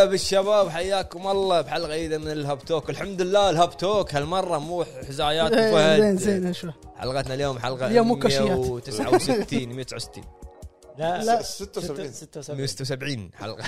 [0.00, 2.90] هلا بالشباب حياكم الله بحلقة جديدة من الهاب توك.
[2.90, 7.86] الحمد لله الهاب توك هالمرة مو حزايات إيه، وفهد زين زين شو حلقتنا اليوم حلقة
[7.86, 8.50] اليوم مو كشيات.
[8.50, 10.24] 169 169
[10.98, 11.42] لا لا.
[11.42, 13.62] 76 76 176 حلقة.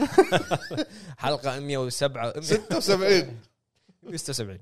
[1.24, 3.36] حلقة 107 76
[4.02, 4.58] 176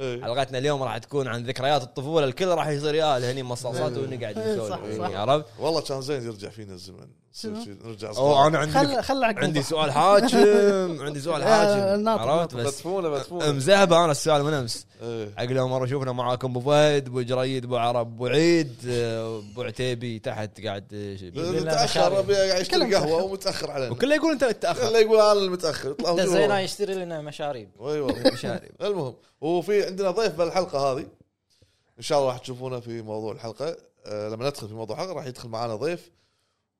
[0.00, 0.22] إيه.
[0.22, 4.02] حلقتنا اليوم راح تكون عن ذكريات الطفولة الكل راح يصير يا هني مصاصات إيه.
[4.04, 5.20] ونقعد إيه، نسولف يعني، صح.
[5.20, 7.08] عرفت؟ والله كان زين يرجع فينا الزمن
[7.44, 8.46] نرجع أو صغار.
[8.46, 12.54] أنا عندي خل عندي سؤال حاكم عندي سؤال حاكم عرفت.
[12.54, 15.28] بس مدفونه مدفونه مزهبه أنا السؤال من أمس إيه.
[15.38, 20.18] عقل يوم مرة شوفنا معاكم أبو فهد أبو جريد أبو عرب أبو عيد أبو عتيبي
[20.18, 20.84] تحت قاعد
[21.34, 26.46] متأخر قاعد يشتري قهوة ومتاخر علينا وكله يقول أنت تتاخر كله يقول أنا المتاخر دزينا
[26.46, 26.58] جوا.
[26.58, 31.06] يشتري لنا مشاريب أي والله مشاري المهم وفي عندنا ضيف بالحلقة هذه.
[31.98, 33.76] إن شاء الله راح تشوفونه في موضوع الحلقة.
[34.06, 36.10] أه لما ندخل في موضوع الحلقة راح يدخل معنا ضيف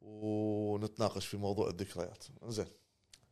[0.01, 2.25] ونتناقش في موضوع الذكريات.
[2.49, 2.67] زين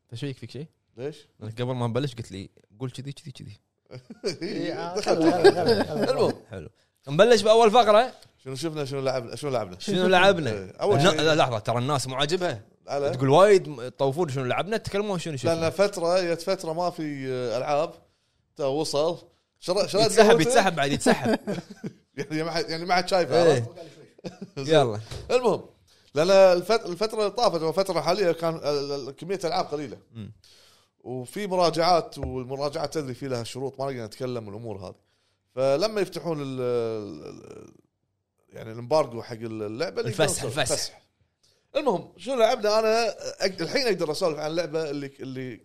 [0.09, 2.50] تشويك فيك شيء؟ ليش؟ قبل ما نبلش قلت لي
[2.81, 3.61] قول كذي كذي كذي.
[4.97, 5.09] دخلت.
[5.91, 6.33] المهم.
[6.50, 6.69] حلو.
[7.09, 8.12] نبلش بأول فقرة؟
[8.45, 10.70] شنو شفنا شنو لعبنا شنو لعبنا؟ شنو لعبنا؟ إيه.
[10.70, 11.11] أول شيء.
[11.11, 15.70] لا لحظة ترى الناس مو عاجبها تقول وايد يطوفون شنو لعبنا؟ تكلمون شنو شفنا؟ لأن
[15.70, 17.95] فترة جت فترة ما في آه، ألعاب.
[18.56, 19.19] تو وصل.
[19.67, 21.39] شرا شريت يتسحب يتسحب بعد يتسحب
[22.17, 23.53] يعني ما حد يعني ما حد شايفه.
[23.55, 23.69] عرفت؟
[24.72, 25.00] يلا
[25.31, 25.64] المهم
[26.14, 30.33] لأن الفت- الفترة اللي طافت والفترة الحالية كان ال- ال- كمية ألعاب قليلة مم.
[31.00, 34.94] وفي مراجعات والمراجعات تدري في لها شروط ما نقدر نتكلم والامور هذه
[35.55, 37.72] فلما يفتحون ال ال-
[38.48, 41.03] يعني الامبارجو حق اللعبة اللي الفسح- يقدرون يسوون- الفسح.
[41.77, 45.61] المهم شنو لعبنا أنا أق- الحين أقدر أسولف عن اللعبة اللي اللي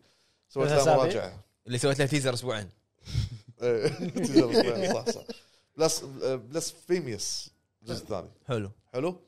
[0.49, 2.69] سويت لها أسابيع؟ مراجعة اللي سويت له teaser أسبوعين
[3.63, 5.21] إيه، تجربة، صح صح.
[5.77, 7.49] بلس Blasphemous.
[7.81, 8.29] الجزء الثاني.
[8.47, 8.71] حلو.
[8.93, 9.21] حلو؟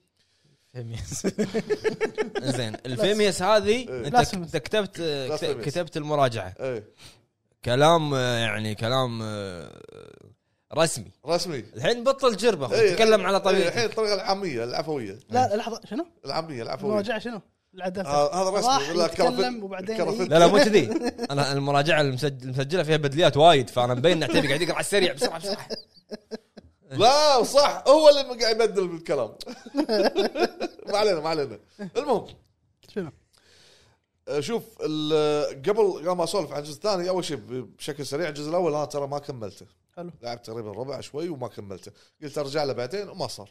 [2.57, 4.07] زين الفيميس هذه إيه.
[4.07, 5.01] أنت كتبت.
[5.63, 6.53] كتبت المراجعة.
[6.59, 6.83] إيه.
[7.65, 9.81] كلام آه، يعني كلام آه،
[10.73, 11.11] رسمي.
[11.25, 11.59] رسمي.
[11.75, 15.19] الحين بطل جربة إيه، تكلم على إيه، الحين الطريقة العامية العفوية.
[15.29, 16.89] لا لحظة شنو؟ العامية العفوية.
[16.89, 17.41] المراجعة شنو؟
[17.75, 19.97] العداد هذا رسمي ولا كرفت يتكلم وبعدين.
[20.29, 20.89] لا لا مو كذي.
[21.31, 25.13] أنا المراجعة المسجل المسجلة فيها بدليات وايد فأنا مبين إن عتيبي قاعد يقرأ على السريع
[25.13, 25.67] بسرعة بسرعة.
[26.91, 27.83] لا صح.
[27.87, 29.29] هو اللي قاعد يبدل بالكلام.
[30.91, 31.59] ما علينا ما علينا.
[31.97, 32.25] المهم.
[32.95, 33.11] شنو؟
[34.27, 37.37] آه، شوف ال- قبل قبل ما أسولف عن الجزء الثاني أول شيء
[37.77, 39.65] بشكل سريع الجزء الأول أنا ترى ما كملته.
[39.97, 40.11] حلو.
[40.21, 41.91] لعبت تقريبا ربع شوي وما كملته.
[42.23, 43.49] قلت أرجع له بعدين وما صار.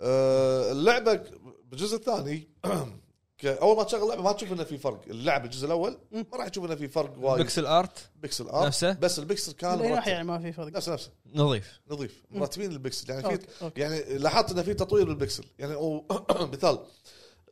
[0.00, 1.20] آه، اللعبة
[1.64, 2.48] بالجزء الثاني
[3.44, 5.00] أول ما تشغل اللعبة ما تشوف إنه في فرق.
[5.06, 7.38] اللعب الجزء الأول ما راح تشوف إنه في فرق وايد.
[7.38, 10.08] pixel art pixel art نفسه؟ بس البكسل كان ناحيه مرتب.
[10.08, 10.66] يعني ما في فرق.
[10.72, 11.10] نفسه نفسه.
[11.34, 11.80] نظيف.
[11.90, 12.22] نظيف.
[12.30, 13.80] مرتبين البكسل يعني في okay، okay.
[13.80, 16.04] يعني لاحظت إنه في تطوير بالبكسل يعني أو
[16.52, 16.78] مثال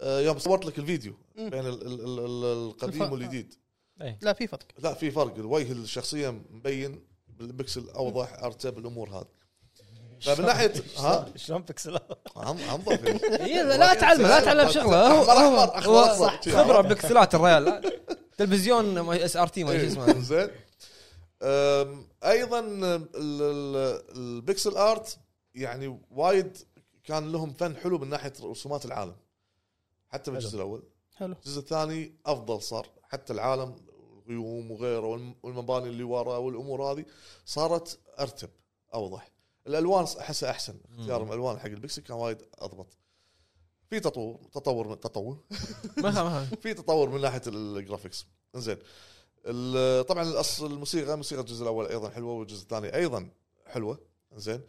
[0.01, 1.15] آه، يوم صورت لك الفيديو.
[1.37, 3.13] بين ال- ال- ال- ال- القديم.
[3.13, 3.55] والجديد.
[4.23, 4.63] لا في فرق.
[4.79, 5.35] لا في فرق.
[5.35, 9.27] الوجه الشخصية مبين بالبكسل أوضح أرتب الأمور هذه.
[10.25, 11.99] فمن ناحيه ها؟ شلون بيكسل؟
[12.37, 13.47] هم انظف يعني.
[13.47, 15.07] إيه، لا تعلم لا تعلم شغلة.
[15.09, 15.31] هو
[15.65, 16.41] أحمر.
[16.53, 17.93] خبرة بكسلات الريال.
[18.39, 20.21] تلفزيون إس آر تي ما شو اسمه.
[20.21, 20.49] زين.
[22.25, 25.19] أيضا ال- ال- ال pixel art
[25.55, 26.57] يعني وايد
[27.05, 29.17] كان لهم فن حلو من ناحية رسومات العالم.
[30.09, 30.83] حتى بالجزء الأول.
[31.17, 31.33] حلو.
[31.33, 32.87] الجزء الثاني أفضل صار.
[33.03, 33.77] حتى العالم
[34.27, 37.05] الغيوم وغيره والم- والمباني اللي ورا والأمور هذه
[37.47, 38.51] صارت أرتب
[38.95, 39.31] أوضح.
[39.67, 42.87] الألوان احسها أحسن اختيار الألوان حق البكسل كان وايد أضبط.
[43.91, 45.39] في تطور تطور من تطور
[46.63, 48.77] في تطور من ناحية ال graphics زين
[50.03, 53.29] طبعا الأص- الموسيقى موسيقى الجزء الأول أيضا حلوة والجزء الثاني أيضا
[53.67, 53.99] حلوة.
[54.37, 54.61] زين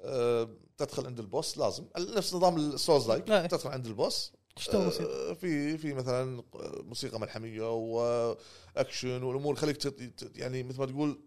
[0.00, 0.48] أه
[0.78, 1.84] تدخل عند ال boss لازم.
[1.98, 3.46] نفس نظام ال souls-like لا.
[3.46, 4.32] تدخل عند ال boss.
[4.74, 6.42] آه، في في مثلا
[6.82, 7.72] موسيقى ملحمية
[8.76, 9.56] واكشن والأمور.
[9.56, 11.20] تت- تت- يعني مثل ما تقول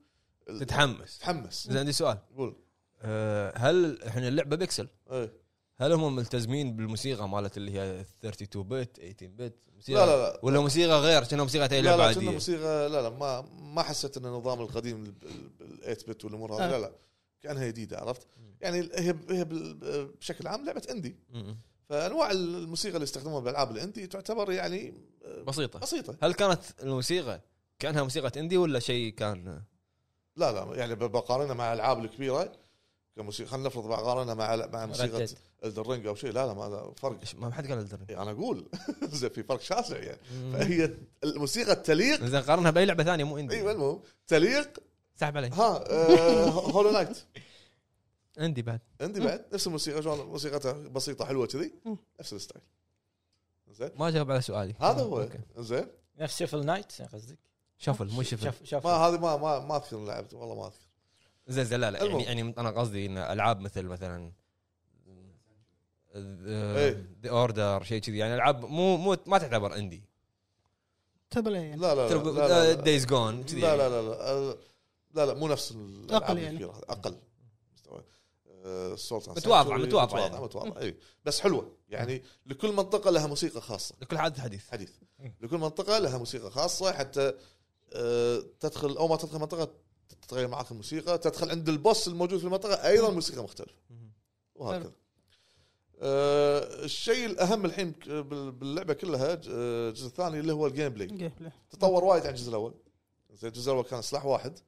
[0.59, 1.17] تتحمس.
[1.17, 1.67] تحمس.
[1.67, 2.17] زين عندي سؤال.
[2.37, 2.49] قول.
[2.49, 2.68] أه،
[3.55, 5.33] هل إحنا اللعبة بيكسل؟ إيه.
[5.77, 10.39] هل هم ملتزمين بالموسيقى مالت اللي هي 32 bit 18 bit موسيقى لا لا لا.
[10.43, 13.41] ولا موسيقى غير؟ كأنها موسيقى اي لا لعبه لا كنا عاديه موسيقى؟ لا لا ما
[13.59, 15.13] ما حسيت إن النظام القديم ال
[15.83, 16.71] 8 bit والأمور هذه آه.
[16.71, 16.91] لا لا.
[17.41, 18.27] كأنها جديدة عرفت؟
[18.61, 21.15] يعني هي هي بال- بشكل عام لعبة indie
[21.89, 24.93] فأنواع الموسيقى اللي يستخدمونها بالألعاب ال indie تعتبر يعني
[25.47, 25.79] بسيطة.
[25.79, 26.15] بسيطة.
[26.23, 27.41] هل كانت الموسيقى
[27.79, 29.61] كأنها موسيقى indie ولا شيء كان؟
[30.35, 32.51] لا لا يعني ب- بقارنها مع الألعاب الكبيرة
[33.19, 35.27] كموسيقى خلينا نفرض بقارنها مع مع موسيقى.
[35.65, 37.19] Elden Ring أو شيء لا لا ما فرق.
[37.35, 38.69] ما حد قال الدرجه يعني أنا أقول
[39.11, 40.19] زين في فرق شاسع يعني.
[40.53, 40.93] فهي
[41.23, 44.79] الموسيقى تليق زين قارنها بأي لعبة ثانية مو أيوه indie المهم تليق.
[45.15, 45.47] سحب علي.
[45.47, 47.17] ها آه Hollow Knight
[48.39, 48.79] indie بعد.
[49.01, 51.73] indie بعد نفس الموسيقى شلون موسيقتها بسيطة حلوة كذي.
[52.19, 52.63] نفس ال style.
[53.71, 53.91] زين.
[53.95, 54.75] ما جاوب على سؤالي.
[54.81, 55.29] هذا هو.
[55.57, 55.87] زين.
[56.19, 57.37] نفس Shovel Knight قصدك؟
[57.77, 58.45] Shovel مو Shovel.
[58.45, 60.88] شف شف ما هذه ما ما ما أذكر لعبت والله ما أذكر.
[61.49, 62.25] زين زين لا لا يعني المهم.
[62.25, 64.31] يعني أنا قصدي ان العاب مثل مثلا
[66.15, 67.05] إيه.
[67.23, 70.03] The Order شيء كذي يعني العاب مو مو ما تعتبر indie
[71.29, 73.77] triple A يعني لا لا لا لا لا, لا, Days Gone كذي لا, يعني.
[73.77, 74.55] لا, لا, لا,
[75.13, 76.49] لا, لا مو نفس الألعاب أقل يعني.
[76.49, 76.81] الكبيرة.
[76.89, 77.15] أقل
[77.73, 78.03] مستوى
[78.65, 84.17] آه، Sanctuary متواضعة متواضعة متواضعة اي بس حلوة يعني لكل منطقه لها موسيقى خاصه لكل
[84.17, 84.91] حادث حديث حديث
[85.41, 87.33] لكل منطقه لها موسيقى خاصه حتى
[87.93, 89.71] آه، تدخل اول ما تدخل منطقه
[90.09, 93.73] تتغير معك الموسيقى تدخل عند ال boss الموجود في المنطقة أيضا موسيقى مختلفة.
[94.55, 94.91] وهكذا.
[96.01, 97.91] آه، الشيء الأهم الحين
[98.51, 101.31] باللعبة كلها آه، الجزء الثاني اللي هو ال gameplay.
[101.69, 102.73] تطور وايد عن الجزء الأول.
[103.33, 104.59] زين الجزء الأول كان سلاح واحد.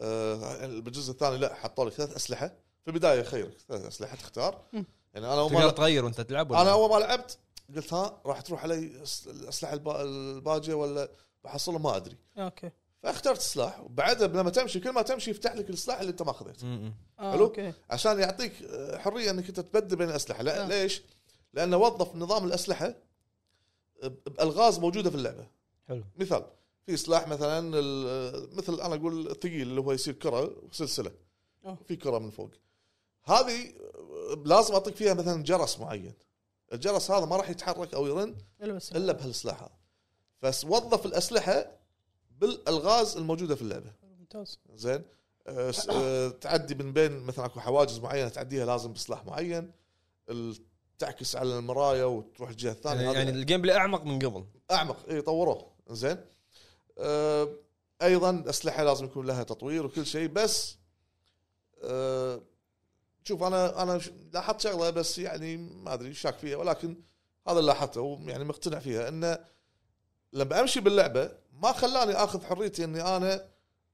[0.00, 2.46] آه، بالجزء الثاني لا حطوا لك ثلاث أسلحة.
[2.84, 4.62] في البداية خيرك ثلاث أسلحة تختار.
[4.72, 4.86] يعني
[5.26, 7.38] أنا أول تقدر ما تغير وأنت تلعب ولا؟ أنا أول ما لعبت
[7.76, 8.78] قلت ها راح تروح علي
[9.26, 11.08] الأسلحة البا- الباجية ولا
[11.44, 12.16] بحصلها ما أدري.
[12.38, 12.70] okay.
[13.04, 16.92] فاخترت سلاح وبعدها لما تمشي كل ما تمشي يفتح لك السلاح اللي انت ما أخذته.
[17.18, 17.44] آه حلو.
[17.44, 17.72] okay.
[17.90, 20.42] عشان يعطيك آه، حرية إنك أنت تبدل بين الأسلحة.
[20.42, 20.68] لا آه.
[20.68, 21.02] ليش؟
[21.54, 22.94] لأنه وظف نظام الأسلحة
[24.02, 25.46] بألغاز موجودة في اللعبة.
[25.88, 26.04] حلو.
[26.16, 26.44] مثال
[26.86, 31.12] في سلاح مثلا ال- مثل أنا أقول الثقيل اللي هو يصير كرة وسلسله
[31.64, 31.78] أوه.
[31.88, 32.50] في كرة من فوق.
[33.24, 33.72] هذه
[34.44, 36.12] لازم أعطيك فيها مثلا جرس معين.
[36.72, 38.36] الجرس هذا ما راح يتحرك أو يرن
[38.96, 40.52] إلا بهالسلاح هذا.
[40.52, 41.83] فوظف الأسلحة
[42.38, 43.92] بالألغاز الموجودة في اللعبة.
[44.18, 44.58] ممتاز.
[44.74, 45.02] زين؟
[45.46, 49.72] آه، آه، تعدي من بين مثلا أكو حواجز معينة تعديها لازم بسلاح معين.
[50.98, 53.02] تعكس على المرايا وتروح الجهة الثانية.
[53.02, 54.44] يعني, يعني ال gameplay أعمق من قبل.
[54.70, 55.08] أعمق.
[55.08, 55.70] إي طوروه.
[55.90, 56.16] زين؟
[56.98, 57.48] آه
[58.02, 60.76] أيضا الاسلحه لازم يكون لها تطوير وكل شيء بس
[61.82, 62.42] آه
[63.24, 64.00] شوف أنا أنا
[64.32, 66.96] لاحظت شغلة بس يعني ما أدري شاك فيها ولكن
[67.48, 69.38] هذا اللي لاحظته ويعني مقتنع فيها إنه
[70.32, 73.46] لما أمشي باللعبة ما خلاني آخذ حريتي إني أنا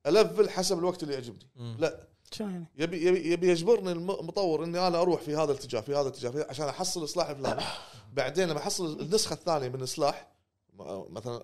[0.06, 1.46] ألفل حسب الوقت اللي يعجبني.
[1.78, 2.06] لا.
[2.32, 5.92] شلون يعني؟ يبي يبي, يبي يجبرني الم- المطور إني أنا أروح في هذا الاتجاه في
[5.92, 7.62] هذا الاتجاه في عشان أحصل السلاح الفلاني
[8.12, 10.28] بعدين لما أحصل النسخة الثانية من السلاح
[10.72, 11.38] م- مثلا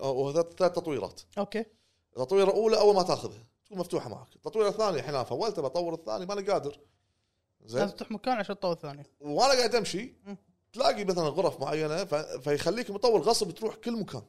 [0.57, 1.21] ثلاث تطويرات.
[1.37, 1.65] okay.
[2.17, 6.25] التطويرة الأولى أول ما تأخذها تكون مفتوحة معك التطويرة الثانية الحين أنا فولت بطور الثاني
[6.25, 6.79] ماني قادر.
[7.65, 7.81] زين.
[7.81, 10.13] لازم تفتح مكان عشان تطور الثاني وأنا قاعد أمشي.
[10.73, 12.15] تلاقي مثلا غرف معينة ف...
[12.15, 14.21] فيخليك مطور غصب تروح كل مكان.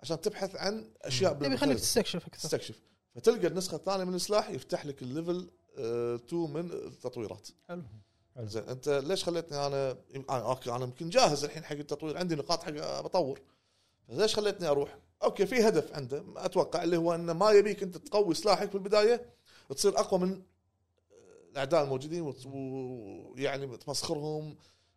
[0.00, 1.78] عشان تبحث عن أشياء يبي يخليك.
[1.78, 2.42] تستكشف أكثر.
[2.48, 2.80] تستكشف.
[3.14, 7.48] فتلقى النسخة الثانية من السلاح يفتح لك ال level 2 من التطويرات.
[7.68, 7.82] حلو.
[8.38, 9.90] زين أنت ليش خليتني أنا؟
[10.30, 13.40] أنا okay أنا يمكن جاهز الحين حق التطوير عندي نقاط حق بطور.
[14.08, 18.34] ليش خليتني أروح؟ okay في هدف عنده أتوقع اللي هو إنه ما يبيك أنت تقوي
[18.34, 19.26] سلاحك في البداية
[19.76, 20.42] تصير أقوى من
[21.52, 24.56] الأعداء الموجودين وت- ويعني تمسخرهم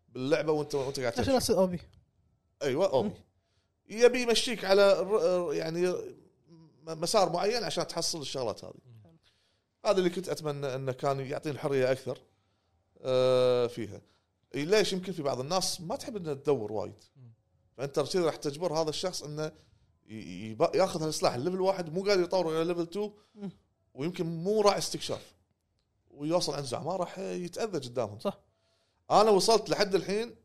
[0.10, 1.80] باللعبة وأنت وأنت قاعد عشان تمشي اصير OP.
[2.62, 3.14] أيوه OP.
[3.90, 5.08] يبي يمشيك على
[5.52, 5.94] يعني
[6.88, 8.74] مسار معين عشان تحصل الشغلات هذه.
[9.86, 12.18] هذا اللي كنت أتمنى أنه كان يعطيني الحرية أكثر
[13.02, 14.02] آه، فيها.
[14.56, 17.04] ليش؟ يمكن في بعض الناس ما تحب إنها تدور وايد.
[17.78, 19.52] فأنت كذا راح تجبر هذا الشخص إنه
[20.76, 23.52] ياخذ هالسلاح ال level واحد مو قادر يطور إلى level 2 مم.
[23.94, 25.36] ويمكن مو راعي استكشاف
[26.12, 28.19] ويوصل عند زعماء راح يتأذى قدامهم.
[28.19, 28.40] صح.
[29.12, 30.36] أنا وصلت لحد الحين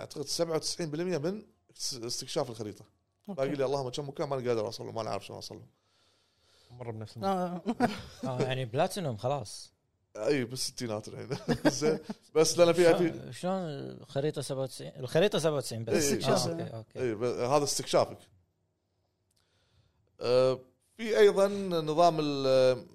[0.00, 0.80] أعتقد 97%
[1.18, 1.46] من
[1.76, 2.84] استكشاف الخريطة.
[3.28, 3.48] باقي.
[3.50, 5.60] لي اللهم كم مكان ماني قادر أوصل ما عارف شلون أوصل
[6.70, 7.30] مرة بنفس المكان.
[7.32, 7.62] آه.
[8.24, 9.72] آه يعني بلاتينوم خلاص.
[10.16, 11.28] أي بالستينات الحين
[11.70, 11.98] زين.
[12.34, 13.54] بس لأن فيها في شلون-
[14.00, 15.92] الخريطة 97 الخريطة 97 بس.
[15.92, 16.46] إيه، استكشاف.
[16.46, 17.00] آه، okay okay.
[17.00, 18.18] اي ب- هذا استكشافك.
[20.20, 20.58] آه،
[20.96, 21.48] في أيضا
[21.80, 22.86] نظام ال-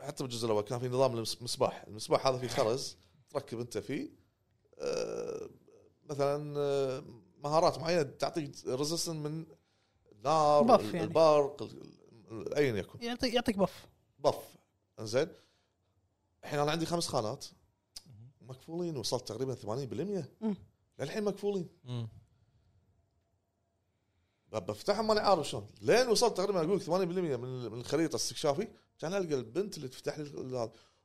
[0.00, 1.84] حتى بالجزء الأول كان في نظام المسباح.
[1.88, 2.96] المسباح هذا فيه خرز
[3.30, 4.08] تركب أنت فيه.
[6.10, 6.54] مثلا
[7.44, 9.46] مهارات معينة تعطيك ريزستن من
[10.12, 11.04] النار بف يعني.
[11.04, 11.92] البرق ال-
[12.30, 13.02] ال- ايا يكن.
[13.02, 13.86] يعطيك يعطيك بف.
[14.18, 14.38] بف.
[15.00, 15.28] إنزين.
[16.44, 17.44] الحين أنا عندي خمس خانات
[18.40, 20.56] مكفولين وصلت تقريبا 80% مم.
[20.98, 21.68] للحين مكفولين.
[24.52, 25.66] بفتحهم ماني عارف شلون.
[25.80, 26.90] لين وصلت تقريبا أقول لك 80%
[27.36, 28.68] من من الخريطة استكشافي
[28.98, 30.24] كان ألقى البنت اللي تفتح لي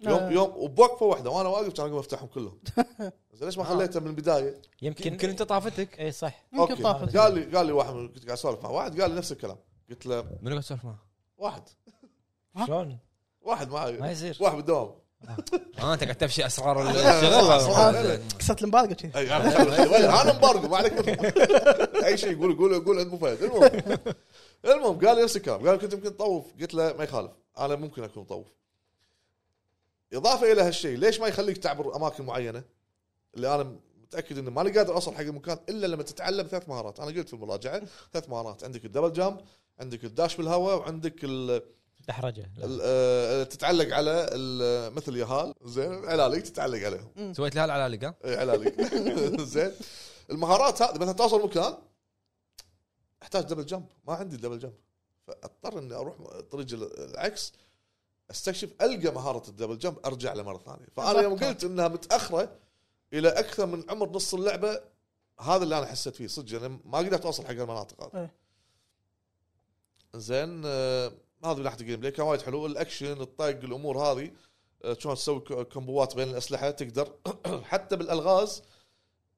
[0.06, 0.30] يوم آه.
[0.32, 2.60] يوم وبوقفة واحدة وأنا واقف كان اقوم أفتحهم كلهم.
[3.34, 3.68] زين ليش ما آه.
[3.68, 6.00] خليته من البداية؟ يمكن يمكن أنت طافتك.
[6.00, 6.44] اي صح.
[6.54, 6.84] يمكن أوكي.
[6.84, 9.32] طافت قال لي قال لي واحد من- كنت قاعد أسولف مع واحد قال لي نفس
[9.32, 9.58] الكلام.
[9.90, 11.00] قلت له منو قاعد تسولف معه؟
[11.38, 11.64] واحد؟
[12.68, 12.98] شلون؟
[13.42, 14.38] واحد ما معي يصير.
[14.42, 14.92] واحد بالدوام.
[15.80, 15.94] آه.
[15.94, 19.10] أنت قاعد تفشي أسرار آه، الشغل كسرت شي.
[19.16, 20.94] أي أنا أنا مبارقه ما عليك.
[22.06, 23.44] أي شيء يقول يقول يقول عند أبو فهد.
[23.44, 23.98] المهم.
[24.66, 25.68] المهم قال لي نفس الكلام.
[25.68, 27.32] قال كنت يمكن تطوف قلت له ما يخالف.
[27.60, 28.48] أنا ممكن أكون مطوف
[30.14, 32.64] إضافة إلى هالشيء ليش ما يخليك تعبر أماكن معينة؟
[33.36, 37.00] اللي أنا متأكد إني ماني قادر أوصل حق المكان إلا لما تتعلم ثلاث مهارات.
[37.00, 37.82] أنا قلت في المراجعة
[38.14, 39.42] ثلاث مهارات عندك الدبل جامب
[39.80, 41.62] عندك الداش بالهواء وعندك ال
[42.08, 42.52] دحرجه
[42.82, 47.34] آه، تتعلق على ال- مثل يهال زين علاليك تتعلق عليهم.
[47.34, 48.82] سويت لها على ها إيه، علاليك
[49.56, 49.72] زين.
[50.30, 51.74] المهارات هذه مثلا توصل مكان
[53.24, 54.74] أحتاج double jump ما عندي double jump
[55.28, 56.16] فأضطر إني أروح
[56.52, 56.68] طريق
[56.98, 57.54] العكس
[58.32, 61.40] أستكشف ألقى مهارة ال double jump أرجع له مرة ثانية فأنا يوم.
[61.40, 62.56] قلت إنها متأخرة
[63.14, 64.82] إلى أكثر من عمر نص اللعبة
[65.40, 68.34] هذا اللي أنا حسيت فيه صدق أنا ما قدرت أوصل حق المناطق هذه إيه.
[70.16, 71.12] زين آه،
[71.46, 74.32] هذا من ناحية ال gameplay كان وايد حلو الأكشن الطق الأمور هذه
[74.84, 77.14] آه، شلون تسوي كومبوات بين الأسلحة تقدر
[77.72, 78.64] حتى بالألغاز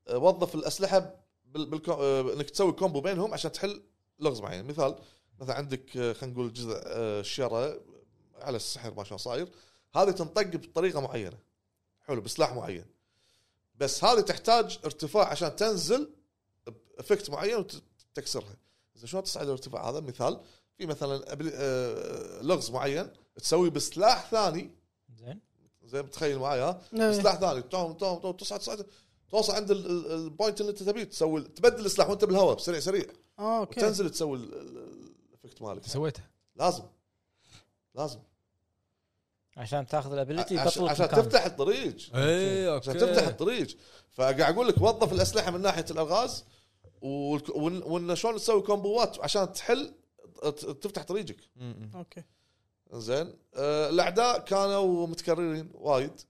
[0.07, 1.15] آه، وظف الأسلحة.
[1.45, 1.91] بالكو...
[1.91, 3.83] آه، إنك تسوي combo بينهم عشان تحل
[4.19, 4.95] لغز معين مثال
[5.39, 7.81] مثلا عندك خلينا نقول جزء الشره
[8.41, 9.49] على السحر ما شلون صاير
[9.95, 11.37] هذه تنطق بطريقة معينة
[12.01, 12.85] حلو بسلاح معين.
[13.75, 16.09] بس هذه تحتاج ارتفاع عشان تنزل
[16.97, 17.55] ب effect معين
[18.13, 18.55] وتكسرها.
[18.95, 20.41] زين شلون تصعد الارتفاع؟ هذا مثال.
[20.77, 24.71] في مثلا آه، لغز معين تسوي بسلاح ثاني.
[25.15, 25.39] زين.
[25.83, 27.11] زي ما تخيل معي ها؟ إيه.
[27.11, 28.85] سلاح ثاني توم توم توم تصعد تصعد.
[29.29, 32.79] توصل عند ال- ال- ال point اللي انت تبيه تسوي تبدل السلاح وانت بالهواء بسريع
[32.79, 33.05] سريع.
[33.39, 33.79] آه، okay.
[33.79, 35.85] وتنزل تسوي ال- ال- ال effect مالك.
[35.87, 36.83] سويتها لازم.
[37.95, 38.19] لازم.
[39.57, 41.97] عشان تاخذ ال ability عشان, تفتح الطريق.
[42.15, 42.89] اي okay.
[42.89, 43.77] عشان تفتح الطريق.
[44.11, 46.45] فقاعد أقول لك وظف الأسلحة من ناحية الألغاز
[47.01, 49.93] وإن شلون تسوي كومبوات عشان تحل
[50.43, 51.37] ت- تفتح طريقك.
[51.95, 52.23] okay.
[52.93, 53.33] زين.
[53.55, 56.21] آه الأعداء كانوا متكررين وايد.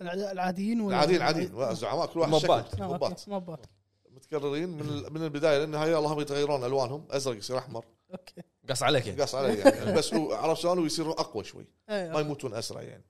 [0.00, 1.62] الأعداء العاديين ولا العاديين العاديين.
[1.62, 2.48] الزعماء كل واحد شكل.
[2.48, 2.64] موبات.
[2.80, 2.92] آه، okay.
[2.92, 3.66] موبات موبات
[4.10, 7.06] متكررين من ال- من البداية للنهايه اللهم يتغيرون ألوانهم.
[7.10, 7.84] أزرق يصير أحمر.
[8.12, 8.42] okay.
[8.70, 9.20] قص عليك يعني.
[9.20, 9.92] قاص عليك يعني.
[9.92, 11.66] بس هو عرفت شلون؟ ويصيرون أقوى شوي.
[11.90, 13.04] إيه، ما يموتون أسرع يعني.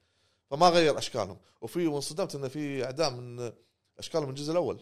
[0.51, 1.39] فما غير أشكالهم.
[1.61, 3.53] وفي وانصدمت انه في أعداء من
[3.99, 4.81] أشكالهم من الجزء الأول.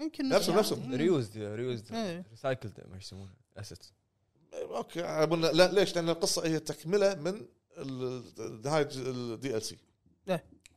[0.00, 0.94] يمكن نفسهم- نفسهم.
[0.94, 2.24] reused reused إيه.
[2.30, 3.30] recycled ما يسمونه.
[3.56, 3.86] asset
[4.54, 5.00] okay
[5.52, 7.46] لا ليش؟ لأن القصة هي تكملة من
[7.78, 9.76] ال- نهاية ال DLC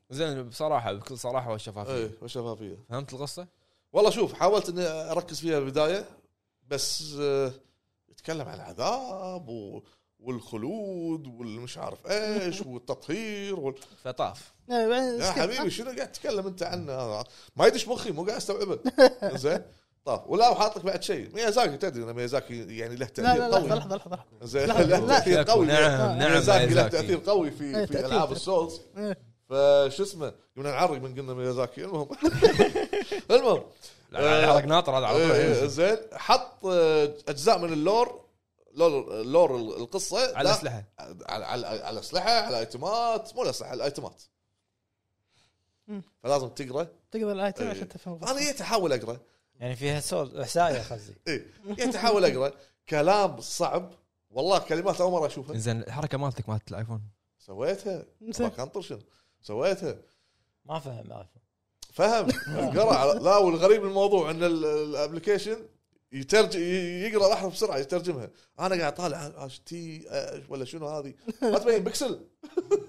[0.10, 1.94] زين بصراحة بكل صراحة والشفافية.
[1.94, 2.78] اي والشفافية.
[2.90, 3.48] فهمت القصة؟
[3.94, 6.06] والله شوف حاولت إني أركز فيها بالبدايه
[6.68, 7.54] بس آه،
[8.14, 9.82] يتكلم عن العذاب و
[10.20, 13.76] والخلود والمش عارف إيش والتطهير وال...
[14.04, 14.54] فطاف.
[14.70, 15.32] يا.
[15.32, 17.24] حبيبي شنو قاعد تتكلم أنت عنه
[17.56, 18.80] ما يدش مخي مو قاعد أستوعبه.
[19.36, 19.62] زين؟
[20.06, 21.36] طيب ولا وحاط لك بعد شيء.
[21.36, 23.68] ميازاكي تدري إن ميازاكي يعني له تأثير لا قوي.
[23.70, 24.16] لحظة لحظة لحظة.
[24.16, 24.46] لحظة.
[24.46, 25.08] زين له.
[25.08, 25.66] تأثير قوي.
[25.66, 26.88] نعم نعم ميازاكي له.
[26.88, 28.06] تأثير قوي في إيه، في.
[28.06, 28.82] ألعاب ال Souls.
[28.98, 29.18] إيه.
[29.50, 31.84] فش اسمه؟ قمنا نعرق من قلنا ميازاكي.
[31.86, 32.08] المهم.
[33.32, 33.64] المهم.
[34.16, 38.24] حرق ناطر هذا على إيه، إيه، طول زين حط آه، أجزاء من ال
[38.74, 40.84] lore lore lore القصة على لا، الأسلحة.
[41.00, 44.24] على على على اسلحه على ايتمات مو الأسلحة الأيتمات.
[46.24, 46.88] فلازم تقرأ.
[47.12, 47.72] تقدر ال item إيه.
[47.72, 49.18] عشان تفهم أنا جيت احاول أقرأ.
[49.60, 51.16] يعني فيها سول احسائيه قصدي.
[51.28, 52.52] اي جيت احاول أقرأ.
[52.90, 53.92] كلام صعب.
[54.30, 55.58] والله كلمات أول مرة أشوفها.
[55.58, 57.02] زين الحركة مالتك مالت الآيفون.
[57.40, 58.06] سويتها.
[58.40, 58.48] ما.
[58.50, 59.00] كان طرشن
[59.42, 59.96] سويتها.
[60.66, 61.28] ما فهم ما
[61.94, 62.26] فهم
[62.70, 65.58] قرأ على- لا والغريب الموضوع إن ال- ال application
[66.12, 66.60] يترجم
[67.06, 68.30] يقرأ الاحرف بسرعة يترجمها.
[68.60, 70.06] أنا قاعد طالع اش تي
[70.50, 72.20] ولا شنو هذه؟ ما تبين بكسل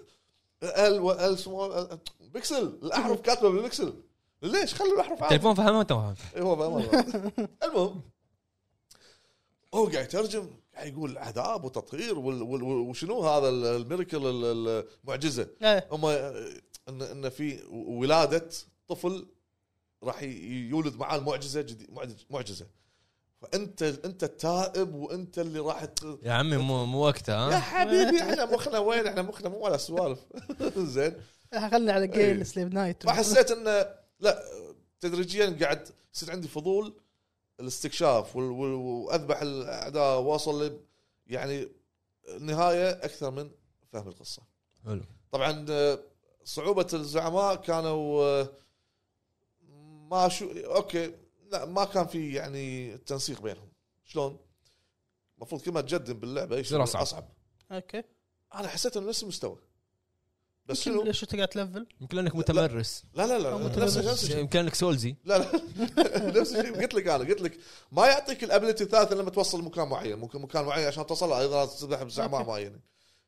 [0.62, 3.94] ال و ال small pixel الأحرف كاتبة بالبكسل
[4.42, 5.34] ليش؟ خلي الأحرف عادي.
[5.34, 6.36] التليفون فهمها وانت ما فهمت.
[6.36, 6.54] اي هو
[7.64, 8.00] المهم
[9.74, 14.84] هو قاعد يترجم قاعد يقول عذاب وتطهير وال- وال- وشنو هذا ال- ال miracle ال-
[15.04, 15.48] المعجزة.
[15.62, 15.86] إيه.
[15.92, 16.06] هم
[16.88, 18.48] ان إن في ولادة
[18.88, 19.26] طفل
[20.02, 22.66] راح يولد معاه المعجزة جديد معجز- معجزة.
[23.42, 28.22] فأنت أنت التائب وأنت اللي راح ت- يا عمي مو مو وقتها يا ها حبيبي
[28.22, 30.18] إحنا مخنا وين؟ إحنا مخنا مو ولا سوالف.
[30.78, 31.14] زين.
[31.70, 32.06] خلنا على.
[32.06, 34.42] جيل سليف knight فحسيت انه لا
[35.00, 36.94] تدريجيا قاعد يصير عندي فضول
[37.60, 40.80] الاستكشاف وأذبح الأعداء وأوصل ل-
[41.26, 41.68] يعني
[42.28, 43.50] النهاية أكثر من
[43.92, 44.42] فهم القصة.
[44.84, 45.00] حلو.
[45.32, 45.98] طبعا آه،
[46.44, 48.48] صعوبة الزعماء كانوا آه،
[50.10, 51.14] ما شو okay.
[51.52, 53.68] لا ما كان في يعني تنسيق بينهم.
[54.04, 54.38] شلون؟
[55.38, 57.02] المفروض كل ما تقدم باللعبة يصير أصعب.
[57.02, 57.28] أصعب.
[57.72, 58.02] okay.
[58.54, 59.58] أنا حسيت إنه نفس المستوى.
[60.66, 63.04] بس يمكن شنو؟ ليش انت قاعد ت level؟ يمكن انك متمرس.
[63.14, 63.84] لا لا لا.
[63.84, 65.16] نفس يمكن انك سولزي.
[65.24, 65.46] لا لا.
[66.40, 66.80] نفس الشيء.
[66.82, 67.58] قلت لك أنا قلت لك
[67.92, 70.18] ما يعطيك ال ability الثالثة لما توصل لمكان معين.
[70.18, 72.50] ممكن مكان معين عشان توصل له أيضا تذبح بزعماء okay.
[72.50, 72.80] معينين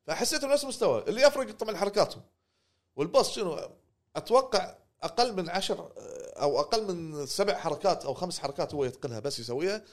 [0.07, 1.05] فحسيت نفس المستوى.
[1.09, 2.23] اللي يفرق طبعا حركاتهم.
[2.97, 3.71] وال boss شنو؟
[4.17, 5.93] أتوقع أقل من عشر
[6.41, 9.85] أو أقل من سبع حركات أو خمس حركات هو يتقنها بس يسويها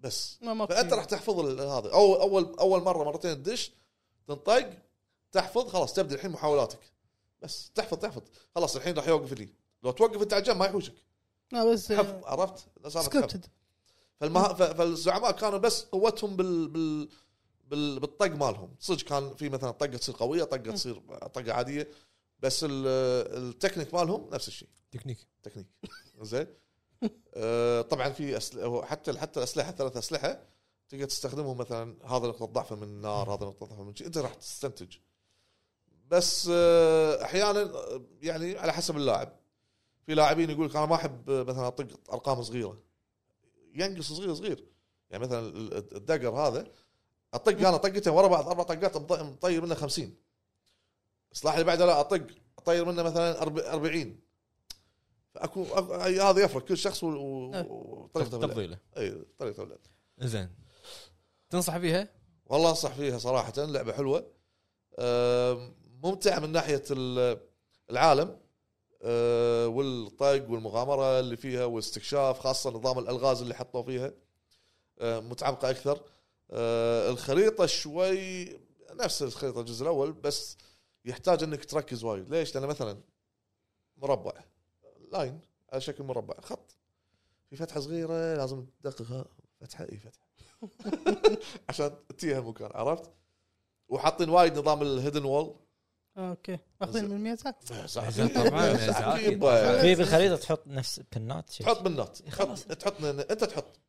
[0.00, 0.38] بس.
[0.68, 1.92] فأنت راح تحفظ هذا.
[1.92, 3.72] أو أول أول مرة مرتين تدش
[4.28, 4.70] تنطق
[5.32, 6.80] تحفظ خلاص تبدأ الحين محاولاتك.
[7.42, 8.22] بس تحفظ تحفظ.
[8.54, 9.48] خلاص الحين راح يوقف لي.
[9.82, 10.94] لو توقف أنت على ما يحوشك.
[11.52, 13.46] لا بس حفظ عرفت؟ سكريبتد
[14.20, 14.52] فالمها...
[14.52, 16.36] فالزعماء كانوا بس قوتهم.
[16.36, 16.68] بال...
[17.64, 18.00] بال...
[18.00, 18.74] بالطق مالهم.
[18.80, 21.02] صدق كان في مثلا طقة تصير قوية طقة تصير
[21.34, 21.88] طقة عادية.
[22.40, 22.86] بس ال...
[23.48, 24.68] التكنيك مالهم نفس الشيء.
[24.90, 25.18] technique.
[25.42, 25.66] technique.
[26.20, 26.46] زين.
[27.34, 28.82] آه، طبعا في أسل...
[28.84, 30.42] حتى حتى الأسلحة ثلاث أسلحة
[30.88, 34.34] تقدر تستخدمهم مثلا هذا نقطة ضعفه من النار هذا نقطة ضعفه من شيء أنت راح
[34.34, 34.96] تستنتج.
[36.08, 39.36] بس آه، أحيانا آه، يعني على حسب اللاعب.
[40.06, 42.82] في لاعبين يقول لك أنا ما أحب آه، مثلا أطق أرقام صغيرة.
[43.74, 44.66] ينقص صغير صغير.
[45.10, 46.66] يعني مثلا ال- ال dagger هذا
[47.34, 50.16] أطق أنا طقتين ورا بعض أربع طقات مط- مطير منه 50
[51.36, 52.26] السلاح اللي بعده لا أطق
[52.58, 54.20] أطير منه مثلا أرب- 40
[55.34, 55.64] فأكو
[56.22, 57.08] هذا يفرق كل شخص أه.
[57.68, 58.38] وطريقته.
[58.38, 59.78] تفضيله اي طريقته في اللعب.
[60.18, 60.48] زين
[61.50, 62.08] تنصح فيها؟
[62.46, 64.26] والله أنصح فيها صراحة لعبة حلوة
[66.02, 67.40] ممتعة من ناحية ال-
[67.90, 68.38] العالم
[69.02, 74.12] آه، والطق والمغامرة اللي فيها والاستكشاف خاصة نظام الألغاز اللي حطوا فيها
[74.98, 76.00] آه، متعمقة أكثر
[76.50, 78.48] آه، الخريطة شوي
[78.92, 80.56] نفس الخريطة الجزء الأول بس
[81.06, 82.30] يحتاج إنك تركز وايد.
[82.30, 83.00] ليش؟ لأن مثلا
[83.96, 84.32] مربع.
[85.12, 85.40] line
[85.72, 86.40] على شكل مربع.
[86.40, 86.76] خط.
[87.50, 89.24] في فتحة صغيرة لازم تدققها.
[89.60, 90.26] فتحة إي فتحة.
[91.68, 93.10] عشان تجيها المكان عرفت؟
[93.88, 95.56] وحاطين وايد نظام ال hidden wall
[96.18, 96.58] okay.
[96.80, 97.66] ماخذين من ميازاكي
[98.34, 98.72] طبعا
[99.16, 99.40] أكيد.
[99.80, 102.64] في بالخريطة تحط نفس بنات تحط بال note إيه، تحط خلاص.
[102.64, 103.80] تحط أنت تحط.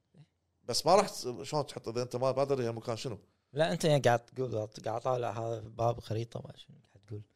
[0.64, 3.18] بس ما راح شلون تحط؟ إذا أنت ما ما تدري المكان شنو.
[3.54, 6.76] لا أنت يعني قاعد تقول قاعد طالع هذا باب خريطة ما شنو.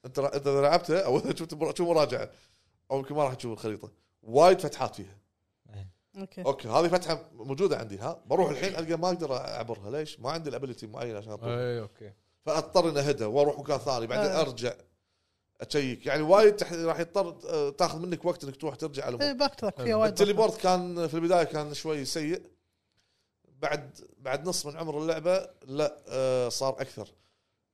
[0.06, 2.30] انت انت اذا لعبته أو اذا شفت شوف مراجعة
[2.92, 3.92] أو يمكن ما راح تشوف الخريطة.
[4.24, 5.18] وايد فتحات فيها.
[6.18, 6.42] okay.
[6.46, 10.50] okay هذه فتحة موجودة عندي ها؟ بروح الحين ألقى ما أقدر أعبرها ليش؟ ما عندي
[10.50, 12.14] ال ability معين عشان اطلع اي okay.
[12.46, 14.42] فأضطر إني أهدى وأروح مكان ثاني بعدين آه.
[14.42, 14.74] أرجع
[15.62, 16.06] أشيك.
[16.06, 19.56] يعني وايد تح- راح يضطر آه، تاخذ منك وقت إنك تروح ترجع على اي back
[19.56, 22.42] track فيها وايد ال teleport كان في البداية كان شوي سيء.
[23.62, 27.10] بعد بعد نص من عمر اللعبة لا آه صار أكثر.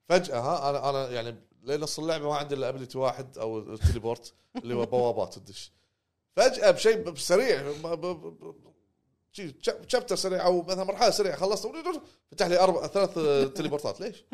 [0.09, 1.35] فجأة ها أنا أنا يعني
[1.67, 5.71] لنص اللعبة ما عندي إلا ability واحد أو ال teleport اللي هو بوابات تدش.
[6.35, 7.73] فجأة بشيء سريع
[9.87, 11.67] chapter سريع أو مثلا مرحلة سريعة خلصت
[12.31, 13.13] فتح لي أربع ثلاث
[13.53, 14.01] تليبورتات.
[14.01, 14.25] ليش؟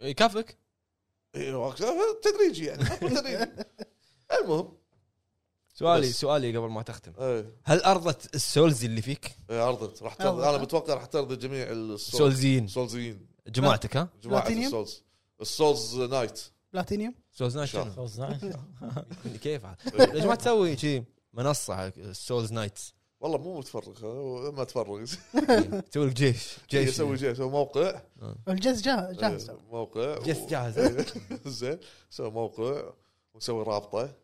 [0.00, 0.58] يكافئك
[1.34, 1.72] إيه،
[2.22, 3.46] تدريجي يعني تدريجي.
[4.40, 4.78] المهم.
[5.74, 6.20] سؤالي بس.
[6.20, 7.12] سؤالي قبل ما تختم.
[7.18, 7.52] إيه.
[7.64, 10.02] هل أرضت السولزي اللي فيك؟ إيه، أرضت.
[10.02, 10.48] راح ترضي.
[10.48, 12.64] أنا متوقع راح ترضي جميع السول سولزيين.
[12.64, 15.02] السولزيين جماعتك ها؟ جماعة؟ ال Souls.
[15.40, 16.40] ال Souls knight
[16.72, 17.68] platinum سولز نايت.
[17.68, 18.40] شنو؟ فوز nice.
[19.42, 19.76] كيف عاد؟
[20.14, 25.04] ليش ما تسوي شي منصة Souls knights والله مو متفرغ ما تفرغ.
[25.90, 26.88] تسوي لك جيش جيش.
[26.88, 28.00] يسوي جيش يسوي موقع.
[28.48, 30.18] الجهاز جاهز جاهز إيه، موقع.
[30.18, 31.04] جيش جاهز.
[31.60, 31.78] زين
[32.10, 32.82] سوي موقع
[33.34, 34.14] وسوي رابطة.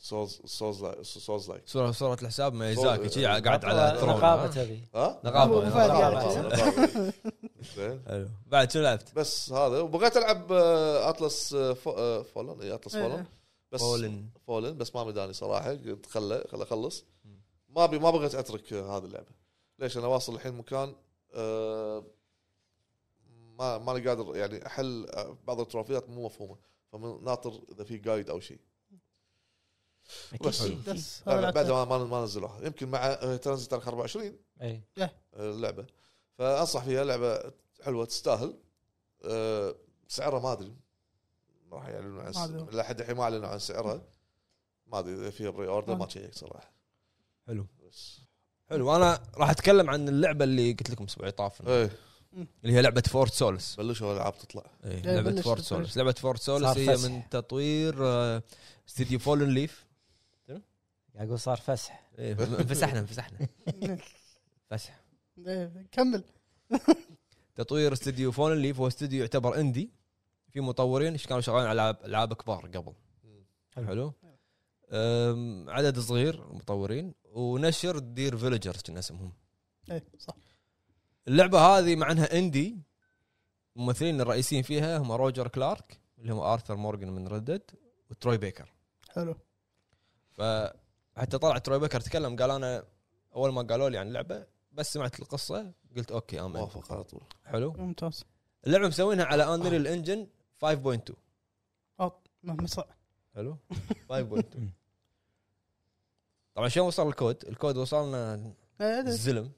[0.00, 4.82] souls souls-like souls-like صورة صورة الحساب ميزاكي قاعد على ها؟ تبي.
[4.94, 7.12] ها؟ نقابة.
[7.76, 8.02] زين.
[8.08, 8.28] حلو.
[8.46, 12.60] بعد شو لعبت؟ بس هذا وبغيت ألعب آه، أطلس آه، فو- آه، فولن.
[12.62, 13.12] اي أطلس فولن.
[13.12, 13.26] إيه.
[13.72, 14.28] بس فولن.
[14.46, 15.70] فولن بس ما مداني صراحة.
[15.70, 17.04] قلت خله خله أخلص.
[17.68, 19.30] ما أبي ما بغيت أترك هذه اللعبة.
[19.78, 20.94] ليش؟ أنا واصل الحين مكان
[23.58, 25.06] ما ماني قادر يعني أحل
[25.46, 26.56] بعض التروفيات مو مفهومة.
[26.92, 28.58] فناطر إذا في جايد أو شيء.
[30.44, 31.22] بس.
[31.26, 31.70] بعد.
[31.70, 32.60] ما ما نزلوها.
[32.66, 34.82] يمكن مع تنزل تاريخ 24 اي
[35.36, 35.86] اللعبة.
[36.38, 37.52] فأنصح فيها لعبة
[37.84, 38.54] حلوة تستاهل.
[39.24, 39.74] آه،
[40.08, 40.76] سعرها ما أدري.
[41.70, 42.66] ما راح يعلنون عن.
[42.72, 44.02] لحد الحين ما أعلنوا عن سعرها.
[44.86, 46.72] ما أدري إذا فيها pre-order ما تشيك صراحة.
[47.46, 47.66] حلو.
[47.88, 48.20] بس.
[48.70, 48.96] حلو.
[48.96, 51.68] أنا راح أتكلم عن اللعبة اللي قلت لكم الأسبوع اللي طاف.
[51.68, 51.90] إيه.
[52.64, 55.60] اللي هي لعبة فورت سولس بلشوا الالعاب تطلع؟ إيه، لعبة فورت.
[55.60, 57.10] سولس لعبة فورت سولس هي فسح.
[57.10, 58.42] من تطوير آه،
[58.88, 59.86] استديو فولن ليف
[61.14, 62.10] قاعد أقول صار فسح.
[62.18, 63.38] انفسحنا انفسحنا.
[64.70, 65.00] فسح.
[65.38, 66.24] إيه، كمل.
[67.54, 69.90] تطوير استديو Fallen Leaf هو استديو يعتبر indie.
[70.50, 72.92] في مطورين إيش كانوا شغالين على العاب ألعاب كبار قبل.
[73.74, 74.12] حلو.
[75.68, 79.32] عدد صغير مطورين ونشر Dear Villagers كنا اسمهم
[79.90, 80.34] إيه صح.
[81.28, 82.78] اللعبة هذه مع إنها indie.
[83.76, 87.62] الممثلين الرئيسيين فيها هم روجر كلارك اللي هو آرثر مورجان من Red Dead
[88.10, 88.72] وتروي بيكر.
[89.08, 89.36] حلو.
[90.30, 92.84] فحتى طلع تروي بيكر تكلم قال أنا
[93.34, 97.04] أول ما قالوا لي عن اللعبة بس سمعت القصة قلت okay I'm in موافق على
[97.04, 97.20] طول.
[97.44, 97.72] حلو.
[97.72, 98.24] ممتاز.
[98.66, 100.26] اللعبة مسوينها على Unreal Engine
[100.64, 101.14] 5.2
[102.42, 102.94] مهما صار
[103.34, 103.56] حلو.
[104.12, 104.42] 5.2
[106.54, 108.52] طبعا شلون وصل ال code؟ ال code وصلنا.
[108.80, 109.52] الزلم.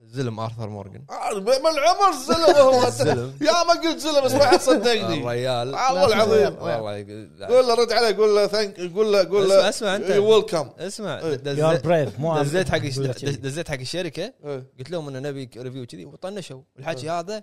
[0.00, 2.90] زلم آرثر مورجن آه، من عمر زلم هو.
[3.04, 3.38] زلم.
[3.40, 6.62] يا ما قلت زلم بس ما حد صدقني الريال والله العظيم.
[6.62, 10.10] والله قول له رد عليه قول له thank قول له قول له اسمع انت.
[10.10, 11.34] welcome اسمع إيه.
[11.34, 12.78] دزيت- you are brave مو دزيت حق.
[12.78, 14.32] دزيت حق الشركة.
[14.44, 14.66] إيه.
[14.78, 16.62] قلت لهم ان نبي review كذي وطنشوا.
[16.78, 17.42] الحكي هذا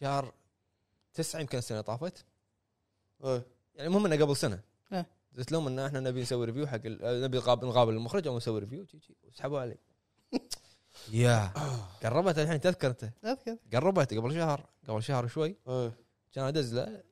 [0.00, 0.32] شهر
[1.14, 2.24] تسعة يمكن السنة طافت.
[3.24, 3.46] إيه.
[3.74, 4.60] يعني المهم إنه قبل سنة.
[4.92, 5.06] إيه.
[5.38, 8.86] قلت لهم إن إحنا نبي نسوي review حق نبي نقابل المخرج أو نسوي review.
[9.28, 9.76] وسحبوا علي.
[11.12, 11.52] يا.
[12.02, 13.56] قربت الحين تذكر انت؟ أذكر.
[13.72, 15.56] قربت قبل شهر قبل شهر شوي.
[15.68, 15.92] إيه.
[16.32, 17.02] كان أدز له.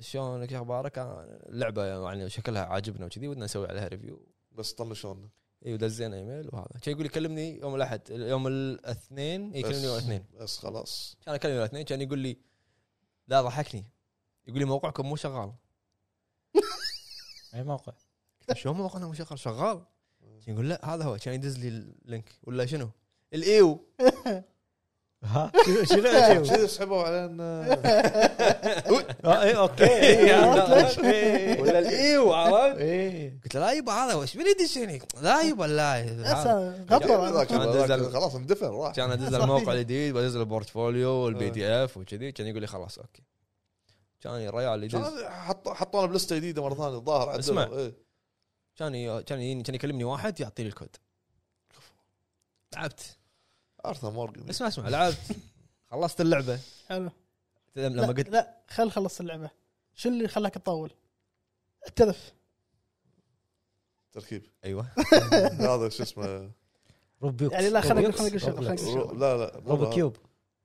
[0.00, 0.98] شلونك شو أخبارك؟
[1.48, 5.28] اللعبه يعني شكلها عاجبنا وكذي ودنا نسوي عليها review بس طنشونا
[5.66, 6.80] اي ودزينا إيميل وهذا.
[6.82, 10.24] كان يقول لي كلمني يوم الأحد يوم الاثنين اي كلمني يوم الاثنين.
[10.40, 11.16] بس خلاص.
[11.26, 12.36] كان اكلم يوم الاثنين كان يقول لي
[13.28, 13.84] لا ضحكني.
[14.46, 15.52] يقول لي موقعكم مو شغال.
[17.54, 17.92] أي موقع؟
[18.54, 19.84] شلون موقعنا مو شغال؟ شغال.
[20.48, 22.28] يقول لا هذا هو كان يدز لي ال link.
[22.44, 22.88] ولا شنو؟
[23.34, 23.84] الإيو.
[25.24, 26.02] ها؟ شنو شنو
[26.56, 27.72] كذي سحبوا علينا؟
[29.24, 29.84] آه، اي okay.
[31.62, 33.40] ولا الإيو عرفت؟ إيه.
[33.44, 36.00] قلت له لا يبا هذا وش من يدشني لا يبا لا.
[36.04, 38.94] دزل- خلاص اندفن راح.
[38.94, 39.34] كان أدز.
[39.34, 42.32] الموقع الجديد وأدز ال portfolio وال PDF وكذي.
[42.32, 43.22] كان يقول لي خلاص okay.
[44.20, 44.96] كان الريال يدز.
[45.66, 47.38] حطونا بلستة جديدة مرة ثانية الظاهر.
[47.38, 47.90] اسمع.
[48.76, 50.96] كان ي- كان يجيني- كان يكلمني واحد يعطيني الكود.
[52.74, 53.16] لعبت.
[53.86, 55.16] ارثر مورجن اسمع أسمع لعبت.
[55.90, 56.58] خلصت اللعبة.
[56.88, 57.10] حلو.
[57.76, 59.50] لما لا, قلت لا خل خلص اللعبة.
[59.94, 60.90] شو اللي خلاك تطول؟
[61.88, 62.32] التلف.
[64.12, 64.46] تركيب.
[64.64, 64.86] أيوه.
[65.74, 66.50] هذا شو اسمه؟
[67.22, 68.12] روبيوكس يعني لا، خلينا-.
[68.12, 69.90] خلينا لا لا روبو.
[69.90, 70.16] كيوب.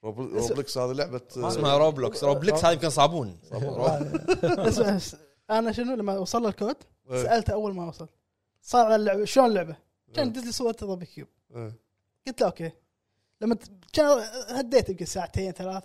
[0.04, 2.60] روب- روبلكس هذه لعبه اسمها روبلوكس روبلكس.
[2.66, 3.40] هذا يمكن صابون.
[4.44, 5.00] اسمع
[5.50, 6.78] أنا شنو لما وصل الكود؟
[7.12, 7.24] إيه.
[7.24, 8.08] سألته أول ما وصل
[8.62, 9.76] صار على اللعبة شلون اللعبة؟
[10.14, 10.34] كان إيه.
[10.38, 11.76] يدز لي صورة ضبي كيوب إيه.
[12.28, 12.72] قلت له okay
[13.42, 14.06] لما ت- كان
[14.50, 15.84] هديت يمكن ساعتين ثلاث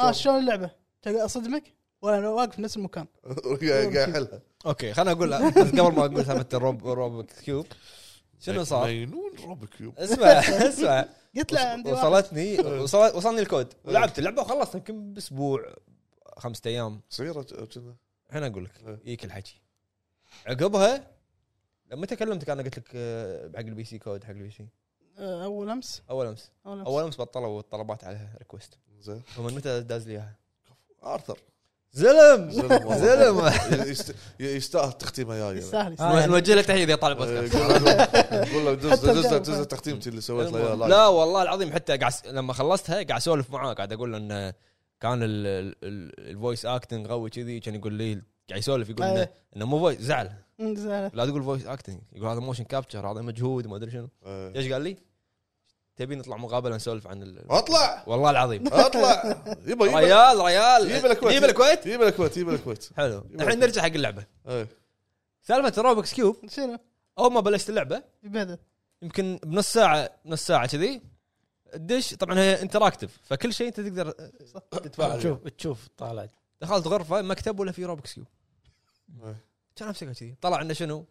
[0.00, 0.70] آه شلون؟ شلون اللعبة؟
[1.02, 3.06] كان أصدمك وأنا واقف في نفس المكان
[3.62, 7.66] قاعد يحلها okay خليني أقول قبل ما أقول سالفه ال Rubik Rubik cube
[8.40, 10.26] شنو صار؟ مجنون Rubik cube اسمع
[10.68, 11.92] اسمع قلت له عندي.
[11.92, 15.74] وصلتني وصلت وصلني الكود ولعبت اللعبة وخلصت يمكن بأسبوع
[16.36, 17.96] خمسة أيام صغيرة كذا
[18.28, 18.98] الحين أقول لك.
[19.04, 19.60] يجيك الحكي
[20.46, 21.10] عقبها
[21.90, 24.68] لما تكلمتك أنا قلت لك آه، حق ال PC code حق ال PC.
[25.18, 26.50] آه، أول أمس؟ أول أمس.
[26.66, 26.86] أول أمس.
[26.86, 29.22] أول أمس بطلوا الطلبات عليها request زين.
[29.38, 30.34] ومن متى داز لي إياها؟
[31.04, 31.38] آرثر.
[31.92, 32.50] زلم!
[32.50, 32.98] زلم والله.
[32.98, 33.38] زلم!
[33.92, 36.18] يست- يستاهل تختيمة جاية يستاهل آه، يستاهل.
[36.18, 39.06] يعني- نوجه له تحية إذا طالع بودكاست قول له- قول له دز حتى
[39.38, 39.50] دز.
[39.50, 40.88] دز تختيمتي اللي سويت له اياها.
[40.88, 44.54] لا والله العظيم حتى قاعد لما خلصتها قاعد أسولف معاه قاعد أقول له انه
[45.00, 49.28] كان ال voice acting قوي كذي كان يقول لي قاعد يسولف يقول انه.
[49.56, 51.10] إنه مو voice زعل زعل.
[51.14, 54.08] لا تقول voice acting يقول هذا motion capture هذا مجهود ما أدري شنو.
[54.26, 54.96] إيش قال لي؟
[55.96, 57.50] تبي نطلع مقابلة نسولف عن ال...
[57.50, 62.48] أطلع والله العظيم أطلع يبا يبا ريال ريال يجيب الكويت يجيب الكويت يجيب الكويت يجيب
[62.48, 63.58] الكويت حلو يبا الحين.
[63.58, 64.26] نرجع حق اللعبة.
[65.42, 66.78] سالفة Rubik's cube شنو؟
[67.18, 68.02] أول ما بلشت اللعبة
[69.02, 71.02] يمكن بنص ساعة نص ساعة كذي
[71.74, 74.10] الدش طبعا هي interactive فكل شيء أنت تقدر
[74.70, 76.26] تتفاعل تشوف تشوف طالع
[76.60, 78.26] دخلت غرفة مكتب ولا في Rubik's cube.
[79.76, 80.34] كان أمسكها كذي.
[80.40, 81.06] طلع عندنا شنو؟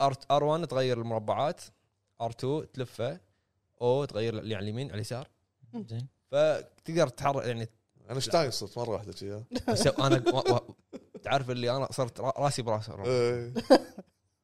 [0.00, 1.60] R R1 تغير المربعات
[2.20, 3.20] R2 تلفه
[3.82, 5.28] أو تغير اللي على اليمين على اليسار.
[5.74, 6.08] زين.
[6.30, 7.68] فتقدر تحرك يعني
[8.10, 9.44] اينشتاين صرت مرة واحدة كذي.
[9.68, 10.38] بس أنا و...
[10.54, 10.74] و...
[11.22, 12.90] تعرف اللي أنا صرت را- راسي براس.
[12.90, 13.54] إيه.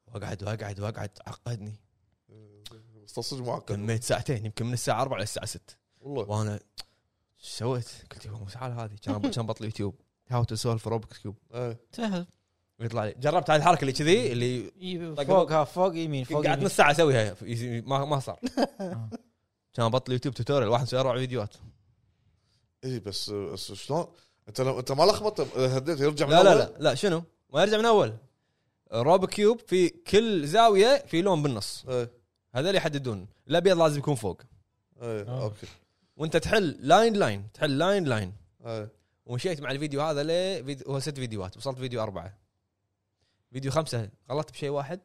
[0.07, 1.81] واقعد واقعد واقعد عقدني.
[3.05, 3.75] بس تصج معقد.
[3.75, 6.31] كميت ساعتين يمكن من الساعة 4 للساعه 6 والله.
[6.39, 10.01] وأنا إيش سويت؟ قلت يا مو سهل هذه؟ كان كان بطل يوتيوب.
[10.29, 11.81] how to solve Rubik's cube إيه.
[11.93, 12.27] سهل
[12.81, 13.15] يطلع لي.
[13.21, 14.73] جربت هذه الحركة اللي كذي اللي
[15.25, 17.37] فوق ها فوق يمين فوق قعدت نص ساعة أسويها.
[17.87, 18.41] ما ما صار.
[18.81, 19.11] آه.
[19.75, 21.55] كان بطل يوتيوب tutorial واحد سوى أربع فيديوهات.
[22.85, 24.07] إي إيه، بس بس شلون؟
[24.49, 27.63] أنت لو أنت ما لخبطت هديت يرجع من لا لا أول؟ لا لا شنو؟ ما
[27.63, 28.17] يرجع من أول.
[28.93, 31.85] Rubik cube في كل زاوية في لون بالنص.
[31.89, 32.11] إيه
[32.55, 33.27] هذول يحددون.
[33.49, 34.43] الأبيض لازم يكون فوق.
[35.03, 35.43] إيه.
[35.43, 35.67] okay.
[36.17, 38.33] وأنت تحل line line تحل line line
[38.67, 38.93] إيه
[39.27, 42.48] ومشيت مع الفيديو هذا ل فيديو هو ست فيديوهات وصلت فيديو أربعة.
[43.53, 45.01] فيديو خمسة غلطت بشيء واحد؟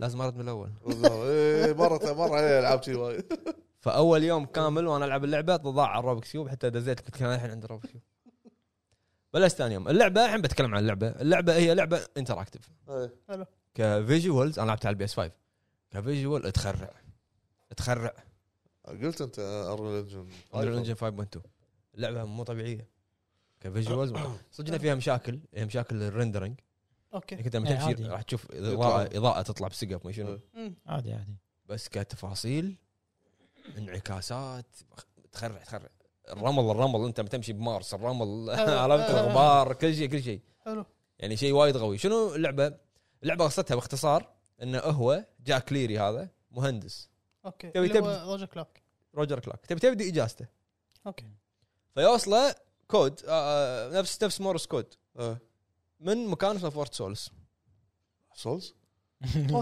[0.00, 0.72] لازم أرد من الأول.
[1.04, 3.24] إيه مرة مرة علي العاب شي وايد.
[3.80, 7.34] فأول يوم كامل وأنا ألعب اللعبة ضاع على ال Rubik's cube حتى دزيت قلت أنا
[7.34, 8.02] الحين عند ال Rubik's cube
[9.34, 9.88] بلشت ثاني يوم.
[9.88, 11.08] اللعبة الحين بتكلم عن اللعبة.
[11.08, 13.12] اللعبة هي لعبة interactive إيه.
[13.74, 15.30] ك visuals أنا لعبتها على ال PS 5
[15.90, 16.90] ك visual تخرع
[17.76, 18.14] تخرع
[18.86, 21.40] قلت أنت Unreal Engine Unreal Engine 5.2
[21.94, 22.88] اللعبة مو طبيعية.
[23.60, 24.12] ك visuals
[24.52, 25.40] صدقنا فيها مشاكل.
[25.54, 26.60] هي مشاكل ال rendering
[27.14, 27.34] okay.
[27.34, 28.06] إنك أنت لما إيه، تمشي عادي.
[28.06, 28.46] راح تشوف.
[28.50, 30.38] اضاءه إضاءة تطلع بسقف ما شنو.
[30.56, 30.74] إيه.
[30.86, 31.36] عادي عادي.
[31.66, 32.76] بس كتفاصيل
[33.78, 34.66] انعكاسات
[35.32, 35.88] تخرع تخرع.
[36.28, 37.04] الرمل الرمل.
[37.04, 38.50] أنت تمشي بمارس الرمل.
[38.84, 40.40] عرفت؟ الغبار كل شيء كل شيء.
[40.64, 40.86] حلو.
[41.18, 42.74] يعني شيء وايد قوي شنو اللعبة؟
[43.22, 47.10] اللعبة قصتها باختصار انه هو جاك ليري هذا مهندس.
[47.46, 47.70] okay.
[47.70, 48.68] تبي- اللي هو تبي- روجر كلارك.
[49.14, 50.46] روجر كلارك تبي تبدي إجازته.
[51.06, 51.26] okay.
[51.94, 52.54] فيوصله
[52.88, 53.20] كود.
[53.28, 54.94] آه، آه، نفس نفس Morse code.
[55.20, 55.38] إيه.
[56.00, 57.30] من مكان اسمه Fort Solis.
[58.34, 58.74] Solis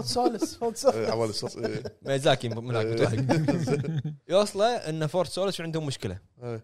[0.03, 1.83] Solis Fort Solis إيه، عوالي Solis إيه.
[2.01, 2.85] ميزاكي من هناك
[4.29, 6.19] يوصله إن Fort Solis عندهم مشكلة.
[6.43, 6.63] إيه.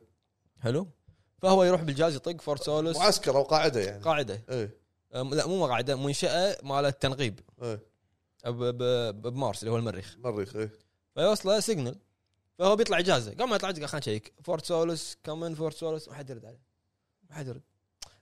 [0.59, 0.87] حلو.
[1.41, 2.97] فهو يروح بالجهاز يطق Fort Solis.
[2.97, 4.03] معسكر أو قاعدة يعني.
[4.03, 4.43] قاعدة.
[4.49, 4.77] إيه.
[5.13, 7.79] أم- لا مو قاعدة منشأة مال التنغيب إيه.
[8.45, 10.15] ب- ب- بمارس اللي هو المريخ.
[10.19, 10.71] مريخ إيه.
[11.15, 11.99] فيوصله signal
[12.59, 13.31] فهو بيطلع إجازة.
[13.31, 14.33] قبل ما يطلع قال خلينا نشيك.
[14.43, 16.07] Fort Solis come in Fort Solis.
[16.07, 16.61] ما حد يرد عليه.
[17.29, 17.61] ما حد يرد.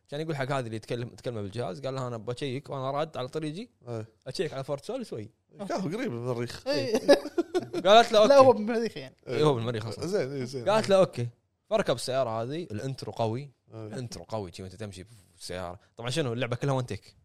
[0.10, 3.28] كان يقول حق هذا اللي يتكلم يتكلم بالجهاز قال له أنا بشيك وأنا راد على
[3.28, 3.68] طريقي.
[3.88, 4.08] إيه.
[4.28, 6.68] أشيك على Fort Solis وي كان قريب من المريخ.
[6.68, 6.98] إيه.
[7.86, 8.58] قالت له لا هو okay.
[8.58, 9.16] بالمريخ يعني.
[9.28, 10.06] إيه، هو بالمريخ أصلا.
[10.08, 10.70] زين إيه، زين.
[10.70, 11.28] قالت له okay.
[11.70, 13.52] فركب السيارة هذه ال intro قوي.
[13.74, 13.88] إيه.
[13.88, 15.80] ال intro قوي شي وانت تمشي في السيارة.
[15.98, 17.16] طبعا شنو؟ اللعبة كلها one take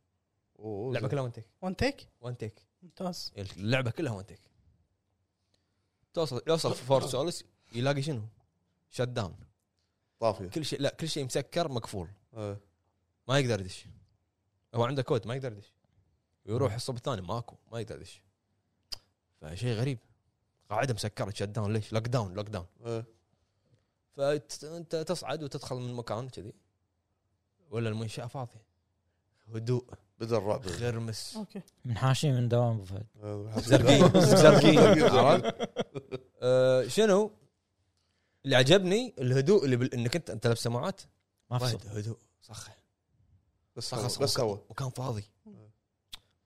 [0.58, 1.08] اللعبة.
[1.08, 3.32] كلها one take one take one take ممتاز.
[3.56, 4.40] اللعبة كلها one take
[6.14, 7.44] توصل يوصل في Fort Solis
[7.74, 8.22] يلاقي شنو؟
[8.90, 9.36] shutdown
[10.20, 10.46] طافية.
[10.48, 12.08] كل شيء لا كل شيء مسكر مقفول.
[12.36, 12.73] إيه.
[13.28, 13.86] ما يقدر يدش.
[14.74, 15.72] هو عنده كود ما يقدر يدش.
[16.46, 18.22] ويروح الصوب الثاني ماكو ما يقدر يدش.
[19.40, 19.98] فشيء غريب.
[20.70, 22.66] قاعدة مسكرة shutdown ليش؟ lockdown lockdown.
[24.16, 26.52] فانت تصعد وتدخل من مكان كذي.
[27.70, 28.62] ولا المنشأة فاضية.
[29.54, 29.84] هدوء.
[30.20, 31.62] بدا الرعب غرمس okay.
[31.84, 33.06] منحاشين من دوام أبو فهد.
[33.24, 33.60] إيه.
[33.70, 34.20] زرقين.
[34.20, 34.78] زرقين؟
[36.42, 37.30] آه، شنو؟
[38.44, 39.94] اللي عجبني الهدوء اللي بال...
[39.94, 41.00] انك انت انت لابس سماعات.
[41.50, 41.78] ما في.
[41.88, 42.18] هدوء.
[42.42, 42.70] صخ
[43.76, 45.24] بس هو بس هو مكان فاضي.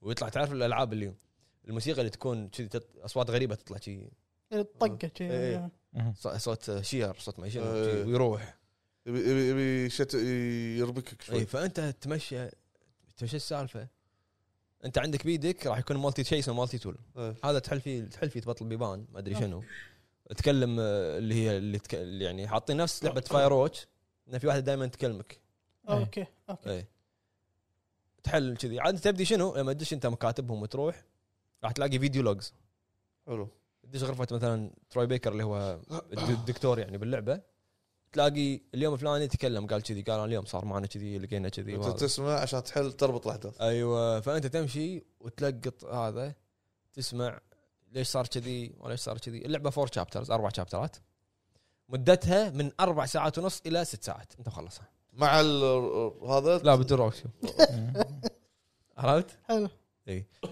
[0.00, 1.14] ويطلع تعرف الألعاب اللي
[1.68, 2.68] الموسيقى اللي تكون كذي.
[2.96, 4.10] أصوات غريبة تطلع شي
[4.52, 5.70] الطقه شي إيه.
[5.92, 6.14] مهم.
[6.14, 8.04] ص- صوت شير صوت ما إيه.
[8.04, 8.58] ويروح.
[9.06, 10.14] يبي يبي يبي شت
[10.78, 11.46] يربكك شوي.
[11.46, 12.48] فأنت تمشي
[13.16, 13.88] تمشي السالفة.
[14.84, 17.34] أنت عندك بيدك راح يكون مالتي شيء اسمه مالتي تول إيه.
[17.44, 19.46] هذا تحل فيه تحل فيه تبطل بيبان ما أدري أوكي.
[19.46, 19.62] شنو.
[20.36, 21.94] تكلم آه، اللي هي اللي, تك...
[21.94, 23.86] اللي يعني حاطين نفس لعبة Firewatch
[24.28, 25.38] إن في واحدة دائما تكلمك.
[25.88, 26.70] okay okay.
[26.70, 26.86] اي
[28.28, 28.80] تحل كذي.
[28.80, 31.04] عاد تبدي شنو؟ لما تدش أنت مكاتبهم وتروح
[31.64, 32.54] راح تلاقي video logs
[33.26, 33.48] حلو.
[33.82, 35.78] تدش غرفة مثلا تروي بيكر اللي هو
[36.12, 37.40] الد- الدكتور يعني باللعبة
[38.12, 41.86] تلاقي اليوم الفلاني تكلم قال كذي قال اليوم صار معنا كذي لقينا كذي أنت.
[42.00, 43.60] تسمع عشان تحل تربط الأحداث.
[43.60, 44.20] أيوه.
[44.20, 46.34] فأنت تمشي وتلقط هذا
[46.92, 47.40] تسمع
[47.92, 49.38] ليش صار كذي وليش صار كذي.
[49.46, 50.96] اللعبة four chapters أربع شابترات
[51.88, 54.32] مدتها من أربع ساعات ونص إلى ست ساعات.
[54.38, 54.88] أنت مخلصها.
[55.12, 57.30] مع ال- هذا؟ لا بدون روكسيو
[58.98, 59.68] عرفت؟ حلو.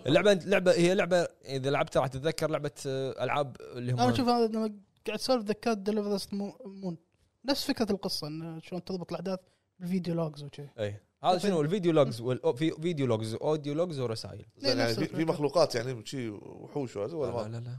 [0.06, 4.28] اللعبة لعبه هي لعبة إذا لعبتها راح تتذكر لعبة آه، ألعاب اللي هم أنا شوف
[4.28, 4.74] هذا لما
[5.06, 6.96] قاعد أسولف ذكرت Deliver Moon
[7.44, 9.38] نفس فكرة القصة انه شلون تضبط الأحداث
[9.78, 10.62] بال video logs وشي.
[10.78, 11.00] إي.
[11.24, 12.22] هذا شنو؟ ال video logs
[12.56, 15.24] في video logs audio logs ورسائل يعني في.
[15.24, 17.78] مخلوقات يعني شي وحوش وهذا ولا لا لا لا.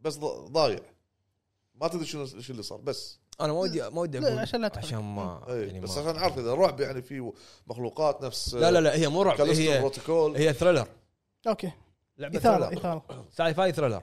[0.00, 0.80] بس ض- ضايع.
[1.74, 3.19] ما تدري شنو شو اللي صار بس.
[3.40, 4.84] أنا ما ودي ما ودي لا أقول عشان لا تحرق.
[4.86, 7.32] عشان ما اي يعني بس ما عشان نعرف إذا رعب يعني في
[7.66, 10.88] مخلوقات نفس لا لا لا هي مو رعب هي بروتوكول هي thriller
[11.46, 11.72] okay
[12.18, 14.02] لعبة إثارة sci-fi thriller.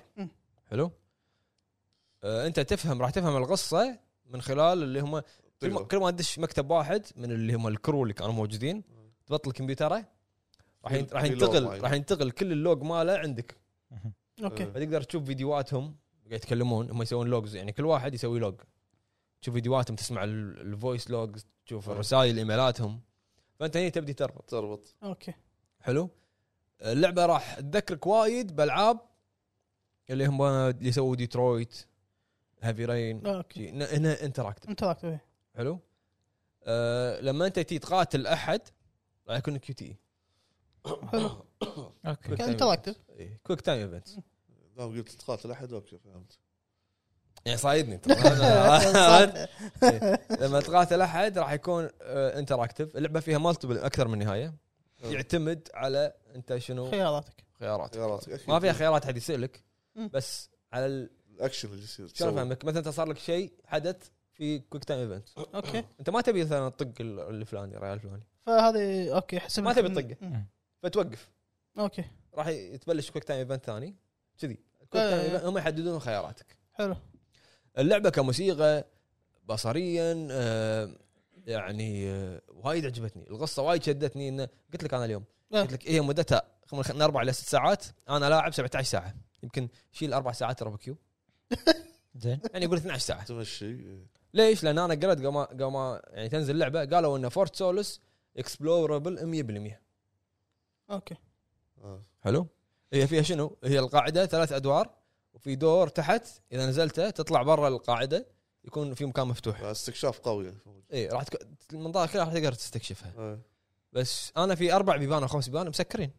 [0.66, 0.92] حلو
[2.24, 5.20] آه أنت تفهم راح تفهم القصة من خلال اللي هم
[5.62, 5.84] كل ما, تقدر.
[5.84, 8.84] كل ما تدش مكتب واحد من اللي هم ال crew اللي كانوا موجودين
[9.26, 10.06] تبطل كمبيوتره
[10.86, 11.82] راح راح ينتقل.
[11.82, 13.56] راح ينتقل كل ال log ماله عندك
[14.44, 14.70] okay إيه.
[14.70, 15.96] فتقدر تشوف فيديوهاتهم
[16.28, 18.56] قاعد يتكلمون هم يسوون logs يعني كل واحد يسوي log
[19.42, 21.90] تشوف فيديوهاتهم تسمع ال- ال voice logs تشوف.
[21.90, 23.02] الرسائل إيميلاتهم.
[23.60, 24.50] فأنت هنا تبدي تربط.
[24.50, 24.96] تربط.
[25.04, 25.34] okay.
[25.80, 26.10] حلو.
[26.82, 29.00] اللعبة راح تذكرك وايد بألعاب
[30.10, 31.86] اللي هم اللي يسووا Detroit
[32.62, 33.70] Heavy Rain okay.
[33.70, 35.26] هنا interactive interactive إيه.
[35.56, 35.80] حلو.
[36.64, 38.62] أه لما أنت تي تقاتل أحد
[39.30, 39.96] راح يكون QTE
[41.12, 41.46] حلو.
[42.06, 42.98] okay كان interactive
[43.44, 44.08] quick time event
[44.78, 46.40] لا قلت تقاتل أحد okay فهمت.
[47.46, 48.02] يعني صايدني؟
[49.84, 50.20] إيه.
[50.42, 54.54] لما تقاتل أحد راح يكون interactive اللعبة فيها multiple أكثر من نهاية.
[55.04, 57.44] يعتمد على أنت شنو؟ خياراتك.
[57.60, 58.50] خياراتك.
[58.50, 59.64] ما فيها خيارات حد يسالك.
[60.14, 62.08] بس على ال- الأكشن اللي يصير.
[62.08, 62.34] شلون.
[62.38, 63.96] أفهمك؟ مثلا أنت صار لك شيء حدث
[64.34, 65.84] في quick time event okay.
[66.00, 68.24] أنت ما تبي مثلا تطق ال- الفلاني الريال الفلاني.
[68.46, 70.44] فهذه okay حسب ما تبي تطقه.
[70.84, 71.30] فتوقف.
[71.80, 72.04] okay.
[72.34, 73.96] راح يتبلش quick time event ثاني.
[74.40, 74.58] كذي.
[74.90, 75.28] quick آه.
[75.28, 76.58] time هم يحددون خياراتك.
[76.74, 76.96] حلو.
[77.78, 78.86] اللعبة كموسيقى
[79.46, 80.90] بصريا آه،
[81.48, 85.62] يعني آه، وايد عجبتني القصة وايد شدتني إنه قلت لك أنا اليوم آه.
[85.62, 89.70] قلت لك هي مدتها خ- من أربع إلى ست ساعات أنا لاعب 17 ساعة يمكن
[89.92, 90.98] شيل أربع ساعات باربيكيو
[92.16, 93.98] زين يعني يقول 12 ساعة تمشي
[94.34, 98.02] ليش؟ لأن أنا قرأت قبل ما قبل ما يعني تنزل اللعبة قالوا إن Fort Solis
[98.38, 99.74] explorable
[100.90, 101.16] 100% okay
[101.84, 102.02] آه.
[102.24, 102.48] حلو؟
[102.94, 104.97] هي فيها شنو؟ هي القاعدة ثلاث أدوار
[105.38, 108.28] وفي دور تحت إذا نزلته تطلع برا القاعدة
[108.64, 109.62] يكون في مكان مفتوح.
[109.62, 110.54] استكشاف قوي.
[110.94, 111.48] اي راح تك...
[111.74, 113.14] المنطقة كلها راح تقدر تستكشفها.
[113.18, 113.40] آه.
[113.94, 116.12] بس أنا في أربع بيبان أو خمس بيبان مسكرين.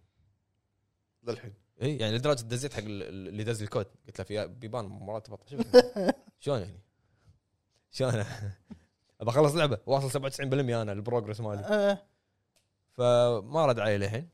[1.25, 1.55] للحين.
[1.83, 3.87] اي يعني لدرجة دزيت حق ال- ال- اللي دز الكود.
[4.07, 5.61] قلت له في بيبان شوف.
[6.41, 6.81] شلون يعني؟
[7.91, 8.13] شلون؟
[9.21, 9.79] ابى أخلص لعبة.
[9.87, 11.61] واصل 97% أنا ال progress مالي.
[11.61, 12.03] آه،
[12.93, 14.29] فما رد علي للحين.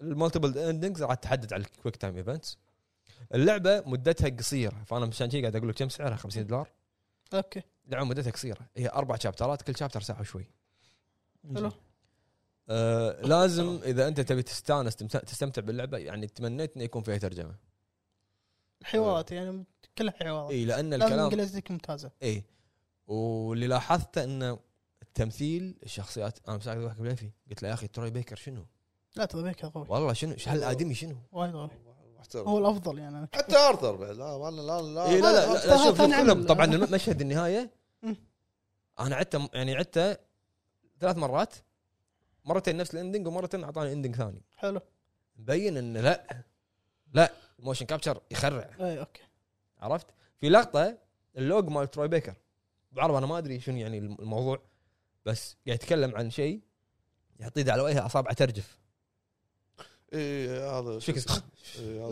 [0.00, 2.58] ال multiple endings راح تحدد على ال quick time events
[3.34, 4.84] اللعبة مدتها قصيرة.
[4.86, 6.70] فأنا مشان شي قاعد أقول لك كم سعرها؟ 50 دولار.
[7.34, 7.62] okay.
[7.86, 8.60] اللعبة مدتها قصيرة.
[8.76, 10.46] هي أربع chapter ات كل chapter ساعة وشوي.
[11.54, 11.72] حلو.
[12.68, 17.54] آه لازم إذا أنت تبي تستانس تمت- تستمتع باللعبة يعني تمنيت إنه يكون فيها ترجمة.
[18.84, 19.64] حوارات يعني
[19.98, 20.50] كلها حوارات.
[20.50, 22.10] إي لأن الكلام انجليزيتك ممتازة.
[22.22, 22.44] إي.
[23.06, 24.58] واللي لاحظته انه
[25.02, 28.66] التمثيل الشخصيات أنا مساعد واحد قلت له يا أخي Troy Baker شنو؟
[29.16, 29.86] لا ترى Baker قوي.
[29.88, 31.70] والله شنو؟ هالادمي شنو؟ وايد قوي.
[32.26, 32.48] محترم.
[32.48, 33.28] هو الأفضل يعني.
[33.34, 34.10] حتى Arthur بعد.
[34.16, 35.04] لا ما- لا لا.
[35.10, 36.46] إيه لا لا, لا, لا هذا شوف عمل.
[36.46, 37.70] طبعا الم- مشهد النهاية.
[39.00, 40.16] أنا عدته يعني عدته
[41.00, 41.54] ثلاث مرات.
[42.44, 44.42] مرتين نفس ال ending ومرتين أعطاني ending ثاني.
[44.56, 44.80] حلو.
[45.36, 46.44] مبين انه لا
[47.12, 48.70] لا ال motion capture يخرع.
[48.80, 49.22] اي okay.
[49.78, 50.06] عرفت؟
[50.40, 50.98] في لقطة
[51.36, 52.34] ال log مال Troy Baker.
[52.92, 54.60] بعرب أنا ما أدري شنو يعني الموضوع
[55.26, 56.60] بس قاعد يتكلم عن شيء
[57.40, 58.78] يحط ايده على وجهه أصابعه ترجف.
[60.14, 61.12] اي إيه، هذا شو؟
[61.78, 62.06] إيه،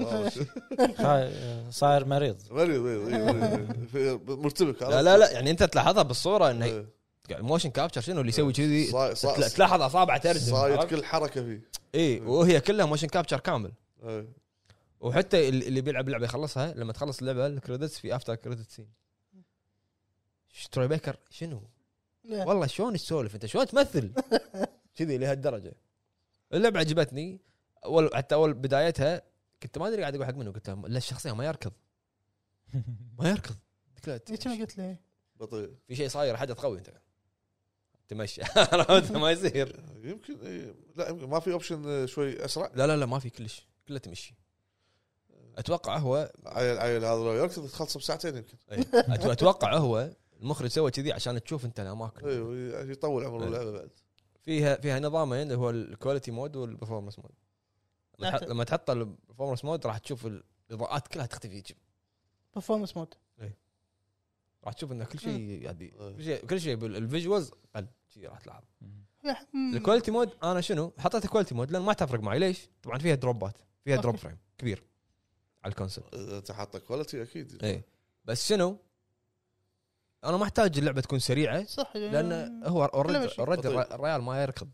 [0.98, 3.86] هذا- صاير- مريض مريض مريض.
[3.92, 6.86] في- مرتبك لا لا لا يعني انت تلاحظها بالصورة انه.
[7.30, 8.92] ال motion capture شنو اللي يسوي كذي
[9.54, 11.60] تلاحظ اصابعه ترجف صايد؟ كل حركه فيه
[11.94, 13.72] اي وهي كلها motion capture كامل.
[15.00, 18.88] وحتى اللي اللي بيلعب اللعبه يخلصها لما تخلص اللعبه ال credits في after credit scene
[20.72, 21.62] Troy Baker شنو؟
[22.30, 24.10] والله شلون تسولف انت شلون تمثل
[24.96, 25.72] كذي لهالدرجه
[26.52, 27.40] اللعبه عجبتني
[27.84, 29.22] اول حتى أول بدايتها
[29.62, 31.72] كنت ما أدري قاعد أقول حق منه قلت له لا الشخصية ما يركض.
[33.18, 33.56] ما يركض.
[33.96, 34.14] قلت له
[34.52, 34.96] إيه، قلت لي
[35.36, 35.74] بطيء.
[35.88, 36.92] في شيء صاير حدث قوي أنت.
[38.08, 38.42] تمشي.
[38.56, 39.80] عرفت؟ ما يصير.
[40.02, 40.74] يمكن إيه.
[40.96, 42.70] لا يمكن ما في اوبشن شوي أسرع.
[42.74, 43.66] لا لا لا ما في كلش.
[43.88, 44.34] كله تمشي.
[45.58, 48.56] أتوقع هو عيل عيل هذا لو يركض تخلصه بساعتين يمكن.
[48.72, 48.84] إيه.
[49.32, 52.28] أتوقع هو المخرج سوى كذي عشان تشوف أنت الأماكن.
[52.28, 53.46] أيوه يطول عمر إيه.
[53.46, 53.90] اللعبه بعد.
[54.44, 57.32] فيها فيها نظامين اللي هو ال quality mode وال performance mode
[58.18, 61.74] لما تحط- ال performance mode راح تشوف الإضاءات كلها تختفي
[62.54, 63.14] performance mode
[64.64, 66.16] راح تشوف إن كل شيء يعني إيه.
[66.16, 68.62] كل شيء كل شيء بال visuals قل شيء راح تلاحظ.
[69.54, 73.14] ال quality mode أنا شنو حطيت quality mode لأن ما تفرق معي ليش؟ طبعا فيها
[73.14, 74.16] drop ات فيها drop.
[74.16, 74.82] frame كبير
[75.64, 77.82] على ال console إذا أنت حاطه quality أكيد اي
[78.24, 78.78] بس شنو؟
[80.24, 83.94] أنا ما أحتاج اللعبة تكون سريعة صح يعني لأن هو already بطيء.
[83.94, 84.68] الريال ما يركض.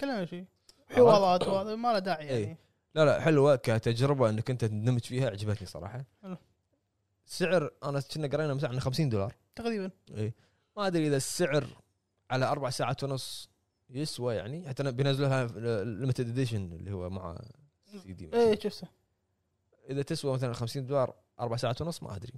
[0.00, 0.44] كلام شيء
[0.90, 2.38] حوارات وهذا ما له داعي يعني.
[2.38, 2.58] إيه.
[2.94, 6.04] لا لا حلوة كتجربة إنك أنت تندمج فيها عجبتني صراحة.
[6.22, 6.36] حلو.
[7.26, 9.34] سعر أنا كنا قرينا مساعة إنه 50 دولار.
[9.56, 9.90] تقريبا.
[10.16, 10.34] اي
[10.76, 11.66] ما أدري إذا السعر
[12.30, 13.48] على أربع ساعات ونص
[13.90, 15.46] يسوى يعني حتى بينزلوها
[15.84, 17.38] limited edition اللي هو مع
[18.02, 18.88] سي دي إيه شفته
[19.90, 22.32] إذا تسوى مثلا 50 دولار أربع ساعات ونص ما أدري.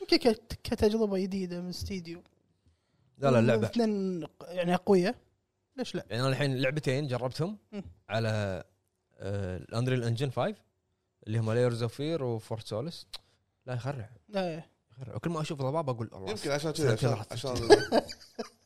[0.00, 2.22] يمكن كت- كتجربة جديدة من استديو
[3.18, 3.66] لا لا اللعبة.
[3.66, 5.14] اثنين يعني أقوياء.
[5.76, 7.82] ليش لا؟ يعني أنا الحين لعبتين جربتهم مم.
[8.08, 8.64] على
[9.20, 10.54] ال Unreal Engine 5
[11.26, 13.06] اللي هم Layers of Fear و Fort Solis
[13.66, 14.62] لا يخرع لا.
[14.92, 17.50] يخرع وكل ما أشوف ضباب أقول الله يمكن عشان كذا عشان عشان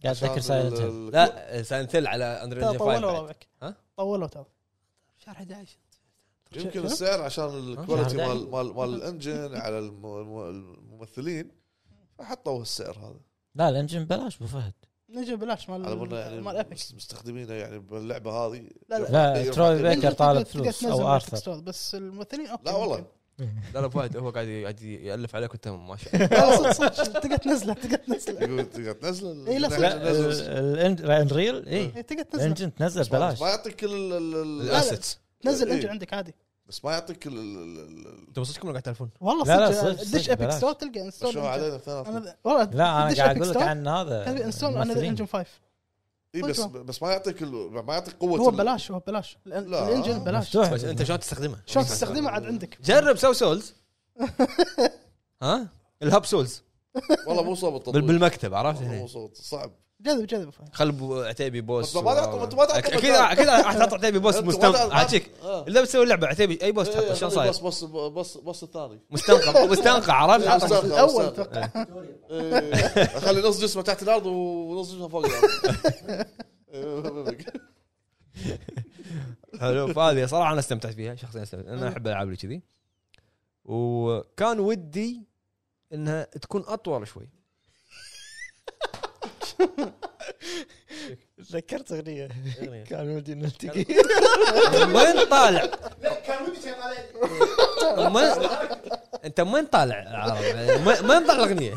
[0.05, 0.81] قاعد اتذكر سايلنت
[1.15, 3.21] لا سايلنت على اندريل انجن طولوا 5 بعد.
[3.23, 4.47] ربعك ها؟ طولوا ترى
[5.19, 5.77] شهر 11
[6.57, 11.51] يمكن؟ السعر عشان الكواليتي مال مال مال الانجن على الم- الم- الممثلين
[12.19, 13.21] فحطوا السعر هذا
[13.55, 14.73] لا الانجن بلاش أبو فهد
[15.11, 16.65] نجي بلاش مال على بالنا يعني مال
[16.97, 18.63] مستخدمينه يعني باللعبة هذه.
[18.89, 19.09] لا، لا.
[19.09, 22.73] لا يرفع تروي بيكر طالب تقدر- تقدر فلوس تنزل أو ارثر بس الممثلين أوكي لا
[22.73, 23.05] والله.
[23.75, 27.21] لا لا فهد هو قاعد قاعد يألف عليك وانت ما شاء لا صدق صدق.
[27.21, 28.41] تقدر تنزله تقدر تنزله.
[28.41, 30.43] يقول تقدر تنزل إيه، لا، تنزل.
[31.05, 32.43] الانريل اي إيه، تقدر تنزله.
[32.47, 33.41] الانجن تنزل بس ما- بلاش.
[33.41, 35.75] ما يعطيك كل ال- ال- ال- الاسيتس تنزل إيه.
[35.75, 36.35] انجن عندك عادي.
[36.69, 40.03] بس ما يعطيك ال- ال- ال- ال- انت صدق قاعد تلفون والله لا، لا، صدق
[40.17, 40.51] دش ابيك.
[40.51, 41.81] ستور تلقى انستول شو علينا
[42.45, 45.09] والله لا أنا قاعد أقول لك عن هذا انستول أنا.
[45.09, 45.47] انجن 5
[46.35, 46.61] إي بس.
[46.61, 49.39] بس ما يعطيك ال- ما يعطيك قوة هو ببلاش هو ببلاش.
[49.47, 52.79] الإنجن ببلاش بس أنت شلون تستخدمه؟ شلون تستخدمه عاد عندك.
[52.83, 53.75] جرب سو سولز.
[55.43, 55.69] ها؟
[56.03, 56.63] الهب سولز.
[57.27, 59.71] والله مو صوب بالمكتب عرفت مو صوب صعب.
[60.01, 60.51] جذب جذب.
[60.73, 63.05] خل ابو عتيبي بوس ما تعطوا- أنتوا ما تعطوا أكيد.
[63.11, 65.31] أكيد راح تحط عتيبي بوس مستنقع تعرف- هاتشيك.
[65.43, 65.65] آه.
[65.69, 69.01] إذا بتسوي لعبة عتيبي أي بوس إيه، تحطه شلون صاير؟ بص بص بص بص الثاني.
[69.11, 70.81] مستنقع مستنقع عرفت؟ لا،.
[70.85, 71.25] الأول.
[71.25, 71.69] أتوقع
[72.31, 75.49] إيه، اخلي نص جسمه تحت الأرض ونص جسمه فوق الأرض.
[76.69, 77.37] إيه،
[79.61, 81.69] حلو فهذه صراحة أنا استمتعت فيها شخصيا استمتعت.
[81.73, 82.63] أنا أحب الالعاب اللي كذي.
[83.65, 85.23] وكان ودي
[85.93, 87.29] إنها تكون أطول شوي.
[91.39, 92.29] تذكرت أغنية
[92.85, 93.85] كان ودي نلتقي
[94.95, 95.67] وين طالع؟
[96.27, 96.59] كان ودي
[98.17, 98.49] وين
[99.25, 100.41] أنت وين طالع عرب؟
[100.87, 101.75] وين طالع الأغنية؟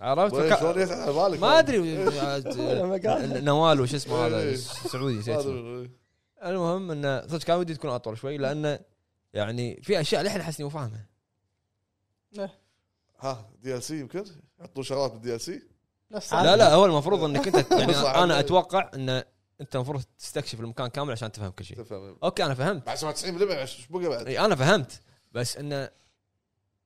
[0.00, 0.52] عرفت؟ شلون
[0.92, 1.78] على بالك ما أدري
[3.40, 4.56] نوال وش اسمه هذا إيه.
[4.94, 5.38] ما نسيت.
[5.38, 5.90] أدري
[6.44, 8.80] المهم انه صدق كان ودي تكون أطول شوي لأنه
[9.34, 11.06] يعني في أشياء للحين احس اني مو فاهمها
[13.20, 14.24] ها DLC يمكن؟
[14.60, 15.62] يحطون شغلات بال DLC
[16.10, 17.96] نفس لا لا هو المفروض إنك أنت يعني.
[17.96, 19.22] أنا أتوقع إن
[19.60, 21.76] أنت المفروض تستكشف المكان كامل عشان تفهم كل شيء.
[21.76, 22.86] تفهم okay أنا فهمت.
[22.86, 25.00] بعد 97 لعبه إيش بقى بعد؟ إي أنا فهمت.
[25.32, 25.90] بس انه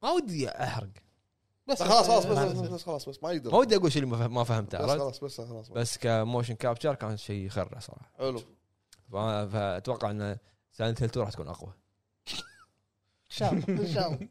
[0.03, 0.89] ما ودي أحرق.
[1.67, 4.03] بس خلاص خلاص بس آه، بس بس خلاص بس ما يقدر ما ودي أقول شيء
[4.03, 5.99] اللي ما فهم- ما فهمته بس خلاص بس خلاص بس.
[5.99, 8.13] ك motion capture كان شيء يخرع صراحة.
[8.19, 8.43] حلو.
[9.13, 10.37] فأتوقع إن
[10.73, 11.73] Silent Hill 2 راح تكون أقوى.
[13.29, 14.29] شام شام زين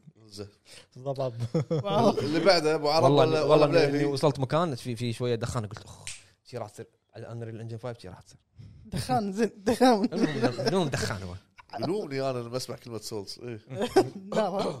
[1.70, 2.10] واو.
[2.24, 5.66] اللي بعده أبو عرب والله ولا والله ولا إني وصلت مكان في في شوية دخان
[5.66, 6.04] قلت أخ
[6.44, 6.86] شي راح تصير.
[7.16, 8.38] على Unreal Engine 5 شي راح تصير.
[8.84, 10.08] دخان زين دخان.
[10.68, 11.34] المهم دخان هو.
[11.80, 13.60] يلومني أنا لما اسمع كلمة Souls إيه.
[14.34, 14.80] لا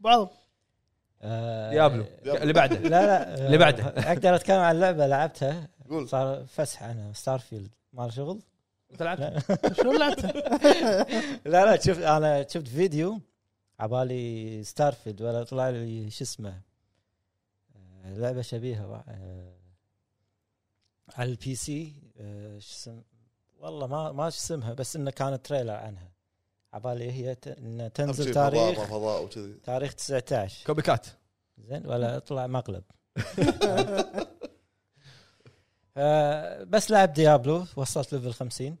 [0.00, 0.30] بعض
[1.22, 2.04] آه، Diablo.
[2.26, 2.76] اللي بعده.
[2.78, 3.46] لا لا.
[3.46, 3.84] اللي بعده.
[3.84, 5.68] أقدر أتكلم عن لعبة لعبتها.
[5.90, 6.08] قول.
[6.08, 8.40] صار فسح أنا Starfield مال شغل.
[8.92, 9.72] أنت لعبت لا.
[9.72, 10.28] شلون لعبته؟
[11.44, 13.20] لا لا شفت أنا شفت فيديو.
[13.80, 16.60] عبالي Starfield ولا طلع لي شو اسمه
[17.76, 19.54] آه، لعبة شبيهة آه،
[21.14, 23.02] على ال PC آه، شو اسم
[23.58, 26.12] والله ما ما شو اسمها بس إنه كان trailer عنها.
[26.72, 29.54] عبالي هي ت- إنه تنزل فضاء تاريخ فضاء وكذي.
[29.64, 31.06] تاريخ 19 copycat.
[31.58, 32.84] زين ولا طلع مقلب.
[36.68, 38.76] بس لعب Diablo وصلت level 50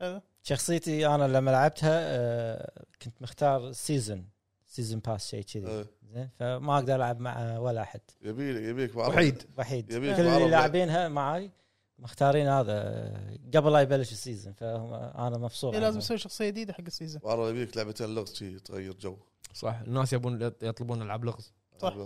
[0.00, 0.20] حلو.
[0.42, 4.28] شخصيتي أنا لما لعبتها آه، كنت مختار season
[4.66, 5.66] season pass شيء كذي.
[5.68, 5.86] إيه.
[6.14, 8.00] زين؟ فما أقدر ألعب مع ولا أحد.
[8.22, 8.96] يبيلك يبيك.
[8.96, 9.42] وحيد.
[9.58, 9.90] وحيد.
[9.90, 10.48] يبيك كل اللي.
[10.48, 11.50] لاعبينها معي
[11.98, 12.78] مختارين هذا.
[13.54, 15.98] قبل لا يبلش ال season فانا مبسوط إيه، لازم.
[15.98, 17.20] نسوي شخصية جديدة حق ال season.
[17.24, 19.16] عرب يبيك لعبتين لغز شي تغير جو.
[19.54, 19.74] صح.
[19.86, 21.52] الناس يبون يطلبون ألعاب لغز.
[21.78, 21.96] صح.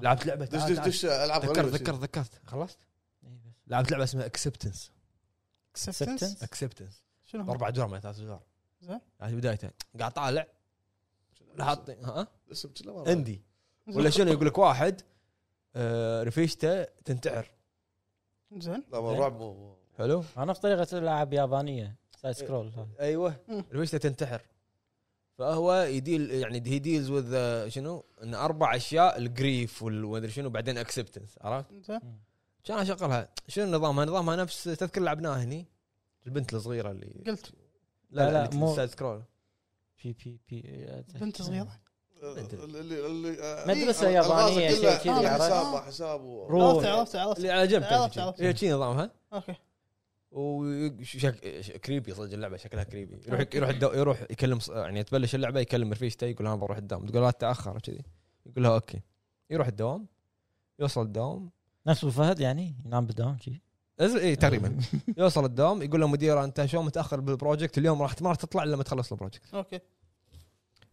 [0.00, 1.66] لعبت لعبة دش دش دش ألعاب ذكرت.
[1.66, 2.40] ذكرت ذكرت.
[2.46, 2.78] خلصت؟
[3.24, 3.52] إيه بس.
[3.66, 4.90] لعبت لعبة اسمها Acceptance
[5.70, 7.01] Acceptance Acceptance؟ Acceptance
[7.32, 8.40] شنو هو؟ أربع ادوار ما ثلاث ادوار
[8.80, 9.00] زين.
[9.20, 10.46] يعني بدايته قاعد طالع.
[11.60, 13.08] حاطين ها؟ اسم كله ما أعرف.
[13.08, 13.42] indie
[13.86, 15.00] ولا شنو يقول لك واحد
[15.76, 17.50] آه، رفيجته تنتحر.
[18.56, 18.84] زين.
[18.92, 22.72] لا ما رعب مو حلو؟ أنا في طريقة العاب يابانية سايد سكرول.
[23.00, 23.36] أيوه.
[23.48, 23.64] مم.
[23.72, 24.42] رفيجته تنتحر.
[25.38, 30.50] فهو ي deal يعني he deals with شنو؟ إن أربع أشياء ال grief والمدري شنو
[30.50, 32.00] بعدين acceptance عرفت؟ زين.
[32.64, 35.66] كان أشغلها؟ شنو نظامها؟ نظامها نفس تذكر لعبناها هني؟
[36.26, 37.52] البنت الصغيرة اللي قلت.
[38.10, 39.22] لا لا، لا, لا، لا مو- side scroll.
[40.04, 40.86] بي بي بي
[41.20, 41.80] بنت صغيرة؟
[42.22, 46.20] اللي اللي آه، مدرسة إيه، كله شيء كذي، حساب حساب.
[46.50, 47.36] عرفت عرفت عرفت.
[47.36, 48.18] اللي على جنب عرفت،.
[48.18, 48.64] عرفت.
[48.64, 49.54] هي نظامها okay.
[50.30, 51.34] وشك...
[51.84, 53.20] creepy صدق اللعبة شكلها كريبي.
[53.26, 53.94] يروح يروح.
[53.94, 57.06] يروح يكلم يعني تبلش اللعبة يكلم رفيجته يقول أنا بروح الدوام.
[57.06, 58.02] تقول لا تأخر كذي
[58.46, 59.00] يقول لها okay.
[59.50, 60.06] يروح الدوام
[60.78, 61.50] يوصل الدوام.
[61.86, 63.62] نفس أبو فهد يعني ينام بالدوام شي.
[64.00, 64.78] اي إيه تقريبا.
[65.18, 68.62] يوصل الدوام يقول له مدير أنت شو متأخر بال project؟ اليوم راح ما راح تطلع
[68.62, 69.54] الا لما تخلص ال project.
[69.54, 69.80] okay.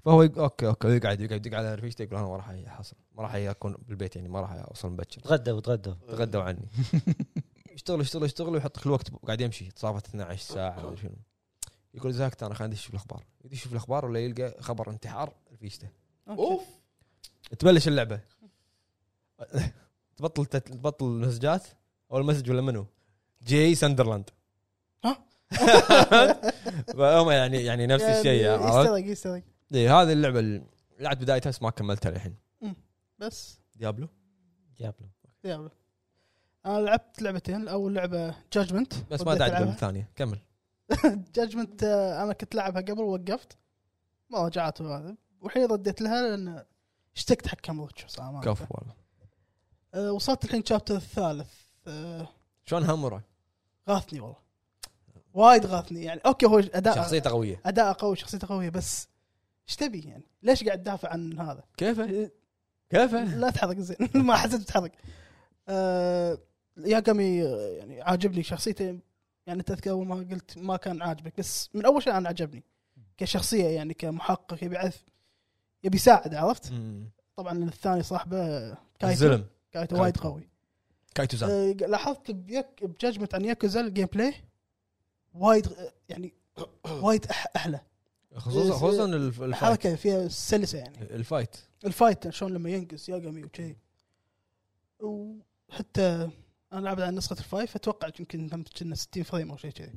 [0.06, 0.40] فهو يق...
[0.40, 3.76] okay okay يقعد يقعد يدق على رفيجته يقول أنا ما راح احصل ما راح أكون
[3.88, 5.22] بالبيت يعني ما راح أوصل مبكر.
[5.22, 5.94] تغدوا تغدوا.
[6.08, 6.68] تغدوا عني.
[7.76, 9.72] يشتغل يشتغل يشتغل ويحط لك الوقت قاعد يمشي.
[9.72, 11.16] تصافت 12 ساعة ما شنو.
[11.94, 13.24] يقول زهقت أنا خليني أشوف الأخبار.
[13.46, 15.90] يدي يشوف الأخبار ولا يلقى خبر انتحار رفيجته
[16.28, 16.42] okay.
[16.42, 16.64] أوف.
[17.60, 18.20] تبلش اللعبة.
[20.18, 21.68] تبطل تبطل مسجات
[22.12, 22.86] أول مسج ولا منو؟
[23.44, 24.30] James Sunderland
[25.06, 25.26] ها؟
[26.98, 29.44] فهم يعني يعني نفس الشيء يعني عرفت؟ يسترق يسترق
[29.74, 30.64] إيه، هذه اللعبة اللي
[31.00, 32.36] لعبت بدايتها بس ما كملتها للحين.
[33.20, 33.60] بس.
[33.76, 34.08] ديابلو؟
[34.78, 35.08] ديابلو.
[35.44, 35.70] يلا
[36.66, 37.68] أنا لعبت لعبتين.
[37.68, 40.40] اول لعبة جاجمنت بس ما داعي تقول الثانية كمل.
[41.36, 41.84] جاجمنت
[42.24, 43.58] أنا كنت لعبها قبل ووقفت.
[44.30, 45.16] ما رجعت وهذا.
[45.42, 46.66] والحين رديت لها لأن
[47.16, 47.72] اشتقت حق
[48.08, 48.94] صراحة كفو والله.
[49.94, 51.69] أه وصلت الحين شابتر الثالث.
[51.90, 52.28] أه
[52.66, 53.22] شلون هامورا
[53.90, 54.36] غاثني والله.
[55.34, 56.04] وايد غاثني.
[56.04, 57.62] يعني okay هو اداء شخصيته قوية.
[57.66, 59.08] أداء قوي شخصيته قوية بس
[59.68, 62.02] إيش تبي يعني؟ ليش قاعد تدافع عن هذا؟ كيف؟
[62.90, 63.98] كيف لا تحرق زين.
[64.28, 64.92] ما حسيت بتحرق
[65.68, 66.38] آه
[66.78, 69.00] ياقامي آه، يعني عاجبني شخصيته.
[69.48, 72.64] يعني تذكر أول ما قلت ما كان عاجبك بس من أول شيء أنا عجبني.
[73.18, 75.06] كشخصية يعني كمحقق يبي يعرف
[75.84, 77.10] يبي يساعد عرفت؟ مم.
[77.36, 79.08] طبعا الثاني صاحبه كايتو.
[79.08, 80.18] الزلم كايتو وايد.
[80.18, 80.50] قوي.
[81.16, 84.34] كايتو زان آه لاحظت بيك ب Judgment عن Yakuza ال gameplay
[85.34, 85.68] وايد
[86.10, 86.34] يعني
[87.04, 87.80] وايد أح أحلى.
[88.36, 89.50] خصوصا خصوصا الف- ال fight.
[89.50, 91.02] الحركة فيها سلسة يعني.
[91.02, 91.56] ال fight.
[91.86, 93.78] ال fight شلون لما ينقز ياقامي وكذي
[95.00, 96.30] وحتى
[96.74, 99.94] أنا لعبت على نسخة ال five أتوقع يمكن هم كنا 60 frame أو شيء كذي.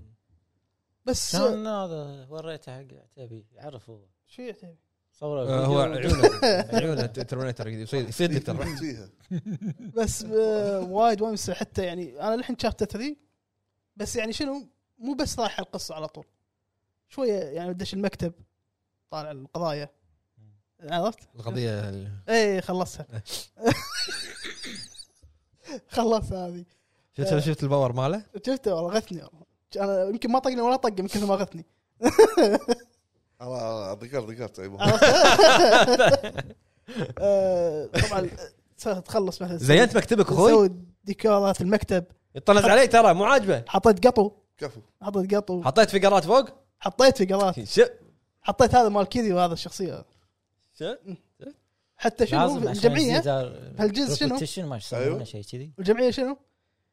[1.06, 2.86] بس كان هذا؟ وريته حق
[3.18, 4.74] عتيبي؟ يعرف هو شو يعتبر؟
[5.22, 5.80] صورة آه، هو.
[5.80, 6.30] عيونه.
[6.78, 9.08] عيونه Terminator يصير يصير لك ترى رحت فيها.
[9.96, 11.50] بس آه، وايد وايد.
[11.50, 13.16] حتى يعني أنا للحين chapter 3
[13.96, 14.68] بس يعني شنو
[14.98, 16.24] مو بس رايح القصة على طول.
[17.08, 18.32] شوية يعني بدش المكتب
[19.10, 19.88] طالع القضايا.
[20.80, 23.06] عرفت؟ القضية ال- إيه خلصها.
[25.88, 26.64] خلصها هذه.
[27.18, 29.42] شفت شفت ال power ماله؟ شفته والله غثني والله.
[29.76, 31.64] أنا يمكن ما طقني ولا طقة من كثر ما غثني.
[34.03, 35.05] ذكرت ذكرت أي عرفت؟
[37.18, 38.30] آه، طبعا
[38.86, 40.70] آه، تخلص مثلا زينت مكتبك أخوي؟ تسوي
[41.05, 42.05] ديكورات المكتب.
[42.34, 43.64] يطنز علي ترى مو عاجبه.
[43.68, 44.32] حطيت قطو.
[44.59, 44.80] كفو.
[45.03, 45.62] حطيت قطو.
[45.62, 46.49] حطيت فقرات فوق؟
[46.80, 47.84] حطيت فقرات شو؟
[48.43, 50.05] حطيت هذا مال كيري وهذا الشخصية.
[50.78, 50.95] شو؟
[51.97, 53.18] حتى شنو؟ الجمعية؟
[53.78, 54.14] هالجزء
[54.45, 55.24] شنو؟ ما يسمونه أيوه.
[55.24, 55.72] شيء كذي.
[55.78, 56.36] الجمعية شنو؟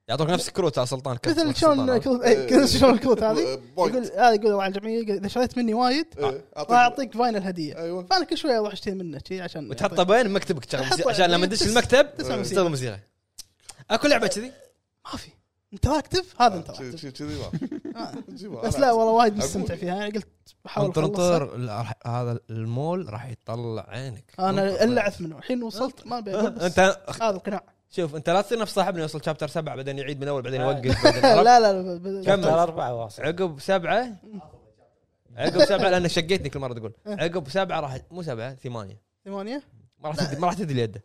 [0.09, 1.97] يعطوك نفس كروت على سلطان مثل شلون.
[1.97, 3.87] كروت إيه، كذا شلون الكروت هذه؟ آه،.
[3.87, 7.77] يقول هذا يقول راعي الجمعيه يقول إذا شريت مني وايد إيه، راح أعطيك final هدية.
[7.77, 8.05] أيوه.
[8.05, 10.75] فأنا كل شوية أروح أشتري منه شي عشان وتحطه بين مكتبك
[11.07, 12.99] عشان لما تدش المكتب تسمع موسيقى.
[13.91, 14.51] أكو لعبة كذي؟
[15.05, 15.29] ما في.
[15.73, 18.13] interactive هذا شي- interactive شي- كذي ما
[18.63, 18.63] آه.
[18.67, 19.37] بس لا والله وايد.
[19.37, 19.95] مستمتع فيها.
[19.95, 20.27] يعني قلت
[20.65, 24.33] بحاول انطر انطر هذا المول راح يطلع عينك.
[24.39, 25.37] أنا اللعث منه.
[25.37, 27.78] الحين وصلت ما أنت هذا القناع.
[27.89, 31.03] شوف انت لا تصير نفس صاحبنا يوصل شابتر سبعة بعدين يعيد من أول بعدين يوقف
[31.03, 32.45] بعدين؟ لا لا لا كمل.
[32.47, 33.23] أربعة واصل.
[33.23, 34.15] عقب سبعة
[35.37, 36.93] عقب سبعة لأن شقيتني كل مرة تقول.
[37.23, 39.01] عقب سبعة راح مو سبعة ثمانية.
[39.25, 39.63] ثمانية؟
[39.99, 41.03] ما راح تدري ما راح تدري يده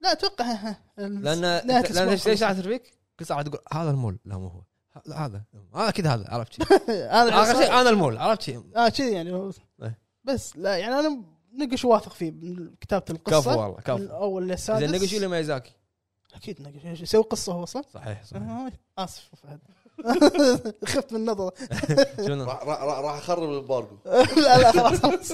[0.00, 0.74] لا أتوقع.
[0.98, 2.42] لأن لأن خلص.
[2.42, 4.18] راح فيك؟ كل ساعة تقول هذا المول.
[4.24, 4.62] لا مو هو.
[5.06, 5.42] لا هذا.
[5.74, 6.72] هذا أكيد هذا عرفت.
[6.90, 9.32] أنا آخر شيء أنا المول عرفت شيء آه كذي يعني.
[9.32, 9.50] هو-
[9.82, 9.98] إيه.
[10.24, 11.22] بس لا يعني أنا
[11.58, 13.40] نقش واثق فيه من كتابة القصة.
[13.40, 13.96] كفو والله من كفو.
[13.96, 15.72] الأول زين للسادس نقش اللي ميزاكي.
[16.34, 18.42] أكيد نقش يسوي قصة هو صح؟ صحيح صحيح.
[18.42, 19.60] آه، آسف فهد
[20.88, 21.52] خفت من النظرة.
[22.26, 23.96] شنو؟ راح أخرب الامبارجو
[24.44, 25.32] لا لا خلاص خلاص.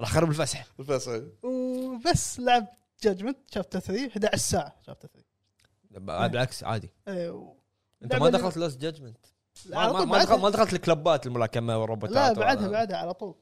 [0.00, 0.66] راح أخرب الفسح.
[0.80, 2.66] الفيصل وبس لعب
[3.02, 6.90] جاجمنت شابتر 3 11 ساعة شابتر 3 بالعكس عادي.
[7.08, 7.54] و-
[8.02, 9.26] أنت ما دخلت Lost Judgment
[9.72, 13.34] على ما, دخلت ما دخلت الكلبات الملاكمة والروبوتات لا بعدها بعدها على طول.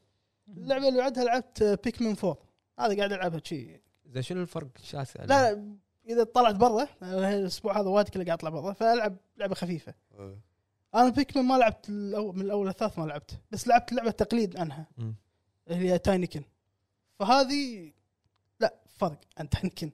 [0.57, 2.37] اللعبة اللي بعدها لعبت Pikmin 4
[2.79, 3.81] هذا قاعد ألعبها شي.
[4.05, 5.75] زين شنو الفرق؟ شاسع لا لا
[6.09, 9.93] إذا طلعت برا الأسبوع هذا وايد كله قاعد اطلع برا فألعب لعبة خفيفة.
[10.95, 14.87] أنا Pikmin ما لعبت الأول من الأول للثالث ما لعبت بس لعبت لعبة تقليد عنها.
[15.67, 16.43] اللي هي Tinykin
[17.19, 17.91] فهذه
[18.59, 19.91] لا فرق عن Tinykin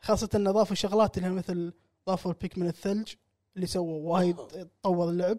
[0.00, 1.72] خاصة إن اضافوا شغلات اللي هي مثل
[2.06, 3.14] ضافوا البيكمن الثلج
[3.56, 4.36] اللي سووا وايد
[4.82, 5.38] طور اللعب.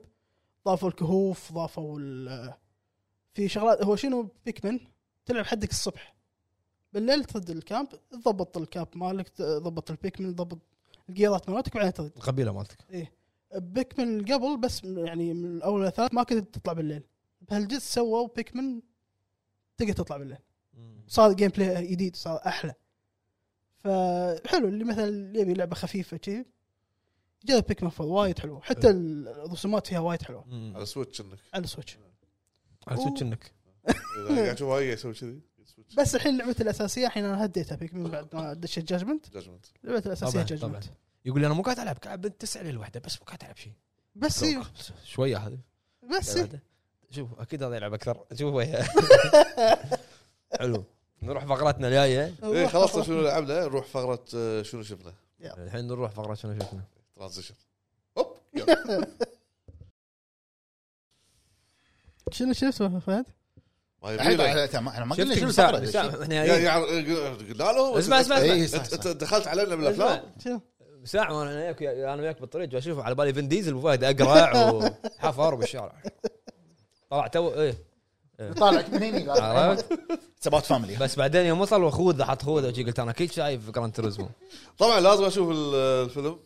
[0.66, 2.54] ضافوا الكهوف ضافوا ال-
[3.34, 4.80] في شغلات هو شنو بيكمن
[5.26, 6.16] تلعب حدك الصبح.
[6.94, 10.60] بالليل ترد الكامب تضبط الكامب مالك تضبط البيكمن تضبط
[11.10, 12.12] الجيرات مالتك وبعدين ترد.
[12.16, 13.10] القبيله مالتك.
[13.56, 17.04] بيكمن قبل بس يعني من الأول للثالث ما كنت تطلع بالليل.
[17.42, 18.82] بهالجزء سووا بيكمن
[19.78, 20.38] تقدر تطلع بالليل.
[21.08, 22.74] صار gameplay جديد صار أحلى.
[23.80, 26.46] فحلو اللي مثلا يبي لعبة خفيفة كذي
[27.46, 28.62] جرب Pikmin 4 وايد حلو.
[28.62, 30.74] حتى الرسومات فيها وايد حلوة.
[30.76, 31.40] على Switch إنك.
[31.54, 31.98] على ال Switch.
[32.88, 33.52] على Switch إنك.
[34.28, 35.42] قاعد تشوف هاي يسوي كذي.
[35.76, 39.66] Switch بس الحين لعبتي الأساسية الحين أنا هديتها Pikmin بعد ما دشت Judgment Judgment.
[39.84, 40.84] لعبتي الأساسية Judgment.
[41.26, 43.74] يقول لي أنا مو قاعد ألعب قاعد من 9 للوحدة بس مو قاعد ألعب شيء.
[44.16, 44.62] بس إيه،
[45.06, 45.58] شوية هذه.
[46.18, 46.64] بس إيه.
[47.12, 48.26] شوف أكيد هذا يلعب أكثر.
[48.34, 48.88] شوف وياه
[50.60, 50.84] حلو.
[51.24, 52.36] نروح فقرتنا الجاية.
[52.44, 56.84] إيه خلصنا شنو لعبنا؟ نروح فقرة آه، شنو شفنا؟ الحين نروح فقرة شنو شفنا.
[57.16, 57.56] ترانزيشن
[58.18, 58.38] هوب.
[62.32, 63.26] شنو شفت فهد؟
[64.04, 64.76] ما الحين يبي لك.
[64.76, 68.94] إحنا ما قلنا شنو الفقره قلنا له اسمع اسمع إيه، انت صح.
[68.94, 70.22] أنت دخلت علينا بالافلام؟
[71.04, 74.72] ساعة وأنا وياك أنا وياك بالطريق أشوف على بالي Vin Diesel وفهد أقرع
[75.20, 75.94] وحفر بالشارع
[77.10, 77.78] طلع تو إيه.
[78.58, 79.86] طالعك من هني عرفت؟
[80.40, 83.94] سبات family بس بعدين يوم وصل وخوذه حط خوذه وشي قلت أنا أكيد شايف Gran
[83.94, 84.30] Turismo
[84.78, 86.40] طبعا لازم أشوف ال- الفيلم.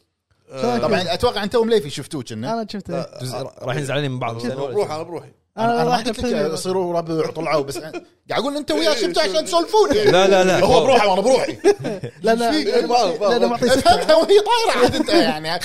[0.51, 2.53] آه،؟ طبعا أتوقع أنت ومليفي شفتوه كنا.
[2.53, 2.97] أنا شفته.
[2.97, 4.45] آه، رايحين زعلانين من بعض.
[4.47, 5.31] بروح أنا بروحي.
[5.57, 9.45] أنا أنا ما قلت لك يصيروا ربع طلعوا بس قاعد أقول أنت وياه شفتوا عشان
[9.45, 10.59] تسولفون لا لا لا.
[10.59, 11.57] هو بروحه وأنا بروحي.
[12.23, 15.59] لا لا إيه، لا أنا معطي ستة أفهمها وهي طايرة عاد أنت يعني.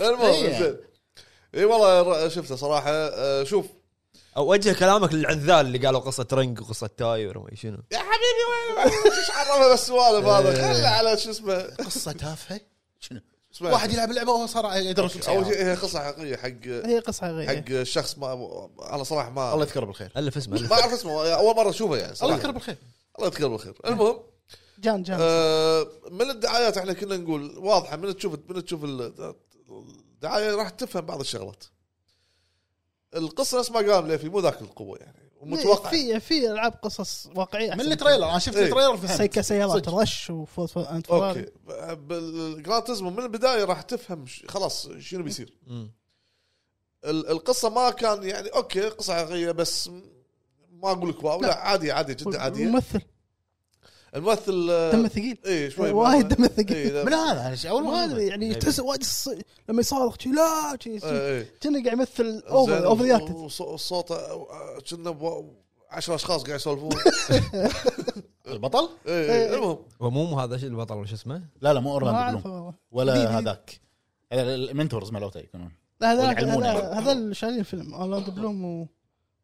[0.00, 0.58] المهم إيه.
[0.58, 0.76] زين.
[1.54, 2.90] إي والله شفته صراحة.
[2.90, 3.66] آه، شوف.
[4.36, 7.78] أوجه كلامك للعذال اللي قالوا قصة رنق وقصة تاير وما شنو.
[7.92, 11.54] يا حبيبي إيش عرفه بالسوالف هذا؟ خله على شو اسمه.
[11.62, 12.60] قصة تافهة؟
[13.00, 13.20] شنو؟
[13.60, 15.46] واحد يلعب لعبه وهو صار يدرس أول.
[15.46, 17.60] شيء هي قصة حقيقية حق هي قصة حقيقية.
[17.60, 20.12] حق الشخص ما أنا صراحة ما الله يذكره بالخير.
[20.16, 20.60] ألف اسمه.
[20.60, 22.76] ما أعرف اسمه أول مرة أشوفه يعني الله صراحة يذكره بالخير.
[23.18, 23.74] الله يذكره بالخير.
[23.86, 24.16] المهم
[24.78, 25.18] جان جان.
[25.20, 29.34] آه، من الدعايات إحنا كنا نقول واضحة من تشوف من تشوف ال-
[29.70, 31.64] الدعاية راح تفهم بعض الشغلات.
[33.16, 35.31] القصة نفس ما قال ليفي مو ذاك القوة يعني.
[35.42, 35.90] ومتوقع.
[35.90, 38.64] في في العاب قصص واقعية من ال trailer أنا شفت إيه.
[38.64, 39.94] ال trailer سي فهمت كسيارات صدق.
[39.94, 41.46] رش وفوت أنت أوكي.
[41.94, 45.58] بال Gran Turismo من البداية راح تفهم ش- خلاص شنو بيصير.
[47.04, 49.88] القصة ما كان يعني أوكي قصة حقيقية بس
[50.72, 51.40] ما أقول لك واو.
[51.40, 51.54] لا.
[51.54, 52.64] عادية عادية جدا عادية.
[52.64, 53.00] الممثل
[54.14, 57.04] الممثل آه، دمه ثقيل اي شوي وايد دمه إيه، ثقيل لا.
[57.04, 61.54] من هذا أنا اول ما أدري يعني تحس وايد الص- لما يصارخ لا إيه، إيه.
[61.60, 65.44] كأنه قاعد يمثل اوفر اوفر ذا صوته آه، كنا بو-
[65.90, 66.90] عشر أشخاص قاعد يسولفون
[68.48, 69.48] البطل؟ إيه، إيه.
[69.50, 72.74] إيه، المهم هو مو هذا الشيء البطل وش اسمه؟ لا لا مو أورلاندو بلوم.
[72.92, 73.38] ولا.
[73.38, 73.80] هذاك
[74.32, 76.92] هذا المنتورز مالوته يكونون لا هذا.
[77.00, 78.88] هذا اللي شايلين الفيلم أورلاندو بلوم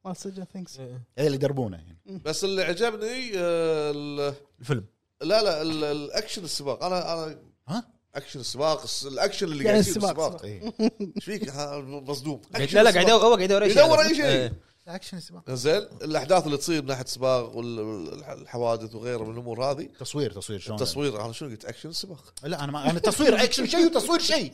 [0.05, 1.99] مال سجن ثينكس هذا اللي يدربونه يعني.
[2.25, 4.85] بس اللي عجبني آه، ال- الفيلم.
[5.23, 6.85] لا لا ال- الأكشن السباق.
[6.85, 7.39] أنا أنا
[7.69, 10.45] ها؟ أكشن السباق الس- الأكشن اللي يعني قاعد يصير السباق، السباق.
[10.45, 10.73] إيه.
[11.17, 12.41] إيش فيك؟ ها، مصدوم.
[12.73, 13.85] لا لا قاعد هو قاعد يدور أي شيء.
[13.85, 14.25] يدور أي شيء.
[14.25, 14.53] إيه.
[14.89, 15.51] اكشن السباق.
[15.51, 19.89] زين الأحداث اللي تصير من ناحية السباق والحوادث وغيره من الأمور هذه.
[20.01, 22.35] تصوير تصوير شلون؟ التصوير أنا شنو قلت؟ أكشن السباق.
[22.43, 24.53] لا أنا ما أنا تصوير أكشن شيء وتصوير شيء.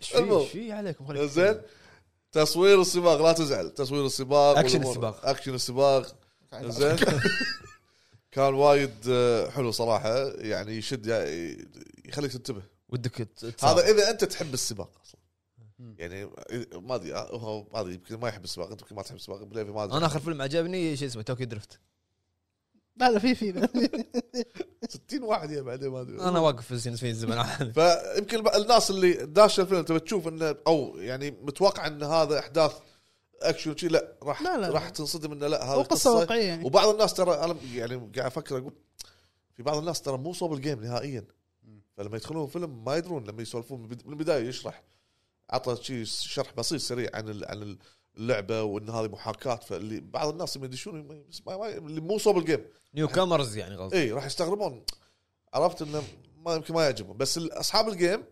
[0.00, 0.40] إيش في المهم.
[0.40, 1.60] إيش في عليكم خليك- زين.
[2.32, 3.70] تصوير السباق لا تزعل.
[3.70, 5.26] تصوير السباق أكشن والأمور- السباق.
[5.26, 6.16] اكشن السباق.
[6.62, 6.96] زين.
[8.32, 10.18] كان وايد آه، حلو صراحة.
[10.28, 11.06] يعني يشد
[12.04, 12.62] يخليك تنتبه.
[12.88, 13.64] ودك ت-.
[13.64, 15.20] هذا إذا أنت تحب السباق أصلا.
[15.98, 19.02] يعني إذا- ما أدري آه، هو ما أدري يمكن ما يحب السباق أنت يمكن ما
[19.02, 19.96] تحب السباق بليفي ما أدري.
[19.96, 21.78] أنا آخر فيلم عجبني شو اسمه Tokyo Drift
[23.00, 23.52] لا لا في في.
[24.88, 26.20] 60 واحد يا بعدين ما أدري.
[26.22, 27.38] أنا واقف في السين- في الزمن.
[27.38, 27.72] عادي.
[28.16, 32.72] فيمكن الناس اللي داشه الفيلم تبي تشوف إنه أو يعني متوقع إن هذا أحداث
[33.42, 34.68] أكشن شيء لا راح لا، لا.
[34.70, 36.44] راح تنصدم إنه لا هذه هو قصة واقعية.
[36.44, 38.72] يعني وبعض الناس ترى أنا يعني قاعد أفكر أقول
[39.56, 41.24] في بعض الناس ترى مو صوب الجيم نهائيا.
[41.96, 44.82] فلما يدخلون الفيلم ما يدرون لما يسولفون من البد- من البداية يشرح.
[45.50, 47.76] عطى شيء شرح بسيط سريع عن ال- عن
[48.20, 51.00] اللعبة وإن هذه محاكاة فاللي بعض الناس اللي يدشون
[51.50, 52.64] اللي مو صوب ال game.
[52.94, 54.84] newcomers يعني قصدي إي راح يستغربون.
[55.54, 56.02] عرفت إنه
[56.44, 57.16] ما يمكن ما يعجبهم.
[57.16, 58.24] بس أصحاب ال game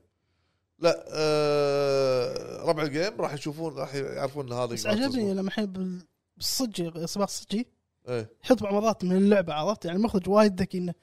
[0.79, 5.67] لا آه ربع ال game راح يشوفون راح يعرفون إن هذا بس عجبني لما الحين
[5.67, 6.03] بال-
[6.37, 7.67] بالصجي سباق صجي
[8.09, 10.95] إيه يحط بعض مرات من اللعبة عرفت؟ يعني المخرج وايد ذكي إنه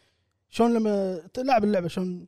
[0.50, 2.28] شلون لما تلعب اللعبة شلون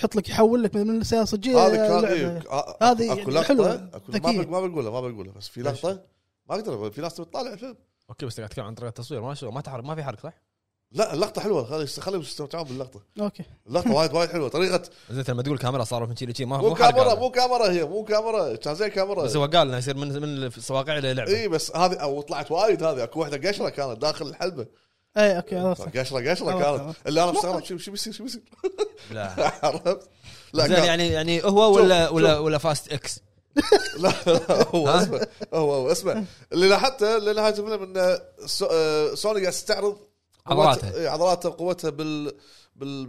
[0.00, 2.12] يحط لك يحول لك من السياره صجيه هذه كان لعبة.
[2.12, 5.62] إيه آه، هذه أكو يعني حلوة، لقطه اكو ما ما بقولها ما بقولها بس في
[5.62, 6.02] لقطة؟
[6.48, 7.76] ما أقدر في ناس تطالع الفيلم
[8.10, 10.32] أوكي بس قاعد تتكلم عن طريقة التصوير ما شو ما تحرك ما في حرك صح؟
[10.92, 13.00] لا اللقطة حلوة خلي خليهم يستمتعون باللقطة.
[13.20, 13.44] أوكي.
[13.66, 17.14] اللقطة وايد وايد حلوة طريقه زين لما تقول كاميرا صاروا من شي ما مو كاميرا.
[17.14, 19.22] مو كاميرا هي مو كاميرا كان زي كاميرا.
[19.22, 22.50] بس هو قال إنه يصير من من الصواقع إلى لعبه اي بس هذه أو طلعت
[22.50, 24.66] وايد هذه أكو واحدة قشرة كانت داخل الحلبة.
[25.16, 26.96] اي أوكي عرفت قشره قشره كانت.
[27.06, 28.42] اللي أنا مستغرب شو شو بيصير شو بيصير؟
[29.10, 29.30] لا.
[29.66, 30.08] عرفت؟
[30.52, 33.20] لا زين يعني يعني هو ولا ولا ولا Fast X؟
[34.02, 35.20] لا لا، هو؟ اسمع
[35.54, 36.24] هو هو اسمع.
[36.52, 39.98] اللي لاحظته اللي لاحظت الفيلم انه سو- آه، سوني قاعد تستعرض
[40.46, 40.94] عضلاتها.
[40.94, 42.32] إيه، عضلاتها وقوتها بال
[42.76, 43.06] بال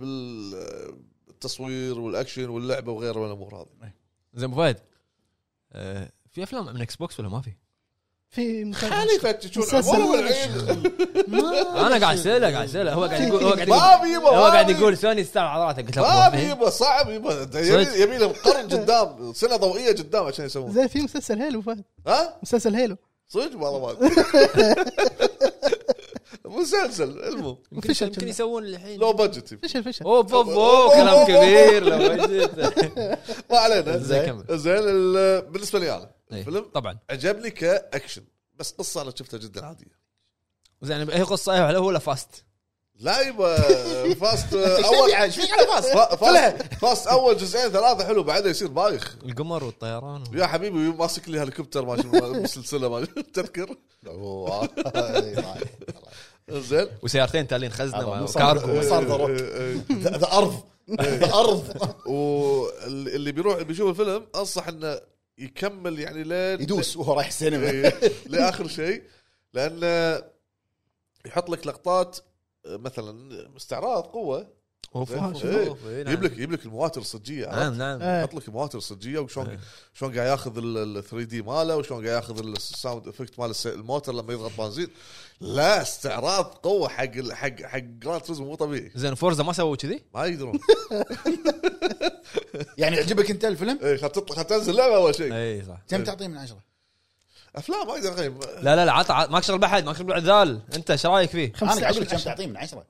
[1.27, 3.91] بالتصوير والأكشن واللعبة وغيره من الأمور هذه.
[4.33, 4.79] زين أبو فهد
[5.73, 7.51] آه، في أفلام من Xbox ولا ما في؟
[8.31, 8.87] في مسلسل.
[8.89, 9.63] خلي يفتشون
[11.85, 12.93] أنا قاعد أسأله قاعد أسأله.
[12.93, 14.69] هو قاعد يقول هو قاعد يقول يبا هو قاعد.
[14.69, 17.47] يقول سوني استعمل عضلاته قلت له ما يبا صعب يبا؟
[17.95, 20.71] يبي لهم قرن قدام سنة ضوئية قدام عشان يسوون.
[20.71, 21.83] زين في مسلسل هيلو فهد.
[22.07, 22.97] ها؟ مسلسل هيلو.
[23.27, 24.09] صدق؟ والله ما.
[26.61, 27.57] مسلسل المهم.
[27.71, 28.27] يمكن فشل يمكن.
[28.27, 33.19] يسوون الحين لو بادجت فشل فشل أوف أوف أوف كلام كبير لو وجدت.
[33.51, 33.97] ما علينا.
[33.97, 34.43] زين كمل.
[34.57, 36.09] زين ال- بالنسبة لي أنا.
[36.39, 36.97] الفيلم طبعا.
[37.09, 38.23] عجبني كاكشن
[38.55, 40.01] بس قصة أنا شفتها جدا عادية.
[40.81, 42.43] زين هي قصة هي ولا Fast
[42.99, 43.55] لا يبا
[44.13, 44.53] Fast
[44.85, 48.67] اول تبي إيش فيك على فاس فا- Fast Fast أول جزئين ثلاثة حلو بعدها يصير
[48.67, 49.15] بايخ.
[49.25, 53.75] القمر والطيران يا حبيبي ماسك لي هليكوبتر ماشي بالسلسله ما تذكر؟
[54.07, 54.69] أوه.
[56.51, 56.87] زين.
[57.03, 59.25] وسيارتين تالين خزنة وكارغو صار ذا.
[59.27, 60.37] إيه، إيه.
[60.37, 60.63] أرض.
[61.01, 61.93] ذا أرض.
[62.07, 64.99] واللي بيروح بيشوف الفيلم أنصح إنه
[65.41, 67.93] يكمل يعني لين يدوس وهو رايح السينما إيه،
[68.25, 69.03] لآخر شيء
[69.53, 70.21] لأن
[71.25, 72.17] يحط لك لقطات
[72.65, 74.61] مثلا استعراض قوة
[74.95, 75.25] أوف إيه.
[75.67, 76.01] أوف إيه.
[76.01, 78.19] يجيب لك يجيب لك المواتر الصجية نعم؟ نعم.
[78.19, 79.59] يحط لك المواتر الصجية وشلون.
[79.93, 84.33] شلون قاعد ياخذ ال 3D ماله وشلون قاعد ياخذ ال sound effect مال الموتر لما
[84.33, 84.87] يضغط بنزين
[85.41, 90.03] لا استعراض قوة حق حق حق جراند توريزمو مو طبيعي زين فورزا ما سووا كذي؟
[90.13, 90.59] ما يقدرون
[92.77, 95.33] يعني يعجبك انت الفيلم؟ إيه خل تطلع خل تنزل لعبة أول شيء.
[95.35, 95.77] اي صح.
[95.89, 96.57] كم تعطيه من عشرة؟
[97.55, 100.59] أفلام ما أقدر اقيم لا لا لا عط عط- ماك شغل بحد ماك شغل ذال
[100.75, 102.17] أنت إيش رأيك فيه؟ أنا قاعد 15 أقول لك كم.
[102.17, 102.85] تعطيه من عشرة.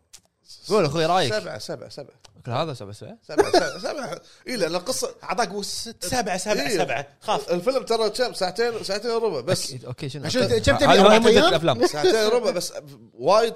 [0.69, 2.13] قول أخوي رأيك؟ سبعة سبعة سبعة.
[2.45, 4.21] كل هذا سبع سبع سبعة سبعة سبعة.
[4.47, 6.05] اي لأن القصة أعطاك ست.
[6.05, 6.77] سبعة سبعة إيه.
[6.77, 7.07] سبعة.
[7.21, 7.51] خاف.
[7.53, 9.73] الفيلم ترى كم؟ ساعتين ساعتين وربع بس.
[9.87, 11.87] أوكي شنو؟ عشان- كم تبي؟ هذه أربعة أيام؟ الأفلام.
[11.87, 12.73] ساعتين وربع بس.
[13.13, 13.53] وايد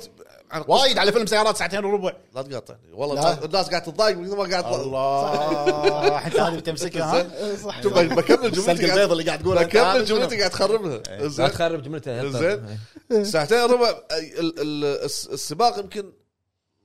[0.68, 2.14] وايد على فيلم سيارات ساعتين وربع.
[2.36, 2.80] لا تقاطعني.
[2.94, 3.46] والله لا.
[3.46, 6.18] الناس قاعد تتضايق ما قاعد الله.
[6.28, 7.82] انت هذه بتمسكها ها؟ إيه، صح.
[7.84, 10.98] شوف بكمل جملتي البيض اللي قاعد تقولها بكمل؟ جملتي قاعد تخربها.
[11.10, 11.52] لا زين.
[11.52, 13.26] تخرب جملته زين.
[13.26, 13.92] ساعتين وربع.
[13.92, 16.12] أي- ال- ال- الس- السباق يمكن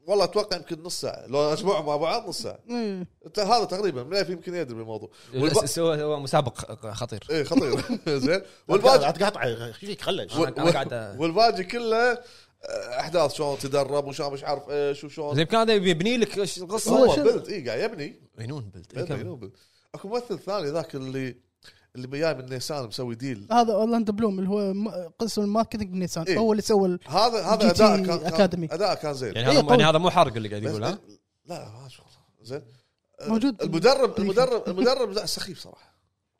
[0.07, 1.27] والله أتوقع يمكن نص ساعة.
[1.27, 2.59] لو اجمعهم مع بعض نص ساعة.
[2.71, 3.07] إيه.
[3.27, 4.03] انت هذا تقريبا.
[4.03, 5.09] مليف يمكن يدري بالموضوع.
[5.35, 5.59] والب...
[5.79, 6.59] هو هو مسابق
[6.93, 7.21] خطير.
[7.31, 7.81] إيه خطير.
[8.19, 8.31] زين.
[8.31, 9.43] لا والباقي تقاطع.
[11.15, 12.19] أ- والباقي كله
[13.01, 17.17] أحداث شلون تدرب وشلون مش عارف إيش وشلون زين كان هذا يبني لك القصة هو؟
[17.17, 19.13] بلد اي قاعد يبني بلد إيه، بلد.
[19.13, 19.53] مجنون بلد.
[19.95, 21.37] أكو ممثل ثاني ذاك اللي
[21.97, 24.75] اللي جاي من نيسان مسوي ديل هذا اورلاندو بلوم اللي هو
[25.19, 26.39] قسم ال marketing بنيسان إيه.
[26.39, 28.67] هو اللي سوى هذا هذا أداء كان أكاديمي.
[28.67, 29.65] كان أداء كان زين يعني إيه،.
[29.71, 30.99] يعني هذا مو حرق اللي قاعد يقول ها
[31.47, 32.63] لا ما شاء الله زين
[33.29, 33.63] موجود.
[33.63, 35.95] المدرب المدرب المدرب لا سخيف صراحة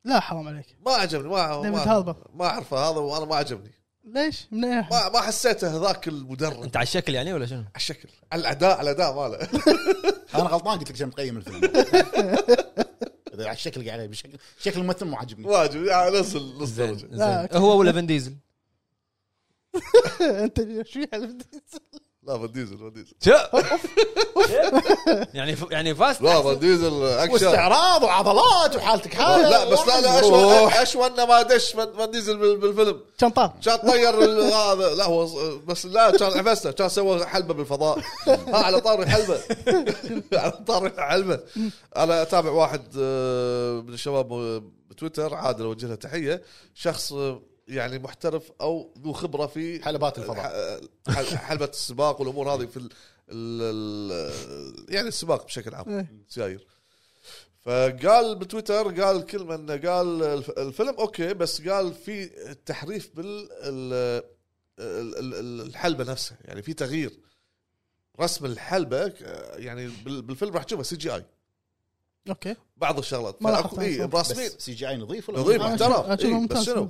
[0.05, 2.15] لا حرام عليك ما عجبني ما ما.
[2.35, 6.63] ما أعرفه هذا وأنا ما عجبني ليش؟ من اي؟ ما ما حسيته ذاك المدرب.
[6.63, 8.09] انت على الشكل يعني ولا شنو؟ على الشكل.
[8.33, 9.49] على الاداء على الأداء ماله.
[10.35, 11.61] أنا غلطان قلت لك عشان تقيم الفيلم.
[13.41, 15.47] على الشكل قاعد عليه بشكل شكل الممثل مو عاجبني.
[15.47, 17.49] ما عجبني يعني نص نص درجة.
[17.53, 18.37] هو ولا فان ديزل؟
[20.45, 21.39] أنت إيش في على
[22.31, 23.15] لا فان ديزل فان ديزل.
[25.35, 25.65] يعني ف...
[25.71, 27.33] يعني فاست لا فان ديزل أكشن.
[27.33, 29.15] واستعراض وعضلات وحالتك.
[29.15, 33.01] حاله لا بس لا لا اشوى اشوى أنه ما دش فان ديزل بال- بالفيلم.
[33.19, 33.53] كان طار.
[33.65, 34.15] كان طير
[34.55, 35.27] هذا لا هو
[35.67, 37.99] بس لا كان عفسته كان سوى حلبة بالفضاء.
[38.27, 39.39] ها على طار الحلبة.
[40.43, 41.41] على طار الحلبة.
[41.97, 45.35] أنا أتابع واحد آه، من الشباب آه، بتويتر.
[45.35, 46.43] عادل أوجه له تحية.
[46.75, 47.41] شخص آه،
[47.71, 50.81] يعني محترف أو ذو خبرة في حلبات الفضاء.
[51.37, 52.89] حلبة السباق والأمور هذه في ال
[53.31, 53.63] ال
[54.89, 56.13] ال يعني السباق بشكل عام إيه.
[56.29, 56.67] سيايير.
[57.63, 62.27] فقال بتويتر قال كلمه انه قال الف- الفيلم أوكي بس قال في
[62.67, 64.23] تحريف بال ال-
[64.79, 67.19] ال- ال- الحلبة نفسها يعني في تغيير.
[68.21, 69.13] رسم الحلبة
[69.55, 71.25] يعني بال- بالفيلم راح تشوفها CGI.
[72.29, 72.57] أوكي.
[72.77, 73.43] بعض الشغلات.
[73.43, 74.07] ما لاحظتها إيه،
[74.59, 75.93] CGI نظيف ولا نظيف محترم.
[75.93, 76.47] أشوفه إيه،.
[76.49, 76.89] بس شنو؟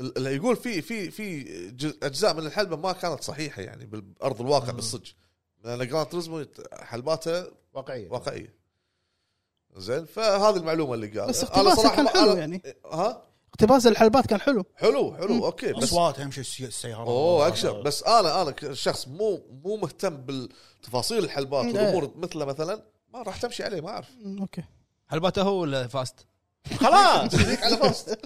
[0.00, 4.70] اللي يقول في في في ج- أجزاء من الحلبة ما كانت صحيحة يعني بارض الواقع
[4.72, 5.08] بالصدق.
[5.64, 8.08] لأن جراند توريزمو حلباتها واقعية.
[8.10, 8.54] واقعية.
[9.76, 12.62] زين؟ فهذه المعلومة اللي قالها بس اقتباسه صراحة كان حلو يعني.
[12.92, 14.64] ها؟ اقتباس الحلبات كان حلو.
[14.76, 15.42] حلو حلو مم.
[15.42, 17.82] أوكي بس أصوات اهم شيء السي- السيارات أوه أكشن.
[17.82, 21.70] بس أنا أنا كشخص مو مو مهتم بالتفاصيل الحلبات مم.
[21.70, 22.82] والأمور مثله مثلا
[23.14, 24.08] ما راح تمشي عليه ما أعرف.
[24.40, 24.62] أوكي.
[25.08, 26.26] حلبته هو ولا فاست؟
[26.76, 28.18] خلاص يجيك على فاست.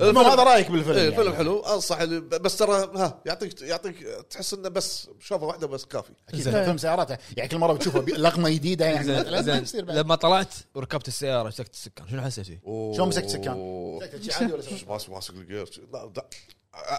[0.00, 1.16] المهم هذا رأيك بالفيلم إيه يعني.
[1.20, 5.84] الفيلم حلو انصح اللي بس ترى ها يعطيك يعطيك تحس إنه بس شوفه واحدة بس
[5.84, 6.64] كافي أكيد زين.
[6.64, 9.84] فيلم سيارات يعني كل مرة بتشوفه بي- لقمة جديدة يعني زين مثلاً، ما زين يصير
[9.84, 9.96] بعد.
[9.96, 12.60] لما طلعت وركبت السيارة مسكت السكان شنو حسيت فيه؟
[12.96, 13.98] شلون مسكت سكان؟ أوه.
[14.00, 16.26] مسكت شي عادي ولا سوي؟ ماسك ماسك الجير لا لا.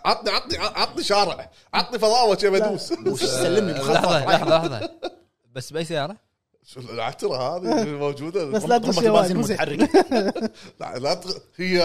[0.05, 4.25] عطني عطني عطني شارع عطني فضاوة شي بدوس وش آه، بخطوة لحظه.
[4.25, 4.91] لحظة لحظة
[5.55, 6.17] بس بأي سيارة؟
[6.66, 9.89] شو العتره هذه اللي موجودة؟ بس لا تدش متحرك.
[10.80, 11.32] لا لا تغ...
[11.55, 11.78] هي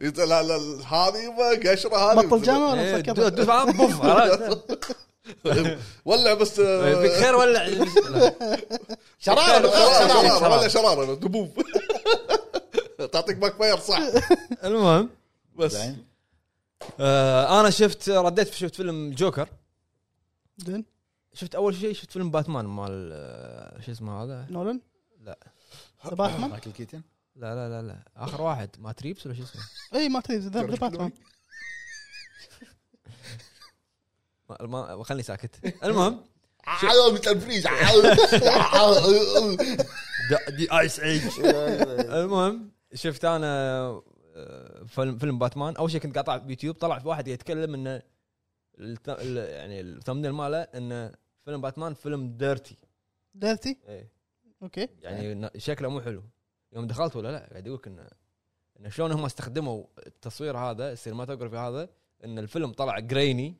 [0.00, 0.56] لا لا
[0.86, 2.26] هذه ما قشرة هذه.
[2.26, 4.96] بطل جامعة إيه، ولا دو- مسكر دوس بوف عرفت؟
[6.04, 7.86] ولع بس فيك خير ولا
[9.18, 11.62] شرارة شرارة شرارة؟ شرارة دبوب.
[13.12, 14.00] تعطيك backfire صح.
[14.64, 15.10] المهم
[15.56, 15.76] بس.
[17.00, 19.48] آه أنا شفت رديت شفت فيلم جوكر.
[20.66, 20.84] زين.
[21.34, 24.80] شفت أول شيء شفت فيلم باتمان مال آه، شو اسمه هذا؟ نولان؟
[25.20, 25.38] لا.
[26.06, 27.02] ذا باتمان مايكل كيتن؟
[27.36, 27.98] لا لا لا لا.
[28.16, 28.70] آخر واحد.
[28.78, 29.62] ماتريفس ولا شو اسمه؟
[29.94, 31.12] اي ما تدري ذا باتمان.
[34.60, 35.74] ما- ما خلني ساكت.
[35.84, 36.20] المهم
[37.16, 37.66] تنفريز
[40.30, 43.46] دا- دي ايس ايج المهم شفت أنا
[44.36, 45.76] آه، فيلم فيلم باتمان.
[45.76, 48.02] أول شيء كنت قاطع بيوتيوب طلع في واحد يتكلم إنه
[48.78, 51.12] الت- ال- يعني الثمنيل ماله إنه
[51.44, 52.76] فيلم باتمان فيلم ديرتي
[53.34, 54.12] ديرتي إيه.
[54.62, 54.88] أوكي.
[55.00, 56.22] يعني شكله مو حلو.
[56.72, 58.08] يوم دخلت ولا لا قاعد يقول لك انه
[58.80, 61.88] إن شلون هم استخدموا التصوير هذا السينماتوجرافي هذا
[62.24, 63.56] إن الفيلم طلع grainy.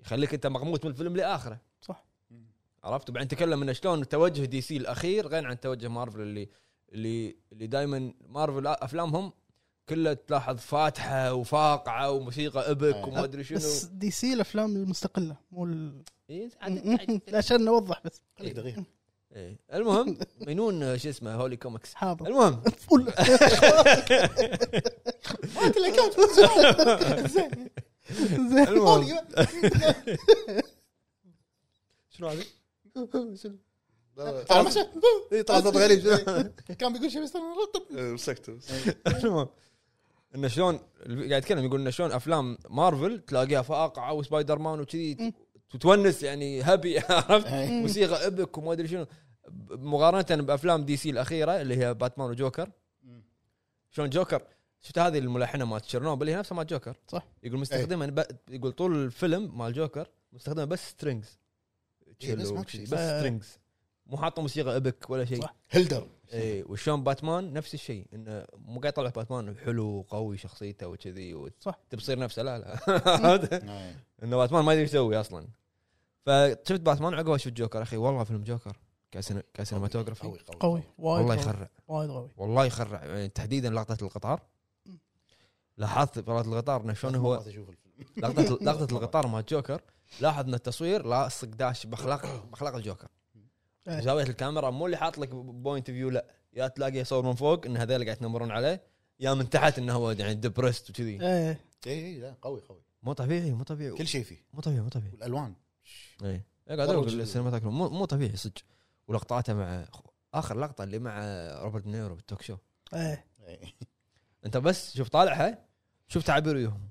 [0.00, 1.60] يخليك أنت مغموت من الفيلم لآخره.
[1.80, 2.04] صح.
[2.84, 6.48] عرفت؟ وبعدين تكلم انه شلون توجه دي سي الأخير غير عن توجه مارفل اللي
[6.92, 9.32] اللي اللي دائما مارفل أفلامهم
[9.88, 13.08] كلها تلاحظ فاتحه وفاقعه وموسيقى epic آه.
[13.08, 16.02] وما ادري شنو بس دي سي الافلام المستقله مو ال...
[16.30, 16.50] إيه،
[17.32, 18.84] عشان نوضح بس خليك دقيقه
[19.32, 19.58] إيه.
[19.74, 23.12] المهم مينون شو اسمه هولي كوميكس حاضر المهم فل
[27.28, 27.68] زين
[28.68, 29.08] المهم
[32.10, 32.44] شنو هذه؟
[32.94, 34.86] ترى ما شاف.
[35.32, 36.00] اي طلع صوت غريب
[36.78, 37.36] كان بيقول شيء بس.
[37.36, 38.58] إيه، مسكته.
[39.06, 39.48] المهم
[40.34, 40.76] إنه شلون
[41.06, 45.34] قاعد يتكلم يقول إنه شلون أفلام مارفل تلاقيها فاقعة وسبايدر مان وكذي
[45.74, 47.68] وتونس يعني happy عرفت؟ إيه.
[47.70, 49.06] موسيقى epic وما أدري شنو.
[49.70, 52.70] مقارنة بأفلام دي سي الأخيرة اللي هي باتمان وجوكر.
[53.90, 54.42] شلون جوكر؟
[54.80, 57.26] شفت هذه الملحنة مالت تشيرنوبل هي نفسها مال جوكر؟ صح.
[57.42, 58.24] يقول مستخدمة ب...
[58.50, 61.38] يقول طول الفيلم مال جوكر مستخدمة بس strings
[62.22, 63.18] إيه، بس.
[63.18, 63.58] strings
[64.06, 65.42] مو حاطه موسيقى epic ولا شيء.
[65.42, 65.54] صح.
[65.70, 66.06] هيلدر.
[66.32, 71.78] اي وشلون باتمان نفس الشيء إنه مو قاعد يطلع باتمان حلو وقوي شخصيته وكذي صح.
[71.90, 72.78] تبي تصير نفسه لا لا.
[73.52, 74.04] إيه.
[74.22, 75.48] إنه باتمان ما يدري إيش يسوي أصلا.
[76.26, 78.76] فشفت باتمان عقبها شفت جوكر أخي والله فيلم جوكر.
[79.12, 80.82] كسينما ك cinematography قوي قوي قوي.
[80.98, 81.34] وايد والله.
[81.34, 81.68] يخرع.
[81.88, 82.30] وايد قوي.
[82.36, 83.04] والله يخرع.
[83.04, 84.40] يعني تحديدا لقطة القطار.
[85.76, 87.44] لاحظت لقطة القطار إنه شلون هو.
[88.16, 89.80] لقطة لقطة القطار مال جوكر
[90.20, 93.08] لاحظ ان التصوير لاصق داش باخلاق بأخلاق الجوكر.
[93.88, 96.26] زاويه الكاميرا مو اللي حاط لك point view لا.
[96.52, 98.82] يا تلاقيه يصور من فوق إن هذول قاعد يتنمرون عليه
[99.20, 101.22] يا من تحت إنه هو يعني depressed وكذي.
[101.22, 101.60] إيه.
[101.86, 102.82] اي اي لا قوي قوي.
[103.02, 103.96] مو طبيعي مو طبيعي.
[103.96, 104.44] كل شيء فيه.
[104.52, 105.12] مو طبيعي مو طبيعي.
[105.12, 105.54] والألوان.
[106.22, 107.20] اي إيه، قاعد أقول جد.
[107.20, 108.62] ال cinematography مو مو طبيعي صدق.
[109.08, 109.88] ولقطاته مع
[110.34, 111.20] آخر لقطة اللي مع
[111.62, 112.56] روبرت نيرو بال talk show
[112.94, 113.24] إيه.
[113.46, 113.74] إيه.
[114.46, 115.58] أنت بس شوف طالعها
[116.08, 116.88] شوف تعابير وجههم.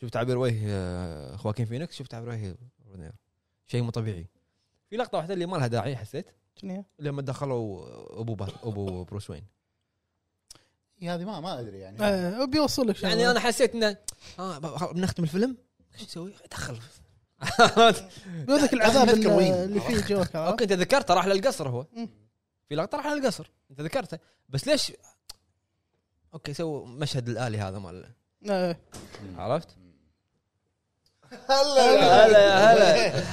[0.00, 3.12] شوف تعبير وجه آه، خواكين فينيكس شوف تعبير وجه روبرت نيرو.
[3.66, 4.26] شيء مو طبيعي.
[4.90, 6.30] في لقطة واحدة اللي ما لها داعي حسيت؟
[6.60, 7.86] شنو؟ لما دخلوا
[8.20, 9.44] أبو أبو بروس وين
[11.02, 12.04] إيه، هذه ما ما أدري يعني.
[12.06, 13.96] إيه بيوصل لك يعني أنا حسيت إنه
[14.36, 15.56] خل- بنختم الفيلم.
[15.94, 16.78] إيش نسوي؟ دخل.
[18.46, 21.86] بيوضح العذاب اللي- فيه جوكر؟ okay أنت ذكرته راح للقصر هو.
[22.68, 23.50] في لقطة راح للقصر.
[23.70, 24.18] أنت ذكرته.
[24.48, 24.92] بس ليش؟
[26.34, 28.04] okay سووا مشهد الآلي هذا مال
[28.50, 28.80] إيه.
[29.36, 29.68] عرفت؟
[31.48, 32.26] هلا.
[32.26, 33.24] هلا هلا.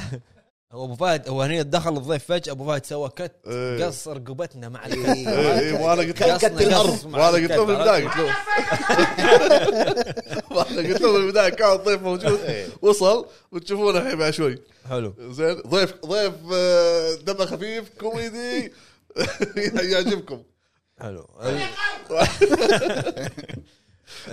[0.74, 3.86] هو أبو فهد هو هني دخل الضيف فجأة أبو فهد سوى cut إيه.
[3.86, 5.28] قص رقبتنا مع اي ال cut.
[5.28, 6.38] اي وأنا قلت له.
[6.38, 8.36] cut مع وأنا قلت له في البدايه؟ قلت له.
[10.52, 12.40] وأنا قلت له في البدايه كان الضيف موجود.
[12.40, 12.68] إيه.
[12.82, 14.58] وصل وتشوفونه الحين بعد شوي.
[14.90, 15.14] حلو.
[15.20, 18.72] زين ضيف ضيف آه، دمه خفيف كوميدي.
[19.94, 20.44] يعجبكم.
[21.00, 21.28] حلو.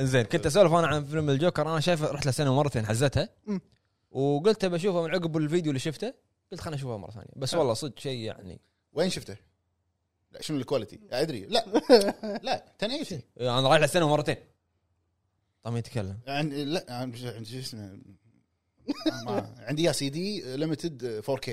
[0.01, 1.63] زين كنت أسولف أنا عن فيلم الجوكر.
[1.63, 3.29] أنا شايفه رحت له سينما مرتين حزتها.
[4.11, 6.30] وقلت بشوفه من عقب الفيديو اللي شفته.
[6.53, 7.29] قلت خليني اشوفه مرة ثانية.
[7.37, 8.61] بس والله صدق شيء يعني.
[8.93, 9.37] وين شفته؟
[10.33, 11.41] لا شنو ال quality؟ أدري.
[11.47, 11.65] لا.
[12.43, 14.37] لا 1080 أنا رايح سنه مرتين.
[15.63, 16.19] طيب يتكلم.
[16.29, 17.99] عندي لا عندي شو اسمه؟
[19.25, 21.51] ما- عندي يا سيدي ليمتد 4K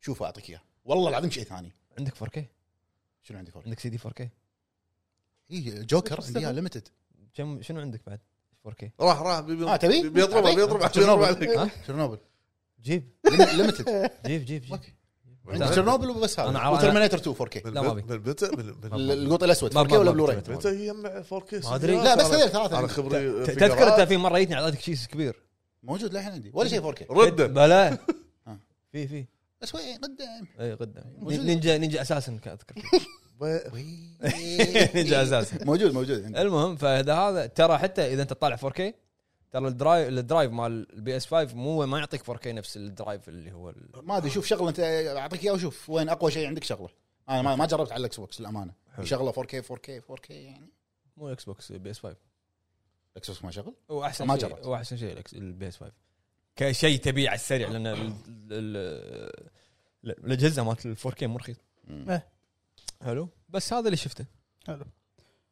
[0.00, 0.60] شوف أعطيك إياه.
[0.84, 1.72] والله العظيم شيء ثاني.
[1.98, 2.40] عندك 4K
[3.22, 4.22] شنو عندي 4K؟ عندك سي دي 4K
[5.50, 6.88] اي جوكر عندي إياه ليمتد
[7.34, 8.20] كم شنو عندك بعد
[8.68, 9.40] 4K راح راح.
[9.40, 12.18] بي- آه، تبي؟ بيضرب؟ بيضرب شنو؟ بيضرب نوبل؟ عليك شرنوبل
[12.82, 13.12] جيب.
[13.54, 14.72] ليمتد جيب جيب جيب.
[14.72, 14.94] أوكي.
[15.48, 16.58] عندي شرنوبل وبس هذا.
[16.58, 19.74] عارف- وترمينيتر 2 4K لا، ما ما- القط الأسود.
[19.74, 21.96] ما- 4K ما- ولا بلوراي متى يجمع 4K ما أدري.
[21.96, 25.42] لا بس هذول ثلاثة أنا خبري تذكر أنت في مرة جيتني اعطيتك كيس كبير.
[25.82, 27.88] موجود للحين عندي ولا شيء 4K رده بلا.
[28.46, 28.58] آه.
[28.92, 29.26] في في.
[29.62, 30.46] بس وين قدام.
[30.60, 31.04] اي قدام.
[31.22, 32.74] نينجا نينجا أساسا أذكر.
[34.94, 35.64] نينجا أساسا.
[35.64, 38.82] موجود موجود المهم فاذا هذا ترى حتى إذا أنت تطالع 4K
[39.60, 43.70] ترى الدرايف الدرايف مال البي إس 5 مو ما يعطيك 4K نفس الدرايف اللي هو
[43.70, 44.80] ال- ما أدري شوف شغلة أنت
[45.16, 46.88] أعطيك إياه وشوف وين أقوى شيء عندك شغلة.
[47.28, 48.72] أنا ما, ما جربت على الإكس بوكس للأمانة.
[49.02, 50.70] شغلة 4K 4K 4K يعني.
[51.16, 52.16] مو إكس بوكس بي إس 5
[53.12, 54.66] الاكس بوكس ما شغل؟ هو أحسن ما شيء جربت.
[54.66, 55.92] هو أحسن شيء البي إس 5
[56.56, 57.96] كشيء تبيع على السريع لأن ال-
[58.50, 59.32] ال-
[60.04, 61.56] ال- الأجهزة مالت ال 4K مو رخيص
[61.90, 62.26] إيه.
[63.02, 64.24] حلو؟ بس هذا اللي شفته.
[64.66, 64.84] حلو.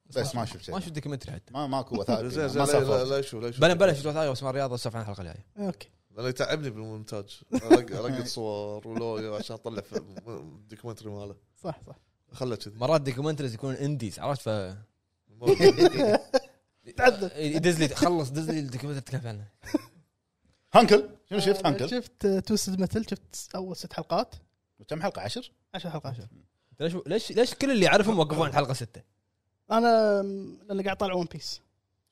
[0.07, 0.75] بس ما شفت شيء.
[0.75, 1.53] ما شفت دوكيومنتري حتى.
[1.55, 3.13] ما ماكو وثائقي زين زين ما لا لا فوز.
[3.13, 5.47] لا يشوف لا يشوف بلا بلا شفت وثائقي بس مال الرياض السالفه عن الحلقة الجاية.
[5.59, 5.89] okay.
[6.19, 7.25] أنا يتعبني بالمونتاج.
[7.55, 9.97] ألق- القط صور ولوجو عشان أطلع في
[10.29, 11.37] ال documentary ماله.
[11.65, 11.97] صح صح.
[12.33, 12.75] خله كذي.
[12.79, 14.49] مرات documentaries يكون indies عرفت؟ ف
[16.97, 17.31] تعذب.
[17.37, 19.49] يدز لي خلص دز لي ال documentary تكلم عنه.
[20.75, 24.35] هانكل؟ شنو شفت هانكل؟ شفت Twisted Metal شفت أول ست حلقات.
[24.89, 25.45] كم حلقة؟ 10
[25.75, 26.15] 10 حلقات.
[26.81, 29.03] ليش ليش ليش كل اللي يعرفهم وقفوا عند حلقة ستة؟
[29.71, 30.23] أنا
[30.69, 31.61] لأن قاعد طالع ون بيس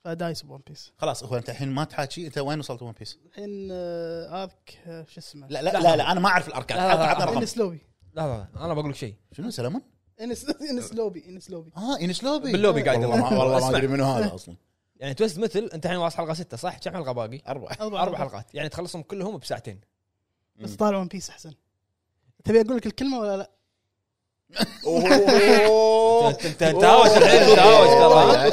[0.04, 0.92] فدايس بون بيس.
[0.98, 5.04] خلاص هو انت الحين ما تحاكي انت وين وصلت ون بيس؟ الحين آه، ارك آه،
[5.08, 6.78] شو اسمه؟ لا لا لا, لا أنا ما أعرف الأركان.
[6.78, 7.80] لا، لا، لا، عطنا رقم انس لوبي
[8.14, 9.14] لا لا أنا بقول لك شيء.
[9.32, 9.82] شنو سلمون؟
[10.20, 13.38] انس انس لوبي انس لوبي آه انس لوبي باللوبي قاعد والله ما.
[13.38, 13.76] والله ما.
[13.76, 14.56] أدري منو هذا أصلا.
[15.00, 17.72] يعني توست مثل أنت الحين واصل حلقة ستة صح؟ كم حلقة باقي؟ أربعة.
[17.80, 18.54] أربع حلقات.
[18.54, 19.80] يعني تخلصهم كلهم بساعتين.
[20.60, 21.52] بس طالع ون بيس أحسن.
[22.44, 23.50] تبي أقول لك الكلمة ولا لا؟
[24.86, 28.50] اوه انت تهاوش الحين تهاوش ترى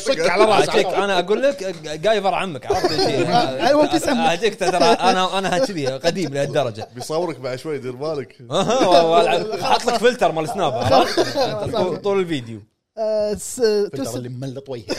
[0.00, 1.64] صك على راسك أنا أقول لك
[2.06, 3.28] قايفر عمك عرفت شيء.
[4.32, 8.36] اهديك ترى أنا أنا كذي قديم لهالدرجه بيصورك بعد شوي دير بالك
[9.62, 10.72] حاط لك فلتر مال سناب؟
[12.02, 12.60] طول- الفيديو
[12.98, 13.32] آه،
[13.96, 14.98] توست اللي مملط وجهك؟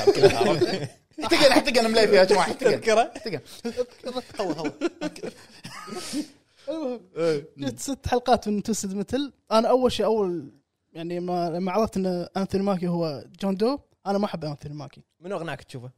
[1.23, 3.39] احتقن احتقن ملي فيها يا جماعة احتقن تذكره؟ احتقن
[4.39, 4.65] هو هو
[6.69, 7.47] المهم إيه.
[7.57, 10.51] جت ست حلقات من Twisted Metal أنا أول شيء أول
[10.93, 12.05] يعني ما لما عرفت إن
[12.37, 15.01] أنثوني ماكي هو John Doe أنا ما أحب أنثوني ماكي.
[15.19, 15.91] منو اقنعك تشوفه؟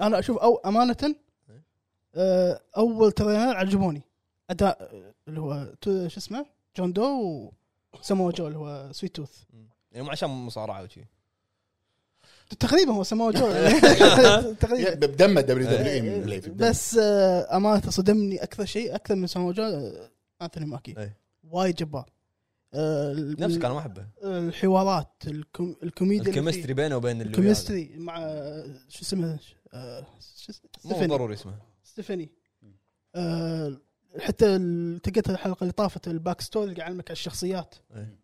[0.00, 1.14] أنا أشوف أو أمانة
[2.14, 4.02] آه، أول trailer عجبوني.
[4.50, 6.46] أداء آه، اللي هو تو- شو اسمه؟
[6.76, 7.50] John Doe
[8.00, 9.42] و Samoa Joe اللي هو Sweet Tooth
[9.92, 11.04] يعني مو عشان مصارعة وشي
[12.60, 13.40] تقريبا هو سمو جو.
[14.60, 14.94] تقريبا.
[14.94, 20.10] بدمه WWE بس آه، امانه صدمني أكثر شيء أكثر من سمو جو آه،
[20.42, 20.94] Anthony Mackie.
[20.98, 21.16] إيه.
[21.50, 22.10] وايد جبار.
[22.74, 24.06] آه، نفسك أنا ما أحبه.
[24.24, 26.28] الحوارات الكوم الكوميديا.
[26.28, 27.22] ال chemistry بينه وبين.
[27.22, 28.16] ال chemistry مع
[28.88, 29.54] شو اسمه شو
[30.50, 31.06] اسمه مو ستيفاني.
[31.06, 31.54] ضروري اسمه.
[31.84, 32.30] ستيفاني.
[34.20, 37.74] حتى ال- تلقيت الحلقة اللي طافت ال back story اللي قاعد يعلمك على الشخصيات.
[37.96, 38.18] إيه.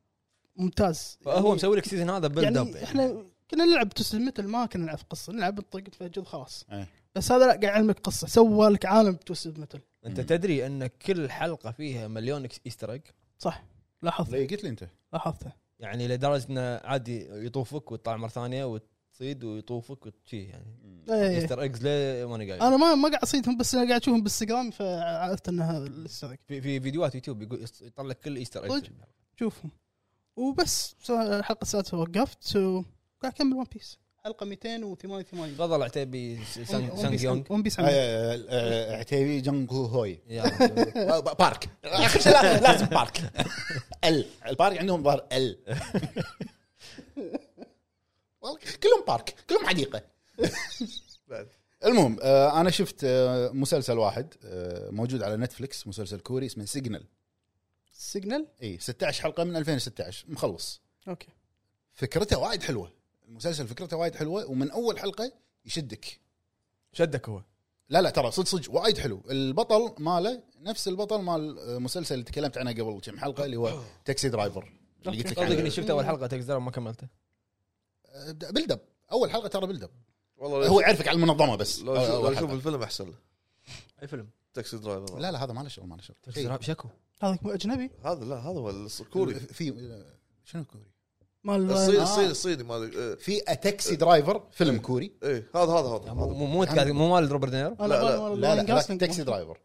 [0.57, 1.19] ممتاز.
[1.27, 4.83] هو مسوي لك season هذا build up يعني إحنا كنا نلعب Twisted Metal ما كنا
[4.83, 6.65] نلعب قصة نلعب نطق نفجر خلاص.
[6.73, 6.89] إيه.
[7.15, 9.81] بس هذا لا قاعد يعلمك قصة سوى لك عالم Twisted Metal.
[10.07, 13.03] أنت تدري أن كل حلقة فيها مليون easter egg
[13.39, 13.65] صح
[14.03, 14.89] لاحظت ليه؟ قلت لي أنت.
[15.13, 15.53] لاحظته.
[15.79, 21.05] يعني لدرجة إنه عادي يطوفك وتطلع مرة ثانية وتصيد ويطوفك وشي يعني.
[21.11, 24.71] easter eggs ليه ماني قايل؟ أنا ما ما قاعد اصيدهم بس أنا قاعد أشوفهم بالإنستغرام
[24.71, 28.73] فعرفت ان هذا ال easter في, في فيديوهات يوتيوب يقول يطلع لك كل easter egg
[28.73, 28.91] صدق؟
[29.39, 29.71] شوفهم.
[30.37, 32.59] وبس الحلقة السادسة وقفت
[33.23, 40.19] وقاعد أكمل ون بيس حلقة 288 تفضل عتيبي سانج يونغ ون بيس عتيبي هو هوي.
[40.97, 41.69] آه، بارك.
[41.85, 43.21] آخر شيء لا- لازم بارك.
[44.05, 44.27] ال.
[44.47, 45.59] البارك عندهم ظهر ال.
[48.43, 49.35] والله كلهم بارك.
[49.51, 50.03] كلهم حديقه.
[51.85, 54.35] المهم آه، أنا شفت آه، مسلسل واحد
[54.91, 57.05] موجود على نتفلكس مسلسل كوري اسمه Signal
[57.93, 60.81] Signal إي 16 حلقة من 2016 مخلص.
[61.09, 61.29] أوكي.
[61.93, 63.02] فكرته وايد حلوة.
[63.33, 65.33] المسلسل فكرته وايد حلوة ومن أول حلقة
[65.65, 66.21] يشدك.
[66.93, 67.43] شدك هو.
[67.89, 69.23] لا لا ترى صدق صدق وايد حلو.
[69.31, 74.29] البطل ماله نفس البطل مال المسلسل اللي تكلمت عنه قبل كم حلقة اللي هو Taxi
[74.29, 74.73] Driver
[75.07, 77.09] اللي قلت لك صدق إني شفت أول حلقة تكزر ما كملته.
[78.07, 78.81] أه، build up
[79.13, 79.91] أول حلقة ترى build up
[80.37, 81.81] والله هو يعرفك على المنظمة بس.
[81.81, 82.53] لو أشوف حلقة.
[82.53, 83.15] الفيلم أحسن له.
[84.03, 85.19] أي فيلم؟ Taxi Driver.
[85.19, 86.17] لا لا هذا ما له شغل ما له شغل.
[86.35, 86.61] شيء.
[86.61, 86.89] شكو.
[87.23, 89.35] هذا مو أجنبي؟ هذا لا هذا هو الكوري.
[89.35, 89.91] في
[90.45, 90.92] شنو كوري؟
[91.45, 92.03] مال الصيني آه.
[92.03, 95.13] الصيني الصيني مال إيه، في Taxi Driver فيلم كوري.
[95.23, 95.51] إيه.
[95.55, 96.13] هذا هذا هذا.
[96.13, 96.33] مو هذا.
[96.33, 98.35] مو مو قاعد- مو مال روبرت دينيرو؟ لا، لا.
[98.35, 98.83] لا لا.
[98.83, 99.59] تاكسي درايفر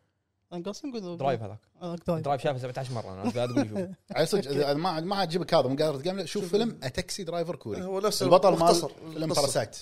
[0.53, 1.59] جوسلينج ولا درايف هذاك.
[1.81, 2.41] هذاك درايف.
[2.43, 5.99] شافه 17 مرة أنا قاعد أقول شوف على صدق ما ما عجبك هذا مو قادر
[5.99, 7.81] تقابله شوف فيلم Taxi Driver كوري.
[7.81, 8.91] هو نفس البطل مال مختصر.
[9.13, 9.33] فيلم.
[9.33, 9.77] Parasite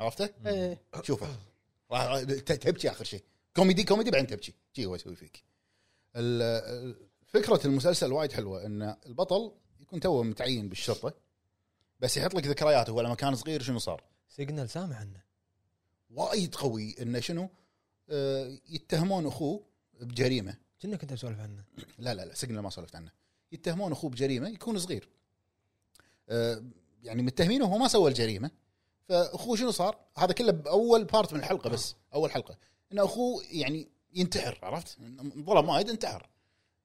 [0.00, 0.82] عرفته؟ إيه.
[1.02, 1.26] شوفه.
[1.92, 3.22] راح تبكي آخر شيء.
[3.56, 4.54] كوميدي كوميدي بعدين تبكي.
[4.72, 5.44] شي هو يسوي فيك.
[7.26, 11.12] فكرة المسلسل وايد حلوة إن البطل يكون توه متعين بالشرطة.
[12.02, 15.22] بس يحط لك ذكرياته هو لما كان صغير شنو صار؟ Signal سامع عنه.
[16.10, 17.48] وايد قوي إنه شنو؟
[18.10, 19.66] آه، يتهمون أخوه
[20.00, 20.56] بجريمة.
[20.82, 21.64] كنا كنت اسولف عنه.
[21.98, 23.10] لا لا لا Signal ما سولفت عنه.
[23.52, 25.08] يتهمون أخوه بجريمة يكون صغير.
[26.28, 26.64] آه،
[27.02, 28.50] يعني متهمينه وهو ما سوى الجريمة.
[29.08, 32.58] فأخوه شنو صار؟ هذا كله بأول بارت من الحلقة بس أول حلقة.
[32.92, 34.98] إن أخوه يعني ينتحر عرفت؟
[35.38, 36.28] ظلم وايد انتحر.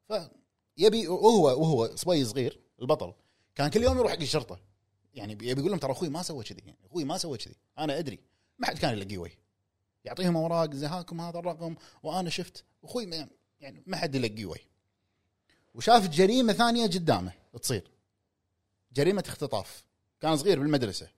[0.07, 3.13] فيبي وهو وهو صبي صغير البطل
[3.55, 4.59] كان كل يوم يروح حق الشرطة.
[5.17, 7.99] يعني يبي يقول لهم ترى أخوي ما سوى كذي يعني أخوي ما سوى كذي أنا
[7.99, 8.19] أدري
[8.59, 9.37] ما حد كان يلقيه وجه.
[10.05, 13.27] يعطيهم أوراق زي هاكم هذا الرقم وأنا شفت أخوي ما
[13.59, 14.67] يعني ما حد يلقيه وجه.
[15.73, 17.91] وشاف جريمة ثانية قدامه تصير
[18.93, 19.83] جريمة اختطاف.
[20.21, 21.09] كان صغير بالمدرسة.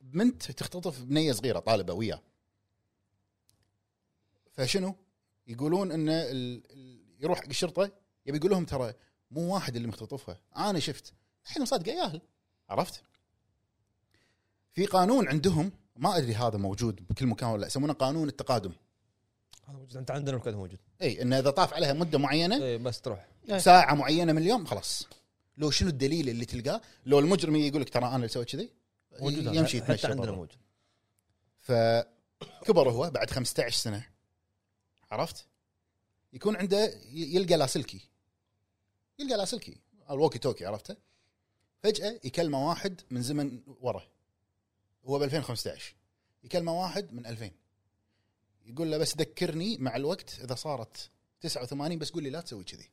[0.00, 2.22] بنت تختطف بنية صغيرة طالبة وياه.
[4.52, 4.94] فشنو؟
[5.46, 6.62] يقولون إن ال...
[7.20, 7.90] يروح حق الشرطة
[8.26, 8.94] يبي يقول لهم ترى
[9.30, 10.40] مو واحد اللي مختطفها.
[10.56, 11.14] أنا شفت
[11.44, 12.20] الحين مصدقه ياهل.
[12.68, 13.02] عرفت؟
[14.72, 18.72] في قانون عندهم ما أدري هذا موجود بكل مكان ولا لا يسمونه قانون التقادم.
[19.68, 19.96] هذا موجود.
[19.96, 20.78] أنت عندنا الكود موجود.
[21.02, 23.28] اي إنه إذا طاف عليها مدة معينة إيه بس تروح.
[23.48, 23.58] إيه.
[23.58, 25.08] ساعة معينة من اليوم خلاص.
[25.56, 28.70] لو شنو الدليل اللي تلقاه؟ لو المجرم يقول لك ترى أنا اللي سويت كذي
[29.20, 29.54] موجود.
[29.54, 30.30] يمشي حتى يتمشى عندنا.
[30.30, 30.52] موجود.
[31.60, 34.06] فكبر هو بعد 15 سنة.
[35.10, 35.46] عرفت؟
[36.32, 38.00] يكون عنده يلقى لاسلكي.
[39.18, 39.80] يلقى لاسلكي.
[40.10, 40.96] ال walkie talkie عرفته؟
[41.82, 44.02] فجأة يكلمه واحد من زمن ورا.
[45.04, 45.94] هو ب 2015
[46.44, 47.50] يكلمه واحد من 2000
[48.66, 52.90] يقول له بس ذكرني مع الوقت إذا صارت 89 بس قول لي لا تسوي كذي.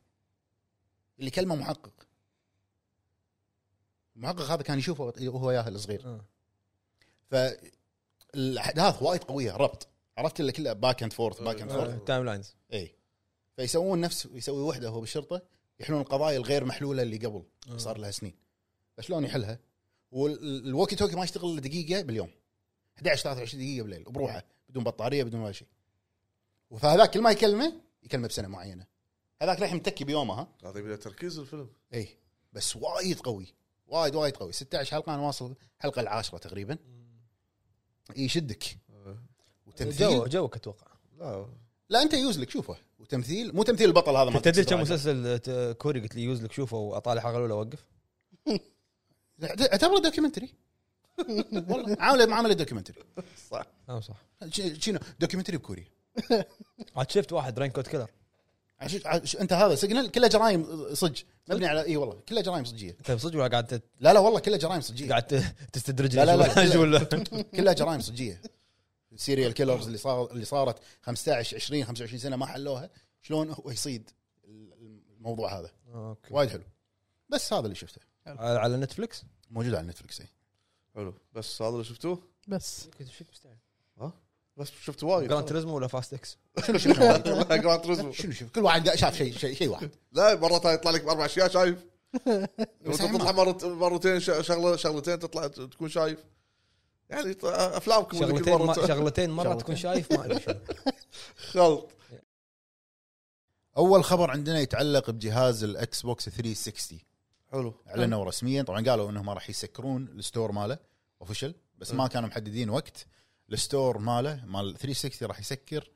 [1.18, 1.92] اللي كلمه محقق.
[4.16, 6.06] المحقق هذا كان يشوفه وهو وياه الصغير.
[6.06, 6.24] آه.
[7.30, 9.88] فالاحداث وايد قوية ربط.
[10.18, 12.94] عرفت اللي كله باك اند فورث باك اند آه، فورث تايم لاينز اي
[13.56, 15.42] فيسوون نفس يسوي وحدة هو بالشرطة
[15.80, 17.76] يحلون القضايا الغير محلولة اللي قبل آه.
[17.76, 18.34] صار لها سنين.
[18.96, 19.58] فشلون يحلها؟
[20.10, 22.30] وال walkie talkie ما يشتغل إلا دقيقة باليوم.
[22.96, 25.68] 11 23 دقيقة بالليل بروحه بدون بطارية بدون ولا شيء.
[26.80, 28.86] فهذاك كل ما يكلمه يكلمه بسنة معينة.
[29.42, 31.68] هذاك للحين متكي بيومه ها؟ هذا له تركيز الفيلم.
[31.94, 32.08] اي
[32.52, 33.46] بس وايد قوي.
[33.86, 34.52] وايد وايد قوي.
[34.52, 36.78] 16 حلقة أنا واصل الحلقة العاشرة تقريبا.
[38.16, 38.64] يشدك.
[38.90, 39.18] آه.
[39.66, 40.08] وتمثيل.
[40.08, 40.86] جو جوك أتوقع.
[41.18, 41.46] لا.
[41.88, 42.76] لا أنت يوزلك شوفه.
[42.98, 46.52] وتمثيل مو تمثيل البطل هذا ما تدري كم مسلسل ت- كوري قلت لي يوز لك
[46.52, 47.84] شوفه وأطالع الحلقة الأولى أوقف.
[49.44, 50.54] اعتبره documentary
[51.70, 51.96] والله.
[52.00, 53.02] عامله معامله documentary
[53.50, 53.66] صح.
[53.88, 54.16] آه صح.
[54.78, 55.84] شنو؟ documentary بكوريا.
[56.96, 58.10] عاد شفت واحد Raincoat Killer
[58.80, 61.22] عش- عش- انت هذا Signal كله جرايم صج.
[61.48, 62.96] مبني على إي والله كله جرايم صجية.
[63.00, 65.08] انت صدق ولا قاعد ت- لا لا والله كله جرايم صجية.
[65.08, 67.42] قاعد ت- تستدرج لا، لا، لا.
[67.42, 68.42] كلها جرائم صجية.
[69.12, 72.90] ال serial killers اللي صار اللي صارت 15 20 25 سنة ما حلوها.
[73.22, 74.10] شلون هو يصيد
[75.16, 76.34] الموضوع هذا؟ أوكي.
[76.34, 76.62] وايد حلو.
[77.28, 78.00] بس هذا اللي شفته.
[78.38, 80.28] على على نتفلكس موجود على نتفلكس إيه.
[80.94, 81.14] حلو.
[81.32, 82.88] بس هذا اللي شفتوه؟ بس.
[84.56, 85.28] بس شفت وايد.
[85.28, 86.38] Gran Turismo ولا Fast X؟
[86.76, 86.94] شنو؟
[87.62, 88.12] Gran Turismo.
[88.12, 89.90] شنو شوف كل واحد شاف شيء شيء شيء واحد.
[90.12, 91.84] لا مرات يطلع لك بأربع أشياء شايف.
[92.84, 96.24] تطلع مرت مرتين ش- شغله شغلتين تطلع تكون شايف.
[97.10, 99.54] يعني ط- افلامكم شغلتين مرة شغلتين مرة.
[99.54, 100.40] تكون شايف ما أدري
[101.36, 101.88] خلط.
[103.76, 106.98] أول خبر عندنا يتعلق بجهاز ال Xbox 360
[107.52, 107.74] حلو.
[107.88, 108.62] اعلنوا رسميا.
[108.62, 110.78] طبعا قالوا إنهم راح يسكرون ال store ماله
[111.20, 113.06] official بس ما كانوا محددين وقت.
[113.52, 115.90] ال store ماله مال 360 راح يسكر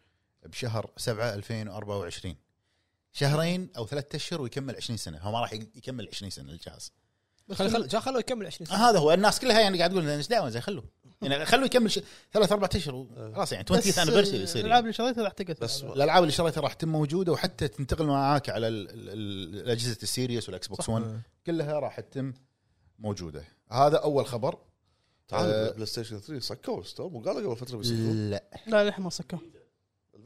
[0.47, 2.37] بشهر 7 2024
[3.13, 5.19] شهرين أو ثلاثة أشهر ويكمل 20 سنة.
[5.19, 6.93] هو ما راح يكمل 20 سنة الجهاز.
[7.53, 8.77] خل خل جا خلوه يكمل 20 سنة.
[8.91, 9.13] هذا هو.
[9.13, 10.85] الناس كلها يعني قاعد تقول إيش دعوة؟ زي خلوه.
[11.23, 12.01] يعني خلوه يكمل ش...
[12.33, 14.81] ثلاث أربع أشهر و- خلاص يعني 20 بس anniversary يصير الألعاب يعني.
[14.81, 15.83] اللي شريتها راح تقعد بس.
[15.83, 20.09] الألعاب اللي شريتها راح تتم موجودة وحتى تنتقل معاك على ال- ال- ال- الأجهزة ال
[20.09, 22.33] series والإكس بوكس 1 كلها راح تتم
[22.99, 23.45] موجودة.
[23.71, 24.59] هذا أول خبر.
[25.29, 25.71] تعال آه.
[25.73, 28.45] بلاي ستيشن 3 سكوا ال store مو قالوا قبل فترة بيسكرون لا.
[28.67, 29.39] لا للحين ما سكوا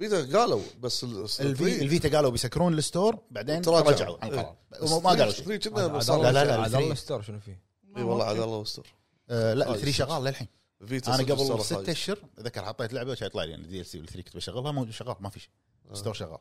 [0.03, 3.91] الفيتا قالوا بس ال- الفي الفيتا قالوا بيسكرون ال store بعدين تراجعوا.
[3.93, 4.19] رجعوا.
[4.23, 5.45] عن القرار بس ما قالوا شيء.
[5.45, 6.75] 3 كنا عاد بس الله- لا، لا، لا، عاد.
[6.75, 7.61] الله store شنو فيه؟
[7.97, 8.95] اي والله عاد الله يستر
[9.31, 10.49] آه لا آه، ال three شغال للحين.
[10.83, 11.89] أنا قبل ستة خايس.
[11.89, 15.29] أشهر أتذكر حطيت لعبة يطلع لي يعني DLC بال three كنت بشغلها مو شغال ما
[15.31, 15.51] في شيء.
[15.91, 15.95] آه.
[15.95, 16.39] store شغال.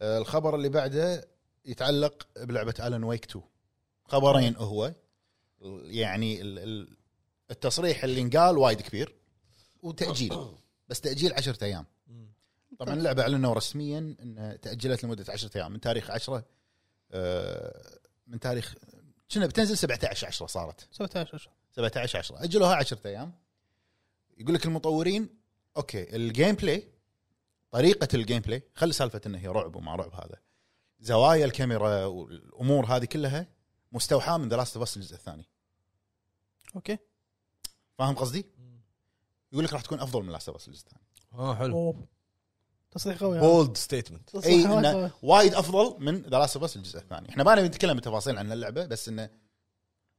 [0.00, 1.28] آه الخبر اللي بعده
[1.64, 3.44] يتعلق بلعبة Alan Wake 2
[4.04, 4.92] خبرين هو.
[5.84, 6.96] يعني ال- ال-
[7.50, 9.14] التصريح اللي انقال وايد كبير.
[9.82, 10.36] وتأجيل.
[10.88, 11.86] بس تأجيل 10 أيام.
[12.78, 15.72] طبعا اللعبة أعلنوا رسميا انها تأجلت لمدة 10 أيام.
[15.72, 16.44] من تاريخ 10
[17.12, 18.74] آه، من تاريخ
[19.32, 20.88] كنا بتنزل؟ 17 10 صارت.
[20.92, 23.32] 17 17 10 أجلوها 10 أيام.
[24.38, 25.28] يقول لك المطورين
[25.76, 26.88] أوكي ال gameplay
[27.70, 30.36] طريقة ال gameplay خلي سالفة إنه هي رعب وما رعب هذا.
[31.00, 33.46] زوايا الكاميرا والأمور هذه كلها
[33.92, 35.48] مستوحاة من The Last of الجزء الثاني.
[36.76, 36.98] أوكي.
[37.98, 38.46] فاهم قصدي؟
[39.52, 41.02] يقول لك راح تكون أفضل من Last of الجزء الثاني.
[41.32, 41.76] آه حلو.
[41.76, 42.17] أوه.
[42.98, 43.40] تصريح قوي.
[43.40, 45.10] bold statement أي وايد إنه.
[45.22, 47.28] وايد أفضل من The Last of الجزء الثاني.
[47.28, 49.30] إحنا ما نبي نتكلم بتفاصيل عن اللعبة بس إنه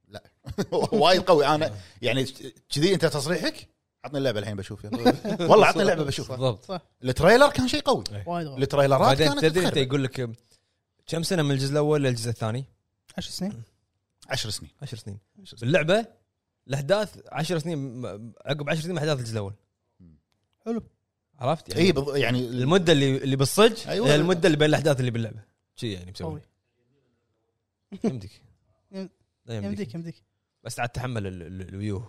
[0.07, 0.23] لا.
[0.71, 1.47] وايد قوي.
[1.47, 2.25] أنا يعني
[2.69, 3.67] كذي أنت تصريحك
[4.05, 4.83] عطني اللعبة الحين بشوف.
[4.83, 5.15] يلا.
[5.51, 6.31] والله عطني اللعبة بشوف.
[6.31, 6.81] بالضبط.
[7.03, 8.03] ال trailer كان شيء قوي.
[8.25, 9.77] وايد قوي ال trailer ات بعدين كانت تدري أنت.
[9.77, 10.29] يقول لك
[11.07, 12.65] كم سنة من الجزء الأول للجزء الثاني؟
[13.17, 13.63] 10 سنين.
[14.29, 14.71] 10 سنين.
[14.81, 15.17] 10 سنين.
[15.41, 15.61] عشر سنين.
[15.61, 16.05] باللعبة
[16.67, 18.05] الأحداث 10 سنين
[18.45, 19.53] عقب 10 سنين من أحداث الجزء الأول.
[20.65, 20.83] حلو.
[21.39, 21.81] عرفت يعني؟
[22.15, 24.07] اي يعني المدة اللي اللي بالصج أيوة.
[24.07, 25.43] هي المدة اللي بين الأحداث اللي باللعبة.
[25.75, 26.41] شي يعني مسوي.
[28.03, 28.31] يمديك.
[28.91, 29.11] يمديك.
[29.49, 30.23] يمديك يمديك.
[30.63, 32.03] بس عاد تحمل ال- ال- الويو.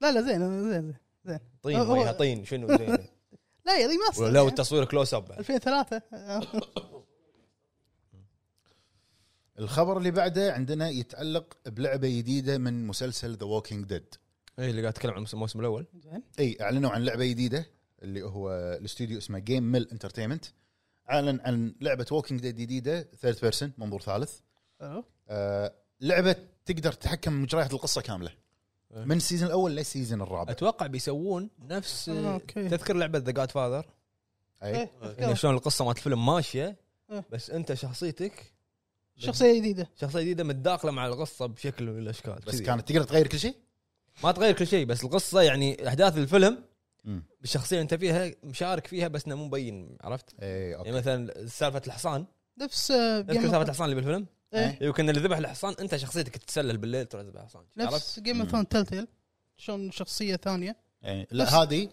[0.00, 0.94] لا لا زين زين
[1.24, 2.98] زين طين هو- وياها طين؟ شنو زين؟
[3.66, 6.02] لا يا ريماستر ولا لو التصوير كلوز اب 2003
[9.58, 14.14] الخبر اللي بعده عندنا يتعلق بلعبة جديدة من مسلسل ذا ووكينج ديد
[14.58, 15.86] اي اللي قاعد اتكلم عن الموسم الأول.
[16.04, 16.22] زين.
[16.38, 17.66] اي أعلنوا عن لعبة جديدة.
[18.02, 20.44] اللي هو الاستوديو اسمه GameMill Entertainment
[21.10, 24.40] اعلن عن لعبة Walking Dead جديدة third person منظور ثالث
[24.80, 28.30] حلو آه لعبة تقدر تتحكم بمجريات القصة كاملة
[28.94, 29.04] إيه.
[29.04, 32.68] من ال season الأول لل season الرابع أتوقع بيسوون نفس آه، أوكي.
[32.68, 33.86] تذكر لعبة The Godfather
[34.62, 35.34] أي إيه،.
[35.34, 36.76] شلون القصة مالت الفيلم ماشية
[37.10, 37.24] إيه.
[37.30, 38.52] بس أنت شخصيتك
[39.16, 42.62] شخصية جديدة شخصية جديدة متداخلة مع القصة بشكل من الأشكال بس.
[42.62, 43.54] كانت تقدر تغير كل شيء
[44.24, 46.64] ما تغير كل شيء بس القصة يعني أحداث الفيلم.
[47.40, 51.46] بالشخصيه اللي أنت فيها مشارك فيها بس إنه مو مبين عرفت؟ اي أوكي يعني مثلا
[51.46, 52.26] سالفة الحصان
[52.60, 54.78] نفس آه، تذكر game سالفة الحصان اللي بالفيلم؟ إيه.
[54.82, 58.50] يمكن اللي ذبح الحصان أنت شخصيتك تتسلل بالليل تروح تذبح الحصان عرفت؟ نفس Game of
[58.50, 59.08] Thrones Telltale
[59.56, 61.88] شلون شخصية ثانية يعني لا هذه.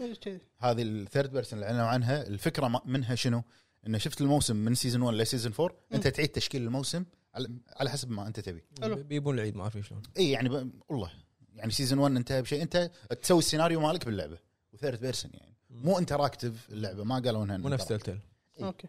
[0.59, 3.43] هذه ال third person اللي أعلنوا عنها الفكرة ما- منها شنو؟
[3.87, 7.05] إنه شفت الموسم من season 1 ل season 4 أنت تعيد تشكيل الموسم
[7.35, 7.47] على,
[7.77, 8.95] على حسب ما أنت تبي حلو.
[8.95, 10.71] بيبون العيد ما أعرف شلون اي يعني ب...
[10.89, 11.11] والله
[11.53, 14.37] يعني season 1 انتهى بشيء أنت تسوي السيناريو مالك باللعبة
[14.85, 15.53] و third person يعني.
[15.69, 17.87] مو interactive اللعبة ما قالوا إنها مو نفس interactive.
[17.87, 18.19] Telltale.
[18.63, 18.87] أوكي.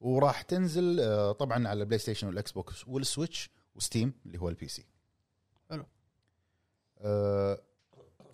[0.00, 4.68] وراح تنزل آه، طبعا على البلاي ستيشن والاكس بوكس والسويتش و Steam اللي هو ال
[4.68, 4.84] PC
[5.70, 5.86] حلو.
[6.98, 7.62] آه،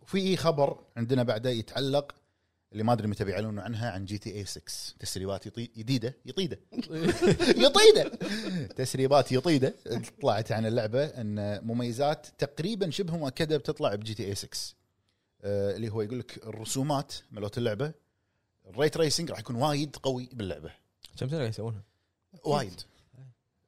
[0.07, 2.15] في خبر عندنا بعده يتعلق
[2.73, 4.62] اللي ما أدري متى بيعلنوا عنها عن GTA 6
[4.99, 5.70] تسريبات يطي...
[5.77, 6.61] جديده يطيدة.
[7.66, 8.09] يطيدة.
[8.77, 9.74] تسريبات يطيدة.
[10.23, 14.84] طلعت عن اللعبة إن مميزات تقريبا شبه مؤكدة بتطلع ب GTA 6 آه،
[15.45, 17.93] اللي هو يقول لك الرسومات مالت اللعبة.
[18.66, 20.71] ال ray tracing راح يكون وايد قوي باللعبة.
[21.19, 21.83] كم سنة يسوونها؟
[22.45, 22.81] وايد.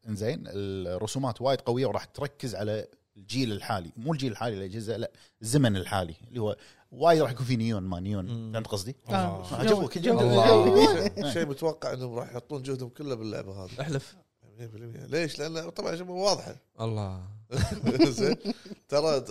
[0.08, 2.86] إنزين الرسومات وايد قوية وراح تركز على
[3.16, 3.90] الجيل الحالي.
[3.96, 5.10] مو الجيل الحالي الأجهزة لا
[5.42, 6.14] الزمن الحالي.
[6.28, 6.56] اللي هو
[6.92, 8.52] وايد راح يكون في نيون ما نيون.
[8.52, 9.54] فهمت قصدي؟ آه.
[9.54, 11.32] عجبك جو- الله.
[11.32, 13.80] شيء متوقع إنهم راح يحطون جهدهم كله باللعبة هذه.
[13.80, 14.16] احلف.
[14.58, 16.56] 100% ليش؟ لأن طبعا شبه واضحة.
[16.80, 17.35] الله.
[18.18, 18.36] زين
[18.88, 19.24] ترى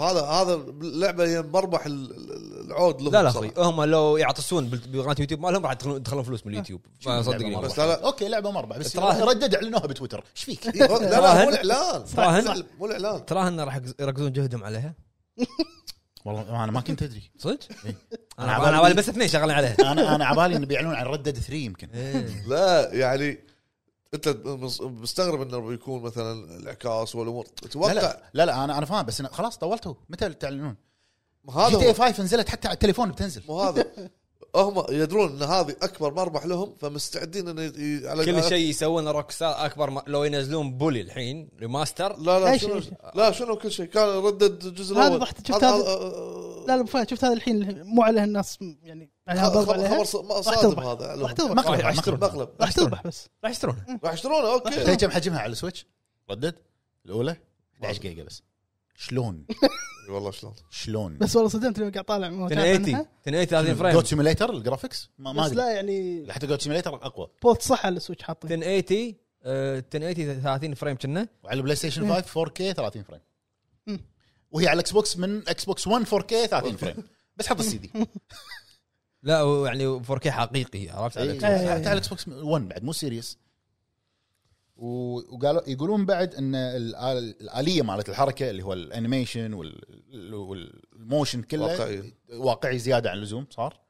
[0.00, 3.28] هذا هذا اللعبة هي مربح ال- ال- العود لهم لا لا.
[3.28, 7.56] أخوي هم لو يعطسون بقناة يوتيوب مالهم راح يدخلون فلوس من اليوتيوب لعبة صدقني.
[7.56, 8.96] بس لا لا أوكي لعبة مربح بس.
[8.96, 11.44] Red Dead اعلنوها بتويتر إيش فيك؟ لا لا تراهن.
[11.44, 12.64] مو الإعلان تراهن.
[12.78, 14.94] مو الإعلان تراهن راح يركزون جهدهم عليها
[16.24, 17.96] والله أنا ما كنت أدري صدق؟ إيه.
[18.38, 21.38] أنا أنا عبالي بس اثنين شغالين عليها أنا أنا عبالي انه بيعلنون عن Red Dead
[21.38, 22.42] 3 يمكن إيه.
[22.46, 23.38] لا يعني
[24.14, 27.44] انت مس- مستغرب انه بيكون مثلا الانعكاس والأمور.
[27.44, 30.76] لا تتوقع؟ لا لا, لا أنا أنا فاهم بس أنا خلاص طولتوا متى تعلنون؟
[31.44, 33.42] ما GTA هذا 5 نزلت حتى على التليفون بتنزل.
[33.48, 33.84] مو هذا.
[34.56, 39.66] هم يدرون إن هذه أكبر مربح لهم فمستعدين إن ي- على كل شيء يسوونه Rockstar
[39.66, 42.16] أكبر ما لو ينزلون Bully الحين remaster.
[42.18, 42.92] لا لا شنو شيء.
[43.14, 45.22] لا شنو كل شيء؟ كان ردد الجزء هذا الأول.
[45.22, 49.10] رحت شفت هذا- هذا- آه، لا لا فهد شفت هذا الحين مو عليه الناس يعني
[49.28, 50.04] خبر
[50.42, 50.80] صادم.
[50.80, 51.22] هذا لهم.
[51.22, 51.96] راح تربح مقلب راح.
[51.96, 53.28] مقلب تربح بس.
[53.44, 55.86] راح يشترونه راح يشترونه تدري أوكي كم حجمها على السويتش؟
[56.30, 56.54] ردد؟
[57.06, 57.36] الأولى؟
[57.82, 58.42] 11 جيجا بس.
[58.94, 59.46] شلون؟
[60.08, 63.08] والله شلون؟ شلون؟ بس والله صدمت لما قاعد طالع مواقع 1080 عنها.
[63.26, 63.92] 1080 30 فريم.
[63.92, 65.56] جوت سيميليتر الجرافكس ما, ما بس أدري.
[65.56, 67.28] لا يعني حتى جوت سيميليتر أقوى.
[67.42, 69.14] بوت صح على السويتش حاطين 1080
[69.44, 71.28] آه، 1080 30 frame كنا.
[71.42, 73.20] وعلى ال PlayStation 5 4K 30 frame.
[74.50, 76.96] وهي على ال Xbox من Xbox 1 4K 30 frame.
[77.36, 77.90] بس حط السي دي.
[79.22, 81.46] لا يعني 4K حقيقي عرفت على إيه،.
[81.46, 81.74] إيه.
[81.74, 83.38] حتى على الاكس بوكس 1 بعد مو Series
[84.82, 91.62] وقالوا يقولون بعد إن الآلية مالت الحركة اللي هو ال animation وال- وال motion كله
[91.62, 92.14] واقعي.
[92.32, 93.80] واقعي زيادة عن اللزوم صار؟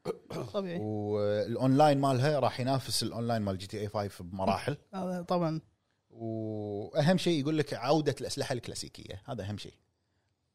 [0.53, 0.79] طبيعي.
[0.79, 4.77] والأونلاين مالها راح ينافس الأونلاين مال GTA 5 بمراحل.
[4.93, 5.61] هذا طبعا.
[6.09, 9.73] وأهم شيء يقول لك عودة الأسلحة الكلاسيكية هذا أهم شيء.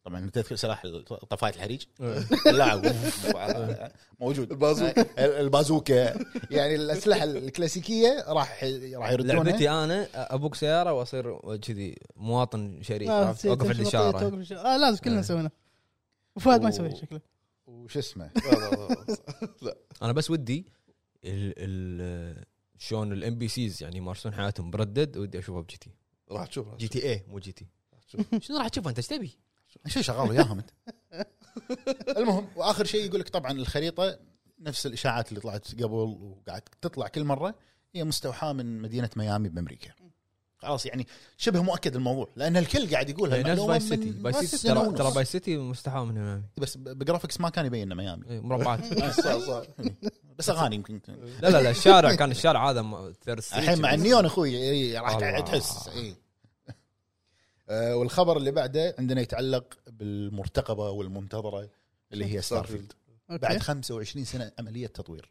[0.08, 0.86] طبعا تذكر سلاح
[1.30, 1.84] طفاية الحريج؟
[2.58, 4.50] لا موجود.
[4.50, 5.40] البازوكا.
[5.40, 6.24] البازوكا.
[6.50, 8.64] يعني الأسلحة الكلاسيكية راح
[8.94, 13.10] راح يردونها لعبتي أنا أبوك سيارة وأصير كذي مواطن شريف.
[13.10, 14.60] آه، أوقف الاشاره الإشارة.
[14.60, 15.20] آه لازم كلنا إيه.
[15.20, 15.50] نسوينا
[16.36, 17.20] وفهد ما يسوي شكله.
[17.66, 18.30] وش اسمه؟
[20.02, 20.72] أنا بس ودي
[21.24, 22.44] ال ال
[22.78, 25.90] شلون ال NPCs يعني يمارسون حياتهم ب Red Dead أشوفها ب GT.
[26.30, 27.66] راح تشوف GTA مو GT.
[28.40, 29.47] شنو راح تشوفها أنت إيش تبي؟
[29.86, 30.70] شو شغال وياهم أنت؟
[32.18, 34.18] المهم وآخر شيء يقول لك طبعا الخريطة
[34.60, 37.54] نفس الإشاعات اللي طلعت قبل وقاعد تطلع كل مرة
[37.94, 39.90] هي مستوحاة من مدينة ميامي بأمريكا.
[40.58, 44.68] خلاص يعني شبه مؤكد الموضوع لأن الكل قاعد يقول يعني نفس Vice City Vice City
[44.68, 44.92] ترى.
[44.92, 48.24] ترى Vice City مستوحاة من هنا بس ب graphics ما كان يبين إنه ميامي.
[48.30, 48.84] إيه، مربعات.
[49.24, 49.62] صح صح.
[50.38, 51.00] بس أغاني يمكن.
[51.42, 53.94] لا لا لا الشارع كان الشارع هذا third الحين مع.
[53.94, 55.40] النيون أخوي إيه، راح.
[55.40, 56.14] تحس آه،
[57.70, 61.70] والخبر اللي بعده عندنا يتعلق بالمرتقبة والمنتظرة
[62.12, 62.92] اللي هي Starfield
[63.28, 65.30] بعد أوكي 25 سنة عملية تطوير.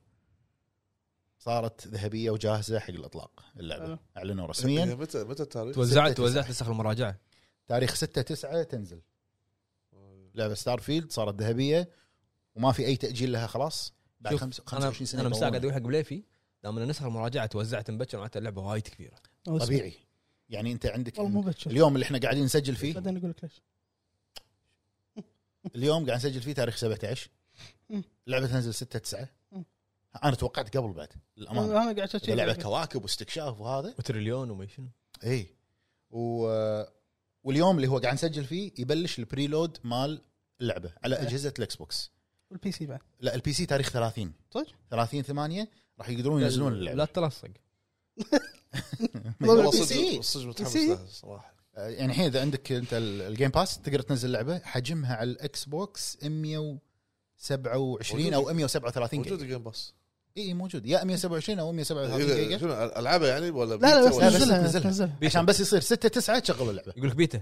[1.39, 3.99] صارت ذهبية وجاهزة حق الإطلاق اللعبة.
[4.17, 4.85] أعلنوا رسميا.
[4.85, 7.17] متى متى التاريخ؟ توزعت توزعت نسخ المراجعة.
[7.67, 9.01] تاريخ 6 9 تنزل.
[10.35, 11.89] لعبة Starfield صارت ذهبية
[12.55, 13.93] وما في أي تأجيل لها خلاص.
[14.21, 15.55] بعد شوف، خمس- أنا 25 سنة أنا مساء قاعد.
[15.65, 16.23] أقول حق بليفي
[16.63, 19.15] دام ان نسخ المراجعة توزعت مبكر معناته اللعبة وايد كبيرة.
[19.45, 19.93] طبيعي.
[20.49, 23.43] يعني انت عندك والله مو بكر اليوم اللي إحنا قاعدين نسجل فيه بعدين أقول لك
[23.43, 23.61] ليش.
[25.75, 27.29] اليوم قاعد نسجل فيه تاريخ 17
[27.89, 28.03] مم.
[28.27, 29.65] اللعبه تنزل 6 9 مم.
[30.23, 33.95] أنا توقعت قبل بعد الامانه أنا قاعد اشيك لعبة كواكب واستكشاف وهذا.
[33.99, 34.87] وتريليون وما شنو.
[35.23, 35.47] اي
[36.09, 36.47] و...
[37.43, 40.21] واليوم اللي هو قاعد نسجل فيه يبلش ال preload مال
[40.61, 41.21] اللعبة على إيه.
[41.27, 42.11] أجهزة ال Xbox.
[42.51, 42.99] وال PC بعد.
[43.19, 45.67] لا ال PC تاريخ 30 صدق؟ 30 8
[45.99, 46.97] راح يقدرون ينزلون اللعبة.
[46.97, 47.49] لا تلصق.
[49.41, 51.53] والله صدق صدق متحمس صراحة.
[51.75, 55.31] آه، يعني الحين إذا عندك أنت ال- ال Game Pass تقدر تنزل لعبة حجمها على
[55.31, 59.93] ال Xbox 127 أو 137 موجود ال Game Pass
[60.37, 60.85] إي موجود.
[60.85, 62.57] يا 127 أو 137 إذا- جيجا.
[62.57, 64.89] شنو العابه يعني ولا لا لا بيتا بس؟ نزلها تنزلها.
[64.89, 65.17] نزلها.
[65.23, 66.93] عشان بس يصير 6 9 تشغل اللعبة.
[66.97, 67.41] يقول لك بيتا.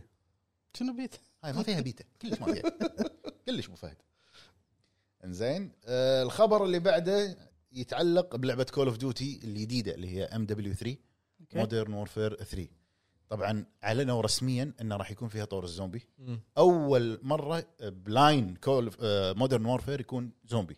[0.74, 2.04] شنو بيت؟ هاي ما فيها بيتا.
[2.22, 2.64] كلش ما فيها.
[3.48, 3.98] كلش مو فهد
[5.26, 7.38] إنزين آه الخبر اللي بعده
[7.74, 11.00] يتعلق بلعبة Call of Duty الجديدة اللي هي MW 3 أوكي.
[11.54, 12.68] Modern Warfare 3
[13.30, 16.08] طبعا أعلنوا رسميا انه راح يكون فيها طور الزومبي.
[16.58, 18.92] أول مرة ب line Call
[19.38, 20.78] Modern Warfare يكون زومبي.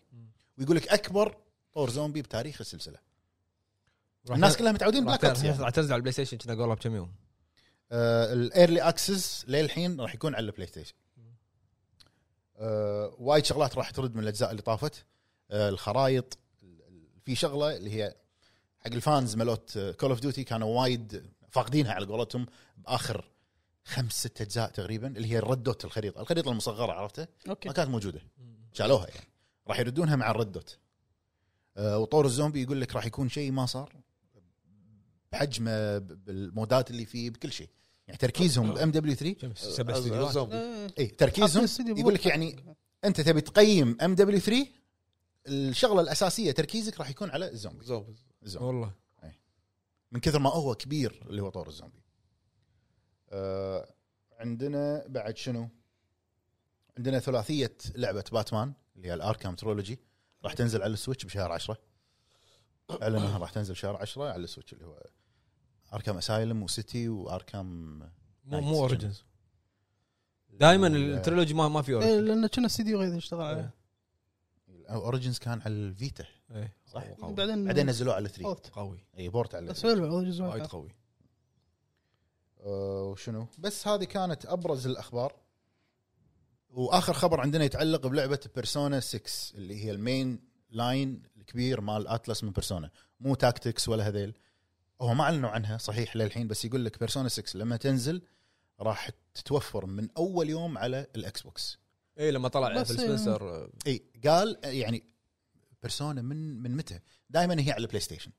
[0.58, 1.36] ويقول لك أكبر
[1.72, 2.98] طور زومبي بتاريخ السلسلة.
[4.30, 7.14] الناس كلها متعودين Black Ops تنزل راح تنزل على ال PlayStation كنا قبلها بكم يوم.
[7.92, 10.94] ال early access للحين راح يكون على ال PlayStation.
[12.56, 15.04] آه، وايد شغلات راح ترد من الأجزاء اللي طافت.
[15.50, 18.14] آه، الخرائط ال- ال- في شغلة اللي هي
[18.78, 22.46] حق ال fans مالوت Call of Duty كانوا وايد فاقدينها على قولتهم
[22.76, 23.30] بآخر
[23.84, 26.20] خمس ست أجزاء تقريبا اللي هي ال red dot الخريطة.
[26.20, 27.68] الخريطة المصغرة عرفتها أوكي.
[27.68, 28.20] ما كانت موجودة.
[28.72, 29.28] شالوها يعني.
[29.68, 30.78] راح يردونها مع ال red dot
[31.76, 33.94] آه، وطور الزومبي يقول لك راح يكون شيء ما صار.
[35.32, 37.68] بحجمه بالمودات اللي فيه بكل شيء.
[38.06, 40.56] يعني تركيزهم ب MW 3 كم سبع استديوهات الزومبي.
[40.56, 40.88] إيه.
[40.98, 41.66] اي تركيزهم
[41.98, 42.26] يقول لك.
[42.26, 44.66] يعني أنت تبي تقيم MW 3
[45.46, 47.84] الشغلة الأساسية تركيزك راح يكون على ال zombie.
[47.84, 48.14] zombie.
[48.42, 48.92] ال zombie والله.
[50.12, 52.02] من كثر ما هو كبير اللي هو طور الزومبي.
[53.30, 53.94] آه
[54.32, 55.68] عندنا بعد شنو؟
[56.98, 59.98] عندنا ثلاثية لعبة باتمان اللي هي ال Arkham Trilogy.
[60.44, 61.78] راح تنزل على ال Switch بشهر 10
[63.02, 65.02] اعلنوها راح تنزل شهر 10 على ال Switch اللي هو
[65.92, 67.98] Arkham Asylum و City و Arkham
[68.44, 69.24] مو مو Origins
[70.50, 73.70] دائما ال trilogy ما ما في إيه، Origins لأن كنا استديو غير يشتغل عليه؟
[74.68, 76.24] Origins كان على ال Vita.
[77.00, 77.24] صح.
[77.24, 77.34] قوي.
[77.34, 78.66] بعدين بعدين نزلوه على 3 فوت.
[78.66, 79.04] قوي.
[79.18, 80.66] اي port على بس حلو Origins وايد.
[80.66, 80.88] قوي.
[82.60, 85.36] آه، وشنو؟ بس هذه كانت أبرز الأخبار.
[86.70, 90.40] وآخر خبر عندنا يتعلق بلعبة Persona 6 اللي هي ال
[90.70, 94.38] mainline الكبير مال Atlus من Persona مو Tactics ولا هذيل.
[95.00, 98.22] هو ما أعلنوا عنها صحيح للحين بس يقول لك Persona 6 لما تنزل
[98.80, 101.78] راح تتوفر من أول يوم على ال Xbox
[102.18, 105.04] اي إيه، لما طلع بس في سبنسر إي قال آه، يعني
[105.82, 107.00] Persona من من متى؟
[107.30, 108.30] دائما هي على ال PlayStation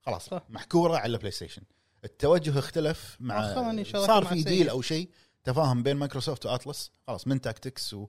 [0.00, 0.44] خلاص صح.
[0.48, 1.62] محكورة على ال PlayStation
[2.04, 3.54] التوجه اختلف مع
[3.84, 4.42] شاركوا صار في.
[4.42, 5.10] deal أو شيء
[5.44, 8.08] تفاهم بين Microsoft و Atlus خلاص من Tactics و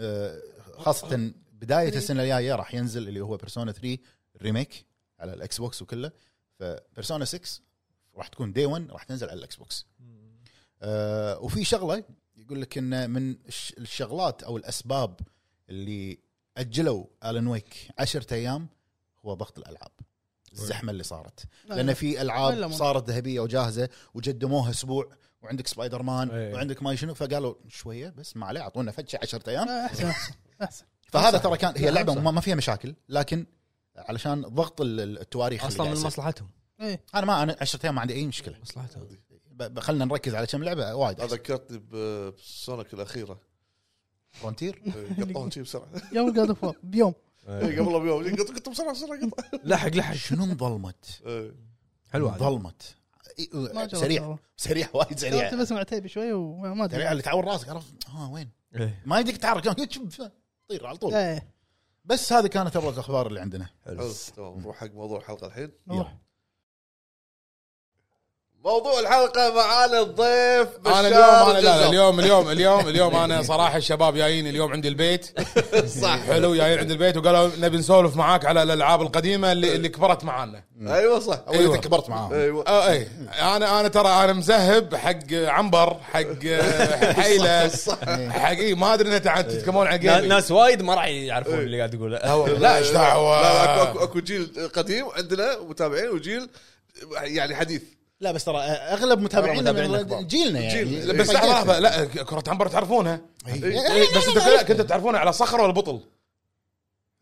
[0.00, 0.42] آه،
[0.78, 3.98] خاصة بداية السنة الجاية راح ينزل اللي هو Persona 3
[4.42, 4.86] remake
[5.20, 6.10] على ال Xbox وكله.
[6.58, 7.60] ف Persona 6
[8.16, 9.86] راح تكون day 1 راح تنزل على ال Xbox.
[10.82, 12.04] آه وفي شغلة
[12.36, 15.20] يقول لك إن من الش- الشغلات أو الأسباب
[15.68, 16.18] اللي
[16.56, 18.68] أجلوا Alan Wake 10 أيام
[19.24, 19.90] هو ضغط الألعاب.
[20.52, 21.44] الزحمة اللي صارت.
[21.68, 22.72] لأن في ألعاب.
[22.72, 25.08] صارت ذهبية وجاهزة وقدموها أسبوع.
[25.42, 26.54] وعندك سبايدر مان إيه.
[26.54, 27.14] وعندك ما شنو.
[27.14, 28.60] فقالوا شوية بس ما عليه.
[28.60, 29.68] أعطونا فتشة 10 أيام.
[29.68, 30.06] آه، أحسن.
[30.06, 30.34] أحسن.
[30.62, 32.16] احسن فهذا ترى كان هي صح.
[32.22, 32.94] ما فيها مشاكل.
[33.08, 33.46] لكن
[33.96, 35.92] علشان ضغط ال- ال- التواريخ أصلا من.
[35.92, 36.50] مصلحتهم.
[36.80, 37.00] إيه.
[37.14, 38.58] أنا ما أنا 10 أيام ما عندي أي مشكلة.
[38.62, 39.08] مصلحتهم.
[39.78, 40.94] خلينا نركز على كم لعبة.
[40.94, 41.20] وايد.
[41.20, 43.40] ذكرتني ب- ب Sonic الأخيرة.
[44.32, 45.88] Frontier إيه، قطعون شي بسرعة.
[46.12, 47.14] يوم قاعد فور بيوم.
[47.48, 48.36] إيه، قبل بيوم.
[48.36, 50.14] قط قط بسرعة بسرعة قط لحق لحق.
[50.14, 51.54] شنو انظلمت؟ إيه.
[52.12, 52.96] حلو هذا انظلمت.
[53.40, 54.36] إي- ما جربت سريع.
[54.56, 55.54] سريع وايد سريع.
[55.54, 56.96] بس مع تيبي شوي وما أدري.
[56.96, 59.02] سريع اللي تعور راسك عرفت؟ ها وين؟ إيه.
[59.06, 59.64] ما يديك تتحرك
[60.68, 61.40] طير على طول.
[62.04, 63.66] بس هذه كانت أبرز الأخبار اللي عندنا.
[63.84, 64.12] حلو.
[64.36, 65.70] تمام نروح حق موضوع الحلقة الحين.
[65.86, 66.16] نروح.
[68.64, 71.88] موضوع الحلقة معانا الضيف أنا بشار اليوم أنا لا, لا.
[71.88, 75.26] اليوم اليوم اليوم اليوم أنا صراحة الشباب جايين اليوم عندي البيت.
[76.02, 76.18] صح.
[76.26, 80.64] حلو جايين عند البيت وقالوا نبي نسولف معاك على الألعاب القديمة اللي, اللي كبرت معنا
[80.86, 81.40] أيوه صح.
[81.48, 81.76] أو اذا أيوة.
[81.76, 82.32] كبرت معاهم.
[82.32, 82.64] أيوه.
[82.66, 83.08] آه أي.
[83.40, 87.70] أنا أنا ترى أنا مذهب حق عنبر حق آه، حيلة
[88.30, 91.78] حق إي ما أدري انت عاد تتكلمون عن جيمي ناس وايد ما راح يعرفون اللي
[91.78, 92.58] قاعد تقوله.
[92.58, 93.12] لا إيش لا لا
[93.64, 96.48] أكو دعوه أكو جيل قديم عندنا متابعين وجيل
[97.22, 97.82] يعني حديث.
[98.22, 100.26] لا بس ترى أغلب متابعينا من.
[100.26, 101.16] جيلنا يعني جيل.
[101.16, 103.64] بس لحظه لحظة لا كرة عنبر تعرفونها إيه.
[103.64, 106.00] إيه، بس أنت كنت تعرفونها على صخر ولا بطل؟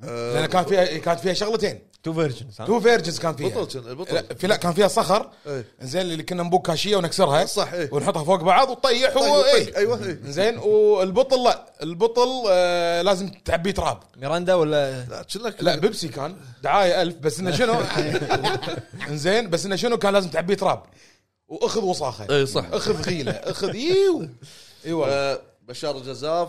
[0.04, 3.48] آه، لأن كانت فيها كانت فيها شغلتين two versions two versions كان فيها.
[3.48, 5.30] بطل كان البطل لا في لا كان فيها صخر.
[5.46, 5.64] إيه.
[5.80, 7.44] زين اللي كنا نبوك كاشية ونكسرها.
[7.44, 7.88] صح إيه.
[7.92, 9.44] ونحطها فوق بعض وتطيح طيب، و...
[9.44, 9.76] إيه.
[9.76, 10.20] أيوه إيه.
[10.24, 11.72] زين والبطل لا.
[11.82, 13.98] البطل آه لازم تعبيه تراب.
[14.16, 15.24] ميراندا ولا؟ لا
[15.60, 16.36] لا بيبسي كان.
[16.62, 17.16] دعاية ألف.
[17.16, 17.74] بس إنه شنو؟
[19.10, 20.82] زين بس إنه شنو؟ كان لازم تعبيه تراب.
[21.48, 22.36] وأخذ وصاخة.
[22.36, 22.64] اي صح.
[22.72, 23.32] أخذ غيلة.
[23.32, 24.28] أخذ يو
[24.86, 26.48] اي والله آه، بشار الجزاف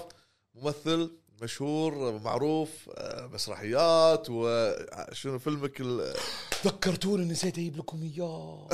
[0.56, 1.21] ممثل.
[1.42, 6.14] مشهور معروف آه، مسرحيات وشنو فيلمك ال-
[6.66, 8.68] ذكرتوني نسيت أجيب لكم إياه.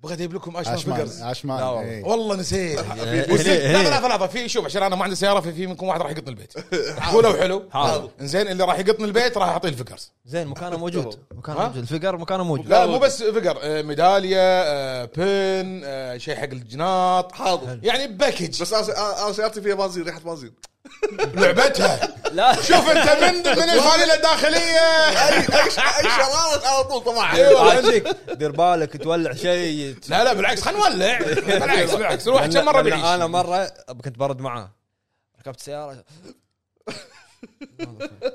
[0.00, 1.90] بغيت أجيب لكم اشرف عشمان figures عشمان لا والله.
[1.90, 2.04] إيه.
[2.04, 2.78] والله نسيت.
[3.32, 5.86] وست- هني- لا لا لا في شوف عشان أنا ما عندي سيارة في, في منكم
[5.86, 6.52] واحد راح يقطني البيت.
[7.12, 8.10] قولوا حلو حاضر.
[8.20, 11.18] زين اللي راح يقطني البيت راح اعطيه ال figures زين مكانه موجود.
[11.38, 11.76] مكانه؟ موجود.
[11.76, 12.66] ال figure مكانه موجود.
[12.68, 17.32] لا مو بس figure آه، ميدالية آه، بن آه، شيء حق الجناط.
[17.32, 17.78] حاضر.
[17.82, 20.52] يعني package بس أنا سيارتي فيها بنزين ريحة بنزين.
[21.34, 22.08] لعبتها.
[22.32, 22.54] لا.
[22.62, 25.08] شوف انت من من الفانيلا الداخلية.
[25.28, 25.42] اي
[26.10, 27.54] شرارة على طول طبعا أيوة.
[27.54, 27.72] والله.
[27.72, 29.96] عندك دير بالك تولع شيء.
[30.08, 31.18] لا لا بالعكس خلينا نولع.
[31.18, 33.66] بالعكس بالعكس الواحد كم مرة بيعيش أنا مرة
[34.04, 34.70] كنت برد معاه.
[35.40, 36.04] ركبت سيارة.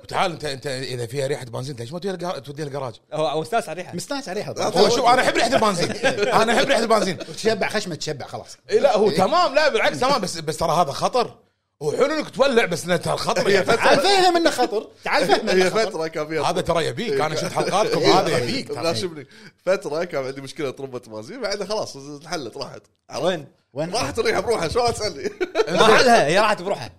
[0.07, 3.71] تعال انت انت إذا فيها ريحة بنزين ليش ما توديها الجراج هو هو استانس على
[3.81, 3.95] الريحة.
[3.95, 5.91] مستانس عليها هو شوف أنا أحب ريحة البنزين.
[6.27, 7.17] أنا أحب ريحة البنزين.
[7.17, 8.57] تشبع خشمة تشبع خلاص.
[8.69, 9.55] اي لا هو تمام.
[9.55, 10.21] لا بالعكس تمام.
[10.21, 11.46] بس بس ترى هذا خطر.
[11.79, 13.65] وحلو إنك تولع بس انه ترى خطر يعني.
[13.65, 14.87] تعال فهم انه خطر.
[15.03, 15.89] تعال فهم هي خطر.
[15.89, 17.21] فترة كان فيها هذا ترى يبيك.
[17.21, 18.19] أنا شفت حلقاتكم إيه.
[18.19, 18.83] هذا يبيك ترى.
[18.83, 19.27] ناشبني.
[19.65, 22.81] فترة كان عندي مشكلة طرمبه بنزين بعدها خلاص انحلت راحت.
[23.21, 24.67] وين؟ وين؟ راحت الريحه بروحها.
[24.67, 25.29] شو تسألني؟
[25.67, 26.91] ما حلها هي راحت بروحها.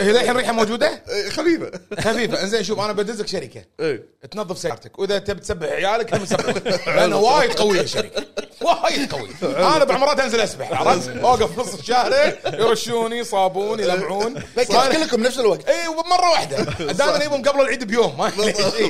[0.00, 1.70] هي للحين ريحة موجودة؟ إيه، خفيفة.
[2.00, 2.42] خفيفة.
[2.42, 3.64] إنزين شوف أنا بدزك شركة.
[3.80, 4.04] إيه.
[4.30, 4.98] تنظف سيارتك.
[4.98, 6.62] وإذا تبي تسبح عيالك هم يسبحون.
[6.96, 8.26] لأنه وايد قوية الشركة.
[8.62, 9.32] وايد قوية.
[9.76, 14.34] أنا بعض مرات أنزل أسبح عرفت؟ أوقف نص الشهر يرشوني صابون يلمعون.
[14.56, 15.68] بس كلكم نفس الوقت.
[15.68, 16.62] اي ومرة واحدة.
[16.92, 18.30] دائما يبون قبل العيد بيوم.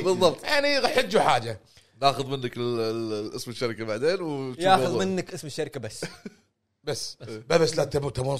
[0.03, 0.43] بالضبط.
[0.43, 1.59] يعني حج وحاجه
[2.01, 2.57] ناخذ منك
[3.35, 4.97] اسم الشركة بعدين ياخذ.
[4.97, 6.05] منك اسم الشركة بس.
[6.83, 7.17] بس.
[7.49, 8.37] بس, لا تبون تبون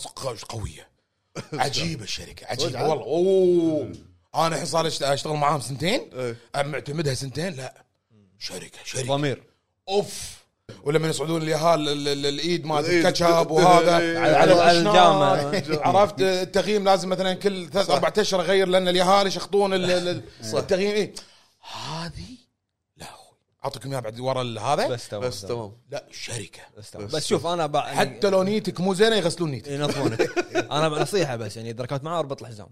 [0.50, 0.95] قوية.
[1.54, 3.92] عجيبة الشركة عجيبة؟ والله أوه.
[4.36, 6.36] أنا الحين صار أشتغل معاهم سنتين إيه.
[6.64, 7.74] معتمدها سنتين لا.
[8.40, 9.08] شركة شركة.
[9.08, 9.44] ضمير.
[9.90, 10.36] أوف.
[10.84, 12.98] ولما يصعدون اليهال ال- ال- الإيد الإيد.
[12.98, 13.98] الكاتشب وهذا.
[14.00, 14.18] إيه.
[14.20, 14.78] على على على.
[14.80, 15.64] الجامعة.
[15.88, 20.92] عرفت؟ التغييم لازم مثلا كل ثلاث أربع أشهر أغير لأن اليهال يشخطون ال- ال- التغييم.
[20.92, 21.14] إيه.
[21.90, 22.26] هذه
[23.66, 24.88] أعطيكم إياها بعد ورا هذا.
[24.88, 25.72] بس تمام بس تمام.
[25.92, 26.60] لا شركة.
[26.78, 27.08] بس تمام.
[27.08, 29.72] بس شوف أنا بع- حتى لو نيتك مو زينة يغسلون نيتك.
[29.72, 30.22] ينظفونك.
[30.72, 32.68] أنا بنصيحه بس يعني إذا ركبت معاه أربط الحزام.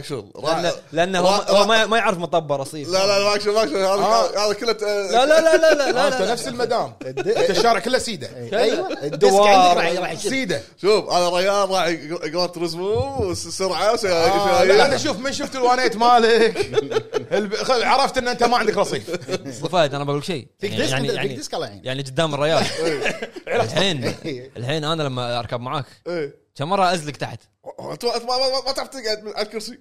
[0.00, 2.88] شغل لأنه راح- لأنه هو, هو ما, ما يعرف مطبه رصيف.
[2.88, 4.46] لا لا شغل معك شغل هذا آه.
[4.46, 6.32] هذا كله لا لا لا لا لا, لا لا, انت لا.
[6.32, 6.92] نفس المدام.
[7.06, 8.26] انت الشارع كله سيدة.
[8.58, 8.92] أيوه.
[9.02, 9.78] الديسك دوار.
[9.78, 10.62] عندك راح سيدة.
[10.82, 11.88] شوف أنا ريان راح
[12.28, 13.94] Gran Turismo سرعه
[14.64, 16.56] لا أنا شوف من شفت الوانيت مالك؟
[17.68, 19.30] عرفت إن أنت ما عندك رصيف.
[19.58, 20.48] ابو فهد أنا بقول لك شيء.
[20.60, 20.82] فيك يعني
[21.34, 22.64] disc يعني, يعني, يعني قدام الريال
[23.48, 24.14] الحين
[24.56, 26.34] الحين أنا لما أركب معاك إيه.
[26.56, 27.40] كم مرة أزلق تحت؟
[27.92, 29.78] انت ما- ما تعرف تقعد من- على الكرسي.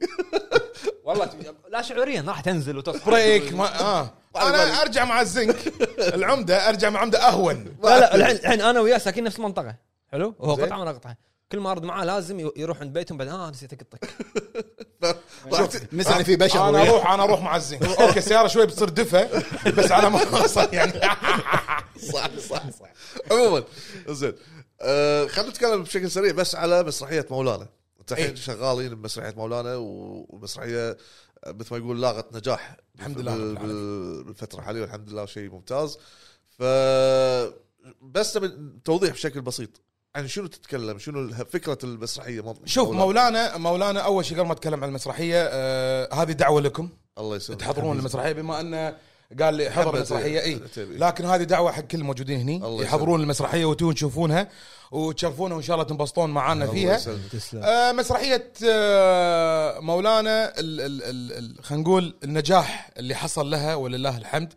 [1.06, 1.30] والله
[1.70, 4.10] لا شعوريا راح تنزل وتصحى brake ما آه.
[4.36, 5.74] أنا أرجع مع الزنك.
[6.00, 7.76] العمدة أرجع مع عمدة أهون.
[7.84, 9.76] لا لا الحين الحين أنا وياه ساكنين نفس المنطقة.
[10.12, 10.54] حلو؟ وهو.
[10.56, 11.18] قطعة وأنا قطعة.
[11.52, 14.10] كل ما أرد معاه لازم يروح عند بيتهم بعدين آه نسيت أقطك.
[15.94, 16.82] نسى ان في بشر أنا.
[16.82, 17.84] أروح أنا أروح مع الزنك.
[17.84, 19.28] أوكي السياره شوي بتصير دفى
[19.78, 20.92] بس على ما اوصل يعني.
[22.14, 22.90] صح صح صح.
[23.32, 23.64] عموما
[24.08, 24.34] زين.
[24.82, 27.68] آه، خلينا نتكلم بشكل سريع بس على مسرحية مولانا.
[28.00, 28.36] انت الحين إيه.
[28.36, 30.90] شغالين بمسرحية مولانا ومسرحية
[31.44, 33.36] آه، مثل ما يقول لاغت نجاح الحمد لله
[34.24, 35.98] بالفترة الحالية والحمد لله شيء ممتاز.
[36.60, 36.64] ف
[38.02, 38.40] بس
[38.86, 39.70] توضيح بشكل بسيط
[40.16, 43.58] عن شنو تتكلم؟ شنو فكرة المسرحية؟ مو- شوف مولانا.
[43.58, 46.90] مولانا أول شيء قبل ما أتكلم عن المسرحية آه هذه دعوة لكم.
[47.18, 47.60] الله يسلمك.
[47.60, 48.98] تحضرون المسرحية بما انه
[49.40, 50.42] قال لي حضر المسرحية.
[50.42, 50.60] إي.
[50.78, 54.48] لكن هذه دعوة حق كل الموجودين هني الله يحضرون المسرحية وتون تشوفونها
[54.92, 56.26] وتشرفونا وإن شاء الله تنبسطون
[56.64, 56.98] الله فيها.
[57.64, 64.18] آه مسرحية آه مولانا ال- ال- ال- ال- خلينا نقول النجاح اللي حصل لها ولله
[64.18, 64.54] الحمد.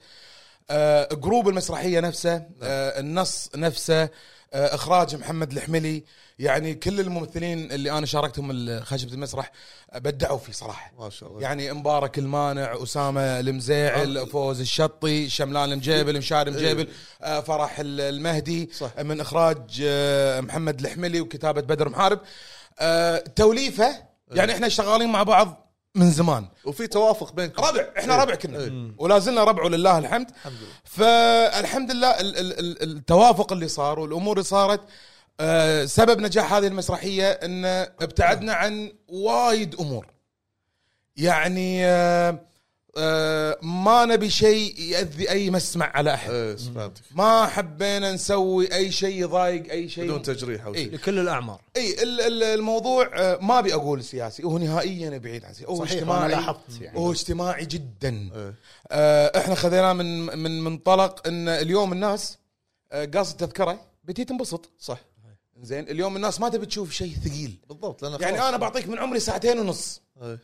[0.70, 4.10] آه جروب المسرحية نفسه آه النص نفسه آه
[4.54, 6.04] إخراج محمد الحملي.
[6.38, 9.50] يعني كل الممثلين اللي أنا شاركتهم خشبه المسرح
[9.92, 10.92] آه، بدعوا فيه صراحة.
[10.98, 11.42] ما شاء الله.
[11.42, 16.88] يعني مبارك المانع أسامة المزيعل فوز الشطي شملان المجيبل مشاري مجيبل
[17.22, 18.98] آه، فرح ال- المهدي صح.
[18.98, 22.20] من إخراج آه، محمد الحملي وكتابة بدر محارب.
[22.78, 23.96] آه، توليفة
[24.32, 25.63] يعني إحنا شغالين مع بعض
[25.94, 26.46] من زمان.
[26.64, 27.62] وفي توافق بينكم.
[27.64, 27.86] ربع.
[27.98, 28.20] إحنا إيه.
[28.22, 28.58] ربع كنا.
[28.58, 28.92] إيه.
[28.98, 30.30] ولا زلنا ربع ولله الحمد.
[30.30, 30.68] الحمد لله.
[30.84, 34.80] فالحمد لله ال- ال- ال- التوافق اللي صار والأمور اللي صارت
[35.40, 37.64] آه، سبب نجاح هذه المسرحية إن
[38.00, 40.06] ابتعدنا عن وايد أمور.
[41.16, 42.38] يعني آه،
[42.98, 46.30] آه ما نبي شيء ياذي أي مسمع على أحد.
[46.74, 50.04] فهمتك ما حبينا نسوي أي شيء يضايق أي شيء.
[50.04, 50.84] بدون تجريح أو إيه.
[50.84, 50.94] شيء.
[50.94, 51.60] لكل الأعمار.
[51.76, 54.44] اي ال- ال- الموضوع آه، ما أبي أقول سياسي.
[54.44, 55.70] هو نهائيا بعيد عن سياسي.
[55.72, 56.28] هو صحيح اجتماعي.
[56.30, 56.98] لاحظت يعني.
[56.98, 58.30] هو اجتماعي جدا.
[58.34, 58.54] إيه.
[58.90, 62.38] آه، إحنا خذيناه من من منطلق إن اليوم الناس
[62.92, 64.70] آه، قاصد تذكرة بتي تنبسط.
[64.78, 64.98] صح.
[65.62, 67.58] زين اليوم الناس ما تبي تشوف شيء ثقيل.
[67.68, 68.48] بالضبط لأن يعني.
[68.48, 70.00] أنا بعطيك من عمري ساعتين ونص.
[70.22, 70.38] إيه.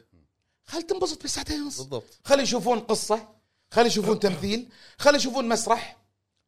[0.66, 1.78] خل تنبسط بساعتين ونص.
[1.80, 2.18] بالضبط.
[2.24, 3.28] خلي يشوفون قصة
[3.70, 4.68] خلي يشوفون تمثيل
[4.98, 5.96] خلي يشوفون مسرح.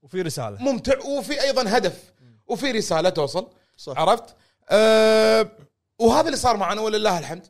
[0.02, 0.62] وفي رسالة.
[0.62, 2.12] ممتع وفي أيضا هدف.
[2.46, 3.48] وفي رسالة توصل.
[3.76, 3.98] صح.
[3.98, 4.36] عرفت؟
[4.70, 5.50] أه
[5.98, 7.46] وهذا اللي صار معنا ولله الحمد.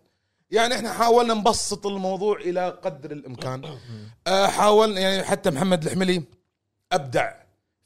[0.51, 3.79] يعني إحنا حاولنا نبسط الموضوع إلى قدر الإمكان.
[4.27, 6.23] أه حاولنا يعني حتى محمد الحملي
[6.93, 7.42] أبدع.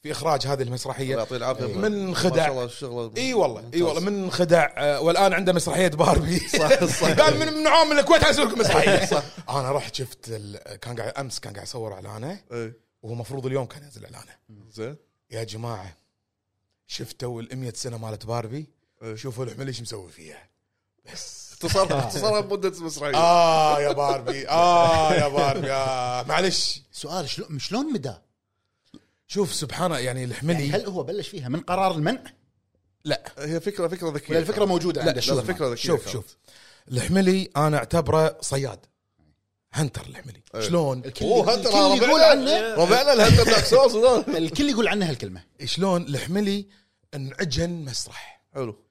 [0.07, 1.03] في اخراج هذه المسرحية.
[1.03, 1.65] الله يعطيه العافية.
[1.77, 2.67] من ما خدع.
[2.67, 3.81] شاء الله إي والله إي.
[3.81, 6.39] والله من خدع آه، والآن عنده مسرحية باربي.
[6.59, 7.11] صح صح.
[7.21, 9.23] قال من من عام الكويت حاسوي لكم مسرحية؟ صح.
[9.49, 10.75] أنا رحت شفت ال...
[10.79, 12.39] كان قاعد أمس كان قاعد يصور إعلانه.
[13.01, 14.31] وهو المفروض اليوم كان ينزل إعلانه.
[14.71, 14.95] زين.
[15.31, 15.97] يا جماعة
[16.87, 18.69] شفتوا ال 100 سنة مالت باربي.
[19.15, 20.49] شوفوا الحملي إيش مسوي فيها.
[21.13, 21.47] بس.
[21.53, 23.15] اختصار اختصار مدة مسرحية.
[23.15, 24.49] آه يا باربي.
[24.49, 25.71] آه يا باربي.
[25.71, 26.81] آه معلش.
[26.91, 28.13] سؤال شلون شلون مدى؟
[29.27, 32.23] شوف سبحان يعني يعني الحملي هل هو بلش فيها من قرار المنع؟
[33.05, 33.33] لا.
[33.39, 34.29] هي فكره فكرة ذكية.
[34.29, 36.09] ولا الفكرة موجودة لا، عنده لا شوف فكره ذكية شوف كانت.
[36.09, 36.37] شوف.
[36.91, 38.85] الحملي أنا أعتبره صياد.
[39.73, 40.43] هنتر الحملي.
[40.55, 40.61] إيه.
[40.61, 42.75] شلون؟ الكل أوه الكل يقول عنه.
[42.75, 43.43] ربعنا الهنتر
[44.01, 44.29] دارك.
[44.29, 45.43] الكل يقول عنه هالكلمة.
[45.65, 46.67] شلون؟ الحملي
[47.13, 48.41] انعجن مسرح.
[48.53, 48.83] حلو.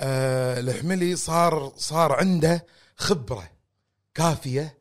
[0.00, 3.50] آه الحملي صار صار عنده خبرة
[4.14, 4.78] كافية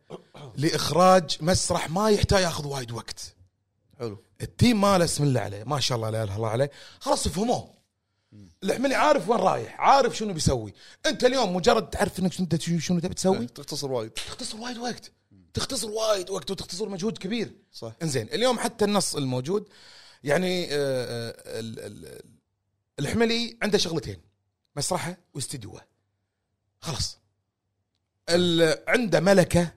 [0.55, 3.35] لإخراج مسرح ما يحتاج ياخذ وايد وقت.
[3.99, 4.23] حلو.
[4.41, 5.63] ال team ماله اسم الله عليه.
[5.63, 6.71] ما شاء الله لا إله الله عليه.
[6.99, 7.77] خلاص فهموه
[8.63, 10.73] الحملي عارف وين رايح عارف شنو بيسوي.
[11.05, 14.09] أنت اليوم مجرد تعرف إنك انت شنو تبي تسوي؟ تختصر وايد.
[14.11, 15.11] تختصر وايد وقت.
[15.53, 17.51] تختصر وايد وقت وتختصر مجهود كبير.
[17.71, 17.93] صح.
[18.01, 19.69] إنزين اليوم حتى النص الموجود
[20.23, 22.21] يعني آه، آه، ال- ال-
[22.99, 24.17] الحملي عنده شغلتين.
[24.75, 25.81] مسرحة واستديوه
[26.81, 27.17] خلاص.
[28.87, 29.73] عنده ملكة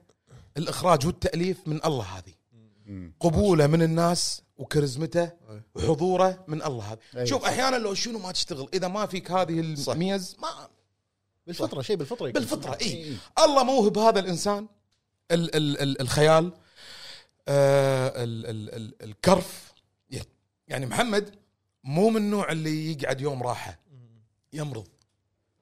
[0.57, 2.35] الإخراج والتأليف من الله هذه.
[3.20, 4.43] قبولة من الناس.
[4.61, 5.31] وكاريزمته.
[5.74, 7.49] وحضوره من الله هذا أي، شوف صح.
[7.49, 9.61] أحيانا لو شنو ما تشتغل إذا ما فيك هذه.
[9.61, 10.69] الميز ما
[11.47, 12.41] بالفطرة شيء بالفطرة يكون.
[12.41, 13.16] بالفطرة إي إي.
[13.45, 14.69] الله موهب هذا الإنسان
[15.31, 16.53] ال ال ال الخيال
[17.49, 19.73] آه ال ال ال الكرف
[20.69, 21.35] يعني محمد
[21.85, 23.81] مو من النوع اللي يقعد يوم راحة
[24.53, 24.89] يمرض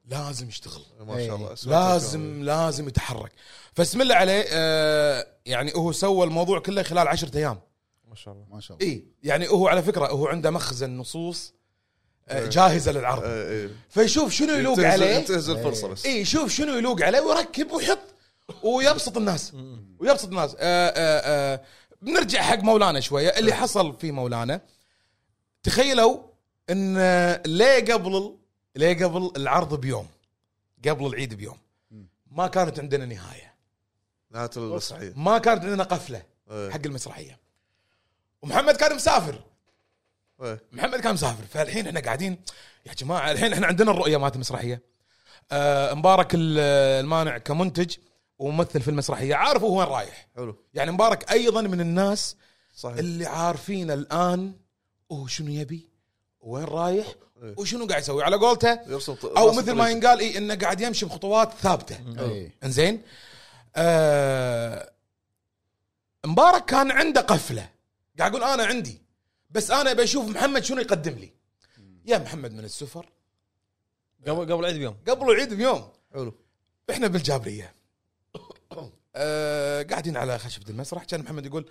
[0.05, 3.33] لازم يشتغل ما شاء الله لازم لازم يتحرك
[3.75, 7.61] فاسم الله عليه آه يعني هو سوى الموضوع كله خلال عشرة أيام
[8.09, 8.47] ما شاء الله.
[8.51, 8.89] ما شاء الله.
[8.89, 11.55] اي يعني هو على فكرة هو عنده مخزن نصوص
[12.29, 12.49] آه إيه.
[12.49, 13.25] جاهزة للعرض.
[13.25, 13.71] إيه إيه.
[13.89, 15.17] فيشوف شنو يلوق عليه.
[15.17, 16.07] ينتهز الفرصه بس.
[16.07, 17.99] اي شوف شنو يلوق عليه ويركب ويحط
[18.63, 19.53] ويبسط الناس.
[19.99, 20.57] ويبسط الناس.
[20.59, 21.65] آآ آآ
[22.03, 23.29] بنرجع حق مولانا شوية.
[23.29, 24.61] اللي حصل في مولانا
[25.63, 26.23] تخيلوا
[26.71, 26.97] إن
[27.47, 28.37] ليه قبل
[28.77, 30.07] ليه قبل العرض بيوم؟
[30.89, 31.59] قبل العيد بيوم.
[32.31, 33.55] ما كانت عندنا نهاية.
[34.31, 36.71] نهايه المسرحيه ما كانت عندنا قفلة إيه.
[36.71, 37.48] حق المسرحية.
[38.43, 39.41] ومحمد كان مسافر.
[40.43, 40.61] إيه.
[40.73, 41.45] محمد كان مسافر.
[41.51, 42.41] فالحين إحنا قاعدين
[42.87, 44.83] يا جماعة الحين إحنا عندنا الرؤية مالت المسرحية.
[45.53, 46.59] آه مبارك ال-
[47.05, 47.97] المانع كمنتج
[48.39, 49.35] وممثل في المسرحية.
[49.35, 50.57] عارف هو وين رايح؟ حلو.
[50.75, 52.37] يعني مبارك أيضا من الناس
[52.77, 52.97] صحيح.
[52.97, 54.53] اللي عارفين الآن
[55.13, 55.89] هو شنو يبي
[56.41, 57.07] وين رايح
[57.43, 57.55] إيه.
[57.59, 58.25] وشنو قاعد يسوي.
[58.25, 59.89] على قولته يرسم أو مثل ما.
[59.89, 61.99] ينقال إيه إنه قاعد يمشي بخطوات ثابتة.
[62.19, 62.53] إي.
[62.65, 63.03] إنزين؟
[63.77, 64.93] آه
[66.27, 67.69] مبارك كان عنده قفلة.
[68.19, 69.03] قاعد أقول أنا عندي.
[69.51, 71.33] بس أنا بشوف محمد شنو يقدم لي.
[72.05, 73.11] يا محمد من السفر.
[74.27, 74.97] قبل قبل العيد بيوم.
[75.09, 75.93] قبل العيد بيوم.
[76.13, 76.35] حلو.
[76.91, 77.75] إحنا بالجابرية.
[79.17, 81.05] آه قاعدين على خشبه المسرح.
[81.05, 81.71] كان محمد يقول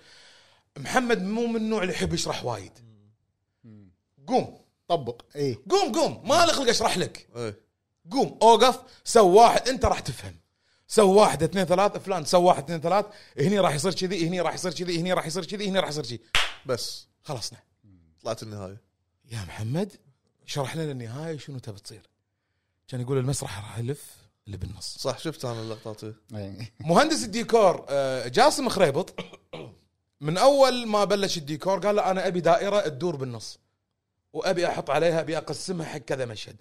[0.78, 2.72] محمد مو من النوع اللي يحب يشرح وايد.
[4.26, 4.60] قوم.
[4.88, 5.22] طبق.
[5.36, 6.28] اي قوم قوم.
[6.28, 7.28] ما لي خلق أشرح لك.
[7.36, 7.60] إيه.
[8.10, 10.36] قوم أوقف سو واحد أنت راح تفهم.
[10.88, 13.06] سو واحد اثنين ثلاث فلان سو واحد اثنين ثلاث
[13.38, 16.04] هني راح يصير كذي هني راح يصير كذي هني راح يصير كذي هني راح يصير
[16.04, 16.20] كذي.
[16.66, 17.06] بس.
[17.22, 17.58] خلصنا.
[18.22, 18.80] طلعت النهاية.
[19.30, 19.92] يا محمد
[20.46, 22.02] شرح لنا النهاية شنو تبي تصير.
[22.88, 24.16] كان يقول المسرح راح يلف
[24.46, 24.98] اللي بالنص.
[24.98, 26.14] صح شفت أنا اللقطات إيه.
[26.34, 26.72] إي.
[26.80, 29.14] مهندس الديكور آه، جاسم خريبط
[30.20, 33.58] من أول ما بلش الديكور قال له أنا أبي دائرة تدور بالنص
[34.32, 36.56] وأبي أحط عليها أبي أقسمها حق كذا مشهد.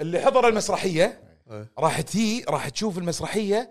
[0.00, 1.70] اللي حضر المسرحية إيه.
[1.78, 3.70] راح تي راح تشوف المسرحية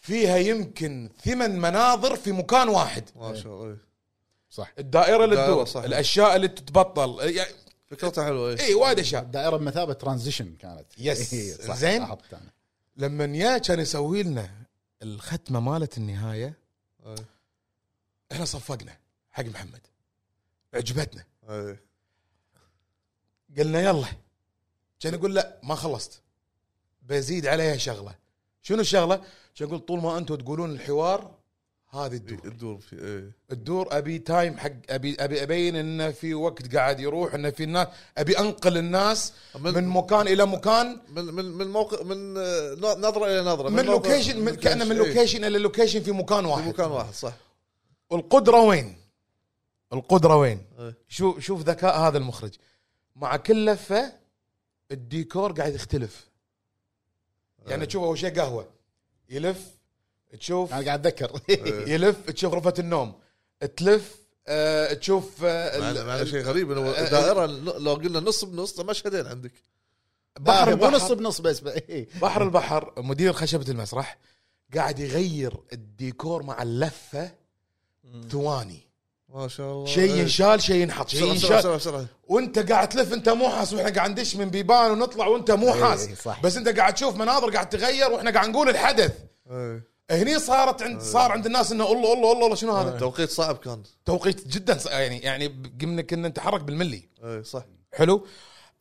[0.00, 3.76] فيها يمكن ثمان مناظر في مكان واحد ما شاء الله إيه.
[4.50, 5.82] صح الدائرة اللي الدائرة تدور صح.
[5.82, 7.54] الأشياء اللي تتبطل يعني
[7.86, 11.34] فكرتها حلوة اي وايد أشياء الدائرة بمثابة transition كانت yes.
[11.60, 12.16] زين.
[12.96, 14.50] لما يا كان يسوي لنا
[15.02, 16.58] الختمة مالت النهاية
[17.06, 17.14] إيه.
[18.32, 18.96] إحنا صفقنا
[19.30, 19.80] حق محمد
[20.74, 21.80] عجبتنا إيه.
[23.58, 24.06] قلنا يلا
[25.00, 26.22] كان يقول لا ما خلصت
[27.02, 28.14] بزيد عليها شغلة
[28.62, 29.16] شنو الشغلة؟
[29.54, 31.30] كان يقول طول ما أنتم تقولون الحوار
[31.90, 36.74] هذه الدور الدور في إيه الدور أبي time حق أبي أبي أبين انه في وقت
[36.74, 37.88] قاعد يروح انه في الناس
[38.18, 43.40] أبي أنقل الناس من مكان إلى مكان من من من موقع من آه، نظرة إلى
[43.50, 44.98] نظرة من نظرة- location من كأنه من إيه.
[44.98, 47.32] location إلى location في مكان في واحد مكان واحد صح
[48.12, 48.96] القدرة وين؟
[49.92, 50.94] القدرة وين؟ إيه.
[51.08, 52.52] شوف شوف ذكاء هذا المخرج
[53.16, 54.12] مع كل لفه
[54.90, 56.26] الديكور قاعد يختلف
[57.66, 58.68] يعني تشوف أول شيء قهوة
[59.30, 59.66] يلف
[60.40, 61.40] تشوف أنا قاعد أتذكر.
[61.92, 63.14] يلف تشوف غرفه النوم
[63.76, 64.16] تلف
[64.46, 67.46] آه، تشوف آه، ال- شيء غريب إنه آه، دائره
[67.78, 69.52] لو قلنا نص بنص مشهدين عندك.
[70.40, 72.08] بحر بحر مو نص البحر بنص بس إيه.
[72.22, 74.18] بحر البحر مدير خشبة المسرح
[74.74, 77.30] قاعد يغير الديكور مع اللفة
[78.30, 78.91] ثواني.
[79.34, 79.86] ما شاء الله.
[79.86, 80.20] شيء إيه.
[80.20, 81.08] ينشال شيء ينحط.
[81.08, 82.06] شيء ينشال.
[82.28, 83.72] وانت قاعد تلف انت مو حاس.
[83.72, 86.08] وإحنا قاعد ندش من بيبان ونطلع وانت مو إيه، حاس.
[86.24, 86.42] صح.
[86.42, 89.12] بس انت قاعد تشوف مناظر قاعد تغير وإحنا قاعد نقول الحدث.
[89.50, 89.92] إيه.
[90.10, 93.56] هني صارت عند صار عند الناس إنه الله الله الله الله شنو هذا؟ توقيت صعب
[93.56, 93.82] كان.
[94.04, 97.08] توقيت جدا يعني يعني قمنا كنا نتحرك بالملي.
[97.24, 97.62] إيه صح.
[97.92, 98.26] حلو؟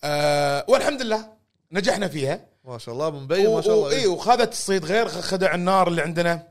[0.03, 1.25] آه والحمد لله
[1.71, 2.45] نجحنا فيها.
[2.65, 3.89] ما شاء الله مبين ما شاء الله.
[3.89, 4.07] اي إيه.
[4.07, 6.47] وخذت الصيد غير خدع النار اللي عندنا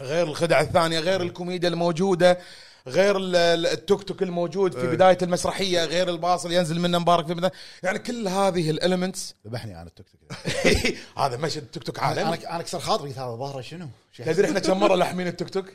[0.00, 2.38] غير الخدع الثانية غير الكوميديا الموجودة.
[2.88, 4.88] غير ال- ال- التوك توك الموجود في إيه.
[4.88, 7.50] بداية المسرحية غير الباص اللي ينزل منه مبارك في
[7.82, 10.32] يعني كل هذه ال elements ذبحني أنا التوك توك.
[11.24, 12.22] هذا مشهد التوك توك عالمي.
[12.22, 13.86] أنا أنا كسر خاطري هذا ظهره شنو؟
[14.18, 15.66] تدري إحنا كم مرة لاحمين التوك توك؟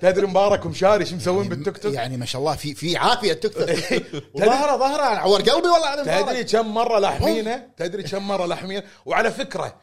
[0.00, 3.52] تدري مبارك ومشاري شو مسوين بالتوك توك؟ يعني ما شاء الله في في عافية التوك
[3.52, 3.68] توك.
[4.38, 6.44] ظهره أنا عور قلبي والله تدري.
[6.44, 9.74] كم مرة لاحمينه؟ تدري كم مرة لاحمينه؟ وعلى فكرة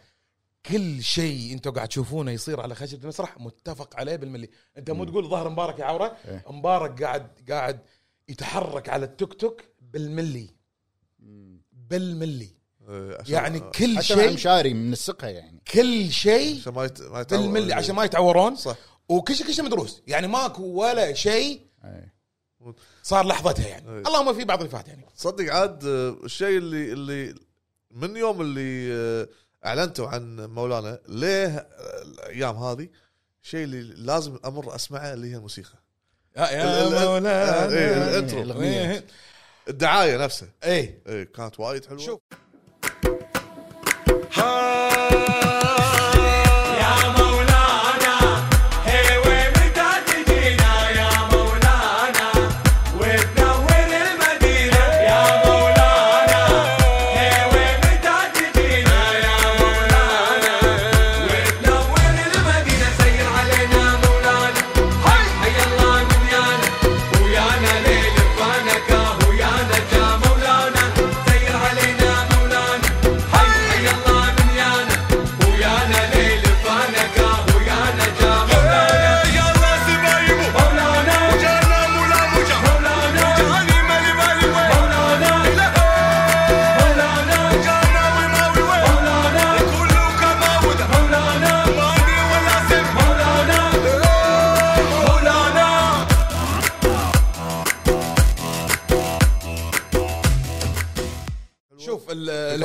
[0.65, 4.49] كل شيء أنتم قاعد تشوفونه يصير على خشبه المسرح متفق عليه بالملي.
[4.77, 6.45] انت مو تقول ظهر مبارك يا عورة؟ إيه.
[6.49, 7.80] مبارك قاعد قاعد
[8.30, 10.49] يتحرك على التوك توك بالملي.
[11.73, 12.49] بالملي.
[12.90, 15.61] إيه، عشان- يعني كل حتى مع شيء مشاري منسقها يعني.
[15.73, 17.41] كل شيء عشان ما يت- ما يتعور.
[17.41, 18.56] بالملي عشان ما يتعورون.
[18.56, 18.76] صح.
[19.10, 20.02] وكل شيء كل شيء مدروس.
[20.07, 22.14] يعني ماكو ولا شيء إيه.
[23.03, 23.90] صار لحظتها يعني.
[23.90, 23.98] إيه.
[24.07, 25.06] اللهم في بعض الفات يعني.
[25.18, 27.36] تصدق عاد آه، الشيء اللي اللي
[27.91, 29.27] من يوم اللي آه،
[29.65, 31.68] أعلنتوا عن مولانا ليه
[32.06, 32.90] الأيام هذه؟
[33.44, 35.80] الشيء اللي لازم أمر أسمعه اللي هي الموسيقى.
[36.38, 37.69] يا مولانا.
[37.69, 38.41] إيه، الإنترو.
[38.41, 39.06] الأغنية.
[39.68, 40.49] الدعاية نفسها.
[40.64, 41.03] إيه.
[41.07, 41.99] إيه، كانت وايد حلوة.
[41.99, 42.19] شوف.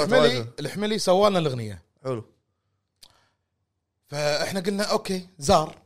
[0.04, 1.82] الحملي الحملي سوى لنا الأغنية.
[2.04, 2.24] حلو.
[4.08, 5.82] فإحنا قلنا okay زار.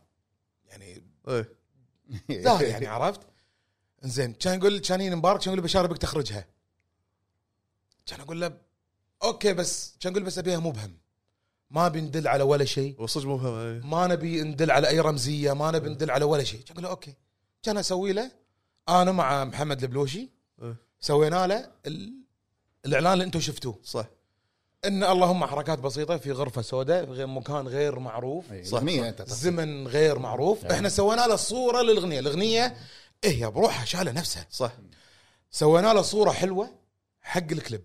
[0.66, 1.52] يعني إيه.
[2.44, 3.20] زار يعني عرفت؟
[4.02, 6.46] زين كان يقول كان مبارك كان يقول لي بشار بك تخرجها.
[8.06, 8.58] كان أقول له
[9.22, 9.96] okay بس.
[10.00, 10.96] كان يقول بس أبيها مبهم
[11.70, 13.02] ما بندل على ولا شيء.
[13.02, 13.80] وصدق مفهم إيه.
[13.80, 16.60] ما نبي ندل على أي رمزية ما نبي ندل على ولا شيء.
[16.60, 17.14] كان أقول له okay.
[17.62, 18.30] كان أسوي له
[18.88, 20.28] أنا مع محمد البلوشي
[20.62, 20.76] إيه.
[21.00, 22.14] سوينا له ال-
[22.88, 23.78] الإعلان اللي أنتم شفتوه.
[23.84, 24.04] صح.
[24.84, 28.44] إن اللهم حركات بسيطة في غرفة سوداء في غير مكان غير معروف.
[28.64, 30.64] صح، اغنيه انت زمن غير معروف.
[30.64, 32.18] إحنا سوينا له صورة للأغنية.
[32.18, 32.76] الأغنية
[33.24, 34.46] إيه هي بروحها شاله نفسها.
[34.50, 34.72] صح.
[35.50, 36.70] سوينا له صورة حلوة
[37.20, 37.82] حق الكليب.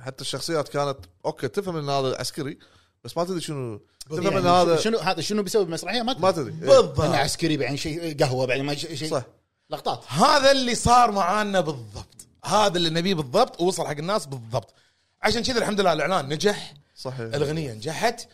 [0.00, 2.58] حتى الشخصيات كانت okay تفهم إن هذا عسكري
[3.04, 3.80] بس ما تدري شنو
[4.10, 6.50] تفهم يعني ان هذا شنو هذا شنو بيسوي بالمسرحيه ما ما تدري.
[6.50, 6.72] تدري.
[6.72, 6.76] إيه.
[6.76, 9.22] بالضبط عسكري بعدين شيء قهوة بعدين ما شيء صح.
[9.70, 10.04] لقطات.
[10.08, 12.21] هذا اللي صار معانا بالضبط.
[12.44, 14.74] هذا اللي نبيه بالضبط ووصل حق الناس بالضبط.
[15.22, 16.74] عشان كذا الحمد لله الإعلان نجح.
[16.96, 17.20] صحيح.
[17.20, 18.28] الأغنية نجحت.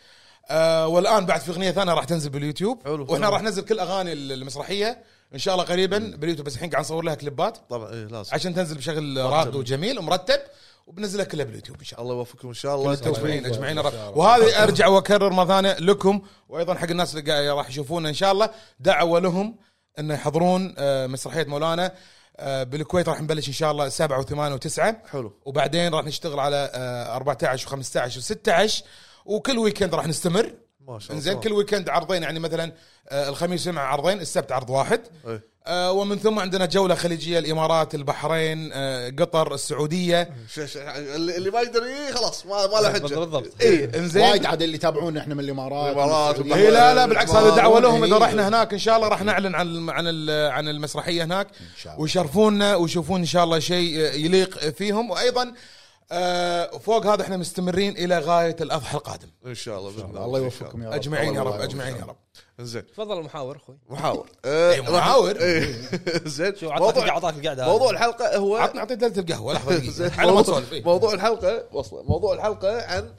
[0.49, 2.83] آه والآن بعد في أغنية ثانية راح تنزل باليوتيوب.
[2.85, 3.29] حلو، وإحنا.
[3.29, 5.03] راح ننزل كل أغاني المسرحية.
[5.33, 7.57] إن شاء الله قريبا باليوتيوب بس الحين قاعد نصور لها كليبات.
[7.69, 10.39] طبعا إيه لازم عشان تنزل بشكل راقي وجميل ومرتب.
[10.87, 12.11] وبنزلها كلها باليوتيوب إن شاء الله.
[12.11, 12.93] الله يوفقكم إن شاء الله.
[12.93, 13.45] التوفيق.
[13.45, 14.17] أجمعين يا رب.
[14.17, 18.49] وهذه أرجع وأكرر مرة ثانية لكم وأيضا حق الناس اللي راح يشوفونا إن شاء الله.
[18.79, 19.55] دعوة لهم
[19.99, 21.91] انه يحضرون آه، مسرحية مولانا.
[22.63, 24.79] بالكويت راح نبلش إن شاء الله 7 و8 و9
[25.11, 25.33] حلو.
[25.45, 28.83] وبعدين راح نشتغل على آه، 14 و15 و16
[29.25, 30.51] وكل ويكند راح نستمر.
[30.89, 31.21] ما شاء الله.
[31.23, 32.71] زين كل ويكند عرضين يعني مثلا
[33.09, 35.01] آه، الخميس والجمعه عرضين السبت عرض واحد.
[35.27, 35.49] إيه.
[35.67, 40.29] آه، ومن ثم عندنا جولة خليجية الإمارات البحرين آه، قطر السعودية.
[40.53, 43.01] ش- ش- اللي اللي ما يقدر يجي خلاص ما ما له حجة.
[43.01, 43.51] بالضبط.
[43.61, 44.23] اي إنزين.
[44.23, 46.69] وايد عاد اللي يتابعونا إحنا من الإمارات الإمارات من اي السعودية.
[46.79, 48.21] لا لا بالعكس هذا دعوة لهم إذا إيه.
[48.21, 51.47] رحنا هناك إن شاء الله راح نعلن عن الم- عن ال- عن المسرحية هناك.
[51.77, 52.01] شاء الله.
[52.03, 55.09] ويشرفونا ويشوفون إن شاء الله شيء يليق فيهم.
[55.11, 55.53] وأيضا
[56.11, 59.27] آه، فوق هذا إحنا مستمرين إلى غاية الأضحى القادم.
[59.45, 60.39] إن شاء الله بإذن الله الله.
[60.39, 60.93] يوفقكم يا رب.
[60.93, 61.61] أجمعين يا رب.
[61.61, 62.15] أجمعين يا رب.
[62.59, 62.87] زين.
[62.87, 63.77] تفضل المحاور أخوي.
[63.89, 64.29] محاور.
[64.45, 65.37] إيه، محاور.
[66.25, 66.55] زين.
[66.55, 69.77] شو عطاك موضوع عطاك القعده موضوع الحلقة هو عطنا عطني دلة القهوة لحظة.
[69.77, 70.21] دقيقة.
[70.21, 70.83] على ما تسولف إيه.
[70.83, 73.13] موضوع الحلقة وصله موضوع الحلقة عن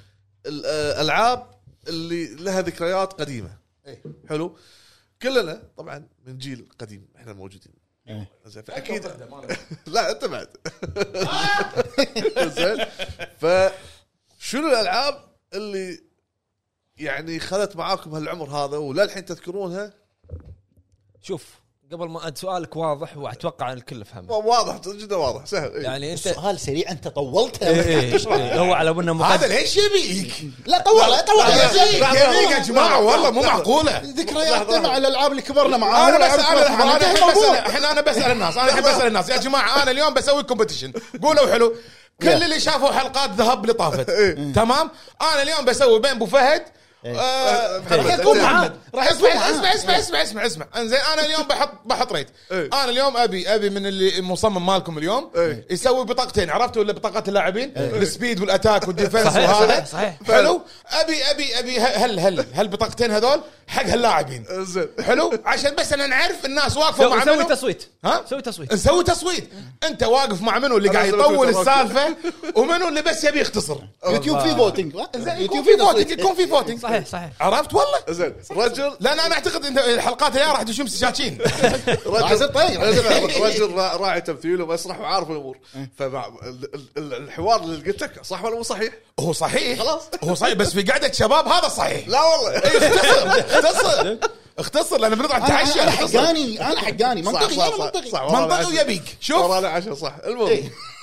[0.46, 1.46] الالعاب
[1.88, 3.50] اللي لها ذكريات قديمة.
[3.86, 4.02] إيه.
[4.28, 4.56] حلو.
[5.22, 7.72] كلنا طبعا من جيل قديم إحنا موجودين.
[7.74, 7.79] إيه.
[8.46, 9.06] زين فاكيد
[9.86, 10.48] لا أنت بعد.
[12.56, 12.84] زين
[13.40, 15.24] فشنو الألعاب
[15.54, 16.00] اللي
[16.96, 19.92] يعني خذت معاكم هالعمر هذا وللحين تذكرونها؟
[21.22, 21.60] شوف
[21.92, 24.32] قبل ما سؤالك واضح وأتوقع إن الكل فهمه.
[24.32, 25.72] واضح جدا واضح سهل.
[25.74, 25.82] إيه.
[25.82, 29.76] يعني انت السؤال سريع أنت طولت إيه إيه إيه، هو على أنه هذا مقدم ليش
[29.76, 30.32] يبيك؟
[30.66, 31.00] لا طول.
[31.02, 34.02] طول يبيك يا جماعة والله مو معقولة.
[34.04, 37.76] ذكرياتنا مع الالعاب اللي كبرنا معاها أنا بس أنا.
[37.78, 39.28] أنا أنا بسأل الناس أنا احب اسال الناس.
[39.28, 41.74] يا جماعة أنا اليوم بسوي كومبetition قولوا حلو.
[42.22, 42.28] كل.
[42.28, 44.10] اللي شافوا حلقات ذهب اللي طافت
[44.60, 44.90] تمام؟
[45.22, 46.62] أنا اليوم بسوي بين أبو فهد.
[47.04, 48.44] راح يكون إيه.
[48.44, 49.50] محمد راح اسمع معاه.
[49.50, 50.66] اسمع اسمع اسمع اسمع اسمع.
[50.76, 52.28] إنزين أنا اليوم بحط بحط rate.
[52.52, 52.66] إيه.
[52.72, 55.66] أنا اليوم ابي أبي من اللي المصمم مالكم اليوم إيه.
[55.70, 59.84] يسوي بطاقتين عرفتوا ولا بطاقات اللاعبين؟ ال speed وال attack وال defense صحيح، وهذا.
[59.84, 60.14] صحيح،.
[60.26, 66.06] حلو؟ ابي ابي أبي هل هل هالبطاقتين هذول حق هاللاعبين؟ زين حلو؟ عشان بس أنا
[66.06, 67.88] نعرف الناس واقفة سوي مع منو تصويت.
[68.04, 68.72] ها؟ سوي تصويت.
[68.72, 69.48] نسوي تصويت.
[69.84, 71.48] أنت واقف مع منو اللي قاعد يطول.
[71.48, 72.16] السالفة
[72.54, 73.78] ومنو اللي بس يبي يختصر.
[74.12, 75.76] يوتيوب في voting يكون يوتيوب في.
[75.78, 77.30] voting يكون في voting صحيح صحيح.
[77.40, 78.34] عرفت والله؟ زين.
[78.50, 81.38] رجل لأن أنا أعتقد انت الحلقات الجاية راح تشوف سجاجين
[82.06, 82.80] راح يصير طيب.
[82.82, 85.58] رجل رجل را- راعي تمثيل ومسرح وعارف الأمور.
[85.98, 89.78] فالحوار اللي قلت لك صح ولا مو صحيح؟ هو صحيح.
[89.78, 90.02] خلاص.
[90.24, 92.08] هو صحيح بس في قعدة شباب هذا صحيح.
[92.08, 92.58] لا والله.
[92.58, 94.16] اختصر اختصر.
[94.60, 96.18] اختصر لأن بنطلع أنا نتعشى أنا اختصر.
[96.18, 98.10] حقاني أنا حقاني منطقي صح أنا صح منطقي.
[98.10, 98.64] صح منطقي.
[98.64, 99.44] ويبيك شوف.
[99.44, 100.14] ورانا عشاء صح.
[100.24, 100.54] الموضوع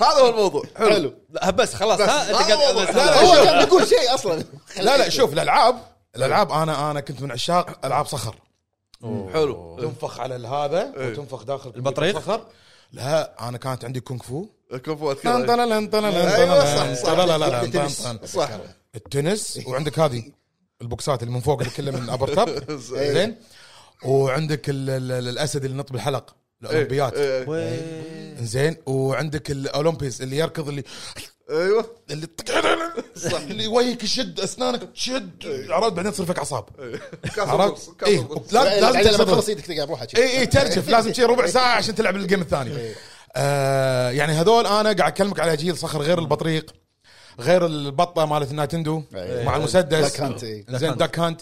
[0.02, 0.64] هذا هو الموضوع.
[0.78, 0.90] حلو.
[0.90, 1.14] حلو.
[1.30, 2.10] لا بس خلاص بس.
[2.10, 3.44] ها أنت قاعد هو.
[3.44, 4.44] كان بيقول شيء أصلا.
[4.78, 5.76] لا لا شوف الألعاب
[6.16, 8.36] الألعاب أنا أنا كنت من عشاق ألعاب صخر.
[9.34, 9.78] حلو.
[9.82, 11.12] تنفخ على هذا إيه.
[11.12, 12.42] وتنفخ داخل البطريق؟ صخر
[12.92, 14.46] لا أنا كانت عندي كونغ فو.
[14.72, 16.06] كفو طن اذكر طن
[17.90, 18.26] صح،.
[18.26, 18.50] صح.
[18.96, 20.24] التنس وعندك هذه.
[20.82, 23.36] البوكسات اللي من فوق اللي كلها من ابر تاب زين.
[24.06, 27.14] وعندك ال- ال- ال- الأسد اللي نط بالحلق الأولمبيات.
[27.14, 28.36] إيه، إيه.
[28.42, 28.76] زين.
[28.86, 30.84] وعندك ال Olympics اللي يركض اللي
[31.50, 31.86] أيوه.
[32.12, 32.28] اللي
[33.34, 35.66] اللي وجهك يشد أسنانك تشد.
[35.70, 36.66] عرفت؟ بعدين تصير فيك أعصاب.
[37.38, 40.16] عرفت؟ اي لا لازم لما تخلص إيدك تقع بروحك.
[40.20, 40.90] اي اي ترجف.
[40.90, 42.94] لازم شي ربع ساعة عشان تلعب ال game الثاني.
[43.36, 46.72] آه يعني هذول أنا قاعد أكلمك على جيل صخر غير البطريق.
[47.40, 49.46] غير البطة مالت النايتندو أي.
[49.46, 49.84] مع المسدس.
[50.18, 50.66] Duck Hunt، إي.
[50.70, 51.42] زين Duck Hunt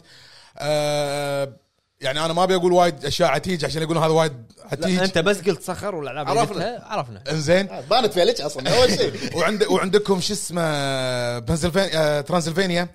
[0.58, 1.54] آه
[2.02, 4.34] يعني أنا ما أبي أقول وايد أشياء عتيج عشان يقولون هذا وايد
[4.72, 5.00] عتيج.
[5.00, 6.84] أنت بس قلت صخر والألعاب عرفنا.
[6.86, 7.24] عرفنا.
[7.32, 7.68] إنزين.
[7.90, 9.14] بانت فيلج أصلا؟ أول شيء.
[9.38, 12.88] وعند وعندكم شو اسمه بنسلفانيا آه ترانسلفانيا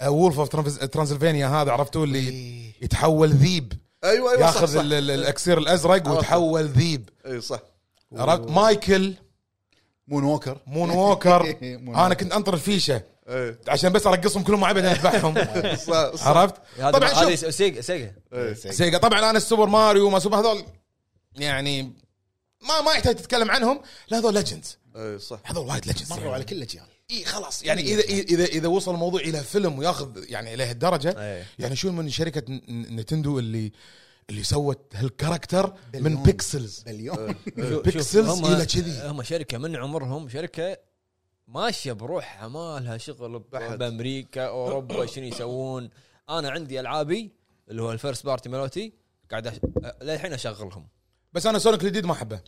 [0.00, 0.48] آه Wolf of
[0.86, 3.72] Transylvania هذا عرفتوا اللي يتحول ذيب.
[4.04, 4.80] أيوه أيوه ياخذ صح.
[4.80, 7.08] ال- ال- الأكسير الأزرق ويتحول ذيب.
[7.26, 7.60] اي صح.
[8.16, 9.14] عرفت؟ مايكل
[10.10, 10.58] Moonwalker.
[10.66, 11.56] Moonwalker.
[11.88, 13.02] أنا كنت أنطر الفيشة.
[13.28, 15.34] اي عشان بس أرقصهم كلهم مع بعض أذبحهم.
[16.28, 17.54] عرفت؟ طبعا هذه شوف.
[17.54, 18.12] سيجا سيجا.
[18.32, 18.54] إيه.
[18.54, 18.98] سيجا.
[18.98, 20.64] طبعا أنا السوبر ماريو ما سوبر هذول
[21.36, 21.82] يعني
[22.62, 25.40] ما ما يحتاج تتكلم عنهم لا هذول legends اي صح.
[25.44, 27.62] هذول وايد legends مروا على كل الاجيال إي خلاص.
[27.62, 31.46] يعني اذا اذا اذا وصل الموضوع إلى فيلم وياخذ يعني إلى هالدرجه إيه.
[31.58, 33.72] يعني شو من شركة نتندو اللي
[34.30, 36.22] اللي سوت هال character من بليون.
[36.22, 37.34] pixels بليون
[37.70, 39.08] شوف- pixels شوف، هم- إلى كذي.
[39.08, 40.76] هم شركة من عمرهم شركة
[41.48, 43.38] ماشية بروحها ما لها شغل.
[43.76, 45.90] بأمريكا أوروبا شنو يسوون
[46.30, 47.32] أنا عندي ألعابي
[47.70, 48.92] اللي هو ال first party مالوتي
[49.30, 49.54] قاعد أش...
[50.02, 50.88] للحين أشغلهم
[51.32, 52.40] بس أنا سونيك الجديد ما أحبه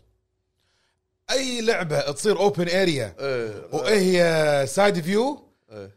[1.31, 3.67] أي لعبة تصير open area إيه.
[3.71, 5.91] وهي side view إيه.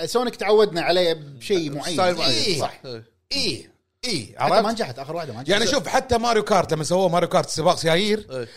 [0.00, 2.60] اي سونيك تعودنا عليه بشيء معين إيه.
[2.60, 3.04] صح إيه.
[3.32, 3.70] اي
[4.04, 5.48] اي حتى ما عرفت نجحت آخر واحدة ما نجحت.
[5.48, 8.48] يعني شوف حتى ماريو كارت لما سووه ماريو كارت سباق سيايير إيه.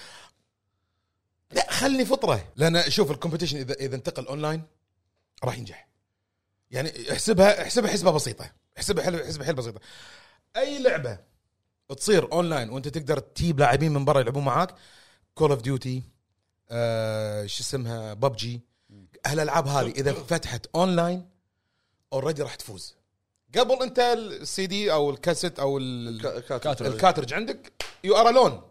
[1.51, 2.51] لا خلني فطرة.
[2.55, 4.63] لأن شوف ال competition إذا إذا انتقل أونلاين
[5.43, 5.87] راح ينجح.
[6.71, 8.51] يعني احسبها احسبها حسبة بسيطة.
[8.77, 9.79] احسبها حل احسبها حل بسيطة.
[10.57, 11.19] أي لعبة
[11.97, 14.75] تصير أونلاين وأنت تقدر تجيب لاعبين من برا يلعبون معاك
[15.35, 16.03] Call of Duty
[17.45, 18.61] شو اسمها ببجي
[19.25, 21.29] هالألعاب هذه إذا فتحت أونلاين
[22.13, 22.96] already راح تفوز.
[23.57, 26.41] قبل انت السي دي أو الكاسيت أو ال-.
[26.81, 27.73] ال cartridge عندك
[28.03, 28.61] you are alone.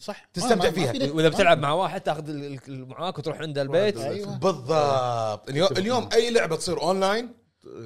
[0.00, 0.28] صح.
[0.34, 0.86] تستمتع ما- ما- فيها.
[0.86, 1.10] ما في نت.
[1.14, 3.96] وإذا بتلعب مع واحد تاخذ ال- ال- معاك وتروح عنده البيت.
[3.98, 4.36] أيوه.
[4.38, 5.48] بالضبط.
[5.50, 7.34] اليوم, اليوم أي لعبة تصير اونلاين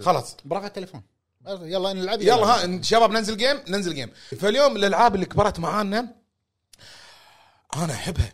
[0.02, 0.36] خلاص.
[0.44, 1.02] برافو التليفون.
[1.48, 2.20] يلا نلعب.
[2.22, 4.10] يلا ها شباب ننزل game ننزل game
[4.40, 6.14] فاليوم الألعاب اللي كبرت معانا
[7.76, 8.32] أنا أحبها.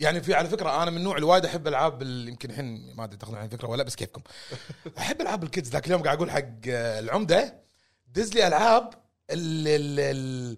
[0.00, 3.16] يعني في على فكرة أنا من النوع الوايد أحب ألعاب ال- يمكن الحين ما أدري
[3.16, 4.22] تاخذون عن فكره ولا بس كيفكم.
[4.98, 7.54] أحب ألعاب ال kids ذاك اليوم قاعد أقول حق آه، العمدة
[8.14, 8.94] دز لي ألعاب
[9.30, 10.56] ال ال ال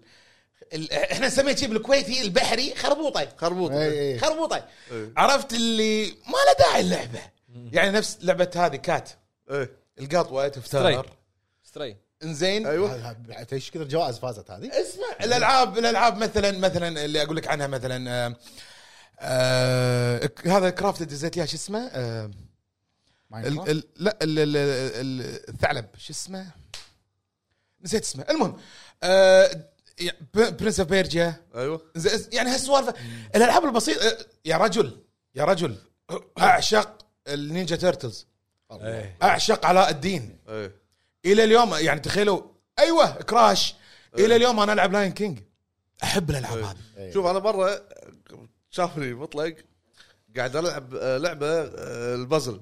[0.73, 3.27] ال إحنا نسميه شيء بالكويتي البحري خربوطة.
[3.37, 3.71] خربوط.
[4.21, 4.65] خربوطة.
[4.91, 5.13] إيه.
[5.17, 7.19] عرفت اللي ما له داعي اللعبة.
[7.71, 9.09] يعني نفس لعبة هذه cat.
[9.99, 11.05] القطوه تفتر
[11.63, 12.67] Stray إنزين.
[12.67, 13.11] أيوه.
[13.13, 17.67] بعد إيش كثر جوائز فازت هذه؟ اسمع الألعاب الألعاب مثلا مثلا اللي أقول لك عنها
[17.67, 18.35] مثلا
[19.21, 22.31] آه هذا كرافت دزيت اياه شو اسمه؟ آه
[23.33, 26.47] ال ال لا ال ال ال الثعلب شو اسمه؟
[27.83, 28.25] نسيت اسمه.
[28.29, 28.57] المهم
[29.03, 29.65] آه
[30.33, 31.81] Prince of Persia أيوه.
[32.31, 32.95] يعني هالسوالف
[33.35, 34.97] الألعاب البسيطة آه، يا رجل
[35.35, 35.75] يا رجل
[36.39, 38.27] أعشق ال Ninja Turtles.
[38.71, 39.17] إيه.
[39.23, 40.37] أعشق علاء الدين.
[40.49, 40.71] إيه.
[41.25, 42.41] إلى اليوم يعني تخيلوا
[42.79, 43.75] أيوه Crash.
[44.19, 45.39] إلى اليوم أنا ألعب Lion King
[46.03, 46.65] أحب الألعاب إيه.
[46.65, 47.13] هذه.
[47.13, 47.83] شوف أنا مرة
[48.71, 49.55] شافني مطلق
[50.37, 52.61] قاعد ألعب آه، لعبة آه، البازل.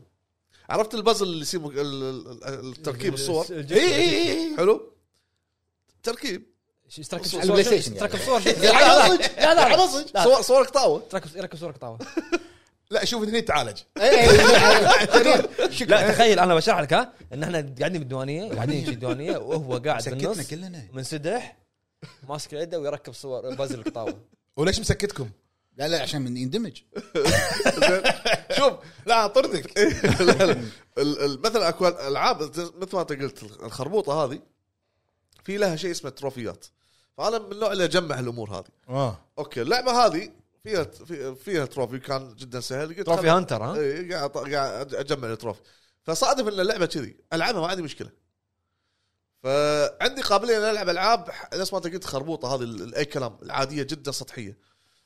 [0.69, 3.45] عرفت البازل اللي يصير ال- ال- ال- التركيب الصور.
[3.51, 4.93] اي اي اي حلو.
[6.03, 6.43] تركيب.
[6.89, 8.19] شو- تركب على صور ال PlayStation تركب.
[8.19, 9.53] صور لا
[10.13, 12.39] لا صور صور قطاوه تركب يركب صورة قطاوة إيه،
[12.91, 13.77] لا شوف هني تعالج.
[15.87, 20.09] لا تخيل أنا بشرح لك ها إن إحنا قاعدين بالديوانية قاعدين في الديوانية وهو قاعد
[20.09, 20.87] بالنص كلنا.
[20.93, 21.57] منسدح
[22.29, 24.19] ماسك يده ويركب صور بازل القطاوه
[24.57, 25.29] وليش مسكتكم؟
[25.79, 26.77] لا لا عشان من يندمج.
[28.57, 28.73] شوف
[29.05, 29.79] لا طردك
[30.21, 30.51] لا لا
[30.97, 34.39] ال- ال- مثلا أكو ألعاب مثل ما أنت قلت الخربوطة هذه
[35.43, 36.65] في لها شيء اسمه trophy ات.
[37.17, 38.65] فأنا من النوع اللي أجمع الأمور هذه.
[38.89, 39.19] آه.
[39.37, 40.31] أوكي اللعبة هذه
[40.63, 42.87] فيها في- فيها trophy كان جدا سهل.
[42.95, 45.61] قلت trophy hunter ها؟ اي قاعد قاعد أجمع ال trophy.
[46.03, 47.17] فصادف إن اللعبة كذي.
[47.33, 48.09] ألعبها ما عندي مشكلة.
[49.43, 53.83] فعندي قابلية ان ألعب ألعاب نفس ما أنت قلت خربوطة هذه ال- اي كلام العادية
[53.83, 54.57] جدا سطحية.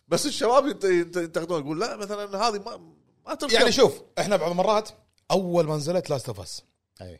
[0.08, 2.94] بس الشباب ينت- ينت- ينتقدون يقول لا مثلا هذه ما
[3.28, 3.54] ما تركب.
[3.54, 4.90] يعني شوف إحنا بعض المرات
[5.32, 6.62] أول ما نزلت Last of Us
[7.02, 7.20] أي.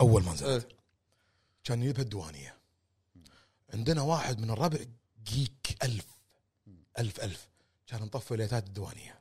[0.00, 0.64] أول ما نزلت.
[0.64, 0.76] إيه.
[1.64, 2.56] كان يجيبها الديوانية.
[3.74, 4.78] عندنا واحد من الربع
[5.24, 6.06] جيك ألف.
[6.98, 7.48] ألف ألف.
[7.86, 9.18] كان مطفي ليتات الديوانية.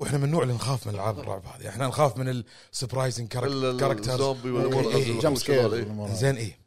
[0.00, 1.68] وإحنا من النوع اللي نخاف من العاب الرعب هذه.
[1.68, 4.82] إحنا نخاف من ال surprising ال- ال- characters الزومبي والامور.
[6.14, 6.58] زين إيه.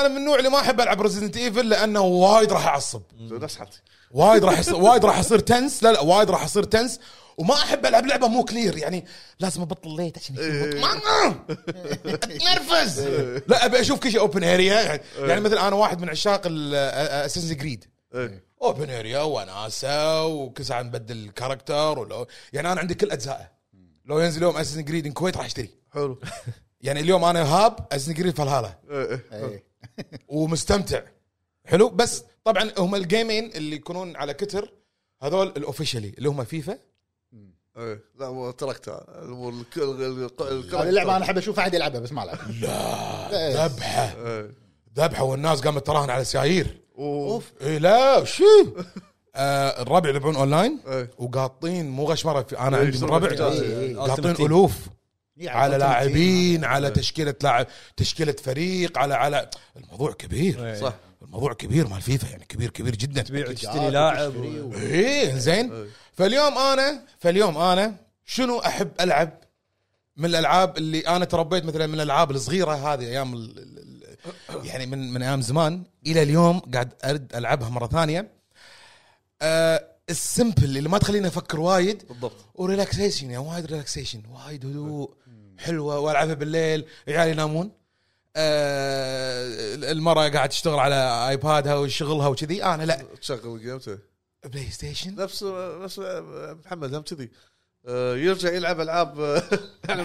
[0.00, 3.02] أنا من النوع اللي ما أحب ألعب Resident Evil لأنه وايد راح أعصب.
[3.20, 7.00] نفس حالتي وايد راح يصير وايد راح يصير tense لا لا وايد راح يصير tense
[7.38, 9.04] وما أحب ألعب لعبة مو clear يعني
[9.40, 11.34] لازم أبطل ليت عشان يكون ما
[12.06, 13.00] أتنرفز.
[13.48, 17.56] لا أبي أشوف كل شيء open area يعني, يعني مثلا أنا واحد من عشاق Assassin's
[17.56, 18.44] Creed إيه.
[18.62, 23.50] open area وناسة وكل ساعه نبدل ال character ولو يعني أنا عندي كل أجزائه.
[24.04, 25.70] لو ينزل يوم Assassin's Creed الكويت راح أشتري.
[25.94, 26.20] حلو.
[26.80, 29.20] يعني اليوم أنا حاب Assassin's Creed Valhalla إيه، إيه.
[29.32, 29.71] إيه.
[30.28, 31.02] ومستمتع.
[31.64, 34.72] حلو؟ بس طبعا هم ال gaming اللي يكونون على كتر
[35.22, 36.78] هذول ال officially اللي هم فيفا.
[37.76, 38.00] إيه.
[38.18, 39.06] لا تركتها.
[40.72, 42.38] هذه اللعبه أنا أحب أشوف أحد يلعبها بس ما ألعب.
[42.60, 44.26] لا ذبحة.
[44.26, 44.50] إيه.
[44.96, 46.80] ذبحة والناس قامت تراهن على سيايير.
[46.98, 47.52] أوف.
[47.62, 48.44] اي لا شو
[49.34, 51.10] آه الربع يلعبون أونلاين إيه.
[51.18, 53.28] وقاطين مو غشمرة في أنا إيه، عندي من يسوون ربع.
[53.28, 53.96] إيه، إيه.
[53.96, 54.46] قاطين.
[54.46, 54.88] ألوف.
[55.42, 56.92] يعني على لاعبين على إيه.
[56.94, 57.66] تشكيلة لاعب
[57.96, 60.76] تشكيلة فريق على على الموضوع كبير.
[60.80, 60.94] صح.
[61.22, 63.22] الموضوع كبير مال فيفا يعني كبير كبير جدا.
[63.22, 63.48] تبيع Team.
[63.50, 65.72] وتشتري لاعب و- إيه زين.
[65.72, 65.86] إيه.
[66.12, 67.94] فاليوم أنا فاليوم أنا
[68.24, 69.30] شنو أحب ألعب
[70.16, 73.72] من الألعاب اللي أنا تربيت مثلا من الألعاب الصغيرة هذه أيام ال-
[74.64, 78.28] يعني من من أيام زمان إلى اليوم قاعد أرد ألعبها مرة ثانية.
[79.42, 82.02] آه ال simple اللي ما تخليني أفكر وايد.
[82.08, 82.32] بالضبط.
[82.54, 85.10] و relaxation يعني وايد relaxation وايد هدوء.
[85.62, 87.70] حلوة والعبها بالليل عيالي ينامون.
[88.36, 92.64] آه المرأة قاعد تشتغل على iPad ها وشغلها وكذي.
[92.64, 93.02] أنا لا.
[93.20, 93.98] تشغل ال game تي.
[94.44, 95.42] PlayStation؟ نفس
[95.82, 96.00] نفس
[96.64, 97.30] محمد هم كذي.
[97.88, 99.20] آه، يرجع يلعب ألعاب.
[99.20, 99.42] آه،
[99.90, 100.02] إحنا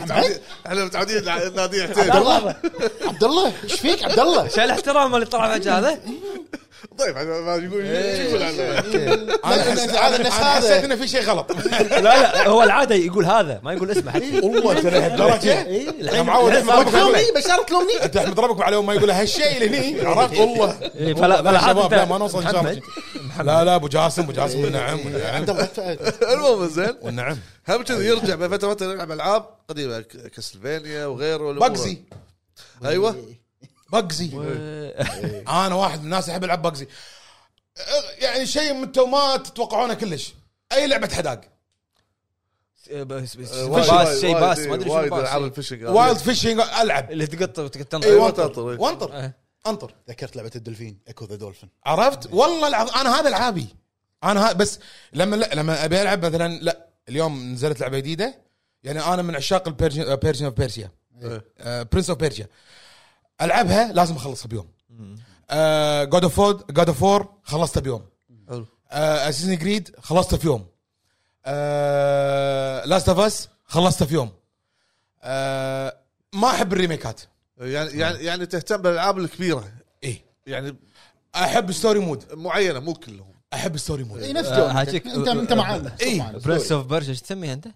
[0.86, 2.56] متعودين إحنا متعودين عبد الله.
[3.02, 3.54] عبد الله.
[3.64, 4.48] إيش فيك؟ عبد الله.
[4.48, 6.00] شايل احترام اللي طلع فجاه هذا
[7.00, 8.16] طيب ما يقول إيه.
[8.16, 8.54] شو يقول عنه
[9.46, 11.52] أنا لا، حس- لا، أنا الناس هذا- حسيت إنه في شيء غلط.
[11.92, 14.40] لا لا هو العادة يقول هذا ما يقول اسمه حتى.
[14.44, 17.34] والله انت لهالدرجه اي أنا الحين معود احمد ربك.
[17.36, 20.06] بشارة تلومني أنت احمد ربك على يوم ما يقول هالشيء اللي هني.
[20.08, 20.78] عرفت؟ والله.
[20.96, 22.82] إيه، فلا فلا شباب لا ما نوصل إن شاء الله.
[23.44, 25.80] لا لا أبو جاسم أبو جاسم والنعم ف-
[26.24, 26.94] المهم زين.
[27.02, 27.38] والنعم.
[27.70, 31.98] هم كذي يرجع بعد فترة فتره يلعب ألعاب قديمة ك- كاسلفينيا وغيره بقزي
[32.86, 33.16] أيوه.
[33.92, 34.32] بقزي.
[35.48, 36.88] أنا واحد من الناس يحب يلعب بقزي.
[38.20, 40.34] يعني شيء أنتم ما تتوقعونه كلش.
[40.72, 41.42] أي لعبة حداق؟
[42.92, 44.60] بس بس باس شيء باس.
[44.60, 45.12] ما أدري شنو باس.
[45.12, 45.48] ألعاب شيء.
[45.48, 45.84] الفيشنج.
[45.84, 47.12] وايلد فيشنج ألعب.
[47.12, 48.72] اللي تقط وتقط اي تنطر وانطر.
[48.72, 48.80] إيه.
[48.80, 49.14] وانطر.
[49.14, 49.38] إيه.
[49.68, 51.70] انطر ذكرت لعبة الدولفين ايكو ذا دولفين.
[51.86, 53.68] عرفت؟ والله العظيم أنا هذا العابي
[54.24, 54.80] أنا ها بس
[55.14, 58.42] لما لا لما أبي ألعب مثلا لا اليوم نزلت لعبة جديدة.
[58.84, 60.92] يعني أنا من عشاق ال Persian of Persia
[61.92, 62.48] Prince of Persia
[63.42, 64.68] ألعبها لازم أخلصها بيوم.
[66.12, 66.40] God of
[66.72, 68.06] God of War خلصتها بيوم.
[68.50, 68.66] حلو.
[68.92, 70.66] Assassin's Creed خلصتها في يوم.
[72.90, 74.32] Last of Us خلصتها في يوم.
[75.24, 75.98] آه،
[76.34, 77.22] ما أحب ال remake ات.
[77.58, 79.72] يعني يعني يعني تهتم بالألعاب الكبيرة.
[80.04, 80.22] إيه.
[80.48, 80.76] يعني
[81.36, 83.34] أحب story mode معينة مو كلهم.
[83.54, 85.96] أحب story mode اي نفس آه، جو هاجيك- انت أنت معانا.
[86.18, 86.38] معانا.
[86.38, 87.68] Prince of Persia إيش تسميها أنت؟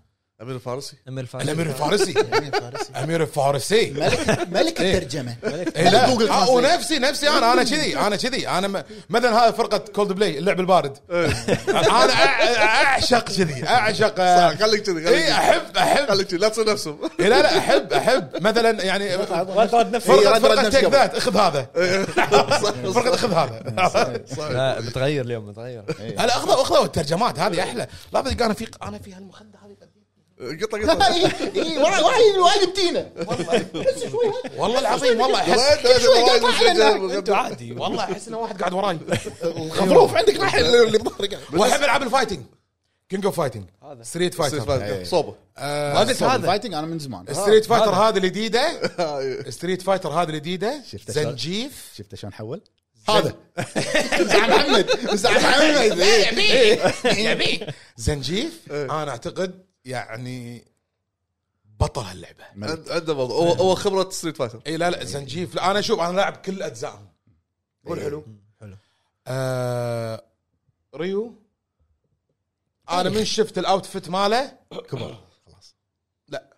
[0.41, 0.95] أمير الفارسي.
[1.07, 2.13] أمير الفارس الأمير الفارسي.
[2.13, 2.91] فارسي.
[3.03, 3.91] أمير الفارسي.
[3.91, 5.35] ملك ملك الترجمة.
[5.75, 6.09] إيه لا.
[6.09, 6.49] جوجل آه،.
[6.49, 8.47] ونفسي نفسي أنا أنا كذي أنا كذي.
[8.49, 10.97] أنا م- مثلا هذه فرقة كولد بلاي اللعب البارد.
[11.11, 13.67] أنا أع- أعشق كذي.
[13.67, 14.15] أعشق.
[14.17, 15.31] صح خليك كذي خليك اي.
[15.31, 16.09] احب أحب.
[16.09, 18.43] خليك كذي لا تصير نفسهم إيه لا لا احب أحب.
[18.43, 20.83] مثلا يعني فرقه إيه، فرقه Take.
[20.85, 21.67] That إخذ هذا.
[22.93, 23.63] فرقة إخذ هذا.
[24.53, 25.83] لا بتغير اليوم بتغير.
[26.19, 27.87] اخذوا أخذوا الترجمات هذه أحلى.
[28.13, 29.60] لا أنا في أنا في هالمخدة.
[30.41, 31.07] قطة قطة.
[31.07, 31.23] اي
[31.77, 33.11] وايد وايد وايد بتينا
[34.57, 34.79] والله.
[34.79, 35.59] العظيم والله احس
[37.29, 38.99] عادي والله أحس إنه واحد قاعد وراي.
[39.79, 41.39] خروف عندك راح اللي بظهرك.
[41.53, 42.45] وأحب العاب الفايتنج.
[43.09, 43.65] كينج أوف فايتنج.
[44.01, 45.03] ستريت فايتر.
[45.03, 45.35] صوبة.
[45.57, 46.47] آه، ما قلت هذا.
[46.47, 47.25] فايتنج أنا من زمان.
[47.41, 48.81] ستريت فايتر هذه الجديده
[49.49, 52.61] Street Fighter هذه الجديده؟ Zangief شفت شلون حول؟
[53.09, 53.35] هذا.
[54.21, 54.89] زعم محمد.
[55.23, 55.97] زعم محمد.
[57.97, 60.65] Zangief أنا أعتقد يعني
[61.79, 62.43] بطل هاللعبة.
[62.45, 65.55] عند- عنده موضوع هو هو خبرة Street Fighter إي لا لا Zangief.
[65.55, 67.07] لا أنا أشوف أنا لاعب كل أجزائهم.
[67.85, 68.25] قول حلو.
[68.61, 68.77] حلو.
[69.27, 70.23] آه
[70.95, 71.35] Ryu.
[72.89, 74.57] أنا من شفت ال outfit ماله.
[74.89, 75.27] كبر.
[75.45, 75.75] خلاص
[76.27, 76.57] لا.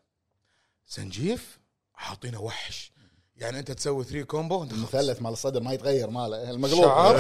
[0.88, 1.60] زنجيف
[1.94, 2.93] حاطينه وحش.
[3.38, 4.94] يعني انت تسوي 3 combo انت خلاص.
[4.96, 6.82] المثلث مال الصدر ما يتغير ماله المقلوب.
[6.84, 7.18] شعر.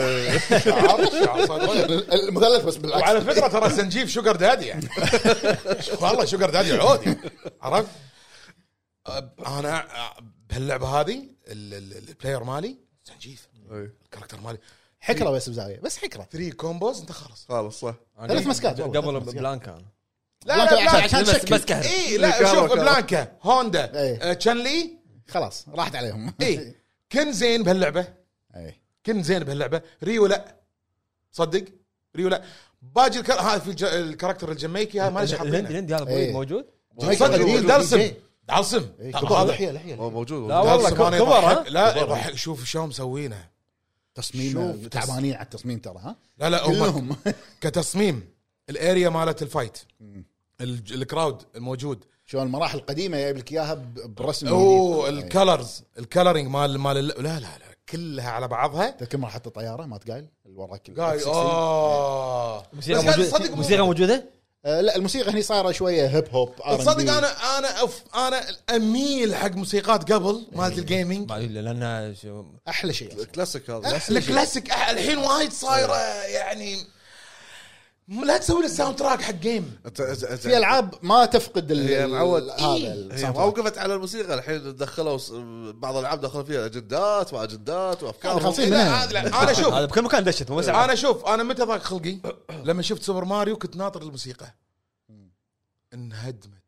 [0.59, 1.71] شعر شعر صدق.
[2.13, 3.01] المثلث بس بالعكس.
[3.03, 4.89] وعلى فكرة ترى زنجيف sugar daddy يعني.
[6.01, 7.19] والله sugar daddy عود يعني
[7.61, 7.89] عرفت؟
[9.47, 9.85] أنا
[10.49, 13.47] بهاللعبة هذه ال- ال- ال player مالي زنجيف
[14.05, 14.57] ال character مالي.
[14.99, 16.27] حكرة بس بزاوية بس حكرة.
[16.31, 17.45] 3 combos انت خلاص.
[17.49, 17.95] خلاص صح.
[18.27, 19.35] ثلاث مسكات والله، قبل مسكات.
[19.35, 19.85] بلانكا أنا.
[20.45, 22.71] لا بلانكا لا عشان- لا عشان بس اي لا شوف.
[22.73, 23.31] بلانكا.
[23.41, 23.99] هوندا.
[24.01, 24.33] إيه.
[25.27, 26.33] خلاص راحت عليهم.
[26.41, 26.75] اي
[27.11, 28.07] كن زين بهاللعبة.
[28.55, 29.81] اي كن زين بهاللعبة.
[30.03, 30.55] ريو لا.
[31.31, 31.65] صدق؟
[32.15, 32.43] ريو لا.
[32.81, 33.33] باقي الكر...
[33.33, 33.83] هذا في الج...
[33.83, 36.33] ال character الجميكي هذا ما ليش الهندي حاطينه الهندي هذا إيه.
[36.33, 36.65] موجود؟
[36.99, 38.17] صدق دلسم إيه.
[38.49, 39.11] دلسم إيه،
[39.45, 39.95] لحية لحية.
[39.95, 40.49] هو موجود.
[40.49, 43.49] لا والله كبر،؟ لا يضحك شوف شلون مسوينه.
[44.15, 47.15] تصميم شوف، تعبانين على التصميم ترى ها؟ لا لا هم
[47.61, 48.29] كتصميم.
[48.69, 49.77] ال area مالت ال fight.
[50.61, 52.05] ال crowd الموجود.
[52.25, 53.73] شلون المراحل القديمة جايب لك اياها
[54.05, 55.09] برسم أوه.
[55.09, 58.89] ال colors ال coloring مال مال ال- لا لا لا كلها على بعضها.
[58.89, 61.27] تذكر مرة حتى طيارة ما تقايل اللي وراك ال قاي F-16.
[61.27, 62.65] آه.
[62.73, 64.25] موسيقى بس قاعد موجودة تصدق موسيقى مو- موجودة؟
[64.65, 66.55] آه لا الموسيقى هني صايرة شوية hip hop.
[66.79, 68.41] تصدق أنا أنا أف أنا
[68.75, 73.25] اميل حق موسيقات قبل مالت ال gaming لانها شو- أحلى شيء أصلاً.
[73.25, 75.95] كلاسيك هذا الكلاسيك الحين وايد صايرة
[76.25, 76.77] يعني
[78.07, 79.79] لا تسوي لي ال sound track حق game
[80.37, 82.49] في ألعاب ما تفقد ال- هي معود.
[82.49, 83.57] هذا هي ال sound ما track.
[83.57, 84.33] وقفت على الموسيقى.
[84.33, 85.19] الحين دخلوا
[85.71, 88.53] بعض الألعاب دخلوا فيها أجندات وأجندات وأفكار.
[88.59, 89.05] منها.
[89.05, 89.73] لا أنا شوف.
[89.73, 90.83] هذا بكل مكان دشت مو بس ألعاب.
[90.83, 92.17] أنا شوف أنا متى ضاق خلقي؟
[92.65, 94.55] لما شفت سوبر ماريو كنت ناطر الموسيقى.
[95.93, 96.63] انهدمت.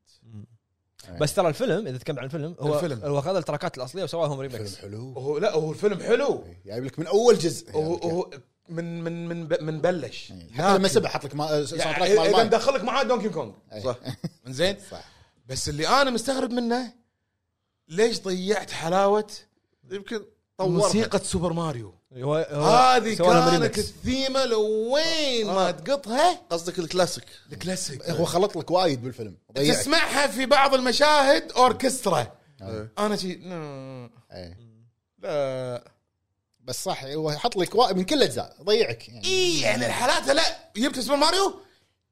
[1.22, 3.00] بس ترى الفيلم إذا تكلم عن الفيلم هو الفيلم.
[3.04, 5.14] هو اخذ التراكات الأصلية وسواهم فيلم ريمكس حلو.
[5.14, 6.44] هو لا هو الفيلم حلو.
[6.66, 7.72] جايب لك من أول جزء.
[7.72, 8.30] هو هو
[8.70, 10.34] من من من ب- من بلش.
[10.54, 12.44] حتى لما سبح حط لك ما- يعني إذا.
[12.44, 13.52] مدخلك معاه دونكي كونغ
[13.84, 13.96] صح.
[14.48, 15.04] زين صح.
[15.48, 16.94] بس اللي أنا مستغرب منه
[17.90, 19.28] ليش ضيعت حلاوة
[19.92, 20.26] يمكن
[20.58, 20.70] طورها.
[20.72, 23.78] موسيقى سوبر ماريو؟ هو هذه كانت.
[23.78, 26.34] الثيمة لوين ما تقطها.
[26.50, 27.24] قصدك ال classic.
[27.52, 28.10] ال classic.
[28.10, 29.38] هو خلط لك وايد بالفيلم.
[29.58, 29.78] ضيعك.
[29.78, 32.32] تسمعها في بعض المشاهد أوركسترا.
[32.62, 32.92] إيه.
[33.00, 33.32] أنا شي
[34.32, 34.58] إيه.
[35.24, 35.95] لا.
[36.66, 39.26] بس صح هو يحط لك من كل الاجزاء ضيعك يعني.
[39.26, 41.54] اي يعني الحالات لا جبت سوبر ماريو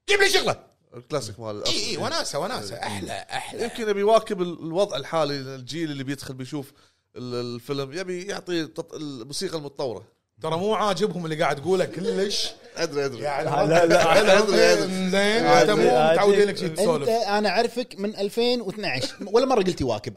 [0.10, 0.64] جيب لي شغلة.
[0.98, 3.64] الكلاسيك مال اي اي وناسة وناسة أحلى أحلى.
[3.64, 6.72] يمكن يبي يواكب ال- الوضع الحالي الجيل اللي بيدخل بيشوف
[7.16, 10.08] ال- الفيلم يبي يعطي الموسيقى المتطورة.
[10.44, 12.52] ترى مو عاجبهم اللي قاعد تقوله كلش.
[12.78, 13.22] أدري أدري.
[13.24, 14.40] يعني لا، لا.
[14.40, 15.10] أدري، أدري.
[15.10, 16.12] زين أنت مو.
[16.12, 17.10] متعودين لك شيء أنت تسولف.
[17.10, 20.14] أنا أعرفك من 2012 ولا مرة قلت يواكب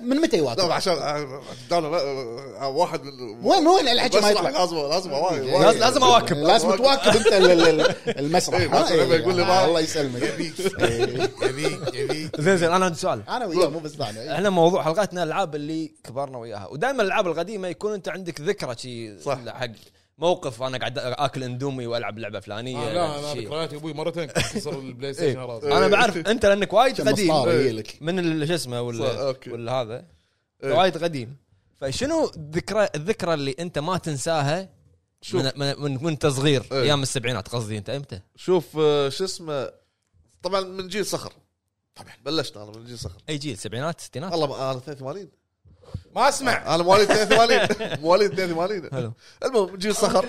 [0.00, 1.40] من متى لا يواكب؟ عشان آه،
[2.60, 3.12] آه، واحد من
[3.46, 5.76] وين وين؟ الحكي ما يطلع؟ لازم لازم لازم وايد.
[5.80, 6.36] لازم أواكب.
[6.36, 8.60] لازم تواكب أنت ال- ال- ال- المسرح.
[8.60, 10.22] إيه، يقول لي آه، ما- الله يسلمك.
[10.22, 10.30] إيه.
[11.42, 12.40] يبيك يبيك.
[12.40, 13.22] زين زين أنا عندي سؤال.
[13.28, 16.68] أنا وياه مو بس إحنا موضوع حلقاتنا الألعاب اللي كبرنا وياها.
[16.72, 18.95] ودائما الألعاب القديمة يكون أنت عندك ذكرى شي.
[19.20, 19.48] صح.
[19.48, 19.70] حق
[20.18, 23.40] موقف أنا قاعد أكل إندومي وألعب لعبة فلانية آه، لا أنا.
[23.40, 25.78] ذكريات أبوي مرتين كسر البلاي ستيشن إيه.
[25.78, 27.34] أنا بعرف أنت لأنك وايد قديم.
[28.00, 29.34] من شو اسمه ولا.
[29.46, 30.04] ولا هذا
[30.64, 30.72] إيه.
[30.72, 31.36] وايد قديم
[31.80, 34.68] فشنو الذكرى الذكرى اللي أنت ما تنساها
[35.20, 35.42] شوف.
[35.42, 36.82] من من من وأنت صغير إيه.
[36.82, 39.70] أيام السبعينات قصدي أنت أمتى؟ شوف آه، شو اسمه
[40.42, 41.32] طبعا من جيل صخر
[41.94, 45.28] طبعا بلشنا أنا من جيل صخر أي جيل سبعينات ستينات والله أنا 82
[46.16, 46.74] ما أسمع.
[46.74, 48.32] أنا مواليد 82 مواليد.
[48.40, 49.12] 82 حلو.
[49.44, 50.24] المهم جيل صخر.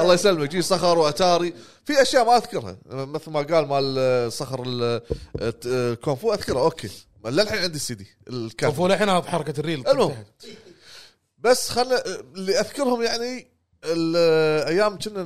[0.00, 0.48] الله يسلمك.
[0.48, 1.54] جيل صخر وأتاري.
[1.84, 2.76] في أشياء ما أذكرها.
[2.90, 4.82] مثل ما قال مال آه، صخر ال-
[5.40, 6.58] آه، الكونفو أذكره.
[6.60, 6.90] okay.
[7.24, 8.06] للحين عندي السي دي.
[8.28, 8.72] الكامل.
[8.72, 9.88] كفو للحين هذا حركة الريل.
[9.88, 10.24] المهم.
[11.38, 12.02] بس خلنا
[12.34, 13.46] اللي أذكرهم يعني
[13.84, 15.22] ال- أيام كنا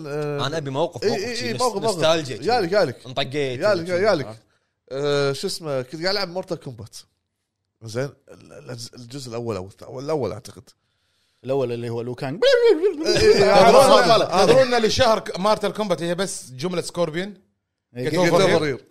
[0.47, 3.07] أنا أبي موقف إي موقف إي إي موقف نوستالجيا يالك يالك.
[3.07, 3.89] انطقيت يالك.
[3.89, 4.37] يالك.
[5.37, 6.97] شو اسمه كنت قاعد العب مورتال كومبات
[7.83, 10.63] زين ال- ال- الجزء الأول أو الأول أعتقد.
[11.45, 12.41] الأول اللي هو لوكان
[14.25, 17.35] هذا تدرون اللي شهر مورتال كومبات هي بس جملة سكوربيون
[17.97, 18.09] إيه،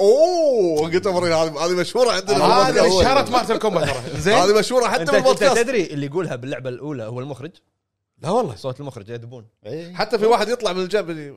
[0.01, 0.79] over
[1.25, 2.89] here هذه هذه مشهورة عندنا هذه.
[3.03, 3.89] شهرت مورتال كومبات
[4.19, 5.57] زين؟ هذه مشهورة حتى انت بالبودكاست.
[5.57, 7.51] تدري اللي يقولها باللعبة الأولى هو المخرج؟
[8.21, 8.55] لا والله.
[8.55, 9.93] صوت المخرج إد بون إيه.
[9.93, 11.33] حتى في واحد يطلع من الجنب اللي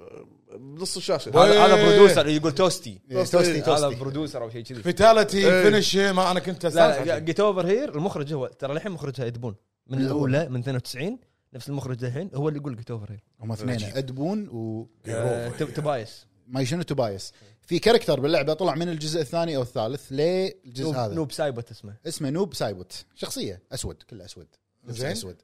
[0.57, 4.83] بنص الشاشة؟ هذا هذا producer يقول toasty إيه، toasty هذا توستي producer أو شيء كذي.
[4.83, 5.63] fatality إيه.
[5.62, 9.55] finish ما أنا كنت لا get over here المخرج هو ترى الحين مخرجها إد بون
[9.87, 11.19] من من الأولى من 92
[11.55, 12.31] نفس المخرج الحين.
[12.35, 16.83] هو اللي يقول get over here هم اثنين إد بون و آه، توبايس ما شنو
[16.83, 17.33] توبايس
[17.63, 21.97] في character باللعبة طلع من الجزء الثاني أو الثالث للجزء نوب, هذا؟ نوب سايبوت اسمه.
[22.07, 24.47] اسمه نوب سايبوت شخصية أسود كله أسود.
[24.89, 25.43] أسود.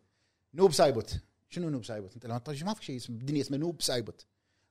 [0.55, 1.15] نوب سايبوت
[1.49, 4.27] شنو نوب سايبوت أنت لما تطرش ما في شيء اسمه بالدنيا اسمه نوب سايبوت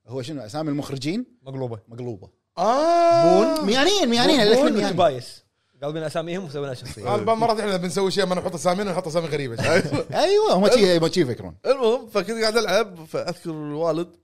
[0.08, 1.78] هو شنو أسامي المخرجين؟ مقلوبة.
[1.88, 2.28] مقلوبة.
[2.58, 3.62] آه.
[3.64, 4.84] ميانين ميانين بون.
[4.84, 5.44] وتوبايس
[5.82, 7.08] قلبين أساميهم وسوينا شخصية.
[7.14, 9.62] هذا مرات إحنا بنسوي شيء ما نحط أسامينا نحط أسامي غريبة
[10.24, 11.56] أيوه هم شي هم شي يفكرون.
[11.66, 14.16] المهم فكنت قاعد ألعب فأذكر الوالد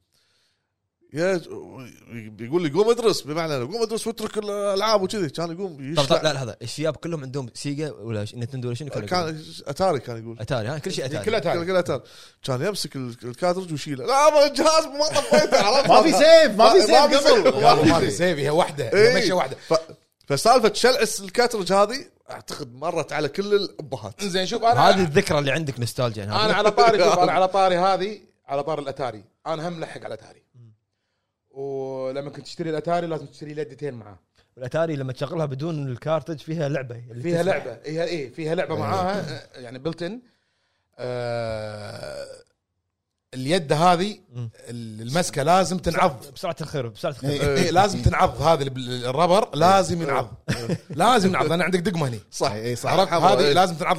[1.15, 1.41] يا
[2.41, 5.31] يقول لي قوم ادرس بمعنى قوم ادرس واترك الألعاب وكذي.
[5.31, 8.89] كان يقوم طب طب يشلع لا هذا الشياب كلهم عندهم سيجا ولا نتندو ولا شنو؟
[8.91, 10.37] كان أتاري كان يقول.
[10.41, 11.25] أتاري ها كل شيء أتاري.
[11.25, 12.03] كلها كل تاني كل أتاري.
[12.45, 14.07] كان يمسك ال- ال cartridge ويشيله.
[14.07, 17.17] لا ما الجهاز ما طفيته ما في save ما في save ما في
[17.51, 17.89] قبل.
[17.89, 19.09] ما في سيف هي واحدة إيه.
[19.17, 19.57] هي مشية واحدة.
[20.27, 21.97] فسالفة شلعس الكاترج هذه
[22.31, 24.25] أعتقد مرت على كل الأبهات.
[24.25, 28.19] زين شوف أنا هذه الذكرى اللي عندك نوستالجيا أنا على طاري أنا على طاري هذه
[28.49, 29.25] على طار الأتاري.
[29.47, 30.43] أنا هم ملحق على الاتاري
[31.53, 34.19] ولما كنت تشتري الأتاري لازم تشتري لدتين معاه.
[34.57, 37.53] والاتاري لما تشغلها بدون الكارتج فيها لعبة اللي فيها تسمع.
[37.57, 37.79] لعبة.
[37.85, 39.21] هي إيه فيها لعبة معاها
[39.57, 40.21] آه، يعني بلتن
[40.99, 42.27] آه
[43.35, 44.19] اليد هذه.
[44.69, 46.25] المسكة لازم تنعض.
[46.35, 47.57] بسرعة الخير بسرعة الخير إيه.
[47.65, 50.35] إيه لازم تنعض هذا الب- الربر لازم ينعض.
[50.91, 52.21] لازم ينعض أنا عندك دقمة هني.
[52.31, 52.93] صح اي صح.
[52.93, 53.53] هذه إيه.
[53.53, 53.99] لازم تنعض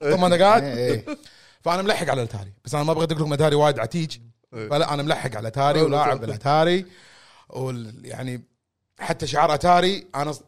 [0.00, 0.62] طول ما أنا قاعد.
[0.62, 1.04] إيه، إيه.
[1.64, 2.52] فأنا ملحق على الأتاري.
[2.64, 4.16] بس أنا ما أبغى أدق لكم اتاري وايد عتيج.
[4.16, 4.31] إيه.
[4.52, 6.20] فلا أنا ملحق على الاتاري أه، ولاعب أه.
[6.20, 6.86] بالأتاري
[7.48, 8.42] وال- يعني
[8.98, 10.42] حتى شعار أتاري أنا ص-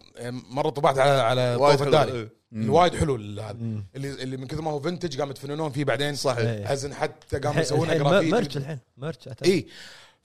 [0.51, 1.87] مرة طبعت على على وايد طوف.
[1.87, 2.29] الداري إيه.
[2.53, 3.51] الوايد حلو هذا.
[3.97, 6.67] اللي اللي من كثر ما هو vintage قاموا يتفننون فيه بعدين صحيح إيه.
[6.67, 9.53] حزن حتى قاموا يسوون graphic merch الحين أتاري.
[9.53, 9.67] اي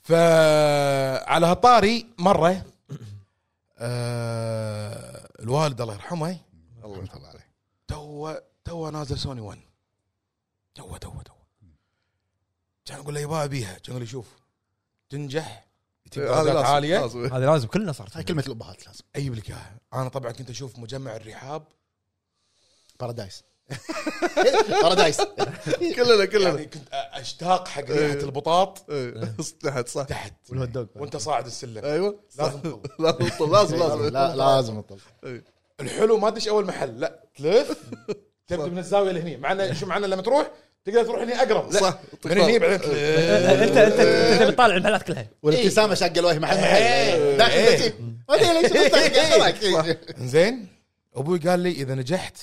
[0.01, 2.61] فعلى هالطاري مرة
[3.77, 6.37] آه الوالد الله يرحمه
[6.83, 7.47] الله الله عليه
[7.87, 8.35] تو
[8.65, 9.57] تو نازل سوني 1
[10.75, 11.33] تو تو تو
[12.89, 13.73] كان أقول له يبا أبيها.
[13.73, 14.25] كان يقول لي شوف
[15.09, 15.65] تنجح
[16.11, 17.05] تجيب إيه، هذا درجات لازم- عالية.
[17.05, 19.01] هذه لازم كلنا صارت هاي كلمة الأبهات لازم.
[19.15, 21.63] أجيب لك اياها أنا طبعا كنت أشوف مجمع الرحاب.
[22.99, 23.43] Paradise
[24.69, 25.21] Paradise
[25.95, 26.49] كلنا كلنا.
[26.49, 28.23] يعني كنت أشتاق حق ريحه إيه.
[28.23, 28.89] البطاط.
[28.89, 29.35] إيه.
[29.63, 30.03] تحت صح.
[30.05, 30.33] تحت.
[30.49, 31.85] وال hot dog وأنت صاعد السلم.
[31.85, 32.19] أيوه.
[32.37, 32.81] لازم تطل.
[32.99, 34.03] لازم تطل، لازم لازم.
[34.05, 34.99] لا لازم نطل
[35.79, 36.99] الحلو ما تدش أول محل.
[36.99, 37.83] لا تلف.
[38.47, 40.51] تبدأ من الزاوية اللي هني مع انه شو معنى لما تروح
[40.85, 41.71] تقدر تروح هني أقرب.
[41.73, 42.93] لا صح من هني بعدين تلف.
[42.93, 45.27] انت انت أنت تبي تطالع المحلات كلها.
[45.43, 47.37] والابتسامة شق الوجه محل إيه.
[47.37, 47.51] محل.
[47.51, 47.93] إيه.
[49.47, 50.15] لك.
[50.19, 50.67] زين
[51.15, 52.37] أبوي قال لي إذا نجحت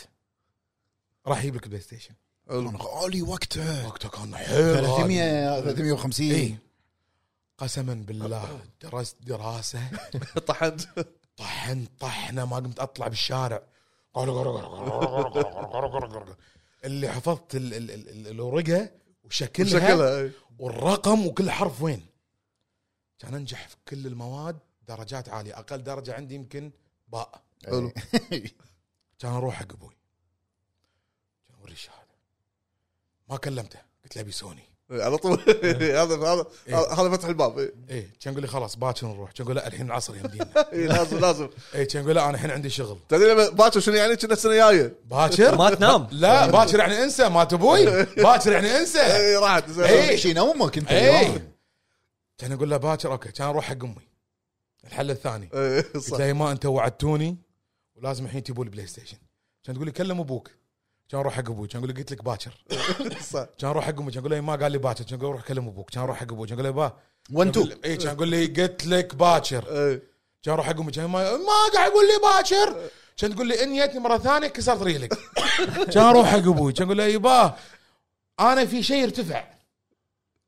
[1.27, 2.15] راح يجيب لك PlayStation
[2.49, 4.09] حلو غالي وقته وقتها.
[4.09, 6.57] كان حيل 300 350 اي
[7.59, 9.81] قسما بالله درست دراسة.
[10.47, 10.81] طحنت.
[11.37, 13.63] طحن طحنة ما قمت أطلع بالشارع.
[16.87, 18.91] اللي حفظت ال- ال- ال- ال- الورقه
[19.25, 20.31] وشكلها شكلها إي.
[20.59, 22.07] والرقم وكل حرف وين.
[23.19, 24.59] كان أنجح في كل المواد
[24.89, 26.73] درجات عالية أقل درجة عندي يمكن
[27.09, 27.43] باء.
[27.67, 27.93] حلو.
[29.19, 29.97] كان أروح حق أبوي.
[31.49, 32.15] كان اوري الشهاده
[33.29, 33.79] ما كلمته.
[34.05, 34.63] قلت له أبي سوني.
[34.91, 35.41] على طول.
[36.03, 36.93] هذا هذا إيه.
[36.93, 37.59] هذا فتح الباب.
[37.59, 37.73] إي.
[37.91, 39.33] إيه كان يقول لي خلاص باكر نروح.
[39.33, 40.47] كان يقول لا الحين العصر يمدينا.
[40.95, 41.49] لازم لازم.
[41.75, 42.99] إيه كان يقول لا أنا الحين عندي شغل.
[43.09, 44.97] تدري باكر شنو يعني؟ كنا السنة الجاية.
[45.05, 46.09] باكر؟ ما تنام.
[46.11, 49.01] لا باكر يعني انسى مات أبوي باكر يعني انسى.
[49.01, 49.79] اي راحت.
[49.79, 50.19] إي.
[50.19, 51.53] شي نومك أنت اليوم.
[52.39, 53.33] كان أقول له باكر okay.
[53.33, 54.09] كان أروح حق أمي.
[54.85, 55.47] الحل الثاني.
[55.95, 57.37] قلت لها ما أنت وعدتوني
[57.95, 59.19] ولازم الحين تجيبوا لي PlayStation.
[59.65, 60.51] كان تقول لي كلم أبوك.
[61.09, 62.53] كان أروح حق أبوي كان أقول له قلت لك باكر.
[63.33, 63.47] صح.
[63.59, 65.69] كان أروح حق أمي كان أقول له ما قال لي باكر كان أقول روح كلم
[65.69, 65.91] أبوك.
[65.91, 66.93] كان أروح حق أبوي كان أقول له با.
[67.33, 69.65] 1 2 اي كان يقول لي قلت لك باكر.
[69.91, 70.03] إي.
[70.43, 72.91] كان أروح حق أمي كان ما, ما قاعد يقول لي باكر.
[73.17, 75.15] كان تقول لي إن ييتني مرة ثانية كسرت ريلك
[75.95, 77.57] كان أروح حق أبوي كان أقول له يبا
[78.41, 79.45] أنا في شيء ارتفع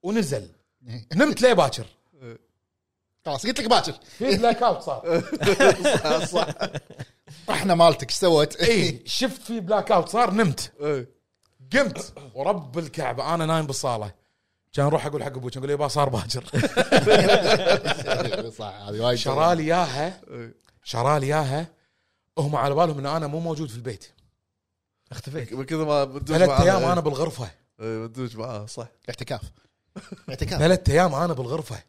[0.03, 0.49] ونزل.
[1.15, 1.87] نمت ليه باكر؟
[3.27, 3.95] خلاص قلت لك باكر.
[4.19, 5.23] في blackout صار.
[6.05, 6.47] صح صح.
[7.47, 10.73] طحنه مالتك إيش سوت؟ اي شفت في blackout صار نمت.
[10.83, 11.07] إي.
[11.73, 12.13] قمت.
[12.35, 14.13] ورب الكعبة أنا نايم بالصالة.
[14.73, 16.45] كان أروح أقول حق أبوي لي يبا صار باكر.
[18.59, 20.21] صح هذه وايد شرالي اياها.
[20.83, 21.67] شرالي اياها
[22.39, 24.05] هم على بالهم إن أنا مو موجود في البيت.
[25.13, 25.53] اختفيت.
[25.53, 26.61] من كذا ما بندوش ثلاث.
[26.61, 27.51] أيام أنا بالغرفة.
[27.81, 28.89] إي، بندوش معاه صح.
[29.09, 29.41] اعتكاف.
[30.29, 30.59] اعتكاف.
[30.59, 31.83] ثلاث أيام أنا بالغرفة.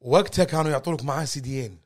[0.00, 1.78] وقتها كانوا يعطونك معاه سيديين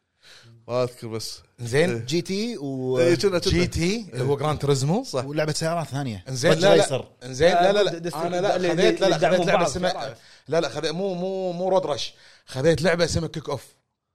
[0.68, 1.42] ما أذكر بس.
[1.62, 5.24] زين جي تي و إي، كنا جي تي اللي هو جراند تريزمو صح.
[5.24, 6.24] ولعبة سيارات ثانية.
[6.28, 6.82] إنزين رج لا لا.
[6.82, 7.08] ريسر.
[7.22, 9.58] إنزين لا لا دس- لا أنا لا اللي- خذيت لا لا اللي يدعمون خذيت لعبة
[9.58, 9.70] بعض.
[9.70, 10.16] اسمها
[10.48, 12.14] لا لا خذيت مو مو مو رود رش
[12.46, 13.66] خذيت لعبة اسمها كيك اوف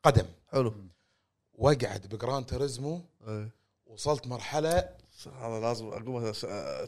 [0.04, 0.26] قدم.
[0.52, 0.74] حلو.
[1.54, 3.02] واقعد ب Gran Turismo.
[3.86, 4.90] وصلت مرحلة
[5.24, 6.32] صح، هذا لازم أقوم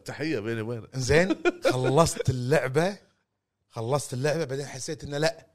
[0.06, 0.88] تحية بيني وبينه.
[0.96, 1.36] إنزين
[1.74, 2.98] خلصت اللعبة.
[3.70, 5.46] خلصت اللعبة بعدين حسيت إنه لا.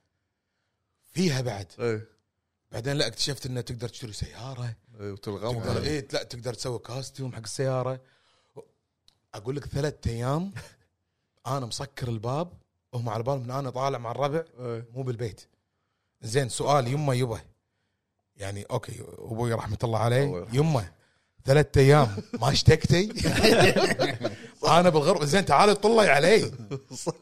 [1.12, 1.66] فيها بعد.
[1.80, 2.00] اي
[2.72, 4.74] بعدين لا اكتشفت إنه تقدر تشتري سيارة.
[5.00, 8.00] وتلغم تقدر إيه لا تقدر تسوي custom حق السيارة.
[9.34, 10.52] أقول لك ثلاث أيام
[11.46, 12.52] أنا مسكر الباب
[12.92, 14.84] وهم على بالهم إن أنا طالع مع الربع إي.
[14.94, 15.40] مو بالبيت.
[16.22, 17.40] زين سؤال يمه يبه.
[18.36, 20.46] يعني okay أبوي رحمة الله عليه.
[20.52, 20.92] يمه
[21.44, 23.12] ثلاث أيام ما اشتكتي
[24.66, 26.52] أنا بالغرفة زين تعالوا طلعي علي.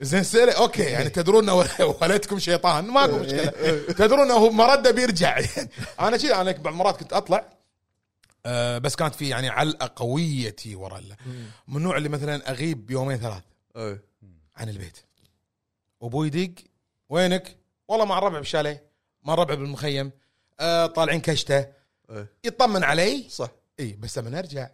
[0.02, 1.50] زين سألي okay يعني تدرون
[2.00, 3.46] ولدكم شيطان؟ ماكو مشكلة.
[3.92, 5.40] تدرون إنه مرده بيرجع.
[6.00, 7.61] أنا كذا أنا بعض المرات كنت أطلع
[8.46, 11.16] آه بس كانت في يعني علقة قوية تي ورا ال-
[11.68, 13.42] من النوع اللي مثلا أغيب يومين ثلاث.
[13.76, 13.98] أي.
[14.56, 14.96] عن البيت.
[16.02, 16.52] أبوي يدق
[17.08, 17.56] وينك؟
[17.88, 18.82] والله مع الربع بالشاليه
[19.22, 20.10] مع الربع بالمخيم
[20.60, 21.66] آه طالعين كشتة.
[22.10, 22.26] أي.
[22.44, 23.24] يطمن علي.
[23.28, 23.48] صح.
[23.80, 24.68] إي بس لما نرجع.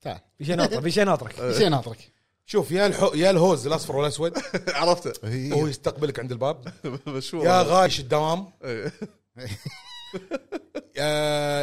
[0.00, 2.12] تعال في شيء ناطر في شيء ناطرك شيء ناطرك.
[2.46, 4.38] شوف يا الحو يا الهوز الأصفر والأسود.
[4.68, 5.12] عرفته.
[5.54, 6.72] هو يستقبلك عند الباب.
[7.34, 8.52] يا غايش الدوام.
[10.96, 11.04] يا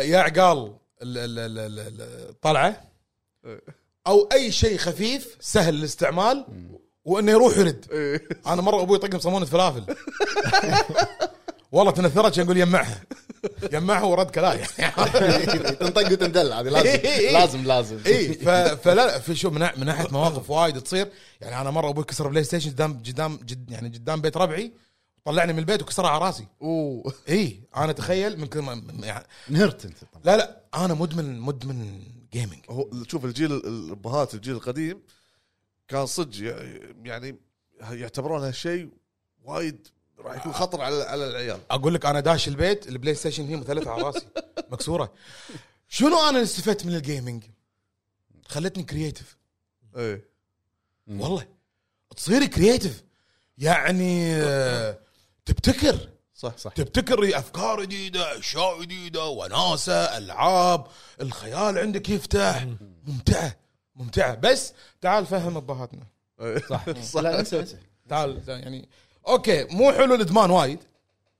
[0.01, 0.77] يا عقال.
[1.03, 2.81] ال- ال- ال- ال- ال- الطلعه
[3.45, 3.61] إيه.
[4.07, 6.45] أو أي شيء خفيف سهل الاستعمال
[7.05, 7.85] وإنه يروح يرد.
[7.91, 8.19] إي.
[8.47, 9.95] أنا مرة أبوي طقم صمونه فلافل
[11.71, 13.01] والله تنثرت كان يقول يمعها
[13.73, 14.59] يمعها ورد كلام.
[14.77, 15.45] يعني
[15.79, 16.87] تنطق وتندل هذه لازم.
[16.87, 17.33] إيه، إيه.
[17.33, 17.99] لازم لازم.
[18.07, 18.33] اي
[18.77, 21.07] فلا لا في شو من, ناح- من ناحية مواقف وايد تصير.
[21.41, 23.39] يعني أنا مرة أبوي كسر PlayStation قدام قدام
[23.69, 24.71] يعني قدام بيت ربعي.
[25.25, 26.47] طلعني من البيت وكسرها على راسي.
[26.61, 27.13] أوه.
[27.29, 30.23] إي أنا تخيل من كل ما يعني انهرت أنت طبعا.
[30.25, 35.01] لا لا أنا مدمن مدمن gaming هو شوف الجيل الأبهات الجيل القديم
[35.87, 36.63] كان صدق
[37.03, 37.35] يعني
[37.91, 38.89] يعتبرون هالشيء
[39.43, 39.87] وايد
[40.19, 41.59] راح يكون خطر على على العيال.
[41.71, 44.27] أقول لك أنا داش البيت ال PlayStation هي مثلثه على راسي.
[44.71, 45.13] مكسورة.
[45.89, 47.43] شنو أنا اللي استفدت من ال gaming؟
[48.47, 49.37] خلتني creative
[49.97, 50.21] اي
[51.07, 51.47] والله.
[52.15, 53.03] تصير creative
[53.57, 54.99] يعني آه،
[55.45, 56.09] تبتكر.
[56.35, 56.71] صح صح.
[56.73, 60.85] تبتكر أفكار جديدة أشياء جديدة وناسة ألعاب.
[61.21, 62.67] الخيال عندك يفتح.
[63.07, 63.55] ممتعة
[63.95, 64.35] ممتعة.
[64.35, 66.03] بس تعال فهم ابهاتنا
[66.69, 66.85] صح.
[67.01, 67.77] صح لا انسى انسى
[68.09, 68.89] تعال يعني
[69.27, 70.79] okay مو حلو الإدمان وايد.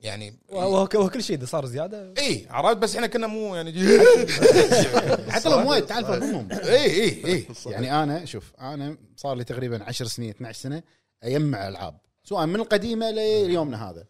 [0.00, 2.14] يعني وهو وهو كل شيء إذا صار زيادة.
[2.18, 3.72] إي عرفت؟ بس إحنا كنا مو يعني
[5.32, 7.46] حتى لو مو وايد تعال فهمهم إي إي إي.
[7.66, 10.82] يعني أنا شوف أنا صار لي تقريبا 10 سنين 12 سنة
[11.22, 11.98] اجمع ألعاب.
[12.24, 14.06] سواء من القديمه ليومنا هذا.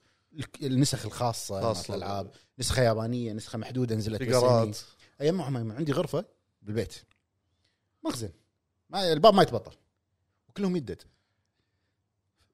[0.63, 1.95] النسخ الخاصة خاصة.
[1.95, 2.31] الألعاب.
[2.59, 4.19] نسخة يابانية نسخة محدودة نزلت.
[4.23, 4.79] فيجرات
[5.21, 5.73] اجمعهم.
[5.73, 6.25] عندي غرفة
[6.63, 6.95] بالبيت.
[8.05, 8.31] مخزن.
[8.91, 9.77] ما الباب ما يتبطل.
[10.49, 11.03] وكلهم يدد.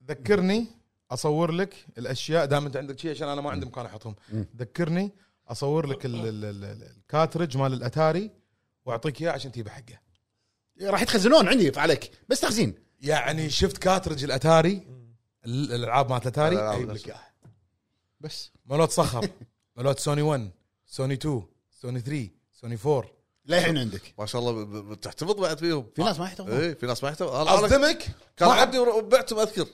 [0.08, 0.66] ذكرني
[1.10, 2.44] أصور لك الأشياء.
[2.46, 4.14] دام أنت عندك شيء عشان أنا ما عندي مكان أحطهم.
[4.56, 5.10] ذكرني
[5.48, 8.30] أصور لك ال- ال- ال- ال- الكاترج مال الأتاري
[8.86, 10.00] وأعطيك إياه عشان تجيبه حقه.
[10.82, 12.10] راح يتخزنون عندي عليك.
[12.28, 12.74] بس تخزين.
[13.00, 14.99] يعني شفت cartridge ال Atari؟ ال-
[15.46, 17.12] الألعاب مالت الاتاري الألعاب أجيب لك نفسها.
[17.14, 17.20] اياه
[18.20, 18.50] بس.
[18.66, 19.28] مالوت صخر
[19.76, 20.50] مالوت سوني 1
[20.86, 21.42] سوني 2
[21.80, 23.10] سوني 3 سوني 4
[23.46, 24.14] للحين عندك.
[24.18, 25.86] ما شاء الله ب- ب- تحتفظ بعد فيهم.
[25.96, 28.06] في ناس ما يحتفظون اي في ناس ما يحتفظ أنا أنا أصدمك؟
[28.36, 29.66] كان ما عندي وبعتهم أذكر.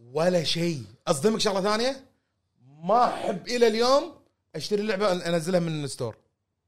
[0.00, 0.82] ولا شيء.
[1.08, 2.04] أصدمك شغلة ثانية؟
[2.84, 4.14] ما أحب إلى اليوم
[4.56, 6.16] أشتري لعبة أنزلها من ال store.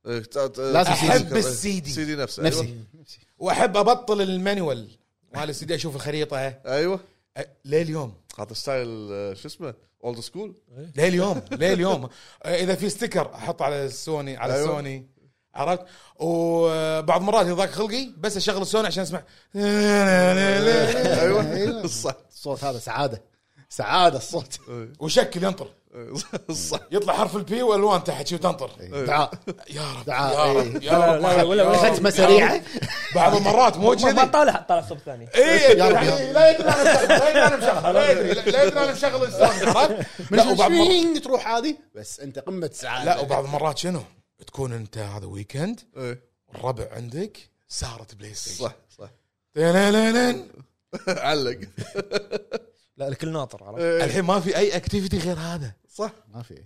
[0.07, 1.39] إيه، ت- ت- لازم أحب إيه.
[1.39, 1.90] ال CD.
[1.90, 2.77] ال CD نفسه نفسي أيوه.
[2.95, 3.19] نفسي.
[3.39, 4.89] وأحب أبطل ال manual.
[5.35, 6.37] مال السي دي أشوف الخريطة.
[6.66, 7.01] أيوه.
[7.39, 10.55] أ- اليوم هذا style آه، شو اسمه؟ old school
[10.97, 12.09] ليه اليوم ليه اليوم
[12.47, 14.61] إذا في sticker احطه على السوني على.
[14.61, 15.07] السوني
[15.55, 15.85] عرفت؟
[16.19, 19.23] وبعض مرات إذا ضاق خلقي بس أشغل السوني عشان أسمع.
[21.21, 21.87] أيوه.
[22.03, 22.17] صح.
[22.31, 23.23] الصوت هذا سعادة.
[23.77, 24.59] سعادة الصوت.
[25.01, 25.69] وشكل ينطر.
[25.94, 26.12] إيه،
[26.70, 26.81] صح.
[26.93, 28.70] يطلع حرف البي والوان تحت شو تنطر
[29.07, 29.31] دعاء.
[29.70, 30.05] يا رب.
[30.07, 30.73] دعاء، يا إيه.
[30.77, 30.82] رب.
[30.82, 32.15] يا رب لا، ولا- ختمه رب.
[32.16, 32.62] سريعه
[33.15, 34.27] بعض المرات مو ما كذي.
[34.27, 35.28] طالع طالع صوب ثاني.
[35.35, 39.31] يا رب، يعني لا يدري أنا مشغل لا يدري أنا مشغل لا يدري أنا مشغل؟
[40.31, 40.70] لا وبعض
[41.24, 43.05] تروح هذه؟ بس أنت قمة سعادة.
[43.05, 44.03] لا وبعض المرات شنو؟
[44.47, 46.20] تكون أنت هذا ويكند إيه،
[46.55, 47.39] الربع عندك
[47.69, 48.65] سهرة بلاي ستيشن.
[48.65, 49.11] صح صح.
[51.09, 51.61] علق.
[52.97, 55.73] لا الكل ناطر عرفت؟ إيه، الحين ما في أي activity غير هذا.
[55.89, 56.12] صح.
[56.35, 56.62] ما في.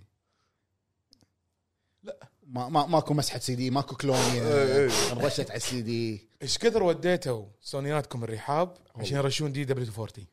[2.02, 2.16] لا.
[2.46, 4.42] ما ما ماكو مسحة سي دي ماكو clone إيه،
[4.76, 5.12] إيه.
[5.12, 10.26] انرشت على السي دي إيش كثر وديتوا سونياتكم الرحاب عشان يرشون دي دبليو 40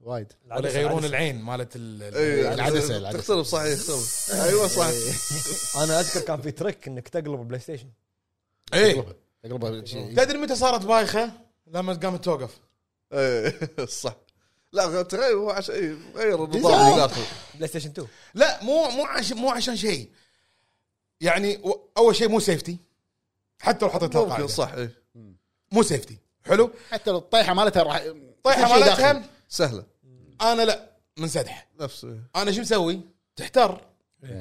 [0.00, 0.32] وايد.
[0.50, 3.18] ولا يغيرون العين مالت ال- ال- إيه، العدسة، العدسة.
[3.20, 4.30] تختلف صحيح تختلف.
[4.32, 4.86] أيوه صح
[5.84, 7.90] أنا أذكر كان في trick إنك تقلب البلاي ستيشن.
[8.74, 9.04] إيه.
[9.42, 9.80] تقلبها
[10.24, 11.32] تدري متى صارت بايخة؟
[11.66, 12.58] لما قامت توقف.
[13.12, 14.16] إيه، صح.
[14.72, 17.22] لا تغير هو عشان إيه، غير النظام داخل
[17.54, 20.10] بلاي ستيشن 2 لا مو مو عشان مو عشان شيء.
[21.20, 21.60] يعني
[21.98, 22.76] أول شيء مو safety
[23.60, 24.46] حتى لو حطيت لها ممكن.
[24.46, 24.90] صح إيه.
[25.72, 28.04] مو safety حلو؟ حتى لو الطيحة مالتها راح
[28.44, 28.78] طيحة.
[28.78, 29.84] مالتها سهلة.
[30.40, 31.66] أنا لا منسدح.
[31.80, 32.20] نفس إيه.
[32.36, 33.00] أنا شو مسوي؟
[33.36, 33.80] تحتر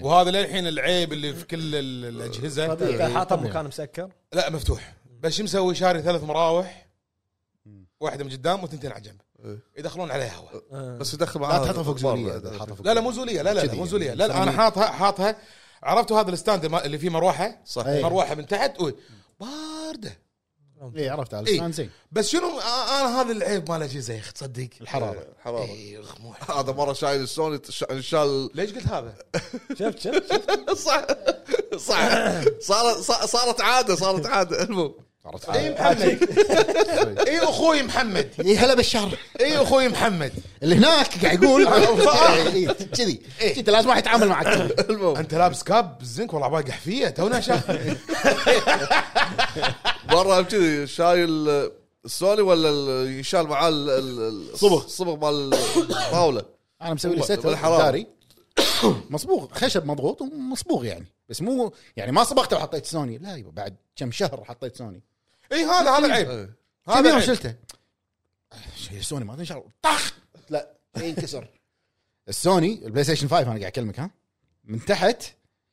[0.02, 2.74] وهذا للحين العيب اللي في كل ال- الأجهزة.
[2.74, 4.10] انت حاطه بمكان مسكر.
[4.34, 4.94] لا مفتوح.
[5.20, 6.88] بس شو مسوي؟ شاري ثلاث مراوح.
[8.00, 9.22] واحدة من قدام وثنتين على جنب.
[9.22, 9.29] إيه.
[9.78, 10.98] يدخلون عليها هواء آه.
[10.98, 11.98] بس يدخل لا معاه تحطها فوق.
[11.98, 12.38] زولية.
[12.84, 13.42] لا لا مو زولية.
[13.42, 13.88] لا لا, لا مو يعني.
[13.90, 14.14] زولية.
[14.14, 14.52] لا, لا أنا.
[14.52, 15.36] حاطها حاطها.
[15.84, 18.04] عرفتوا هذا ال stand اللي فيه مروحة؟ صح إيه.
[18.04, 18.78] مروحة من تحت.
[19.40, 20.20] باردة.
[20.98, 21.54] اي عرفت على إيه.
[21.54, 21.90] ال stand زين.
[22.12, 24.70] بس شنو أنا هذا العيب مال الاجهزه يا أخي تصدق.
[24.82, 26.56] الحراره حراره إيه، أخ، مو حلو.
[26.58, 28.50] هذا مرة شايل السوني ش- شال.
[28.54, 29.14] ليش قلت هذا؟
[29.80, 30.72] شفت شفت شفت.
[30.88, 31.06] صح
[31.78, 32.12] صح.
[32.60, 34.64] صارت صارت عادة صارت عادة.
[34.64, 34.94] المهم.
[35.24, 36.30] صارت اي محمد؟
[37.28, 40.34] اي أخوي محمد؟ اي هلا بالشر اي أخوي محمد؟
[40.64, 41.68] اللي هناك قاعد يقول.
[42.54, 43.22] إي، كذي.
[43.58, 44.48] أنت لازم واحد يتعامل معك.
[45.18, 47.72] أنت لابس كاب بالزنك والله باقي حفية تونا شاف.
[50.14, 51.50] مرة كذي شايل
[52.06, 54.86] السوني ولا ال- ينشال معاه ال- ال- صبغ.
[54.86, 56.46] الصبغ مال الطاولة.
[56.82, 57.48] أنا مسوي لي set.
[57.48, 58.08] داري
[59.10, 61.06] مصبوغ خشب مضغوط ومصبوغ يعني.
[61.30, 63.18] بس مو يعني ما صبغته وحطيت سوني.
[63.18, 65.02] لا يبا بعد كم شهر حطيت سوني.
[65.52, 66.30] اي هذا هذا العيب.
[66.30, 66.56] إيه.
[66.88, 67.24] هذا العيب.
[67.24, 67.56] شلته
[68.76, 70.12] شيء سوني ما تنشر طخ!
[70.50, 71.48] لا ينكسر
[72.30, 74.12] السوني البلاي ستيشن 5 أنا قاعد أكلمك ها؟
[74.64, 75.24] من تحت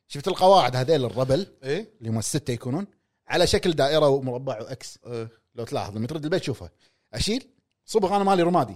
[0.07, 1.93] شفت القواعد هذيل الربل إيه.
[1.99, 2.87] اللي هم الستة يكونون
[3.27, 4.99] على شكل دائرة ومربع و X.
[5.07, 5.29] إيه.
[5.55, 6.69] لو تلاحظ لما ترد البيت تشوفها
[7.13, 7.47] أشيل
[7.85, 8.75] صبغ أنا مالي رمادي.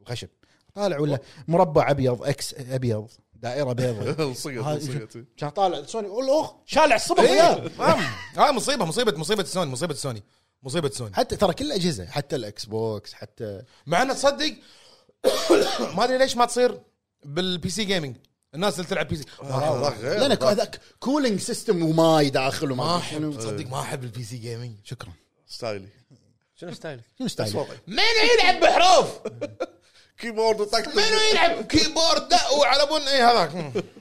[0.00, 0.28] الخشب.
[0.74, 1.18] طالع ولا
[1.48, 6.96] مربع أبيض X أبيض دائرة بيضاء لصقت هاي- لصقت كان طالع سوني أقول اخ شالع
[6.96, 7.70] الصبغ وياه.
[7.78, 8.00] نعم.
[8.36, 10.22] هاي مصيبة مصيبة مصيبة السوني مصيبة السوني
[10.62, 14.54] مصيبة السوني حتى ترى كل الأجهزة حتى الإكس بوكس حتى مع إنه تصدق
[15.96, 16.80] ما أدري ليش ما تصير
[17.24, 18.16] بال PC gaming
[18.54, 19.24] الناس اللي تلعب PC.
[20.02, 22.96] لأن هذاك cooling system وماي داخل وما ما.
[22.96, 25.12] أحب تصدق ما أحب ال PC gaming شكرا.
[25.46, 25.88] ستايلي.
[26.56, 27.54] شنو ستايلك؟ شنو ستايل
[27.86, 28.02] منو
[28.40, 29.08] يلعب بحروف؟
[30.18, 30.88] كيبورد وطقطق.
[30.88, 33.50] منو يلعب كيبورد لا وعلى بن اي هذاك.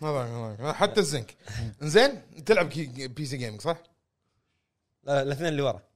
[0.03, 0.75] هذاك هذاك.
[0.75, 1.35] حتى الزنك.
[1.81, 3.77] زين تلعب كي- بي سي جيمنج صح؟
[5.03, 5.88] لا الاثنين اللي ورا.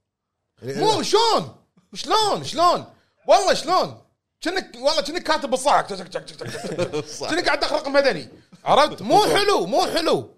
[0.64, 1.54] مو شلون؟
[1.94, 2.84] شلون؟ شلون؟
[3.28, 4.00] والله شلون؟
[4.40, 5.86] كأنك والله كأنك كاتب بالصاعق.
[7.30, 8.28] كأنك قاعد تخرق مدني.
[8.64, 10.30] عرفت؟ مو حلو مو حلو.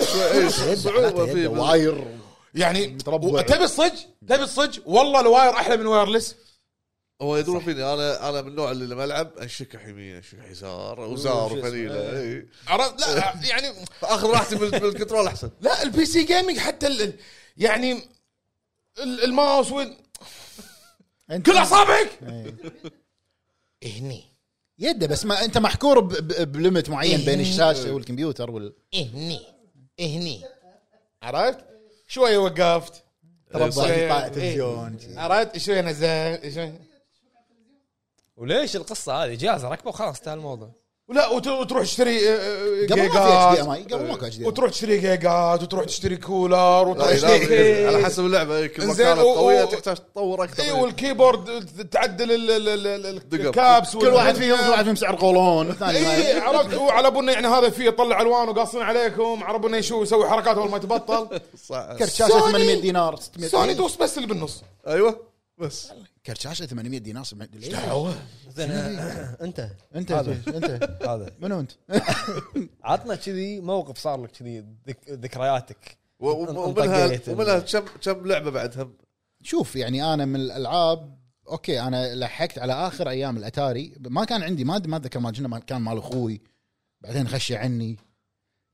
[0.00, 2.18] إيه، صعوبه يد فيه wire.
[2.54, 3.42] يعني متربع.
[3.42, 3.92] تبي الصج؟
[4.28, 6.34] تبي الصج؟ والله ال wire أحلى من wireless.
[7.22, 7.92] هو يدرون فيني.
[7.94, 13.00] أنا أنا من النوع اللي لما ألعب انشكح يمين انشكح يسار وزار وفنيله اي عرفت؟
[13.00, 13.72] لا يعني
[14.02, 15.50] اخذ راحتي بال- بال control أحسن.
[15.60, 17.14] لا ال PC gaming حتى ال-
[17.56, 18.08] يعني
[19.02, 19.96] الماوس وين
[21.46, 22.54] كل اصابعك إيه.
[23.98, 24.24] هني.
[24.78, 29.40] يده بس ما أنت محكور ب- ب- ب limit معين بين الشاشة والكمبيوتر وال هني.
[30.00, 30.44] هني.
[31.22, 31.64] عرفت؟
[32.08, 33.04] شوية وقفت.
[33.52, 36.82] طالع تلفزيون عرفت؟ شوية نزلت شوية-
[38.36, 40.72] وليش القصة هذه؟ جهاز ركبه وخلاص انتهى الموضوع.
[41.08, 44.70] ولا وت- وتروح تشتري آه، آه، قبل ما في HD جيجات اي قبل HD وتروح
[44.70, 49.18] تشتري جيجات وتروح تشتري كولر وتروح لا، تشتري على حسب اللعبة إيه، كل ما كانت
[49.20, 53.46] و- قوية و- تحتاج تطور أكثر إي وال keyboard تعدل ال- ال- ال- ال- دقم.
[53.46, 57.10] ال caps كل واحد فيهم كل واحد فيهم سعر قولون والثاني إي ما- عرفت؟ وعلى
[57.10, 60.78] بالنا يعني هذا فيه يطلع ألوان وقاصين عليكم على بالنا يشو يسوي حركات أول ما
[60.78, 61.86] تبطل صح.
[61.98, 64.62] كرت شاشة سوني- 800 دينار 600 سوني دوس بس اللي بالنص.
[64.88, 65.20] أيوه
[65.58, 65.88] بس.
[66.26, 67.74] كرت شاشه 800 دينار سمعت ليش؟
[68.56, 68.70] زين
[69.46, 70.32] أنت أنت هذا.
[70.56, 70.64] أنت
[71.08, 71.72] هذا منو أنت؟
[72.84, 77.28] عطنا كذي موقف صار لك كذي ذك- ذكرياتك و- و- ومنها انطقيت.
[77.28, 78.90] ومنها كم كم لعبة بعدها
[79.42, 84.64] شوف يعني أنا من الألعاب okay أنا لحقت على آخر أيام الأتاري ما كان عندي
[84.64, 86.40] ما ما أتذكر ما كان مال أخوي
[87.00, 87.96] بعدين خشي عني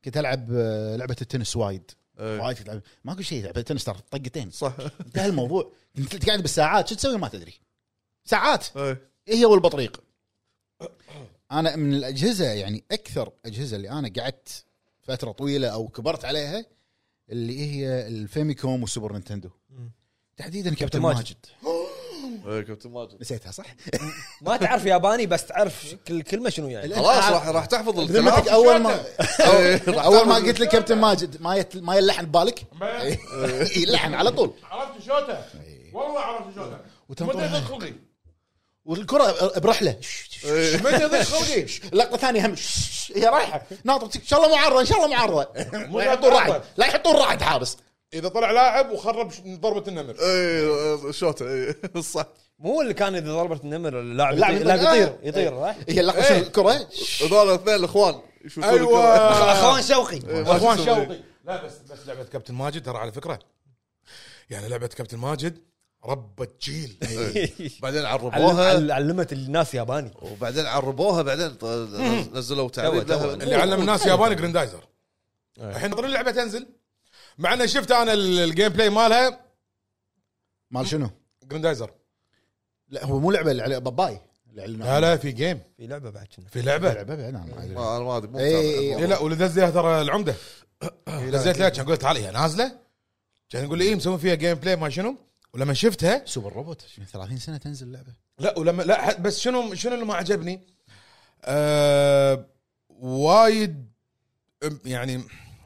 [0.05, 1.91] كنت ألعب آه، لعبة التنس وايد.
[2.19, 2.81] وايد كنت ألعب.
[3.03, 4.51] ماكو شيء لعبه التنس ترى طقتين.
[4.51, 4.75] صح.
[5.05, 5.71] انتهى الموضوع.
[5.95, 7.53] كنت قاعد بالساعات شو تسوي ما تدري.
[8.25, 8.77] ساعات.
[8.77, 9.11] إيه.
[9.27, 10.03] هي والبطريق
[11.51, 14.65] أنا من الأجهزة يعني أكثر أجهزة اللي أنا قعدت
[15.01, 16.65] فترة طويلة أو كبرت عليها
[17.29, 19.49] اللي هي الفاميكوم والسوبر نينتندو.
[20.37, 21.37] تحديدا كابتن ماجد.
[22.47, 23.17] إيه، كابتن ماجد.
[23.21, 23.65] نسيتها صح؟
[24.41, 26.95] ما تعرف ياباني بس تعرف كل كلمة شنو يعني.
[26.95, 28.27] خلاص راح راح تحفظ الكلام.
[28.27, 28.91] أول ما
[29.39, 31.75] إيه، أول ما قلت لك كابتن ماجد ما يت...
[31.77, 32.63] ما يلحن ببالك؟
[33.77, 34.53] يلحن على طول.
[34.71, 35.37] عرفت شوته
[35.93, 36.77] والله عرفت شوته
[37.09, 37.93] وتنطر- متى ضد خلقي
[38.85, 39.95] والكرة برحلة.
[40.45, 40.77] إيه.
[40.77, 41.65] متى ضد خلقي
[41.97, 42.55] لقطة ثانية هم.
[43.15, 43.61] هي رايحة.
[43.83, 45.47] ناطر إن شاء الله معارضه إن شاء الله معارضه
[45.97, 47.77] لا يحطون رعد لا يحطون رعد حابس
[48.13, 50.15] إذا طلع لاعب وخرب ش- ضربة النمر.
[50.19, 51.75] إيه شوته إيه
[52.13, 52.25] صح.
[52.59, 55.15] مو اللي كان إذا ضربت النمر اللاعب اللاعب يطير اللاعب يطير.
[55.23, 56.87] يطير يطير صح؟ هي اللقطه شنو الكره
[57.21, 58.15] هذول الاثنين الإخوان.
[58.45, 59.15] يشوفون أيوه.
[59.51, 60.15] أخوان شوقي.
[60.29, 60.77] إيه، أخوان.
[60.85, 61.19] شوقي.
[61.45, 63.39] لا بس بس لعبة كابتن ماجد ترى على فكرة.
[64.49, 65.57] يعني لعبة كابتن ماجد
[66.05, 66.97] ربت جيل
[67.81, 68.69] بعدين عربوها.
[68.69, 70.11] عل- علمت الناس ياباني.
[70.21, 71.65] وبعدين عربوها بعدين ط-
[72.35, 73.25] نزلوا تعريب تو- تو.
[73.25, 73.33] لها.
[73.33, 74.83] اللي علم الناس ياباني جراندايزر
[75.59, 75.69] إيه.
[75.69, 76.67] الحين ناطرين اللعبة تنزل.
[77.37, 79.39] مع ان شفت أنا ال- الجيم بلاي مالها.
[80.71, 81.09] مال شنو؟
[81.43, 81.91] جراندايزر
[82.89, 84.19] لا هو مو لعبة اللي على باباي.
[84.57, 84.77] اللي.
[84.77, 86.93] لا لا في جيم في لعبة بعد كنا في لعبة.
[86.93, 87.65] لعبة بعد أنا ما.
[87.65, 88.59] ما أنا ما أدري مو إيه، متابع.
[88.59, 89.07] إيه، اي الموضوع.
[89.07, 90.35] لا واللي دز لها ترى العمدة.
[91.33, 92.79] دزيت لها كان قلت تعال هي نازلة.
[93.49, 95.15] كان يقول لي إيه مسوي فيها جيم بلاي ما شنو؟
[95.53, 96.81] ولما شفتها سوبر روبوت
[97.11, 100.61] 30 سنة تنزل لعبه لا ولما لا ح- بس شنو شنو اللي ما عجبني؟
[101.45, 102.45] آه
[102.89, 103.85] وايد
[104.63, 105.23] أم، يعني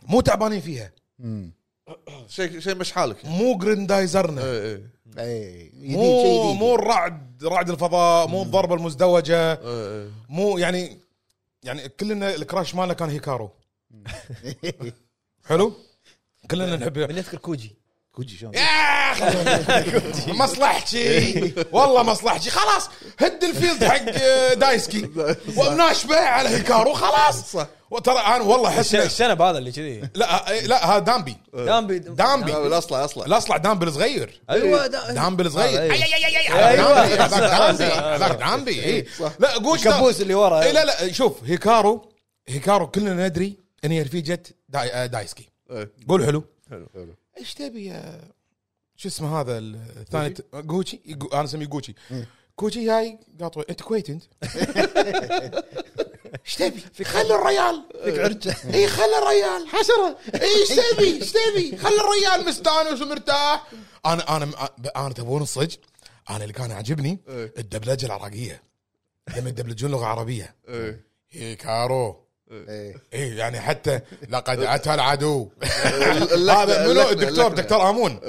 [0.07, 0.91] مو تعبانين فيها.
[1.19, 1.51] امم
[2.27, 3.25] شيء شيء مش حالك.
[3.25, 9.53] مو جريندايزرنا إيه اي جديد مو مو الرعد رعد الفضاء مو الضربة المزدوجة.
[9.53, 10.09] إيه إيه.
[10.29, 10.97] مو يعني
[11.63, 13.51] يعني كلنا ال crush مالنا كان هيكارو.
[15.49, 15.73] حلو؟
[16.51, 17.75] كلنا نحب من يذكر كوجي.
[18.11, 18.55] كوجي شلون؟
[19.17, 21.53] يا أخي، مصلحتي.
[21.71, 22.49] والله مصلحتي.
[22.49, 25.09] خلاص هد الفيلد حق آه، دايسكي.
[25.57, 27.51] وناشبه على هيكارو خلاص.
[27.51, 27.67] صح.
[28.03, 30.09] ترى أنا والله أحس الش- الشنب هذا اللي كذي.
[30.15, 31.37] لا آه، لا هذا دامبي.
[31.53, 31.99] دامبي.
[31.99, 32.51] دامبي.
[32.51, 36.03] لا الأصلع اصلع الأصلع دامبل صغير أيوه دا- دامبل صغير هذا، اي إيه.
[36.03, 37.03] اي اي اي أيوة.
[37.03, 37.83] هذاك دامبي.
[37.93, 39.05] هذاك دامبي اي
[39.39, 40.61] لا قوش الكابوس اللي ورا.
[40.63, 42.09] اي لا لا شوف هيكارو
[42.47, 45.49] هيكارو كلنا ندري إن هي رفيجه داي آه، دايسكي.
[45.71, 45.91] إيه.
[46.09, 46.43] قول حلو.
[46.69, 47.15] حلو حلو.
[47.39, 48.21] إيش تبي يا
[48.99, 51.01] شو اسمه هذا الثاني؟ جوتشي
[51.33, 51.95] أنا أسميه جوتشي
[52.55, 54.23] كوتشي هاي قاطوي أنت كويتي أنت؟
[56.45, 57.83] إيش تبي؟ خلي الريال.
[58.03, 59.67] فيك عرجه إي خلي الريال.
[59.67, 63.67] حشره إيش تبي؟ إيش تبي؟ خلي الريال مستانس ومرتاح.
[64.05, 64.51] أنا أنا
[64.95, 65.75] أنا تبون الصج.
[66.29, 67.53] أنا اللي كان عاجبني إيه.
[67.57, 68.63] الدبلجة العراقية.
[69.37, 70.55] لما يدبلجون لغة عربية.
[70.69, 71.05] إيه.
[71.31, 72.95] هيكارو إيه.
[73.13, 73.37] إيه.
[73.37, 73.99] يعني حتى
[74.29, 75.49] لقد أتى العدو.
[76.33, 77.53] هذا منو؟ الدكتور.
[77.53, 78.19] دكتور آمون.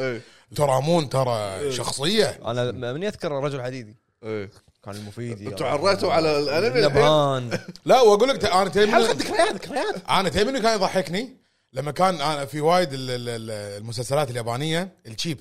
[0.51, 2.39] إيه دكتور امون ترى شخصية.
[2.45, 4.51] أنا من يذكر رجل حديدي إيه.
[4.85, 7.59] كان المفيد أنتوا عريتوا على الأنمي نبهان.
[7.85, 11.37] لا وأقول لك أنا تيمي ذكريات ذكريات أنا تيمي إنه كان يضحكني؟
[11.73, 13.51] لما كان أنا في وايد ال- ال- ال-
[13.81, 15.41] المسلسلات اليابانية الشيب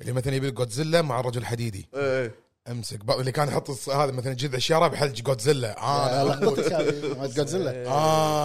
[0.00, 2.34] اللي مثلا يبي جودزيلا مع الرجل الحديدي إيه
[2.70, 6.60] أمسك بق- اللي كان يحط هذا مثلا جذع الشارع بحلج جودزيلا أنا أموت.
[7.36, 7.70] جودزيلا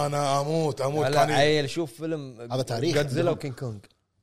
[0.06, 1.06] أنا أموت أموت.
[1.06, 2.94] كان عيل شوف فيلم هذا تاريخ.
[2.96, 3.80] جودزيلا وكينج كونج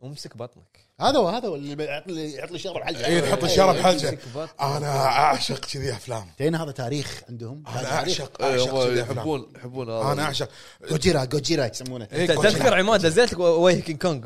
[0.07, 0.85] امسك بطنك.
[0.99, 4.49] هذا هو هذا هو اللي يحط لي يحط لي اي يحط الشارع بحلجه امسك بطنك.
[4.61, 6.27] أنا أعشق كذي أفلام.
[6.37, 7.63] تين هذا تاريخ عندهم.
[7.67, 7.91] أنا.
[7.91, 9.17] اعشق أعشق كذي أفلام.
[9.17, 10.11] يحبون يحبون هذا.
[10.11, 10.49] أنا أعشق.
[10.89, 12.07] جوجيرا جوجيرا يسمونه.
[12.13, 14.25] إيه، تذكر عماد نزلت لك وجه كينج كونج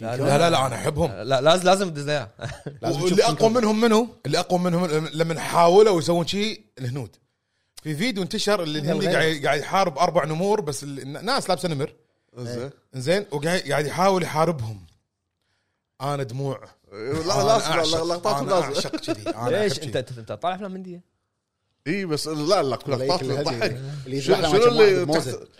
[0.00, 1.10] لا لا لا لا أنا أحبهم.
[1.12, 2.30] لا لازم لازم تدز اياه
[2.82, 7.16] لازم واللي أقوى منهم منو؟ اللي أقوى منهم لما حاولوا يسوون شيء الهنود.
[7.82, 11.92] في فيديو انتشر اللي الهندي قاعد قاعد يحارب أربع نمور بس ال- الناس لابسة نمر.
[12.36, 14.86] زين زين وقاعد قاعد يحاول يحاربهم.
[16.00, 16.60] أنا دموع.
[16.92, 18.74] لا أنا لا أعشق- لقطاتهم أنا لازم.
[18.74, 19.96] أعشق كذي أنا ليش؟ انت.
[19.96, 21.12] انت أنت طالع افلام هنديه
[21.86, 23.80] إي بس لا لا لقطات تضحك.
[24.06, 25.06] اللي شنو اللي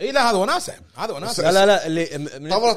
[0.00, 2.16] إي لا هذا وناسه هذا وناسه لا لا لا اللي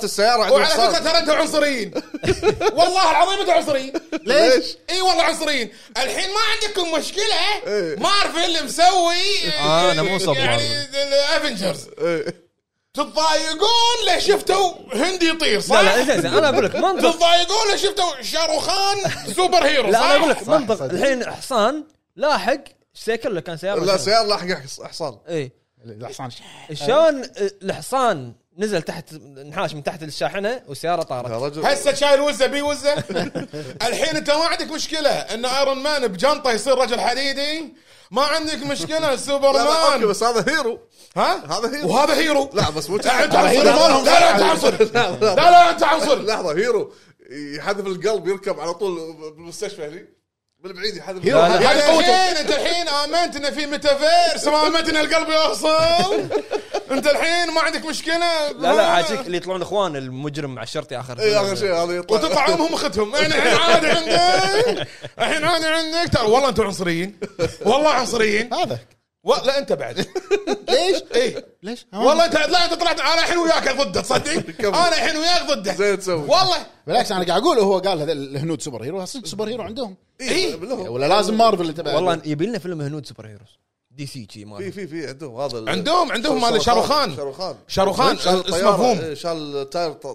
[0.03, 1.03] السيارة عند وعلى فكرة الحصان.
[1.03, 1.91] ترى أنتم عنصريين.
[2.79, 3.93] والله العظيم أنتم عنصريين.
[4.23, 5.69] ليش؟ إي والله عنصريين.
[5.97, 7.95] الحين ما عندكم مشكلة إيه.
[7.99, 10.83] مارفل اللي مسوي آه، أنا مو صب يعني.
[10.83, 12.44] الافنجرز إيه.
[12.95, 17.67] تتضايقون ليه شفتوا هندي يطير صح؟ لا لا زين زين أنا أقول لك منطق تتضايقون
[17.69, 18.97] ليه شفتوا شاروخان
[19.35, 20.81] superhero لا؟ أنا أقول لك منطق.
[20.83, 21.83] الحين حصان
[22.15, 22.63] لاحق
[22.93, 24.47] cycle كان سيارة لا؟ سيارة لاحق
[24.83, 25.51] حصان اي
[25.85, 26.29] الحصان
[26.73, 27.23] شلون
[27.63, 31.65] الحصان نزل تحت انحاش من تحت الشاحنه والسيارة يا طارت رجل.
[31.65, 32.93] هسه شايل وزة بي وزة.
[33.81, 37.73] الحين انت ما عندك مشكلة ان ايرون مان بجنطة يصير رجل حديدي.
[38.11, 40.79] ما عندك مشكلة لا لا سوبرمان بس هذا hero.
[41.17, 41.89] ها؟ هذا hero.
[41.89, 42.49] وهذا hero.
[42.53, 43.73] لا بس مو لا انت عنصري لا
[44.03, 45.69] لا انت عنصري لا لا لا.
[45.69, 46.93] انت عنصري لحظة hero.
[47.29, 50.14] يحذف القلب يركب على طول بالمستشفى هني
[50.65, 51.99] من بعيد يحذف قوته.
[51.99, 56.29] الحين انت الحين آمنت إن في ميتافيرس ما آمنت إن القلب يوصل.
[56.91, 58.51] انت الحين ما عندك مشكلة.
[58.51, 61.19] لا لا عاجيك اللي يطلعون إخوان المجرم مع الشرطي آخر.
[61.19, 62.17] إي آخر شيء هذا يطلع.
[62.17, 64.87] وتطلع امهم اختهم الحين عادي عندك.
[65.19, 66.13] الحين عادي عندك.
[66.13, 67.19] ترى والله أنتم عنصريين.
[67.65, 68.53] والله عنصريين.
[68.53, 68.79] هذا.
[69.25, 69.33] و...
[69.45, 69.97] لا أنت بعد.
[70.69, 72.99] ليش؟ اي ليش؟ والله أنت لا أنت طلعت.
[72.99, 74.31] أنا الحين وياك ضده تصدق؟
[74.67, 75.73] أنا الحين وياك ضده.
[75.73, 76.15] زين تسوي.
[76.15, 76.65] والله.
[76.87, 79.05] بالعكس أنا قاعد أقول هو قال هذا الهنود superhero.
[79.05, 79.95] صدق superhero عندهم.
[80.21, 80.89] اي بالله.
[80.89, 83.59] ولا لازم مارفل اللي تبع والله يبي لنا فيلم هنود superheroes.
[83.91, 85.39] دي سي شي في مال في في عندهم.
[85.39, 87.15] هذا عندهم عندهم مال شاروخان.
[87.15, 87.55] شاروخان.
[87.67, 88.17] شاروخان.
[88.17, 88.99] شال اسمه الطيارة، فوم.
[88.99, 89.69] إيه، شال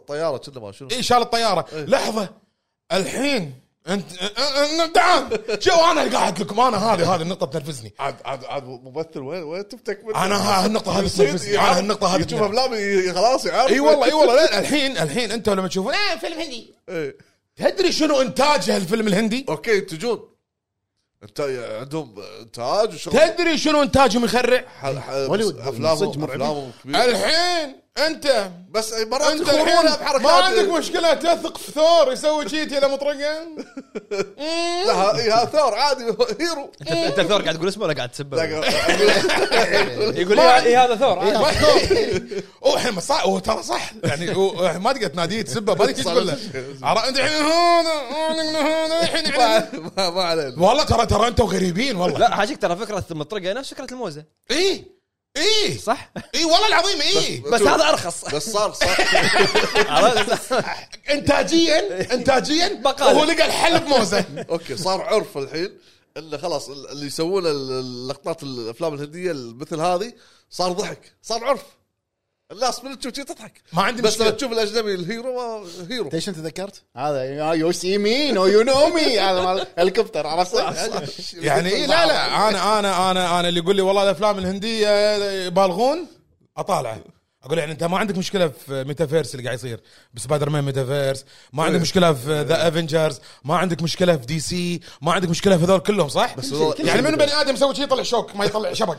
[0.07, 0.89] طيارة كذا ما شنو.
[0.93, 1.85] اي شال الطياره إيه.
[1.85, 2.28] لحظة.
[2.93, 3.55] الحين
[3.89, 8.15] انت أ- أ- تعال شو أنا اللي قاعد لكم؟ أنا هذه هذه النقطة تنرفزني عاد
[8.24, 12.31] عاد عاد ممثل وين وين تفتك أنا ها- هالنقطه هذه تنرفزني أنا هالنقطه هذه يشوف
[12.40, 12.65] تنرفزني.
[12.65, 14.35] افلام خلاص يعرف إي والله إي والله.
[14.35, 16.74] لا الحين الحين أنتم لما تشوفون آه فيلم هندي.
[17.57, 20.28] تدري شنو إنتاج هالفيلم الهندي؟ أوكي ينتجون
[21.23, 21.40] إنت
[21.81, 23.12] عندهم إنتاج وشغل.
[23.12, 26.24] تدري شنو إنتاجهم يخرع؟ أفلامهم.
[26.24, 32.12] أفلامهم كبيره الحين انت بس مرات انت الحين بحركات ما عندك مشكلة تثق في ثور
[32.12, 33.17] يسوي شيتي إلى مطرقة.
[34.87, 36.05] لا ها- إيه، هذا ثور عادي
[36.41, 36.73] hero.
[36.81, 38.45] انت أنت ثور قاعد تقول اسمه ولا قاعد تسبه؟ لا،
[40.21, 41.19] يقول لي إيه هذا ثور.
[42.67, 43.93] هو الحين صح هو ترى صح.
[44.05, 46.33] يعني هو ما تقدر تناديه تسبه ما تقدر تقول له؟
[47.09, 47.93] أنت الحين هذا
[48.61, 50.62] هذا الحين يعني- ما ما علينا.
[50.62, 52.19] والله ترى ترى أنتم غريبين والله.
[52.19, 54.25] لا حاجيك ترى فكرة المطرقه نفس فكرة الموزة.
[54.51, 54.85] اي
[55.36, 58.24] اي صح؟ اي والله العظيم اي بس هذا أرخص.
[58.35, 58.97] بس صار صار.
[61.11, 63.20] انتاجيا انتاجيا بقالة.
[63.20, 64.24] هو لقى الحل بموزة.
[64.51, 65.78] أوكي صار عرف الحين
[66.16, 70.12] إنه خلاص اللي يسوون اللقطات الأفلام الهندية مثل هذه
[70.51, 71.62] صار ضحك صار عرف.
[72.52, 73.62] الناس من تشوف تضحك.
[73.72, 76.11] ما عندي بس لما تشوف الأجنبي ال hero hero.
[76.12, 77.22] ليش أنت تذكرت؟ هذا
[77.53, 80.55] you see me no you know me هذا مال الهليكوبتر عرفت؟
[81.35, 85.16] يعني إيه لا لا أنا أنا أنا أنا اللي يقول لي والله الأفلام الهندية
[85.47, 86.06] يبالغون
[86.56, 87.01] أطالعه.
[87.45, 89.81] أقول يعني أنت ما عندك مشكلة في ميتافيرس اللي قاعد يصير
[90.15, 94.81] ب Spider-Man metaverse ما عندك مشكلة في ذا افنجرز ما عندك مشكلة في دي سي
[95.03, 98.03] ما عندك مشكلة في هذول كلهم صح؟ بس يعني منو بني آدم يسوي شيء يطلع
[98.03, 98.99] شوك ما يطلع شبك.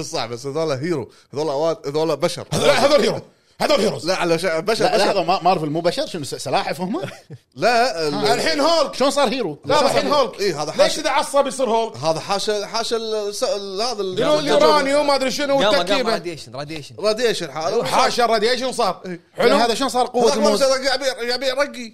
[0.00, 2.46] صح بس هذول هيرو هذول هذول بشر.
[2.52, 3.20] هذول هيرو
[3.60, 4.84] هذول هيروز لا على بشر لا بشر.
[4.96, 7.00] لحظه ما- مارفل مو بشر شنو س- سلاحف هم؟
[7.56, 8.94] لا ال- الحين هولك.
[8.94, 10.40] شلون صار هيرو؟ لا الحين هولك.
[10.40, 10.98] إيه، هذا ليش.
[10.98, 15.30] إذا عصب يصير هولك؟ هذا حاشا حاشا ال- س- ال- هذا ال- اليورانيوم؟ ما أدري
[15.30, 16.12] شنو قام قام والتركيبة.
[16.12, 18.24] راديشن راديشن راديشن حاله حاشا.
[18.24, 21.92] الراديشن صار يعني حلو؟ هذا شلون صار قوة الموز؟ قاعد يبيع قاعد يبيع رقي.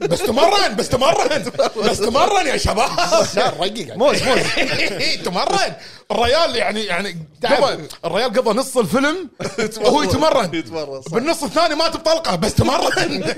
[0.10, 1.44] بس تمرن بس تمرن.
[1.76, 2.88] بس تمرن يا شباب.
[3.34, 4.38] صار رقيق موز موز.
[5.24, 5.72] تمرن.
[6.10, 9.28] الريال يعني يعني قضى الريال قضى نص الفيلم
[9.80, 10.54] وهو يتمرن.
[10.54, 10.95] يتمرن.
[11.00, 11.12] صح.
[11.14, 13.24] بالنص الثاني مات بطلقه بس تمرن.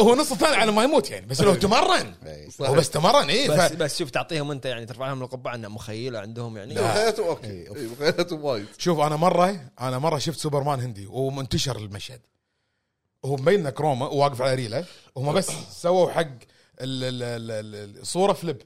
[0.00, 2.14] هو النص الثاني على ما يموت يعني بس لو تمرن.
[2.60, 3.72] هو بس تمرن اي بس ف...
[3.72, 6.74] بس شوف تعطيهم أنت يعني ترفع لهم القبعة انه مخيلة عندهم يعني.
[6.74, 7.46] مخيلتهم okay.
[7.50, 8.66] إيه، مخيلتهم وايد.
[8.78, 12.20] شوف أنا مرة أنا مرة شفت سوبرمان هندي ومنتشر المشهد.
[13.24, 14.84] هو مبين chroma وواقف على ريله
[15.16, 15.48] هم بس
[15.82, 18.62] سووا حق ال- ال- ال- ال- الصورة flip.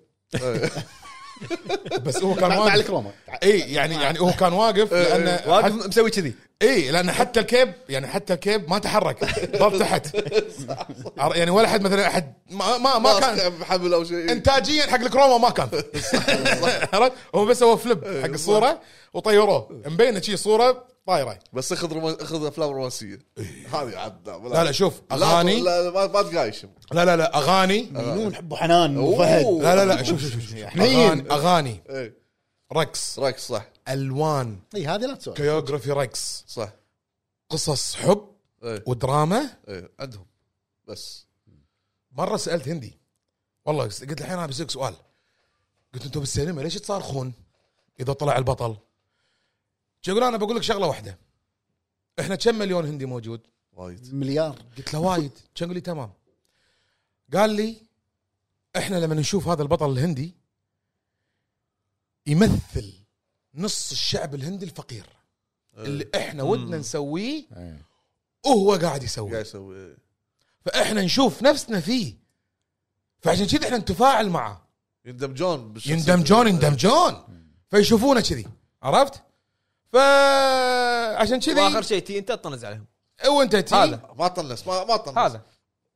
[2.02, 2.74] بس هو كان مع واقف.
[2.74, 3.10] ال chroma
[3.42, 6.34] اي يعني يعني هو كان واقف لأنه واقف مسوي كذي.
[6.70, 9.24] اي لأن حتى ال cape يعني حتى ال cape ما تحرك
[9.56, 10.16] ضل تحت.
[11.18, 13.52] يعني ولا حد مثلا أحد ما ما, ما كان.
[13.52, 14.32] محمل أو شيء.
[14.32, 15.68] انتاجيا حق ال chroma ما كان.
[16.92, 18.80] عرفت؟ هو بس هو flip حق الصورة
[19.14, 19.82] وطيروه.
[19.86, 21.38] مبينه شي صورة طايرة.
[21.52, 22.16] بس اخذ روما...
[22.20, 23.18] اخذ أفلام رومانسية.
[23.72, 27.88] هذه عاد لا لا شوف اغاني لا لا، ما ما تقايشم لا لا لا أغاني.
[27.92, 29.46] مجنون حب حنان أبو فهد.
[29.46, 30.54] لا لا لا شوف شوف شوف.
[30.56, 31.82] أغاني أغاني.
[31.90, 32.14] إيه.
[32.72, 33.18] رقص.
[33.18, 33.64] رقص صح.
[33.88, 34.60] ألوان.
[34.74, 36.72] إي هذه لا تسولف كيوغرافي رقص صح.
[37.48, 39.58] قصص حب إيه ودراما.
[39.68, 40.26] إيه عندهم.
[40.88, 41.26] بس.
[42.12, 42.98] مرة سألت هندي.
[43.64, 44.94] والله قلت الحين أنا بسألك سؤال.
[45.94, 47.32] قلت أنتم بالسينما ليش تصارخون
[48.00, 48.76] إذا طلع البطل؟
[50.00, 51.18] شو يقول؟ أنا بقول لك شغلة واحدة.
[52.20, 53.40] إحنا كم مليون هندي موجود؟
[53.72, 54.14] وايد.
[54.14, 54.62] مليار.
[54.76, 55.32] قلت له وايد.
[55.54, 56.12] كان يقول لي؟ تمام.
[57.34, 57.76] قال لي
[58.76, 60.34] إحنا لما نشوف هذا البطل الهندي
[62.26, 63.03] يمثل
[63.54, 65.06] نص الشعب الهندي الفقير.
[65.78, 67.82] اللي إحنا ودنا نسويه إيه.
[68.44, 69.38] وهو قاعد قاعد يسويه.
[69.38, 69.96] يسوي إيه.
[70.64, 72.14] فإحنا نشوف نفسنا فيه.
[73.20, 74.68] فعشان كذا إحنا نتفاعل معه.
[75.04, 75.74] يندمجون.
[75.86, 77.24] يندمجون يندمجون
[77.70, 78.46] فيشوفونه كذي.
[78.82, 79.22] عرفت؟
[79.92, 82.86] فعشان واخر كذي شيء تي أنت تطنز عليهم.
[83.28, 84.14] وانت تي؟ هذا.
[84.18, 85.42] ما طنس ما ما طنس هذا.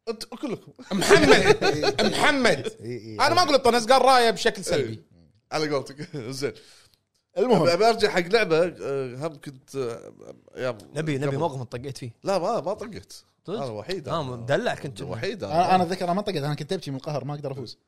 [0.08, 0.72] أنت كلكم.
[0.92, 1.64] محمد.
[2.12, 2.76] محمد.
[3.20, 5.02] أنا ما أقول طنز قال رأيه بشكل سلبي.
[5.52, 6.16] على قولتك.
[6.16, 6.52] زين.
[7.38, 10.12] المهم ابي أرجع حق لعبة آه، هم كنت آه،
[10.56, 11.36] أيام نبي نبي.
[11.36, 12.74] موقف طقيت فيه لا ما ما
[13.44, 14.22] صدق؟ أنا وحيد آه.
[14.22, 17.34] مدلع كنت وحيد أنا أنا أتذكر أنا ما طقت أنا كنت أبكي من القهر ما
[17.34, 17.78] أقدر أفوز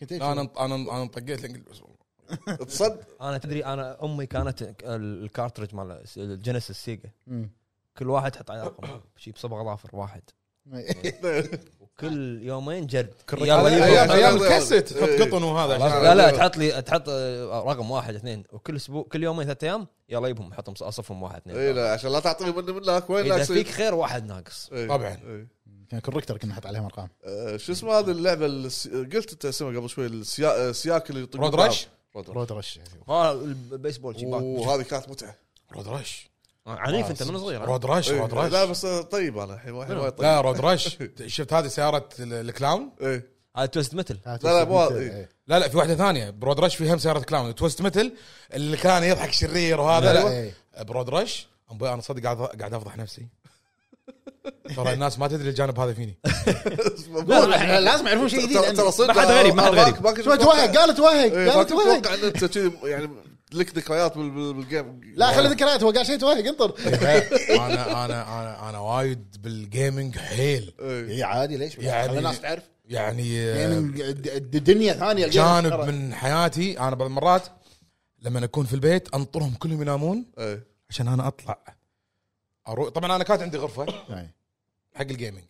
[0.00, 1.44] كنت أبكي أنا أنا أنا طقيت.
[2.68, 4.74] تصد أنا تدري أنا أمي كانت ال-
[5.24, 7.10] ال cartridge مال ال Genesis Sega.
[7.98, 10.22] كل واحد تحط عليه رقم شي بصبغ اظافر واحد
[11.98, 13.12] وكل يومين جرد.
[13.32, 13.44] ليڤو.
[13.44, 14.92] أيام أيام أيام- الكاسيت.
[14.92, 15.24] تحط إيه.
[15.24, 18.44] قطن وهذا لا لا, تحط لي تحط آه، رقم واحد اثنين.
[18.52, 22.12] وكل أسبوع كل يومين ثلاث أيام يلا يبهم حطهم أصفهم واحد اي اثنين لا عشان
[22.12, 24.70] لا تعطيه من منك وين إذا يصير فيك خير واحد ناقص.
[24.72, 24.88] إيه.
[24.88, 25.08] طبعاً.
[25.26, 25.46] إيه.
[25.90, 27.08] كان كوركتر كنا نحط عليهم أرقام.
[27.24, 31.40] آه، شو اسمه هذه اللعبة الس- قلت أنت اسمها قبل شوي السيا- السياك اللي يطق
[31.40, 31.54] رود.
[31.54, 32.80] رش؟ رود رش.
[33.08, 35.34] ما البيسبول وهذه كانت متعة.
[35.72, 36.30] رود رش.
[36.66, 38.20] عنيف انت من صغير؟ رود رش إيه.
[38.20, 38.70] رود لا رش.
[38.70, 40.22] بس آه، طيب أنا الحين الحين وايد طيب.
[40.22, 40.98] لا رود رش.
[41.26, 43.34] شفت هذه سيارة ال- الكلاون؟ إيه.
[43.56, 45.28] هذا تويست متل لا لا، مو إيه.
[45.46, 46.30] لا لا في واحدة ثانية.
[46.30, 48.12] برود رش في هم سيارة كلاون تويست مثل
[48.54, 50.12] اللي كان يضحك شرير وهذا.
[50.12, 50.54] لا إيه.
[50.80, 51.48] ب Road Rash.
[51.82, 53.26] أنا صدق قاعد قاعد أفضح نفسي.
[54.76, 56.18] ترى الناس ما تدري الجانب هذا فيني.
[57.80, 58.76] لازم يعرفون شيء جديد.
[58.76, 60.24] ترى صدق ما حد غريب، ما حد أنا غريب.
[60.24, 61.96] شو توهق قال توهق قال توهق.
[61.96, 63.08] أتوقع ان أنت يعني
[63.54, 65.00] لك ذكريات بال- بال- بال game.
[65.16, 66.74] لا خلي ذكريات هو قال شيء توهق انطر.
[67.66, 70.74] أنا أنا أنا أنا وايد بال gaming حيل.
[70.80, 71.08] إيه.
[71.08, 72.62] اي عادي ليش؟ يعني- خلي الناس تعرف.
[72.84, 73.80] يعني آه، يعني
[74.12, 75.74] د- د- دنيا ثانية جانب.
[75.74, 77.42] من حياتي أنا بعض المرات
[78.22, 80.66] لما أكون في البيت أنطرهم كلهم ينامون إيه.
[80.90, 81.58] عشان أنا أطلع.
[82.68, 84.34] أروح طبعا أنا كانت عندي غرفة إيه.
[84.94, 85.44] حق الجيمنج.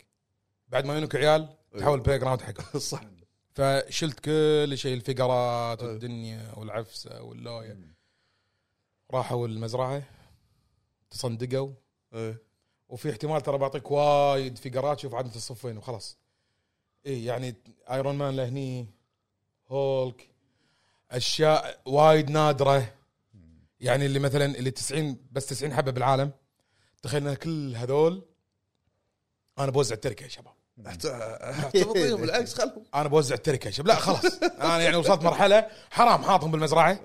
[0.67, 1.47] بعد ما ينوك عيال
[1.79, 2.79] تحول البلاي جراوند حقهم.
[2.91, 3.01] صح.
[3.53, 5.83] فشلت كل شيء الفقرات.
[5.83, 7.77] والدنيا والعفسة واللوية.
[9.11, 10.03] راحوا المزرعة
[11.09, 11.73] تصندقوا.
[12.13, 12.41] إيه.
[12.89, 16.17] وفي احتمال ترى بعطيك وايد فقرات شوف عاد انت الصفين وخلاص
[17.05, 17.55] اي يعني
[17.91, 18.87] ايرون مان لهني
[19.67, 20.29] هولك
[21.11, 22.93] أشياء وايد نادرة.
[23.79, 26.31] يعني اللي مثلا اللي 90 بس 90 حبة بالعالم.
[27.01, 28.25] تخيل إن كل هذول
[29.59, 30.54] أنا بوزع التركة يا شباب.
[30.87, 32.83] احت- احتفظيهم بالعكس خلهم.
[32.95, 33.87] أنا بوزع التركة شباب.
[33.87, 34.25] لا خلاص.
[34.61, 36.99] أنا يعني وصلت مرحلة حرام حاطهم بالمزرعة.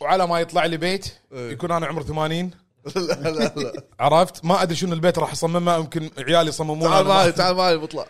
[0.00, 1.06] وعلى ما يطلع لي بيت.
[1.32, 2.50] يكون أنا عمر 80
[2.96, 3.00] لا
[3.30, 3.82] لا لا.
[4.00, 6.84] عرفت؟ ما أدري شنو البيت راح اصممه يمكن عيالي يصممونه.
[6.90, 8.06] تعال معي تعال معي بطلع.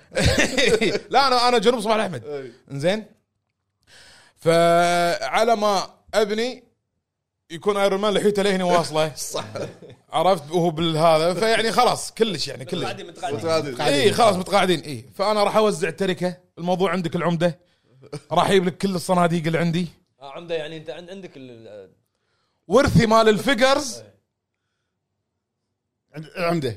[1.11, 2.53] لا أنا أنا جنوب صباح احمد إيه.
[2.71, 3.05] زين
[4.37, 6.65] فعلى ما أبني
[7.51, 9.13] يكون ايرون مان لحيته لهني واصلة.
[9.17, 9.45] صح.
[10.17, 12.83] عرفت وهو بالهذا فيعني خلاص كلش يعني كلش.
[12.85, 13.81] متعادل.
[13.81, 15.05] إي خلاص متقاعدين إي.
[15.15, 17.59] فأنا راح أوزع التركه الموضوع عندك العمدة.
[18.33, 19.89] راح أجيب لك كل الصناديق اللي عندي.
[20.21, 21.91] آه، عمدة يعني أنت عند- عندك ال-
[22.69, 24.03] ورثي مال الفيجرز.
[26.15, 26.77] عند- عمدة.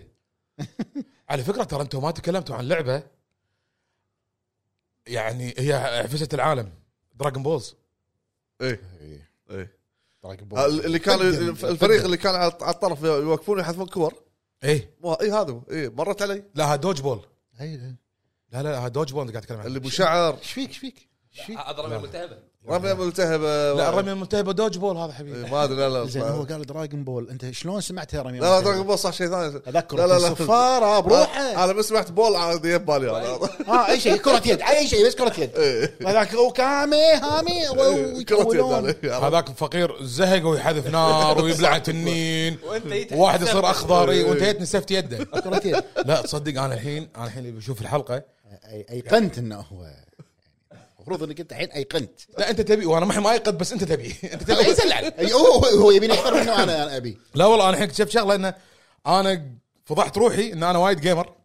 [1.29, 3.03] على فكرة ترى أنتم ما تكلمتوا عن لعبة.
[5.07, 6.71] يعني هي عفسه العالم
[7.15, 7.75] Dragon Balls
[8.61, 9.29] إيه إيه.
[9.49, 9.49] إيه.
[9.49, 9.67] بول.
[10.85, 11.21] اللي كان.
[11.21, 14.13] الفريق اللي كان على على الطرف يوقفون يحذفون كور.
[14.63, 14.95] إيه.
[15.01, 15.61] مو- اي هذا.
[15.71, 16.43] اي مرت علي.
[16.55, 17.19] لا هذا دوج بول.
[17.61, 17.95] إيه، إيه.
[18.51, 19.67] لا لا هذا dodgeball اللي قاعد أتكلم عنه.
[19.67, 20.37] اللي أبو شعر.
[20.37, 25.13] إيش فيك؟ إيش فيك؟ إيش فيك؟ هذا ملتهبه رميه ملتهبه لا الرمي الملتهبه dodgeball هذا
[25.13, 25.45] حبيبي.
[25.45, 27.29] إيه، ما أدري لا لا زين هو لا قال Dragon Ball.
[27.29, 29.61] أنت شلون سمعتها رمي؟ لا دراجون بول صح شيء ثاني.
[29.67, 30.19] اذكر لا، لا، لا.
[30.19, 33.39] صفاره بروحه أنا بس سمعت بول عاد يبالي أنا.
[33.67, 35.55] آه أي شيء كرة يد أي شيء بس كرة يد.
[35.55, 35.93] إيه.
[36.07, 38.93] هذاك وكامي هامي إيه، ويكولون.
[39.03, 42.57] هذاك فقير زهق ويحذف نار ويبلع تنين.
[43.11, 44.09] وواحد يصير أخضر.
[44.09, 45.17] وأنت جيت نسفت يده.
[45.23, 45.83] كرة يد.
[46.05, 48.19] لا تصدق أنا الحين أنا الحين اللي بشوف الحلقة.
[48.19, 49.85] أي- ايقنت إنه هو.
[51.11, 52.19] المفروض إنك أنت الحين أيقنت.
[52.37, 52.85] لا أنت تبي.
[52.85, 54.15] وأنا ما ايقظ بس أنت تبي.
[54.33, 55.33] أنت تبي.
[55.33, 57.17] هو هو يبيني أكثر منه أنا أنا أبي.
[57.35, 58.53] لا والله أنا الحين اكتشفت شغلة انه
[59.07, 59.45] أنا
[59.85, 61.35] فضحت روحي إن أنا وايد gamer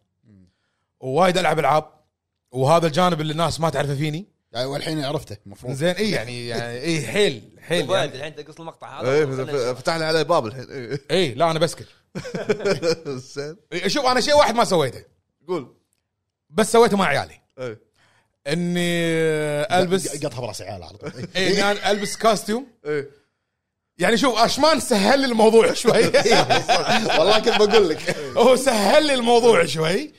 [1.01, 1.85] ووايد ألعب ألعاب
[2.51, 4.27] وهذا الجانب اللي الناس ما تعرفه فيني.
[4.53, 8.17] يعني والحين عرفته المفروض زين إي يعني يعني إي حيل حيل يعني.
[8.17, 9.13] الحين تقص المقطع هذا.
[9.13, 9.51] إيه نشوف.
[9.79, 10.71] فتحنا عليه باب الحين.
[10.71, 11.01] إيه.
[11.11, 11.87] إي لا أنا بسكت
[13.35, 13.57] زين.
[13.73, 15.05] إيه، شوف أنا شيء واحد ما سويته.
[15.49, 15.75] قول.
[16.51, 17.41] بس سويته مع عيالي.
[17.59, 17.79] إيه.
[18.47, 18.81] اني
[19.81, 21.13] البس قطها براس عيال على طول.
[21.37, 22.67] إيه، اني أنا ألبس costume
[23.99, 25.93] يعني شوف اشمان سهل لي الموضوع شوي.
[27.19, 28.17] والله كنت بقول لك.
[28.37, 30.13] هو سهل لي الموضوع شوي.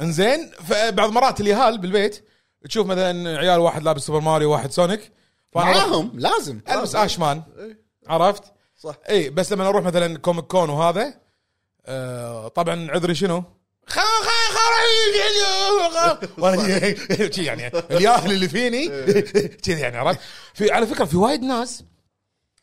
[0.00, 2.24] إنزين فبعض مرات اليهال بالبيت
[2.68, 5.12] تشوف مثلا عيال واحد لابس سوبر ماريو واحد سونيك.
[5.52, 6.60] فأنا أروح معاهم لازم.
[6.70, 7.42] ألبس آشمان.
[7.58, 7.78] إيه.
[8.06, 8.42] عرفت؟
[8.76, 8.94] صح.
[9.08, 11.14] اي بس لما أروح مثلا Comic Con وهذا
[11.86, 13.44] آه طبعا عذري شنو؟
[16.38, 16.78] وأنا
[17.38, 18.88] يعني الياهل اللي فيني
[19.48, 20.20] كذي يعني عرفت؟
[20.54, 21.84] في على فكره في وايد ناس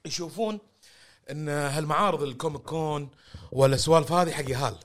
[0.06, 0.60] يشوفون
[1.32, 3.10] ان هالمعارض ال Comic Con
[3.52, 4.76] ولا سوالف هذه حق يهال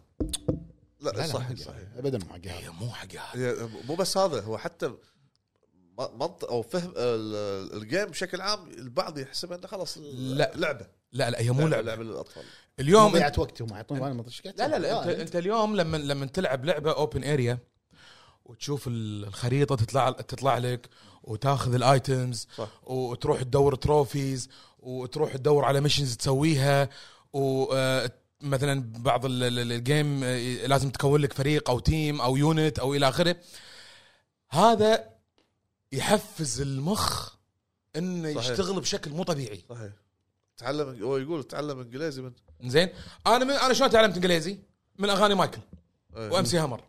[1.01, 4.41] لا, لا، صحيح صحيح ابدا مو حق هي هذا مو حق يهال مو بس هذا
[4.41, 4.93] هو حتى
[5.99, 10.53] منطق أو فهم ال- ال game بشكل عام البعض يحسب انه خلاص لا.
[10.55, 12.43] لعبة لا لا هي مو لعبة لعبة للأطفال
[12.81, 14.99] اليوم ضيعت وقت هم يعطون بالي ما لا لا لا.
[15.11, 17.59] انت, أنت اليوم لما لما تلعب لعبة open area
[18.45, 20.89] وتشوف ال- الخريطة تطلع تطلع لك
[21.23, 22.69] وتاخذ ال items صح.
[22.85, 26.89] وتروح تدور trophies وتروح تدور على missions تسويها
[27.33, 32.79] ومثلا بعض ال- ال- ال game آه، لازم تكون لك فريق أو team أو unit
[32.79, 33.37] أو إلى آخره
[34.51, 35.09] هذا
[35.93, 37.35] يحفز المخ
[37.97, 38.29] إنه.
[38.29, 39.93] يشتغل بشكل مو طبيعي صحيح
[40.57, 42.33] تعلم هو يقول تعلم إنجليزي من
[42.71, 42.89] زين؟
[43.27, 44.59] أنا من أنا شلون تعلمت إنجليزي؟
[44.99, 45.61] من أغاني مايكل
[46.17, 46.31] إيه.
[46.31, 46.81] وإم سي هامر.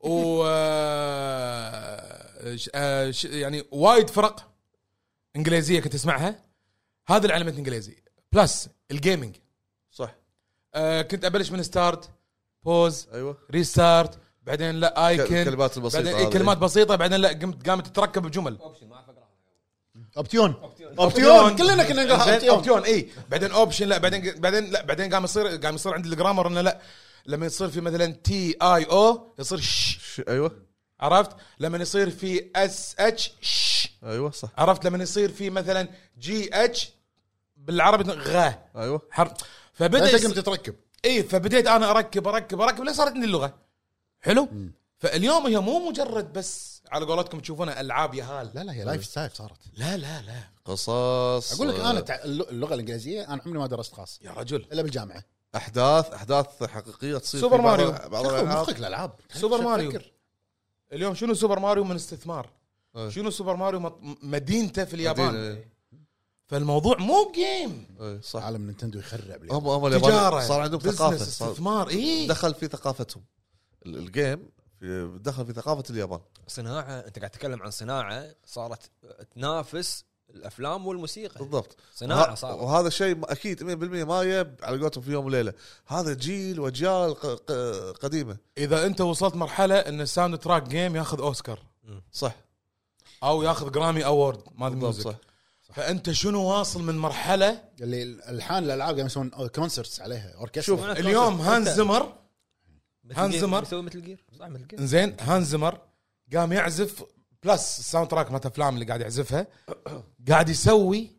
[0.00, 4.48] و آه، ش- آه، ش- يعني وايد فرق
[5.36, 6.42] إنجليزية كنت أسمعها.
[7.06, 7.96] هذا اللي علمتني إنجليزي.
[8.32, 9.36] plus ال gaming
[9.90, 10.14] صح.
[10.74, 12.10] آه، كنت أبلش من start
[12.64, 13.38] pause أيوه.
[13.50, 16.30] restart بعدين لا ايكن الكلمات البسيطة بعدين إيه.
[16.30, 18.58] كلمات بسيطة بعدين لا قمت قامت تتركب بجمل.
[18.58, 19.11] اوبتيون أوبتيون.
[20.16, 20.54] أوبتيون.
[21.56, 22.78] كلنا كنا نقولها زين، أوبتيون.
[22.78, 22.84] أوبتيون.
[22.84, 23.08] إي.
[23.30, 26.60] بعدين option لا بعدين بعدين لا بعدين قام يصير قام يصير عندي ال grammar إنه
[26.60, 26.80] لا.
[27.26, 30.22] لما يصير في مثلا T I أو يصير ش.
[30.28, 30.62] أيوه.
[31.00, 33.88] عرفت؟ لما يصير في S H ش.
[34.04, 34.48] أيوه صح.
[34.58, 36.90] عرفت؟ لما يصير في مثلا G H
[37.56, 39.02] بالعربي غ أيوه.
[39.10, 39.34] حر.
[39.72, 40.26] فبدأ انت.
[40.26, 40.74] قمت تركب
[41.04, 43.54] إي فبديت أنا أركب أركب أركب لين صارت عندي اللغة؟
[44.20, 44.48] حلو؟
[44.98, 49.58] فاليوم هي مو مجرد بس على قولتكم تشوفونها ألعاب يهال لا لا هي lifestyle صارت.
[49.76, 50.42] لا لا لا.
[50.64, 51.52] قصص.
[51.54, 54.18] أقول لك أنا تع- اللغة الإنجليزية أنا عمري ما درست خاص.
[54.22, 54.66] يا رجل.
[54.72, 55.24] إلا بالجامعة.
[55.56, 58.08] أحداث أحداث حقيقية تصير سوبر في بعض- ماريو.
[58.10, 58.62] بعض الألعاب.
[58.68, 59.90] مخك الالعاب سوبر ماريو.
[59.90, 60.12] فكر.
[60.92, 62.50] اليوم شنو سوبر ماريو من استثمار؟
[62.96, 63.08] إيه.
[63.08, 65.64] شنو سوبر ماريو مط- مدينته في اليابان؟ مدينة.
[66.46, 68.42] فالموضوع مو جيم إيه، صح.
[68.42, 72.54] عالم نينتندو يخرب لي هم هم اليابان تجارة صار عندهم ثقافة صار استثمار اي دخل
[72.54, 73.22] في ثقافتهم.
[73.86, 74.48] ال- ال game
[74.82, 76.20] في- دخل في ثقافة اليابان.
[76.48, 78.90] صناعة أنت قاعد تتكلم عن صناعة صارت
[79.34, 81.38] تنافس الأفلام والموسيقى.
[81.40, 81.76] بالضبط.
[81.94, 82.58] صناعة وه- صارت.
[82.60, 85.52] وهذا الشيء م- أكيد 100% ما يب على قولتهم في يوم وليلة.
[85.86, 88.36] هذا جيل وأجيال ق- ق- قديمة.
[88.58, 91.58] إذا أنت وصلت مرحلة إن ال soundtrack game ياخذ أوسكار.
[92.12, 92.34] صح.
[93.22, 95.20] أو ياخذ Grammy Award مال بالضبط ال music
[95.68, 95.74] صح.
[95.74, 100.62] فأنت شنو واصل من مرحلة؟ اللي الحان الألعاب قاعد يسوون concerts عليها أوركسترا.
[100.76, 101.40] شوف اليوم.
[101.40, 102.12] هانز زمر
[103.16, 103.36] هانز.
[103.36, 103.60] زمر.
[103.82, 105.78] مثل جير جير زين هانز زمر
[106.34, 107.04] قام يعزف
[107.42, 109.46] plus ال soundtrack مالت أفلام اللي قاعد يعزفها
[110.28, 111.10] قاعد يسوي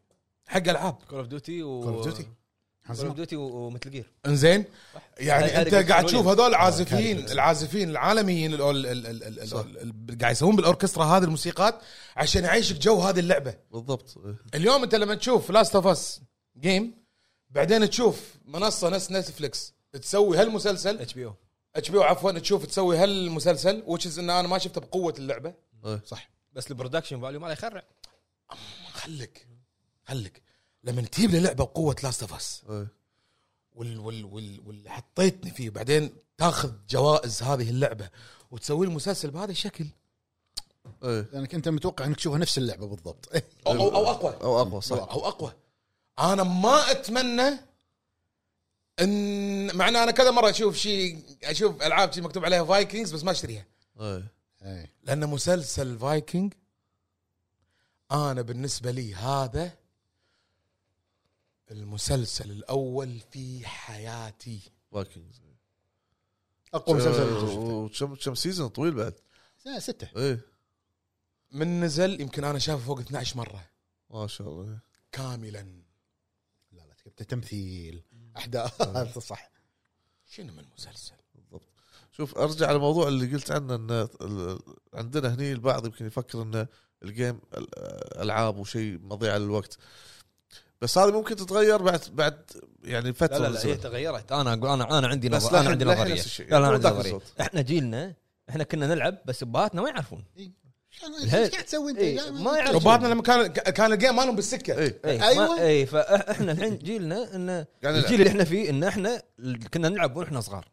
[0.47, 2.23] حق ألعاب Call of Duty و Call of Duty.
[2.87, 4.65] Call of Duty ومثل جير إنزين
[5.17, 6.27] يعني أنت قاعد تشوف.
[6.27, 9.59] هذول العازفين العازفين العالميين ال- ال- ال- ال- ال- صح.
[9.59, 9.77] ال-
[10.11, 11.75] ال- قاعد يسوون بالأوركسترا هذه الموسيقات
[12.17, 14.17] عشان يعيشك جو هذه اللعبة بالضبط.
[14.55, 16.21] اليوم أنت لما تشوف Last of Us
[16.59, 17.03] game
[17.49, 21.33] بعدين تشوف منصة نفس نتفلكس تسوي هالمسلسل اتش بي أو
[21.75, 25.53] اتش بي عفوا تشوف تسوي هالمسلسل وتشز إن أنا ما شفته بقوة اللعبة.
[25.85, 26.01] إيه.
[26.05, 26.29] صح.
[26.53, 27.83] بس ال production value ماله يخرع.
[28.93, 29.47] خليك
[30.05, 30.41] خليك.
[30.83, 32.87] لما تجيب لي لعبة بقوة Last of Us إيه.
[33.75, 38.09] وال وال وال واللي حطيتني فيه بعدين تاخذ جوائز هذه اللعبة
[38.51, 39.85] وتسوي المسلسل بهذا الشكل.
[41.03, 41.29] إيه.
[41.33, 43.29] لأنك أنت متوقع إنك تشوفها نفس اللعبة بالضبط.
[43.67, 44.33] أو أو, أو أقوى.
[44.41, 44.97] أو أقوى صح.
[44.97, 45.53] أو أقوى.
[46.19, 47.59] أنا ما أتمنى
[49.01, 53.23] ان مع إن أنا كذا مرة أشوف شيء أشوف ألعاب شي مكتوب عليها Vikings بس
[53.23, 53.65] ما أشتريها.
[53.99, 54.31] إيه.
[54.61, 54.89] إيه.
[55.03, 56.53] لأن مسلسل فايكنج
[58.11, 59.77] أنا بالنسبة لي هذا
[61.71, 64.59] المسلسل الأول في حياتي.
[64.91, 65.41] Vikings
[66.73, 68.05] أقوى مسلسل آه، شفته.
[68.05, 69.13] وكم كم season طويل بعد؟
[69.79, 70.09] ستة.
[70.17, 70.39] إيه.
[71.51, 73.69] من نزل يمكن أنا شافه فوق 12 مرة.
[74.09, 74.83] ما شاء الله إيه.
[75.11, 75.61] كاملا.
[76.71, 78.03] لا لا تكتب تمثيل.
[78.37, 79.51] احداث صح
[80.29, 81.13] شنو من مسلسل
[82.11, 84.59] شوف أرجع على الموضوع اللي قلت عنه إن ال-
[84.93, 86.67] عندنا هني البعض يمكن يفكر إن
[87.03, 87.67] ال game ال-
[88.21, 89.77] ألعاب وشيء مضيعه للوقت
[90.81, 92.51] بس هذه ممكن تتغير بعد بعد
[92.83, 93.75] يعني فترة لا لا, لا هي.
[93.75, 96.23] تغيرت أنا أقول أنا أنا عندي نظر أنا عندي نظرية.
[96.49, 97.19] لا عندي نظرية.
[97.41, 98.13] إحنا جيلنا
[98.49, 100.51] إحنا كنا نلعب بس ابهاتنا ما يعرفون؟ إيه،
[102.31, 102.75] ما يعرف.
[102.75, 105.59] وبعضنا لما كان كان ال game مالهم بالسكة اي اي أيوة.
[105.59, 107.95] اي إيه، فإحنا الحين جيلنا انه نلعب.
[107.95, 109.21] الجيل اللي إحنا فيه إن إحنا
[109.73, 110.67] كنا نلعب وإحنا صغار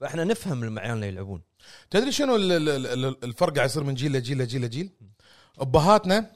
[0.00, 1.42] فإحنا نفهم لما عيالنا يلعبون
[1.90, 4.90] تدري شنو ال- ال- ال- الفرق قاعد يصير من جيل لجيل لجيل لجيل؟
[5.58, 6.32] أبهاتنا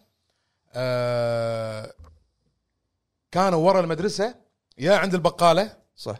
[0.74, 1.94] آه
[3.32, 4.34] كانوا ورا المدرسة
[4.78, 6.16] يا عند البقالة صح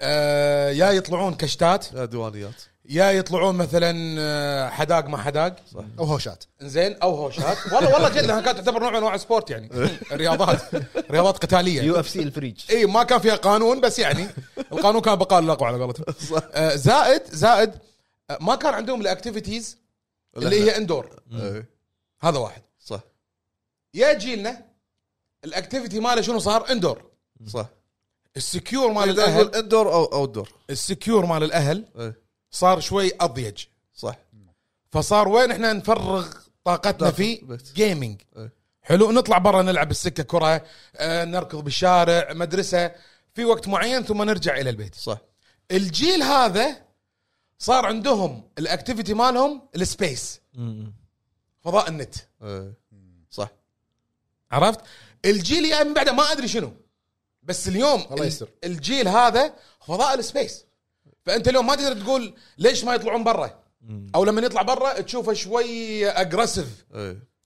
[0.00, 5.56] آه يا يطلعون كشتات يا ديوانيات يا يطلعون مثلا آه، حداق مع حداق.
[5.98, 6.44] أو هوشات.
[6.60, 7.72] زين أو هوشات.
[7.72, 9.70] والله والله جد كانت تعتبر نوع من أنواع السبورت يعني.
[10.12, 10.62] رياضات.
[11.10, 11.82] رياضات قتالية.
[11.82, 12.60] UFC الفريج.
[12.70, 14.28] إي ما كان فيها قانون بس يعني
[14.72, 16.06] القانون كان بقال الأقوى على قولتهم.
[16.52, 17.74] آه، زائد زائد
[18.30, 19.78] آه، ما كان عندهم ال activities
[20.36, 21.68] اللي هي indoor إيه،
[22.20, 22.62] هذا واحد.
[22.80, 23.00] صح.
[23.94, 24.62] يا جيلنا
[25.44, 27.02] ال activity ماله شنو صار؟ indoor
[27.46, 27.66] صح.
[28.36, 31.84] ال secure مال الأهل indoor أو outdoor ال secure مال الأهل.
[31.98, 32.21] إيه،
[32.52, 33.64] صار شوي أضيج.
[33.94, 34.16] صح.
[34.90, 36.32] فصار وين إحنا نفرغ
[36.64, 37.58] طاقتنا في.
[37.74, 38.52] gaming إيه.
[38.82, 40.64] حلو نطلع برا نلعب بالسكة كرة
[40.96, 42.94] آه، نركض بالشارع مدرسة.
[43.34, 44.94] في وقت معين ثم نرجع إلى البيت.
[44.94, 45.18] صح.
[45.70, 46.82] الجيل هذا
[47.58, 50.40] صار عندهم ال activity مالهم ال space
[51.60, 52.14] فضاء النت.
[52.42, 52.74] إيه،
[53.30, 53.48] صح.
[54.50, 54.80] عرفت؟
[55.24, 56.72] الجيل يعني من بعده ما أدري شنو.
[57.42, 58.48] بس اليوم الله يستر.
[58.64, 59.54] الجيل هذا
[59.86, 60.64] فضاء ال space
[61.26, 63.62] فأنت اليوم ما تقدر تقول ليش ما يطلعون برا؟
[64.14, 66.84] أو لما يطلع برا تشوفه شوي aggressive.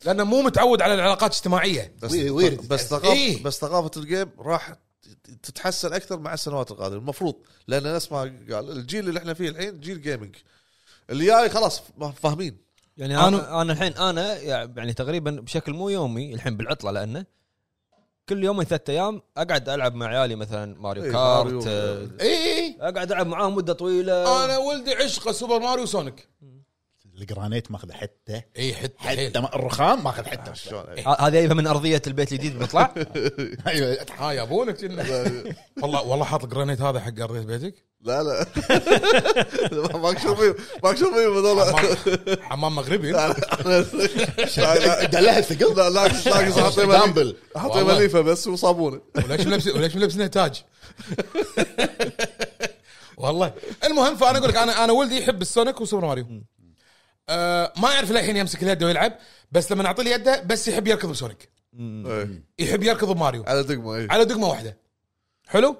[0.04, 1.94] لأنه مو متعود على العلاقات الاجتماعية.
[2.02, 2.68] بس وي- weird.
[2.68, 3.42] بس ثقافه إيه.
[3.42, 4.76] بس ثقافه ال game راح
[5.42, 6.98] تتحسن أكثر مع السنوات القادمة.
[6.98, 7.34] المفروض
[7.68, 8.18] لأن نفس ما
[8.52, 10.36] قال الجيل اللي إحنا فيه الحين جيل gaming
[11.10, 11.82] اللي جاي خلاص
[12.22, 12.56] فاهمين.
[12.96, 17.24] يعني أنا- أنا أنا الحين أنا يعني تقريبا بشكل مو يومي الحين بالعطلة لأنه
[18.28, 21.62] كل يومين ثلاثة أيام أقعد ألعب مع عيالي مثلا ماريو إيه، Kart Mario.
[21.68, 24.44] آه، اي اي أقعد ألعب معاهم مدة طويلة.
[24.44, 26.28] أنا ولدي عشقه سوبر ماريو سونيك.
[27.16, 30.84] الجرانيت ماخذ حتة اي حتى حيل حتة الرخام ماخذ حتة شلون
[31.20, 32.94] هذه أيضا من ارضيه البيت الجديد بيطلع
[33.66, 35.04] أيوه ها يابونك كنا.
[35.82, 38.46] والله والله حاط الجرانيت هذا حق ارضيه بيتك لا لا
[39.98, 40.54] ماك شو فيهم
[40.84, 41.62] ماك شو فيهم هذول
[42.42, 43.12] حمام- مغربي
[45.12, 47.84] دلها ثقل لا لا ناقص حاطين مليفه دامبل حاطين.
[47.86, 50.62] مليفه بس وصابونه وليش ملبس وليش ملبسنا تاج
[53.16, 53.52] والله
[53.84, 56.26] المهم فانا أقول لك أنا أنا ولدي يحب ال Sonic و Super Mario
[57.28, 59.12] آه ما يعرف للحين يمسك اليد ويلعب
[59.52, 61.48] بس لما نعطي له يده بس يحب يركض ب Sonic.
[61.80, 62.42] إيه.
[62.58, 63.44] يحب يركض بماريو.
[63.46, 64.76] على دقمة اي على دقمة واحدة.
[65.46, 65.76] حلو؟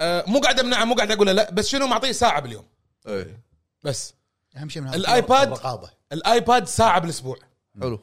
[0.00, 2.64] آه مو قاعد أمنعه مو قاعد أقول له لا بس شنو معطيه ساعة باليوم.
[3.06, 3.40] إيه.
[3.84, 4.14] بس.
[4.56, 5.46] أهم شيء من هذا ال iPad.
[5.46, 5.90] الرقابة.
[6.12, 7.36] ال iPad ساعة بالأسبوع.
[7.80, 8.00] حلو.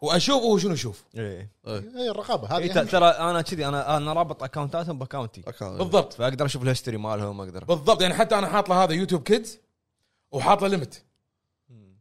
[0.00, 1.04] وأشوف هو شنو يشوف.
[1.16, 1.50] إيه.
[1.66, 2.92] اي الرقابة إيه، هذه ت- أهم شيء.
[2.92, 5.42] ترى أنا كذي أنا أنا رابط account اتهم ب account ي.
[5.60, 6.12] بالضبط.
[6.12, 7.64] فأقدر أشوف ال history مالهم أقدر.
[7.64, 8.02] بالضبط.
[8.02, 9.58] يعني حتى أنا حاط له هذا YouTube Kids
[10.32, 11.02] وحاط له limit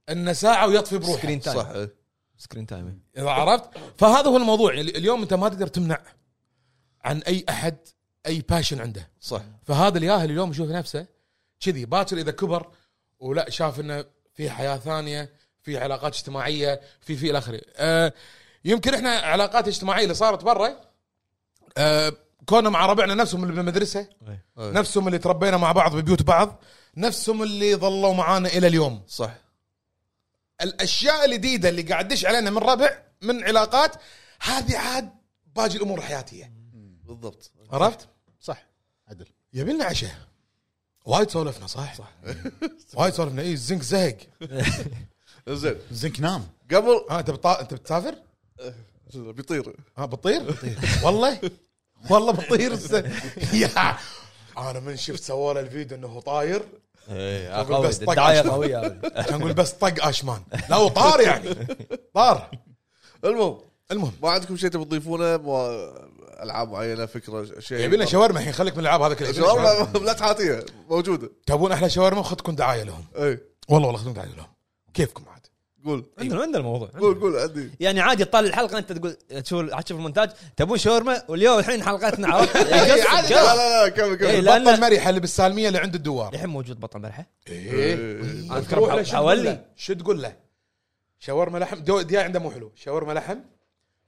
[0.09, 1.17] انه ساعه ويطفي بروحه.
[1.17, 1.67] screen time صح.
[1.67, 1.93] إيه.
[2.37, 4.73] سكرين تايم إذا عرفت؟ فهذا هو الموضوع.
[4.73, 6.01] يعني اليوم أنت ما تقدر تمنع
[7.03, 7.77] عن أي أحد
[8.25, 9.09] أي passion عنده.
[9.21, 9.41] صح.
[9.63, 11.05] فهذا الياهل اليوم يشوف نفسه
[11.59, 11.85] كذي.
[11.85, 12.71] باكر إذا كبر
[13.19, 15.29] ولا شاف إنه في حياة ثانية
[15.61, 17.61] في علاقات اجتماعية في في إلى آخره.
[17.75, 18.13] آه
[18.65, 20.75] يمكن إحنا علاقات اجتماعية اللي صارت برا
[21.77, 22.13] آه
[22.45, 24.43] كنا مع ربعنا نفسهم اللي بالمدرسة إيه.
[24.57, 26.59] نفسهم اللي تربينا مع بعض ببيوت بعض
[26.97, 29.03] نفسهم اللي ظلوا معانا إلى اليوم.
[29.07, 29.46] صح.
[30.61, 32.89] الأشياء الجديدة اللي قاعد تدش علينا من ربع
[33.21, 33.95] من علاقات
[34.41, 35.09] هذه عاد
[35.55, 36.51] باقي الأمور الحياتيه
[37.05, 37.51] بالضبط.
[37.71, 38.07] عرفت؟
[38.39, 38.65] صح.
[39.07, 39.25] عدل.
[39.53, 40.15] يبي لنا عشاء.
[41.05, 42.11] وايد سولفنا صح؟ صح.
[42.97, 43.41] وايد سولفنا.
[43.41, 44.17] اي الزنك زهق.
[45.49, 45.75] زين.
[45.91, 46.47] زنك نام.
[46.71, 47.45] قبل ها انت.
[47.45, 48.15] انت بتسافر؟
[49.15, 49.75] بيطير.
[49.97, 50.55] ها بتطير؟
[51.03, 51.51] والله؟
[52.09, 52.73] والله بتطير.
[52.73, 53.03] الس-
[53.53, 53.97] يا
[54.57, 56.65] أنا من شفت سووا له الفيديو إنه طاير.
[57.09, 58.41] إيه أقول قوي بس طق الدعاية.
[58.41, 58.79] قوية.
[59.29, 61.67] كان نقول بس طق اشمان لا وطار يعني.
[62.13, 62.51] طار.
[63.25, 63.57] المهم.
[63.91, 64.11] المهم.
[64.23, 65.35] ما عندكم شيء تبي تضيفونه؟
[66.43, 68.53] ألعاب معينة فكرة شيء؟ يبي لنا شاورما الحين.
[68.53, 69.31] خليك من الألعاب هذا.
[69.31, 71.29] شاورما؟ لا تحاتيها موجودة.
[71.45, 73.05] تبون أحلى شاورما؟ خذكم دعاية لهم.
[73.17, 74.47] اي والله والله خذكم دعاية لهم.
[74.93, 75.36] كيفكم عاد
[75.85, 76.05] قول.
[76.19, 77.71] عندنا عندنا الموضوع قول قول عندي.
[77.79, 80.29] يعني عادي تطلع الحلقة أنت تقول تشوف تشوف المونتاج.
[80.57, 83.27] تبون شاورما؟ واليوم الحين حلقتنا عرفت؟ إيه، عادي.
[83.27, 83.55] قص- لا.
[83.55, 84.57] لا لا كمل إيه، كمل لا.
[84.59, 86.33] بطل مريحه اللي بالسالمية اللي عند الدوار.
[86.33, 87.25] الحين موجود بطل مرحة.
[87.49, 87.93] إيه.
[87.93, 90.35] أنا اذكر شو تقول حوالي له؟ شو تقول له؟
[91.19, 91.75] شاورما لحم.
[91.79, 92.71] دو- دياي عنده مو حلو.
[92.75, 93.37] شاورما لحم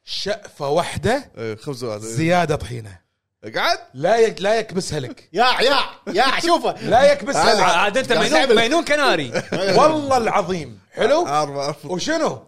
[0.03, 2.01] شقفة واحدة إيه، خبز واحد.
[2.03, 2.09] إيه.
[2.11, 3.08] زيادة طحينة.
[3.55, 8.13] قعد لا يك لا يكبسها لك يا يا يا شوفه لا يكبسها لك عاد انت
[8.13, 9.31] مجنون مجنون كناري
[9.77, 11.27] والله العظيم حلو
[11.85, 12.43] وشنو؟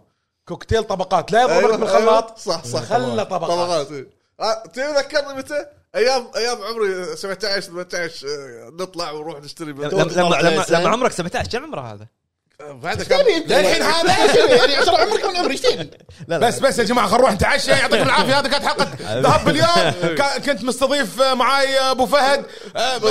[0.48, 2.38] كوكتيل طبقات لا يضرب لك أيوة، بالخلاط أيوة.
[2.38, 3.50] صح صح خلى طبقات.
[3.52, 4.08] طبقات إيه.
[4.40, 10.64] آه، تبي ذكرني متى؟ أيام أيام عمري 17 18 آه، نطلع ونروح نشتري لما.
[10.70, 12.08] لما عمرك 17 كم عمره هذا؟
[12.84, 15.62] بعدها كان للحين هذا؟ يعني عشان عمرك من عمري إيش؟
[16.28, 17.72] لا بس بس يا جماعة خلينا نروح نتعشى.
[17.72, 18.40] يعطيكم العافية.
[18.40, 18.88] هذا كانت حلقة
[19.22, 20.16] ذهب باليوم.
[20.18, 23.08] كا- كنت مستضيف معاي أبو فهد آه، ابو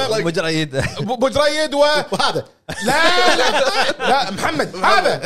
[1.14, 1.78] أبو جريد و
[2.12, 2.44] وهذا.
[2.84, 5.20] لا لا لا محمد هذا.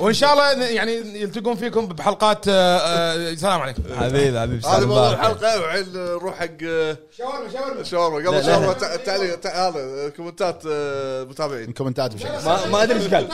[0.00, 3.82] وإن شاء الله يعني يلتقون فيكم بحلقات آه، آه، السلام عليكم.
[4.00, 5.10] حبيبي حبيبي هذا موضوع.
[5.12, 7.82] الحلقة وعين نروح حق آه، شاورما شاورما.
[7.82, 8.18] شاورما.
[8.20, 8.44] لا، قبل.
[8.44, 11.72] شاورما تع- تعليق تع- هذا كومنتات آه، متابعين.
[11.72, 13.28] كومنتات بشكل ما ما أدري إيش قال.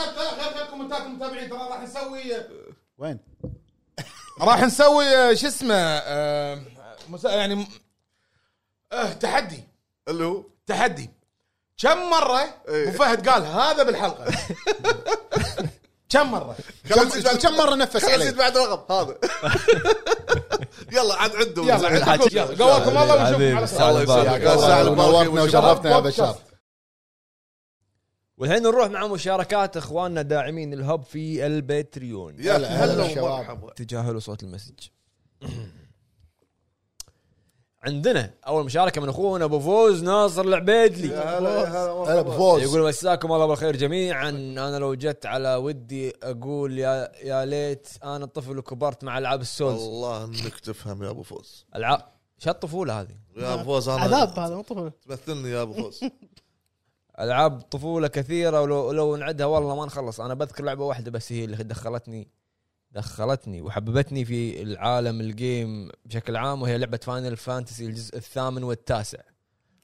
[0.71, 2.21] كومنتات المتابعين ترى راح نسوي
[2.97, 3.19] وين؟
[4.41, 6.59] راح نسوي آه، شو اسمه آه،
[7.09, 7.67] مسا- يعني
[8.91, 9.63] آه، تحدي.
[10.07, 11.09] اللي هو؟ تحدي.
[11.77, 12.89] كم مرة إيه.
[12.89, 14.25] أبو فهد قال هذا بالحلقة؟
[16.09, 16.55] كم مرة؟
[16.89, 19.17] كم كم مرة نفس خلينا نزيد علي؟ بعد رقم؟ هذا.
[20.91, 22.65] يلا يلا عاد عندهم يلا.
[22.65, 24.41] قواكم الله ونشوفكم على سلام خير بارك.
[24.41, 26.37] يا سعد نورتنا وشرفتنا يا بشار.
[28.37, 33.03] والحين نروح مع مشاركات إخواننا داعمين ال Hub في ال Patreon يا هلا، هلا هلا
[33.03, 33.23] بالشباب.
[33.23, 33.73] ومرحبا.
[33.73, 34.79] تجاهلوا صوت ال message.
[37.85, 41.07] عندنا أول مشاركة من أخونا أبو فوز ناصر العبيدلي.
[41.07, 42.21] يا هلا مرحبا.
[42.21, 44.29] بو فوز يقول مساكم الله بالخير جميعا.
[44.29, 49.47] أنا لو جت على ودي أقول يا يا ليت أنا طفل وكبرت مع ألعاب ال
[49.47, 49.81] Souls.
[49.81, 51.65] الله إنك تفهم يا أبو فوز.
[51.75, 52.01] العاب
[52.37, 56.01] شو الطفولة هذه؟ يا أبو فوز أنا عذاب هذا مو طفل تمثلني يا أبو فوز.
[57.19, 60.21] ألعاب طفولة كثيرة ولو لو نعدها والله ما نخلص.
[60.21, 62.27] أنا بذكر لعبة واحدة بس هي اللي دخلتني
[62.95, 69.17] دخلتني وحببتني في العالم ال game بشكل عام وهي لعبة Final Fantasy الجزء الثامن والتاسع.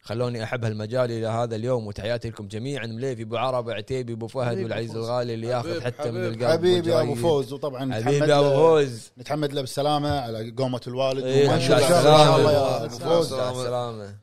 [0.04, 2.86] خلوني أحب هالمجال إلى هذا اليوم وتحياتي لكم جميعا.
[2.88, 4.96] مليفي أبو عرب عتيبي أبو فهد والعزيز.
[4.96, 6.34] الغالي اللي ياخذ حبيب- حتى من حبيب.
[6.34, 6.52] القلب.
[6.52, 7.16] حبيبي أبو.
[7.16, 9.12] فوز وطبعا نتحمد حبيبي أبو له- فوز.
[9.18, 11.24] نتحمد له بالسلامه على قومة الوالد.
[11.24, 12.26] وما مع شاء الله السلامة.
[12.26, 13.34] ان شاء الله يا أبو فوز.
[13.34, 14.16] السلامه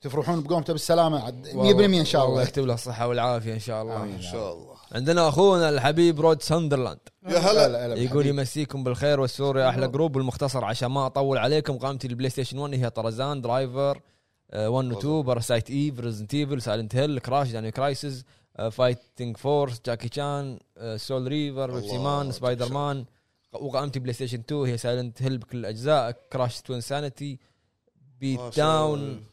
[0.00, 2.32] تفرحون بقومته بالسلامة عاد 100% إن شاء الله.
[2.34, 4.02] الله يكتب له الصحة والعافية إن شاء الله.
[4.04, 4.77] إن شاء الله.
[4.92, 6.98] عندنا أخونا الحبيب رود ساندرلاند.
[7.28, 7.94] يا هلا.
[7.94, 8.26] يقول.
[8.26, 11.78] يمسيكم بالخير والسرور يا أحلى group بالمختصر عشان ما أطول عليكم.
[11.78, 14.00] قائمتي ال PlayStation 1 هي Tarzan Driver
[14.54, 18.24] 1 و 2 Parasite Eve Resident Evil Silent Hill Crash Dino Crisis
[18.70, 20.58] Fighting Force Jackie Chan
[20.96, 23.04] Soul Reaver Pepsiman Spider-Man
[23.52, 27.38] وقائمتي PlayStation 2 هي Silent Hill بكل الأجزاء Crash Twinsanity
[28.20, 29.24] Beat Down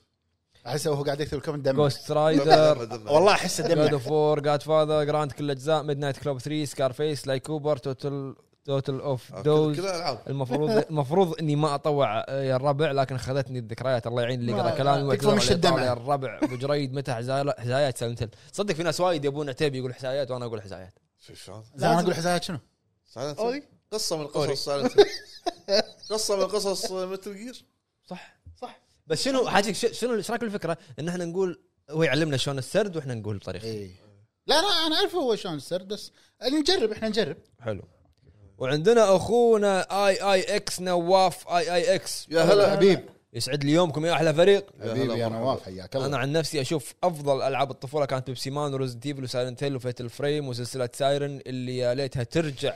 [0.67, 2.77] احس هو قاعد يكتب ال comment دم Ghost Rider
[3.13, 6.93] والله أحسه دم اوف وور جاد فاذر جراند كل الاجزاء ميد نايت كلوب 3 سكار
[6.93, 8.35] فيس لاي كوبر توتال
[8.65, 9.79] توتال اوف دوز
[10.27, 14.07] المفروض المفروض إني ما أطوع يا الربع لكن اخذتني الذكريات.
[14.07, 15.83] الله يعين اللي ما- قرا كلامي تكفى مش الدمع.
[15.83, 16.39] يا الربع.
[16.43, 20.31] أبو جريد متى حزايا- حزايات سايلنت هيل صدق في ناس وايد يبون عتيبي يقول حزايات
[20.31, 20.99] وأنا أقول حزايات.
[21.19, 22.57] شو شلون؟ أنا أقول حزايات شنو؟
[23.91, 24.51] قصة من أوري.
[24.53, 25.07] قصص Silent Hill.
[26.11, 27.65] قصة من قصص مثل جير
[28.09, 28.34] صح.
[29.07, 31.59] بس شنو حاجة ش- شنو إيش رايك بالفكرة إن إحنا نقول
[31.89, 33.91] هو يعلمنا شلون السرد وإحنا نقول بطريقه اي
[34.47, 36.11] لا لا أنا أعرف هو شلون السرد بس
[36.43, 37.37] نجرب إحنا نجرب.
[37.59, 37.83] حلو.
[38.57, 42.27] وعندنا أخونا آي آي إكس نواف آي آي إكس.
[42.29, 43.05] يا هلا حبيب.
[43.33, 44.65] يسعد لي يومكم يا أحلى فريق.
[44.81, 45.27] حبيبي يا.
[45.27, 49.23] نواف حياك أنا الله عن نفسي أشوف أفضل ألعاب الطفولة كانت Pepsiman و Resident Evil
[49.23, 52.75] و Silent Hill و Fatal Frame وسلسلة Siren اللي يا ليتها ترجع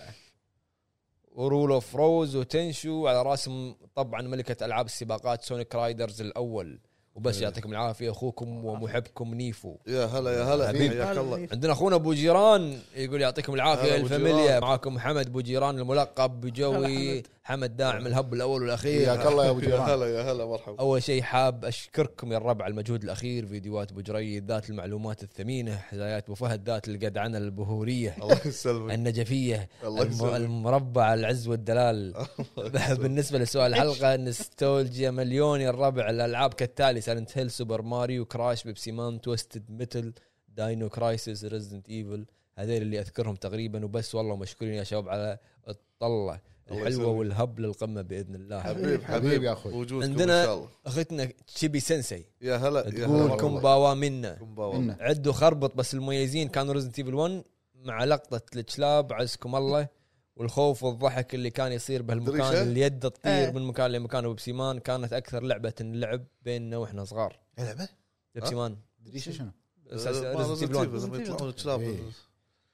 [1.40, 6.80] و Rule of Rose و Tenchu على راسهم طبعا ملكة ألعاب السباقات Sonic Riders الأول.
[7.16, 9.76] وبس يعطيكم العافية أخوكم ومحبكم نيفو.
[9.88, 10.68] يا هلا يا هلا.
[10.68, 11.48] حياك الله.
[11.52, 14.60] عندنا أخونا أبو جيران يقول يعطيكم العافية الفاميليا.
[14.60, 19.06] معاكم محمد أبو جيران الملقب بجوي حمد داعم ال Hub الأول والأخير.
[19.08, 20.80] حياك الله يا أبو جيران هلا يا هلا مرحبا.
[20.80, 25.78] أول شيء حاب أشكركم يا الربع على المجهود الأخير فيديوهات أبو جريد ذات المعلومات الثمينة
[25.78, 28.94] حزايات أبو فهد ذات الجدعنه البهورية الله يسلمك.
[28.94, 30.34] النجفية الله يسلمك.
[30.36, 32.26] المربع العز والدلال.
[33.02, 36.10] بالنسبة لسؤال الحلقة نستولجيا مليون يا الربع.
[36.10, 40.14] الألعاب كالتالي Silent Hill Super Mario Crash Pepsiman Twisted Metal
[40.50, 45.38] Dino Crisis Resident Evil هذول اللي أذكرهم تقريبا وبس والله مشكورين يا شباب على
[45.68, 46.40] الطلة.
[46.72, 47.08] الحلوة.
[47.08, 49.74] وال Hub للقمة بإذن الله حبيب حبيب يا أخوي.
[49.74, 53.40] وجودكم إن عندنا شاء الله أختنا Chibi Sensei يا هلا يا هلا تقول.
[53.40, 54.94] こんばんは みんな こんばんは.
[55.00, 57.44] عدوا خربط بس المميزين كانوا Resident Evil 1
[57.76, 59.88] مع لقطة الكلاب عزكم الله
[60.36, 63.52] والخوف والضحك اللي كان يصير بهالمكان؟ اليد تطير إيه.
[63.52, 67.90] من مكان لمكان و Pepsiman كانت أكثر لعبة نلعب بيننا وإحنا صغار لعبة
[68.36, 69.52] Pepsiman دريشه شنو؟
[69.92, 71.98] Resident Evil Evil 1 لما يطلعون الكلاب إيه.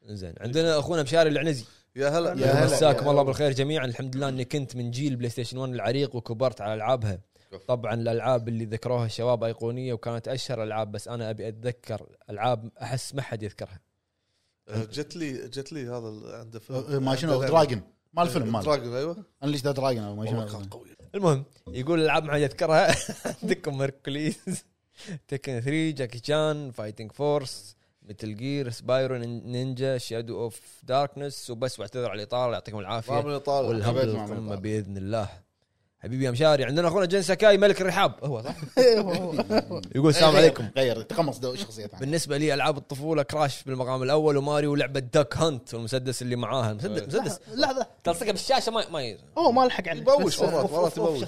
[0.06, 1.66] زين عندنا أخونا بشاري العنزي
[1.96, 2.30] يا هلا.
[2.30, 2.66] يا هلا.
[2.66, 3.86] مساكم الله بالخير جميعا.
[3.86, 7.20] الحمد لله إني كنت من جيل PlayStation 1 العريق وكبرت على ألعابها.
[7.68, 13.16] طبعا الألعاب اللي ذكروها الشباب أيقونية وكانت أشهر ألعاب بس أنا أبي أتذكر ألعاب أحس
[13.16, 13.80] ما حد يذكرها.
[14.70, 16.78] آه، جت لي جت لي هذا عنده فيلم.
[16.78, 17.82] أه، ما شنو Dragon.
[18.14, 19.26] مال الفيلم مال Dragon أيوه.
[19.44, 20.88] Unleash the Dragon أو ما كان شنو قوي.
[21.16, 22.96] المهم يقول الألعاب ما حد يذكرها.
[23.44, 24.66] عندكم Hercules
[25.28, 27.75] Tekken 3 Jackie Chan Fighting Force
[28.10, 33.12] Metal Gear Spyro Ninja Shadow of Darkness وبس واعتذر على الاطاله يعطيكم العافية
[33.68, 34.60] والهم القمه طالع.
[34.60, 35.30] بإذن الله
[36.06, 38.14] حبيبي يا مشاري عندنا أخونا جن ساكاي ملك الرحاب.
[38.24, 38.56] هو صح؟
[39.96, 40.66] يقول السلام عليكم.
[40.78, 46.22] غير تقمص ثانية بالنسبة لي ألعاب الطفولة Crash بالمقام الأول وماريو ولعبه Duck Hunt والمسدس
[46.22, 46.74] اللي معاها.
[46.74, 47.16] مسدس.
[47.16, 50.02] مسدس لحظه تلصقها بالشاشة ما ما هو ما لحق عليه.
[50.02, 51.24] يبوش مرات يبوش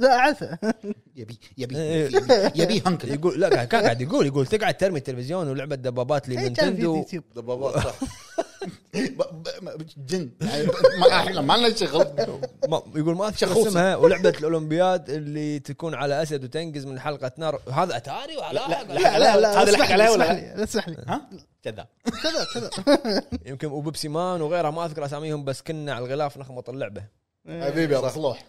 [0.00, 0.58] لا اعرفه
[1.16, 2.06] يبي يبي إيه.
[2.06, 7.24] يبي- يبي هنكل يقول لا قاعد يقول يقول تقعد ترمي التلفزيون ولعبة دبابات للنينتندو يوتيوب
[7.36, 7.94] دبابات صح.
[9.96, 10.30] جن.
[10.40, 10.66] يعني
[11.00, 12.06] ما إحنا ما لنا شغل
[12.96, 13.68] يقول ما أذكر.
[13.68, 17.60] اسمها ولعبة الأولمبياد اللي تكون على أسد وتنقز من حلقة نار.
[17.72, 20.96] هذا أتاري ولا لا، لا لا لا هذا اسمح لحق لي، عليه ولا اسمح لي
[21.06, 21.30] ها؟
[21.62, 21.86] كذا.
[22.22, 22.70] كذا كذا.
[23.46, 27.19] يمكن و Pepsiman وغيرها ما أذكر أساميهم بس كنا على الغلاف نخمط اللعبة.
[27.50, 28.44] حبيبي يا صلوح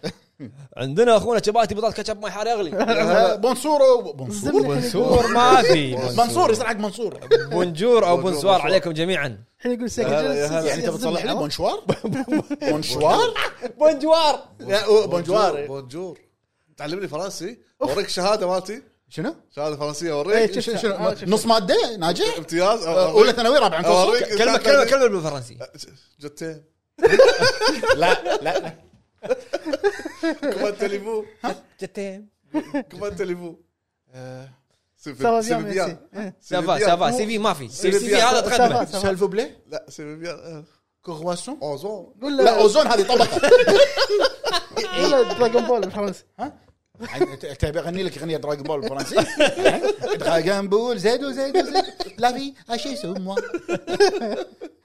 [0.78, 2.72] عندنا أخونا شباتي بطاطا كاتشب ماي حار يغلي.
[3.44, 7.20] bonsoir bonsoir؟ منصور ما في منصور يصير حق منصور
[7.52, 8.62] bonjour أو bonsoir.
[8.62, 9.38] عليكم جميعا.
[9.60, 10.34] الحين يقول هلا.
[10.68, 11.36] يعني أنت بتصلح لي.
[11.36, 11.84] bonsoir؟
[12.70, 13.34] bonsoir؟
[13.80, 14.40] bonjour.
[15.06, 15.68] bonjour.
[15.68, 16.20] bonjour.
[16.78, 20.78] تعلمني فرنسي؟ أوريك الشهاده مالتي؟ شنو؟ شهادة فرنسية إيه، اوريك شفتها.
[20.78, 21.30] شنو شفتها.
[21.30, 22.86] نص مادة؟ ناجح؟ امتياز.
[22.86, 24.24] أولى ثانوي رابعة متوسط.
[24.24, 25.58] كلمه كلمه كلمة بالفرنسي.
[26.20, 26.64] جتين
[27.96, 28.74] لا لا.
[29.24, 31.26] لا كمان تليفو
[31.82, 32.28] جتين
[32.90, 33.56] كمان تليفو
[34.98, 35.98] سافا بيان سيفيان ميرسي.
[36.14, 36.36] إيه.
[36.42, 39.00] سافا سافا سي في ما في سي سي في في هذا سافا، تقدمه سافا.
[39.00, 40.64] سالفو بلي لا سيفيان
[41.04, 43.40] كوغواسون اوزون قول لا له اوزون هذه طبقه
[44.98, 46.24] قول له دراجون بول بالفرنسي
[47.60, 49.16] تبي اغني لك اغنيه دراجون بول بالفرنسي
[50.18, 53.36] دراجون بول زيدو زيدو زيدو لا في اشي سموا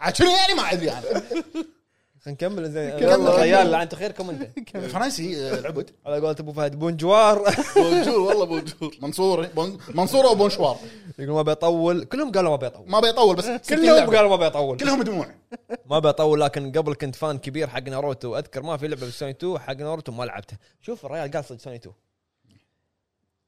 [0.01, 1.76] عاد شنو يعني ما ادري انا خلينا
[2.29, 3.29] نكمل زين كمل.
[3.39, 4.49] ريال لعنت خيركم أنت.
[4.93, 7.55] فرنسي آه، العبد على قولة أبو فهد bonjour.
[7.77, 8.97] bonjour والله bonjour.
[9.03, 9.49] منصور
[9.95, 10.77] منصور أو bonsoir.
[11.19, 12.05] يقول ما بيطول.
[12.05, 12.91] كلهم قالوا ما بيطول.
[12.91, 14.17] ما بيطول بس كلهم.
[14.17, 14.77] قالوا ما بيطول.
[14.77, 15.27] كلهم دموع
[15.87, 18.39] ما بيطول لكن قبل كنت fan كبير حق ناروتو.
[18.39, 20.59] أذكر ما في لعبة بالسوني 2 حق ناروتو ما لعبتها.
[20.83, 21.95] شوف الريال قال صدق سوني 2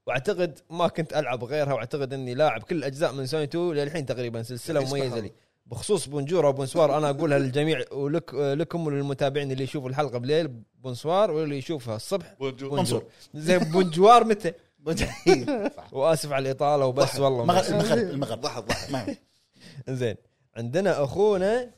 [0.07, 4.43] وأعتقد ما كنت ألعب غيرها وأعتقد إني لاعب كل الاجزاء من سوني 2 للحين تقريبا
[4.43, 5.33] سلسلة مميزة لي.
[5.69, 10.49] بخصوص bonjour أو bonsoir أنا أقولها للجميع ولك لكم وللمتابعين اللي يشوفوا الحلقة بالليل
[10.83, 13.03] bonsoir واللي يشوفها الصبح bonjour bonjour
[13.35, 14.53] زين bonjour متى.
[15.93, 19.17] وآسف على الإطالة وبس والله المغرب المغرب ضحك ما-
[20.01, 20.17] زين
[20.57, 21.71] عندنا أخونا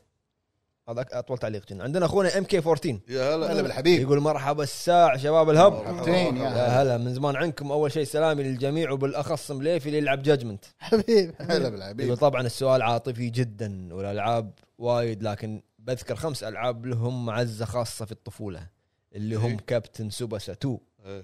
[0.89, 3.51] هذا أطول تعليق جن عندنا أخونا MK 14 يا هلا.
[3.51, 4.01] هلا بالحبيب.
[4.01, 5.73] يقول مرحبا الساعة شباب ال Hub.
[5.73, 6.97] مرحبتين يا هلا.
[6.97, 11.35] من زمان عنكم أول شيء سلامي للجميع وبالأخص مليفي اللي يلعب Judgment حبيب.
[11.39, 17.65] هلا يقول بالحبيب طبعا السؤال عاطفي جدا والألعاب وايد لكن بذكر خمس ألعاب لهم معزة
[17.65, 18.67] خاصة في الطفولة
[19.15, 19.57] اللي هم إيه.
[19.67, 21.23] Captain Tsubasa 2 إيه.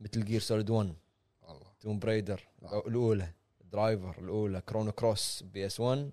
[0.00, 0.94] Metal Gear Solid 1
[1.42, 2.40] والله Tomb Raider
[2.86, 3.28] الأولى.
[3.72, 4.60] Driver الأولى.
[4.60, 6.10] Chrono Cross PS 1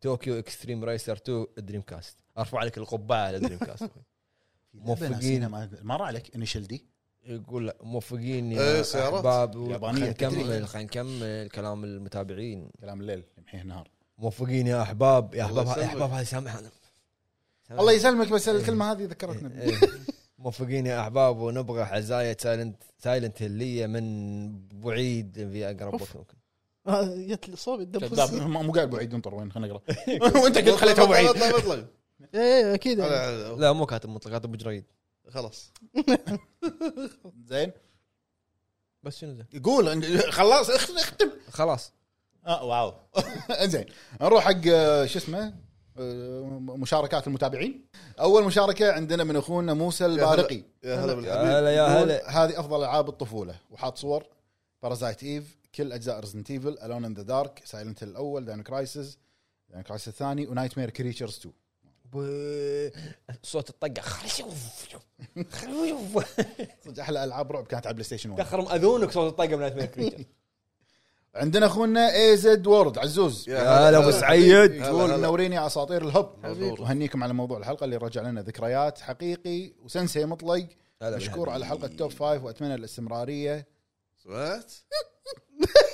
[0.00, 3.90] Tokyo Xtreme Racer 2 Dreamcast أرفع لك القبعة على Dreamcast
[4.74, 5.10] موفقين.
[5.12, 5.46] موفقين.
[5.46, 6.86] ما مر عليك Initial D؟
[7.26, 9.14] يقول لا موفقين إيه، يا سيارات.
[9.14, 9.52] أحباب.
[9.86, 10.10] خلينا.
[10.10, 10.66] نكمل.
[10.68, 12.70] خلينا نكمل كلام المتابعين.
[12.80, 13.88] كلام الليل يمحيه النهار.
[14.18, 15.34] موفقين يا أحباب.
[15.34, 15.84] يا أحباب يا.
[15.84, 16.70] أحباب هذه سامحنا
[17.70, 18.28] الله يسلمك.
[18.32, 19.74] بس الكلمة هذه ذكرتنا إيه.
[20.38, 25.94] موفقين يا أحباب ونبغى حزايه Silent Silent Hill يه من بعيد في أقرب.
[25.94, 26.35] وقت ممكن
[27.16, 29.82] جت لي صوب كذاب مو قاعد بعيد انطر وين خلينا نقرأ.
[30.42, 31.28] وانت قلت خليته بعيد.
[31.28, 31.84] اطلع اطلع
[32.34, 33.00] إيه أكيد.
[33.58, 34.84] لا مو كاتب مطلق كاتب بجريد
[35.28, 35.72] خلاص.
[37.50, 37.72] زين.
[39.02, 41.30] بس شنو زين؟ يقول خلاص اخ- اختم.
[41.50, 41.92] خلاص.
[42.46, 42.92] آه واو.
[43.62, 43.84] زين
[44.20, 45.54] نروح حق آه، شو اسمه
[45.98, 47.86] آه، مشاركات المتابعين.
[48.20, 50.62] أول مشاركة عندنا من أخونا موسى البارقي.
[50.84, 51.46] يا هلا يا بالحبيب.
[51.46, 52.30] هلا يا يقول هلا.
[52.44, 53.54] هذه أفضل ألعاب الطفولة.
[53.70, 54.24] وحاط صور.
[54.82, 59.18] Parasite Eve كل أجزاء Resident Evil Alone in the Dark Silent الأول Dino Crisis
[59.68, 61.54] Dino Crisis الثاني و Nightmare Creatures 2
[62.12, 62.90] ب-
[63.42, 64.02] صوت الطقة.
[66.84, 70.24] صدق أحلى ألعاب رعب كانت على PlayStation 1 تخرم أذونك صوت الطقة من Nightmare Creature
[71.34, 73.48] عندنا أخونا اي زد وورد عزوز.
[73.48, 74.74] يا هلا أبو سعيد.
[74.74, 75.16] يقول هلا.
[75.16, 76.30] منورين يا أساطير الهب.
[76.80, 80.66] وهنيكم على موضوع الحلقة اللي رجع لنا ذكريات حقيقي وسنسي مطلق.
[81.02, 83.66] مشكور على حلقة top five وأتمنى الاستمرارية.
[84.26, 84.72] سمعت؟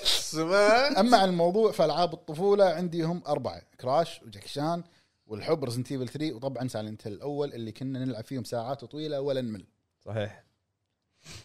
[0.32, 4.84] سمعت؟ أما عن الموضوع فالعاب الطفولة عندي هم أربعة Crash وجاكي شان
[5.26, 9.40] والحب Resident Evil 3 وطبعا Silent Hill الأول اللي كنا نلعب فيهم ساعات طويلة ولا
[9.40, 9.66] نمل.
[10.04, 10.44] صحيح.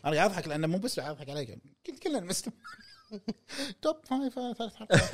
[0.06, 2.54] أنا قاعد أضحك لأنه مو بس قاعد أضحك عليك كل- كلنا مسلم
[3.82, 5.14] top five آه، ثلاث حلقات.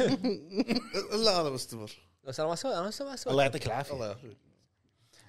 [1.25, 1.91] لا أنا مستمر.
[2.23, 3.93] بس أنا ما أسوي أنا ما أسوي الله يعطيك العافية.
[3.93, 4.37] الله يعافيك.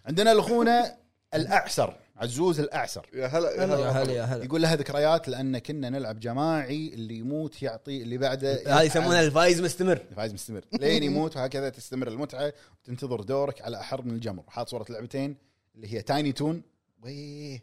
[0.05, 0.98] عندنا الأخونا
[1.35, 3.07] الأعسر عزوز الأعسر.
[3.15, 4.45] يا هلا يا يا هلا يا هلا.
[4.45, 9.61] يقول لها ذكريات لأن كنا نلعب جماعي اللي يموت يعطي اللي بعده هذه يسمونها الفايز
[9.61, 9.97] مستمر.
[10.17, 10.65] فايز مستمر.
[10.81, 14.43] لين يموت وهكذا تستمر المتعة وتنتظر دورك على أحر من الجمر.
[14.49, 15.37] حاط صورة لعبتين
[15.75, 16.62] اللي هي Tiny Toon
[17.03, 17.63] ويه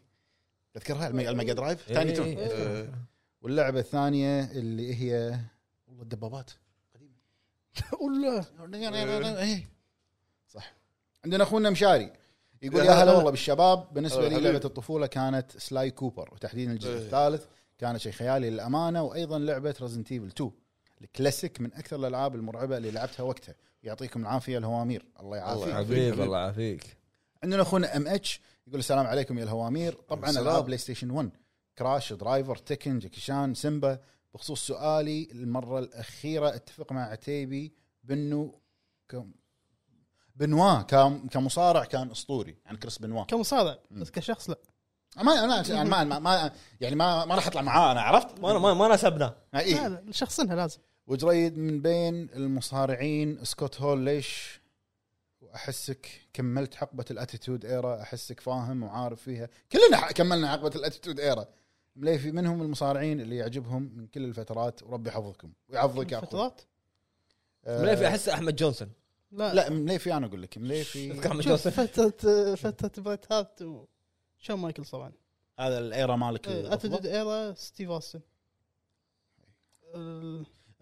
[0.74, 2.90] تذكرها؟ المي- ال Mega Drive؟ Tiny Toon إيه.
[3.42, 5.38] واللعبة الثانية اللي هي
[5.88, 6.50] والله الدبابات.
[8.00, 8.44] ولا
[9.42, 9.66] إيه.
[10.48, 10.72] صح.
[11.24, 12.12] عندنا أخونا مشاري.
[12.62, 13.12] يقول يا هلا.
[13.12, 14.40] والله بالشباب بالنسبة لي.
[14.40, 16.98] لعبة الطفولة كانت Sly Cooper وتحديدا الجزء إيه.
[16.98, 17.44] الثالث
[17.78, 20.50] كانت شيء خيالي للأمانة وأيضا لعبة Resident Evil 2
[21.02, 25.86] الكلاسيك من أكثر الألعاب المرعبة اللي لعبتها وقتها يعطيكم العافية الهوامير الله الله يعافيك يعافيك.
[26.12, 26.96] حبيب الله يعافيك
[27.42, 30.30] عندنا أخونا MH يقول السلام عليكم يا الهوامير طبعا.
[30.30, 31.30] ألعاب PlayStation 1
[31.78, 33.98] Crash Driver Tekken جاكي شان سيمبا
[34.34, 37.72] بخصوص سؤالي المرة الأخيرة أتفق مع عتيبي
[38.04, 38.54] بانه
[40.46, 44.58] بنوا كم- كمصارع كان أسطوري يعني كريس بنوا كمصارع بس كشخص لا.
[45.16, 48.58] ما أنا يعني ما, ما, ما يعني ما ما راح أطلع معاه أنا عرفت؟ ما
[48.58, 48.84] ما, ما
[49.54, 49.88] آه، لا إيه.
[49.88, 50.78] لا شخصنها لازم.
[51.06, 54.60] وجريد من بين المصارعين سكوت هول ليش
[55.40, 59.48] وأحسك كملت حقبة ال Attitude Era أحسك فاهم وعارف فيها.
[59.72, 61.46] كلنا كملنا حقبة ال Attitude Era.
[61.96, 66.28] مليفي منهم المصارعين اللي يعجبهم من كل الفترات وربي يحفظكم ويحفظك يا أخوي.
[66.28, 66.60] فترات
[67.64, 68.90] آه، مليفي أحس أحمد جونسون؟
[69.32, 69.54] لا.
[69.54, 71.22] لا مليفي أنا أقول لك مليفي.
[71.42, 75.12] شوف فترة فترة بريت هارت وشون مايكلز طبعا.
[75.58, 77.06] هذا ال era مالك الأفضل.
[77.06, 78.20] era ستيف اوستن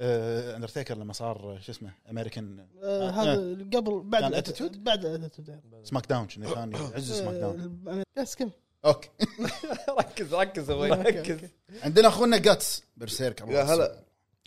[0.03, 3.11] آه، اندرتيكر لما صار شو اسمه امريكان آه، آه.
[3.11, 3.35] هذا
[3.77, 8.51] قبل بعد Attitude؟ بعد ال Attitude SmackDown شنو ثاني؟ عز SmackDown آه، بس كم؟
[8.85, 9.09] okay.
[9.99, 11.49] ركز ركز أبوي ركز.
[11.83, 14.05] عندنا أخونا جاتس Berserker يا هلا.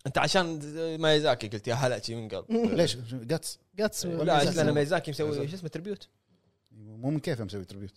[0.07, 0.59] أنت عشان
[1.01, 2.45] مايزاكي قلت يا هلا شي من قلب
[2.77, 6.07] ليش؟ جاتس جاتس لا لأن مايزاكي مسوي شو اسمه tribute.
[6.71, 7.93] مو من كيفه مسوي tribute.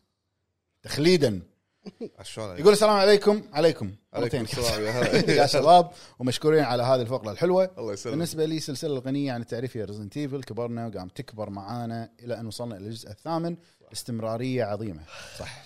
[0.83, 1.43] تخليدا.
[2.23, 3.43] شلون يقول السلام عليكم.
[3.53, 3.95] عليكم.
[4.13, 4.41] عليكم.
[4.41, 4.83] السلام
[5.29, 5.91] يا شباب.
[6.19, 7.71] ومشكورين على هذه الفقرة الحلوة.
[7.79, 8.15] الله يسلمك.
[8.15, 12.47] بالنسبة لي سلسلة الغنية عن التعريف هي Resident Evil كبرنا وقام تكبر معانا إلى أن
[12.47, 13.57] وصلنا إلى الجزء الثامن.
[13.93, 15.03] استمرارية عظيمة.
[15.39, 15.65] صح.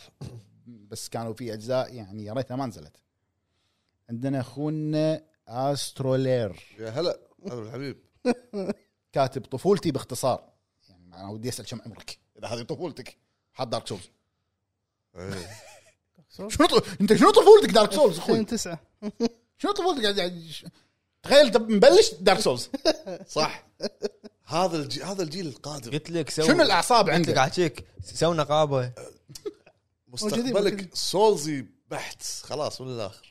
[0.66, 2.96] بس كانوا في أجزاء يعني يا ريتها ما نزلت.
[4.10, 6.62] عندنا أخونا أسترولير.
[6.78, 7.98] يا هلا هلا بالحبيب
[9.12, 10.50] كاتب طفولتي باختصار.
[10.88, 13.16] يعني أنا ودي أسأل كم عمرك؟ إذا هذه طفولتك.
[13.52, 14.02] حط Dark Souls
[15.16, 15.48] إيه.
[16.48, 16.84] شنو ط...
[17.00, 18.78] أنت شنو طفولتك Dark Souls أخوي؟ 2009
[19.58, 20.66] شنو طفولتك؟ قاعد- قاعد ش-
[21.22, 22.68] تخيل انت مبلش Dark Souls
[23.28, 23.66] صح.
[24.44, 25.90] هذا الجيل هذا الجيل القادم.
[25.90, 28.92] قلت لك سوي شنو الأعصاب عندك؟ عاشيك سوي نقابه
[30.08, 30.44] موجودين.
[30.44, 33.30] مستقبلك سولزي بحت خلاص من الآخر.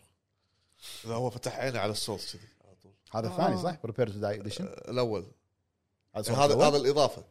[1.05, 2.91] اذا هو فتح عينه على ال Souls كذي على طول.
[3.11, 5.25] هذا الثاني صح؟ Prepare to Die Edition الأول.
[6.15, 7.23] هذا هذا هذا الإضافة.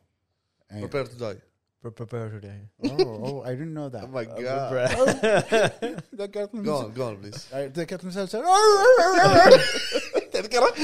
[0.72, 0.80] إيه.
[0.80, 1.38] Prepare to Die
[1.84, 4.04] oh I didn't know that.
[4.04, 4.90] My God
[6.14, 8.44] ذكرت جون جون please ذكرت مسلسل
[10.32, 10.74] تذكره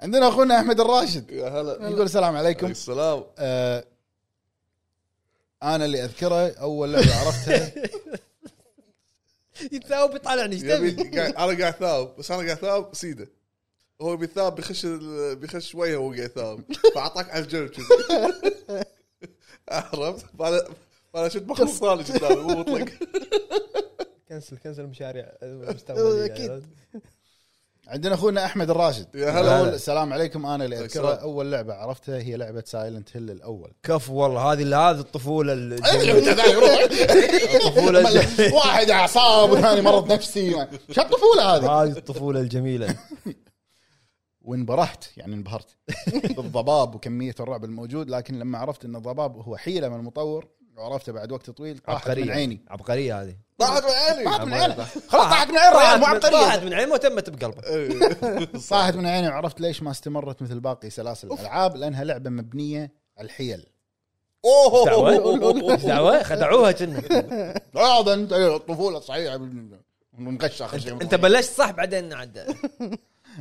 [0.00, 1.88] عندنا أخونا أحمد الراشد يا هلا.
[1.88, 2.66] يقول السلام عليكم.
[2.66, 3.24] السلام.
[3.38, 3.84] آه،
[5.62, 7.72] أنا اللي أذكره أول لعبة عرفتها.
[9.72, 13.28] يتثاوب يطالعني إيش تبي؟ قاعد- أنا قاعد ثاوب بس أنا قاعد ثاوب سيدة.
[14.00, 16.60] هو بيثاب بيخش ال- بيخش شوية وهو قاعد يثاوب.
[16.94, 17.84] فأعطاك على الجنب كذي
[19.68, 20.64] عرفت؟ فانا
[21.14, 22.88] فأنا شفت مخلوق ثاني قدامي مو مطلق.
[24.28, 25.32] cancel cancel مشاريع
[26.24, 26.64] أكيد.
[27.88, 29.14] عندنا أخونا أحمد الراشد.
[29.14, 29.56] يا هلا.
[29.56, 31.18] يقول السلام عليكم أنا اللي أذكره السلام.
[31.18, 33.72] أول لعبة عرفتها هي لعبة Silent Hill الأول.
[33.82, 36.32] كفو والله هذه هذه الطفولة الجميلة.
[37.56, 40.50] الطفولة واحد أعصاب والثاني مرض نفسي.
[40.90, 42.96] شو الطفولة هذه؟ هذه الطفولة الجميلة.
[44.42, 45.76] وانبرحت يعني انبهرت.
[46.12, 51.32] بالضباب وكمية الرعب الموجود لكن لما عرفت إن الضباب هو حيلة من المطور وعرفته بعد
[51.32, 52.32] وقت طويل طاحت من عبقرية.
[52.32, 52.64] عيني.
[52.68, 53.47] عبقرية هذه.
[53.58, 54.24] طاحت من عيني.
[54.24, 54.74] طاحت من عيني.
[55.08, 57.62] خلاص طاحت من عين ريال مو طاحت عبقريه من عينه وتمت بقلبه.
[57.66, 58.48] إيه.
[58.70, 63.26] طاحت من عيني وعرفت ليش ما استمرت مثل باقي سلاسل الألعاب لأنها لعبة مبنية على
[63.26, 63.66] الحيل.
[64.86, 67.02] دعوة؟ دعوة؟ خدعوها كنا.
[67.76, 69.40] هذا أنت الطفولة صحيحة.
[70.18, 71.02] ونغش آخر شيء.
[71.02, 72.56] أنت بلشت صح بعدين عاد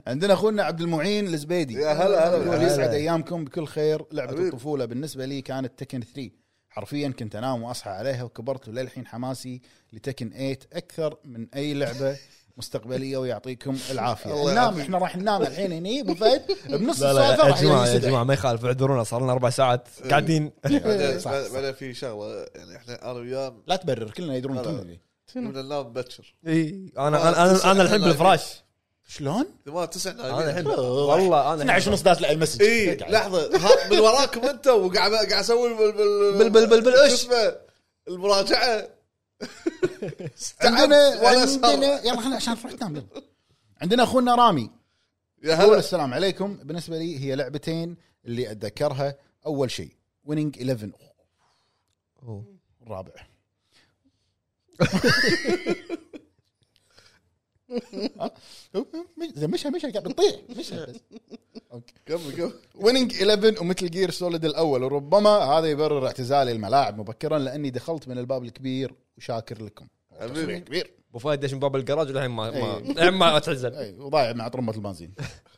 [0.07, 1.73] عندنا أخونا عبد المعين الزبيدي.
[1.73, 2.63] يا هلا هلا.
[2.63, 4.05] يسعد أيامكم بكل خير.
[4.11, 4.47] لعبة.
[4.47, 6.29] الطفولة بالنسبة لي كانت تكن 3
[6.77, 9.61] حرفيا كنت أنام وأصحى عليها وكبرت وللحين حماسي
[9.93, 12.17] لتكن 8 أكثر من أي لعبة
[12.57, 14.51] مستقبلية ويعطيكم العافية.
[14.51, 14.80] ننام.
[14.80, 17.97] إحنا راح ننام الحين هني أبو فهد بنص السالفه يا جماعة يا.
[17.97, 20.51] جماعة ما يخالف اعذرونا صار لنا أربع ساعات قاعدين.
[21.53, 24.61] بعدين في شغلة يعني إحنا أنا وياه لا تبرر كلنا يدرون.
[24.64, 24.97] كلنا.
[25.35, 28.64] من ننام بكر اي أنا أنا أنا, أنا الحين بالفراش.
[29.08, 33.50] شلون؟ ثمان تسع أنا لاعبين الحين والله أنا 12 ونص داز المسج اي لحظة.
[33.92, 35.92] من وراكم أنت وقاعد قاعد أسوي بال
[36.38, 37.56] بال بال- بال- اسمه
[38.08, 38.90] المراجعة.
[40.61, 41.27] عندنا.
[41.27, 43.08] عندنا يلا خلينا عشان نروح يلا.
[43.82, 44.72] عندنا أخونا رامي.
[45.44, 45.77] يا هلا.
[45.80, 46.53] السلام عليكم.
[46.64, 49.16] بالنسبة لي هي لعبتين اللي أتذكرها.
[49.45, 49.92] أول شيء
[50.25, 50.92] Winning 11
[52.24, 52.45] أوه.
[52.84, 53.11] الرابع
[59.53, 60.95] مشى مشى قاعد بتطيح مشى بس
[61.72, 61.93] okay.
[62.05, 64.83] كمل كمل Winning 11 و Metal Gear Solid الأول.
[64.83, 69.87] وربما هذا يبرر اعتزالي الملاعب مبكرا لأني دخلت من الباب الكبير وشاكر لكم.
[70.19, 70.59] حبيبي.
[70.59, 72.91] كبير أبو فهد دش من باب الجراج؟ والحين ما ما إيه.
[72.91, 73.73] الحين ما تحزن.
[73.73, 75.13] اي وضايع مع طرمه البنزين.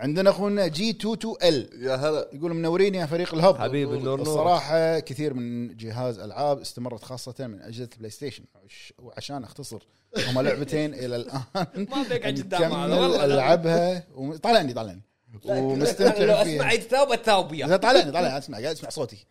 [0.00, 1.82] عندنا أخونا G 22 L.
[1.82, 2.28] يا هلا.
[2.32, 3.56] يقول منورين يا فريق ال Hub.
[3.58, 4.20] حبيبي النور نور.
[4.20, 9.82] الصراحة كثير من جهاز ألعاب استمرت خاصة من أجهزة ال PlayStation وعش- وعشان أختصر
[10.28, 11.40] هما لعبتين إلى الآن.
[11.90, 12.86] ما بيقعد قدام هذا.
[12.86, 15.02] نكمل والله وم- طالعني طالعني.
[15.44, 16.72] لو ومستمتع أسمع فيها.
[16.72, 19.26] يتثاوب اتثاوب وياه إذا طالعني طالعني أسمع قاعد أسمع صوتي.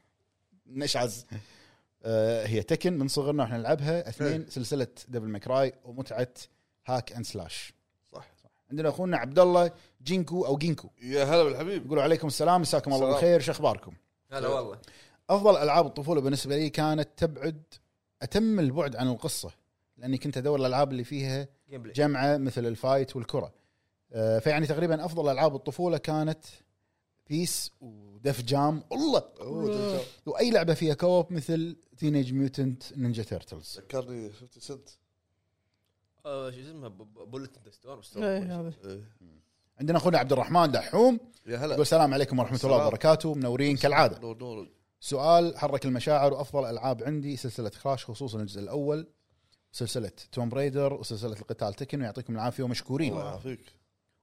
[0.67, 1.25] نشعز.
[2.03, 4.09] آه، هي Tekken من صغرنا وإحنا نلعبها.
[4.09, 6.27] اثنين سلسلة Devil May Cry ومتعة
[6.85, 7.73] hack and slash
[8.13, 8.27] صح.
[8.71, 9.71] عندنا أخونا عبد الله
[10.03, 10.89] جينكو أو جينكو.
[11.01, 11.85] يا هلا بالحبيب.
[11.85, 13.05] يقولوا عليكم السلام مساكم الله.
[13.09, 13.93] بالخير شو أخباركم؟
[14.31, 14.79] هلا والله.
[15.29, 17.63] أفضل ألعاب الطفولة بالنسبة لي كانت تبعد
[18.21, 19.51] أتم البعد عن القصة
[19.97, 23.53] لأني كنت أدور الألعاب اللي فيها جمعة مثل ال fight والكرة.
[24.13, 26.45] آه، فيعني تقريبا أفضل ألعاب الطفولة كانت
[27.29, 28.83] PES و Def Jam.
[28.91, 29.23] الله.
[30.25, 34.89] وأي لعبة فيها co-op مثل Teenage Mutant Ninja Turtles ذكرني 50 سنت
[36.25, 37.51] آه، شو اسمه Bullet
[38.17, 39.03] إيه.
[39.79, 41.65] عندنا أخونا عبد الرحمن دحوم يا هلا.
[41.65, 42.87] يقول السلام عليكم ورحمة الله.
[42.87, 44.19] وبركاته منورين كالعادة.
[44.19, 44.69] نور نور.
[44.99, 49.07] سؤال حرك المشاعر وأفضل ألعاب عندي سلسلة Crash خصوصا الجزء الأول
[49.71, 53.11] سلسلة Tomb Raider وسلسلة القتال Tekken ويعطيكم العافية ومشكورين.
[53.13, 53.59] الله يعافيك.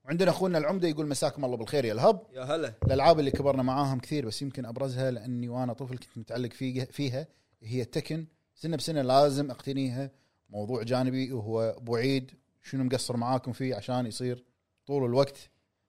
[0.05, 2.23] وعندنا أخونا العمدة يقول مساكم الله بالخير يا الهب.
[2.35, 2.75] يا هلا.
[2.85, 7.27] الألعاب اللي كبرنا معاهم كثير بس يمكن أبرزها لأني وأنا طفل كنت متعلق فيها فيها
[7.63, 8.27] هي التكن.
[8.55, 10.11] سنة بسنة لازم أقتنيها.
[10.51, 12.31] موضوع جانبي وهو ابو عيد
[12.63, 14.45] شنو مقصر معاكم فيه عشان يصير
[14.87, 15.37] طول الوقت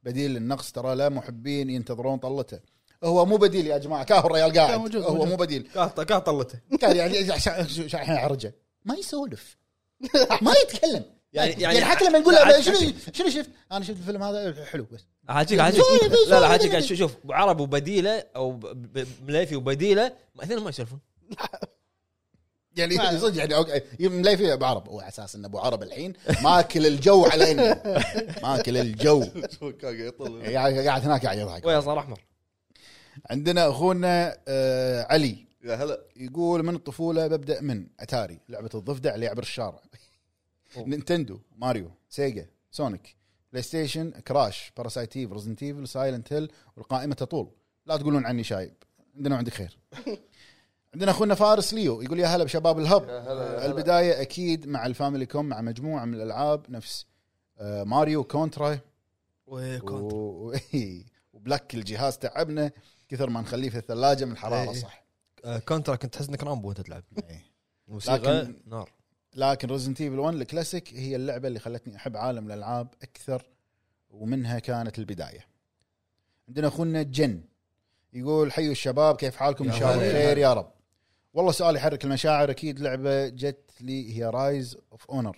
[0.03, 2.59] بديل للنقص ترى لا محبين ينتظرون طلته.
[3.03, 4.03] هو مو بديل يا جماعة.
[4.03, 4.79] كاهو الريال قاعد.
[4.79, 5.27] موجود، هو موجود.
[5.29, 5.67] مو بديل.
[5.73, 6.59] كاه كاه طلته.
[6.81, 9.57] كان يعني عشان اعرجه ما يسولف.
[10.41, 11.05] ما يتكلم.
[11.33, 12.75] يعني- يعني, يعني- حتى لما نقول له شنو
[13.13, 15.01] شنو شفت؟ أنا شفت الفيلم هذا حلو بس.
[15.29, 15.81] حاجيك حاجيك
[16.27, 18.59] لا لا حاجيك شوف أبو عرب وبديلة أو
[19.27, 20.99] مليفي وبديلة ما اثنين ما يسولفون.
[22.77, 24.89] يعني صدق يعني أوكي، مليفي أبو عرب.
[24.89, 26.13] هو على أساس ان أبو عرب الحين.
[26.43, 27.83] ماكل الجو علينا
[28.43, 29.23] ماكل الجو.
[30.53, 31.65] قاعد هناك قاعد يضحك.
[31.65, 32.21] ويا صار أحمر.
[33.29, 35.47] عندنا أخونا آه علي.
[35.63, 36.01] يا هلا.
[36.15, 39.81] يقول من الطفولة ببدأ من أتاري لعبة الضفدع اللي يعبر الشارع.
[40.77, 43.15] Nintendo Mario Sega Sonic
[43.51, 47.49] PlayStation Crash Parasite Eve Resident Evil Silent Hill والقائمة تطول.
[47.85, 48.73] لا تقولون عني شايب.
[49.15, 49.77] عندنا وعندك خير.
[50.97, 53.65] عندنا أخونا فارس ليو يقول يا هلا بشباب ال Hub يا هلا يا هلا.
[53.65, 57.05] البداية أكيد مع ال Family Com مع مجموعة من الألعاب نفس
[57.59, 58.79] آه، Mario Contra
[59.47, 59.77] و...
[61.33, 62.71] وبلاك الجهاز تعبنا
[63.09, 64.79] كثر ما نخليه في الثلاجة من الحرارة إيه.
[64.81, 65.05] صح
[65.45, 67.45] آه، Contra كنت تحس إنك Rambo وأنت تلعب إيه.
[67.87, 68.91] موسيقى لكن- نار
[69.35, 73.43] لكن Resident Evil 1 الكلاسيك هي اللعبة اللي خلتني أحب عالم الألعاب أكثر
[74.09, 75.45] ومنها كانت البداية.
[76.47, 77.41] عندنا أخونا جن
[78.13, 80.11] يقول حيوا الشباب كيف حالكم إن يا شاء الله هلا.
[80.11, 80.76] بخير يا رب.
[81.37, 85.37] والله سؤال يحرك المشاعر أكيد لعبة Jet Li هي Rise of Honor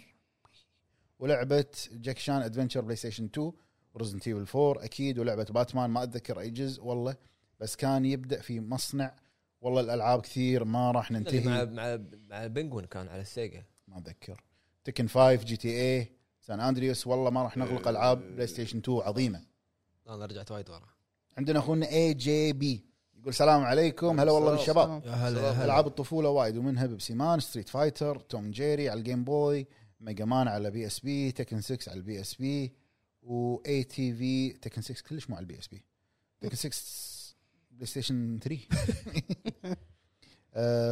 [1.19, 3.51] ولعبة Jackie Chan Adventures PlayStation 2
[3.93, 7.15] و Resident Evil 4 أكيد ولعبة باتمان ما أتذكر أي جزء والله
[7.59, 9.15] بس كان يبدأ في مصنع.
[9.61, 11.39] والله الألعاب كثير ما راح ننتهي.
[11.39, 13.63] مع مع مع ال Penguin كان على ال Sega.
[13.87, 14.43] ما أتذكر.
[14.83, 19.41] Tekken 5 GTA San Andreas والله ما راح نغلق ألعاب PlayStation 2 عظيمة.
[20.07, 20.89] أنا رجعت وايد ورا.
[21.37, 22.88] عندنا أخونا AGB
[23.19, 24.19] يقول السلام عليكم.
[24.19, 25.05] هلا والله بالشباب.
[25.05, 29.67] يا هلا ألعاب الطفولة وايد ومنها Pepsiman Street Fighter Tom Jerry على ال Game Boy
[29.99, 32.73] Mega Man على PSP Tekken 6 على ال PSP
[33.21, 35.85] و ATV Tekken 6 كلش مو على ال PSP.
[36.41, 36.69] Tekken 6
[37.71, 38.59] PlayStation 3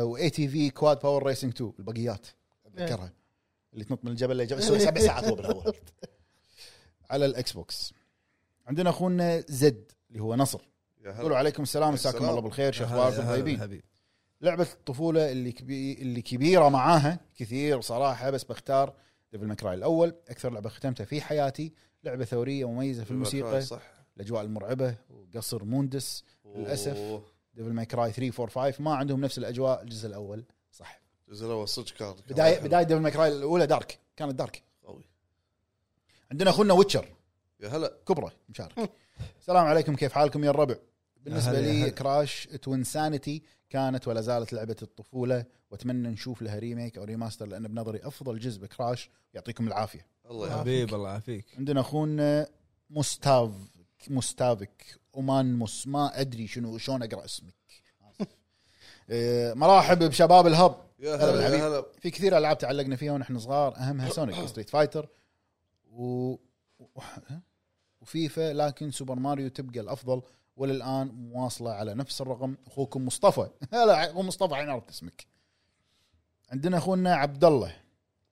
[0.03, 2.27] و ATV Quad Power Racing 2 البقيات.
[2.65, 3.13] أتذكرها.
[3.73, 5.75] اللي تنط من الجبل لجبل تسوي سبع ساعات هو بالهواء
[7.09, 7.93] على ال Xbox.
[8.65, 10.61] عندنا أخونا Z اللي هو نصر.
[11.11, 11.37] هلا.
[11.37, 12.29] عليكم السلام مساكم.
[12.29, 13.81] الله بالخير شو اخباركم طيبين
[14.41, 15.93] لعبة الطفولة اللي كبي...
[15.93, 18.93] اللي كبيرة معاها كثير صراحة بس بختار
[19.31, 20.15] Devil May Cry الأول.
[20.29, 21.73] أكثر لعبة ختمتها في حياتي.
[22.03, 23.61] لعبة ثورية مميزة في الموسيقى.
[23.61, 23.81] صح.
[24.17, 26.97] الأجواء المرعبة وقصر Mundus للأسف.
[26.97, 27.23] أوه.
[27.53, 29.81] Devil May Cry 3 4 5 ما عندهم نفس الأجواء.
[29.81, 31.01] الجزء الأول صح.
[31.27, 32.59] الجزء الأول صدق كان بدايه.
[32.59, 35.03] بداية Devil May Cry الأولى dark كانت dark قوي.
[36.31, 37.05] عندنا أخونا Witcher
[37.59, 37.97] يا هلا.
[38.07, 38.89] كبرى مشارك.
[39.39, 40.75] السلام عليكم كيف حالكم يا الربع؟
[41.29, 41.89] بالنسبة لي هلا.
[41.89, 47.99] Crash Twinsanity كانت ولا زالت لعبة الطفولة وأتمنى نشوف لها remake أو remaster لأن بنظري
[48.03, 50.05] أفضل جزء ب Crash يعطيكم العافية.
[50.29, 50.61] الله يعافيك.
[50.61, 51.45] حبيب الله يعافيك.
[51.57, 52.47] عندنا أخونا
[52.89, 53.51] مستاف
[54.09, 57.53] مستافك اومان مس ما أدري شنو شلون أقرأ اسمك.
[59.09, 60.75] إيه، مرحب بشباب ال Hub.
[60.99, 61.57] يا هلا.
[61.57, 61.85] يا هلا.
[62.01, 63.75] في كثير ألعاب تعلقنا فيها ونحن صغار.
[63.77, 65.09] اهمها Sonic Street Fighter
[65.91, 66.35] و...
[68.01, 70.21] وفيفا لكن Super Mario تبقى الأفضل.
[70.57, 73.49] وللآن مواصلة على نفس الرقم أخوكم مصطفى.
[73.73, 75.27] هلا أخو مصطفى عين عرفت اسمك.
[76.51, 77.73] عندنا أخونا عبد الله.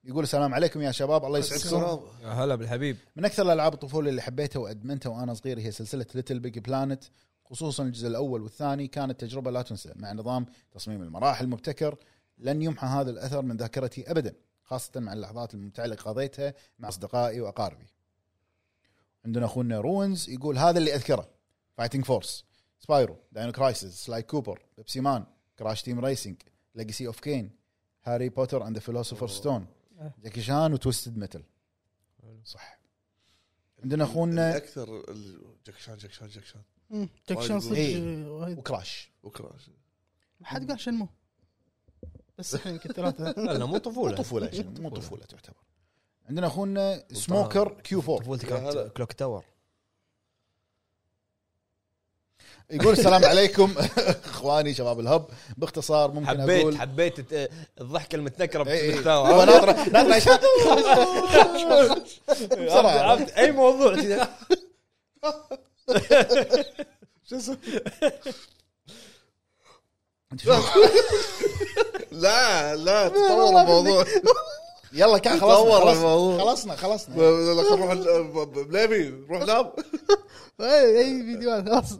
[0.04, 2.00] يقول السلام عليكم يا شباب الله يسعدكم.
[2.22, 2.96] يا هلا بالحبيب.
[3.16, 7.04] من أكثر الألعاب الطفولة اللي حبيتها وأدمنتها وأنا صغير هي سلسلة Little Big Planet
[7.44, 8.86] خصوصا الجزء الأول والثاني.
[8.86, 9.92] كانت تجربة لا تنسى.
[9.96, 11.96] مع نظام تصميم المراحل المبتكر
[12.38, 17.40] لن يمحى هذا الأثر من ذاكرتي ابدا خاصة مع اللحظات الممتعة اللي قضيتها مع أصدقائي
[17.40, 17.86] وأقاربي.
[19.24, 21.35] عندنا أخونا روينز يقول هذا اللي أذكره.
[21.76, 22.44] Fighting Force
[22.78, 25.26] Spyro Dino Crisis Sly Cooper Pepsiman
[25.58, 26.36] Crash Team Racing
[26.74, 27.50] Legacy of Kain
[28.04, 29.66] Harry Potter and the Philosopher's Stone
[30.22, 31.42] Jackie Chan و Twisted Metal
[32.44, 32.78] صح.
[33.82, 36.62] عندنا اخونا أكثر ال- Jackie Chan Jackie Chan Jackie Chan.
[37.28, 38.26] Jackie Chan وايد صدق إيه.
[38.28, 38.58] وايد.
[38.58, 39.12] و Crash.
[39.22, 39.70] و Crash.
[40.40, 41.08] ما حد قال Shenmue؟
[42.38, 43.30] بس إحنا يمكن ثلاثة.
[43.42, 45.24] لا مو مو طفولة طفوله شنو، مو طفولة.
[45.24, 45.56] تعتبر.
[46.28, 49.44] عندنا أخونا Smoker Q 4 طفولتي Clock Tower.
[52.70, 53.74] يقول السلام عليكم
[54.32, 57.14] إخواني شباب الهب باختصار ممكن حبيت أقول حبيت
[57.80, 59.00] الضحكه المتنكره إيه، إيه.
[59.00, 60.38] تاور ناطره ناطره عشان-
[62.86, 64.28] عرفت- أي موضوع كذا.
[67.30, 67.56] شو اسمه؟
[72.12, 74.04] لا لا تطور الموضوع
[74.92, 76.38] يلا كان خلصنا خلصنا.
[76.44, 79.72] خلصنا خلصنا لا، خل نروح ال- بليبي روح نام
[80.60, 81.92] اي أي فيديوهات خلاص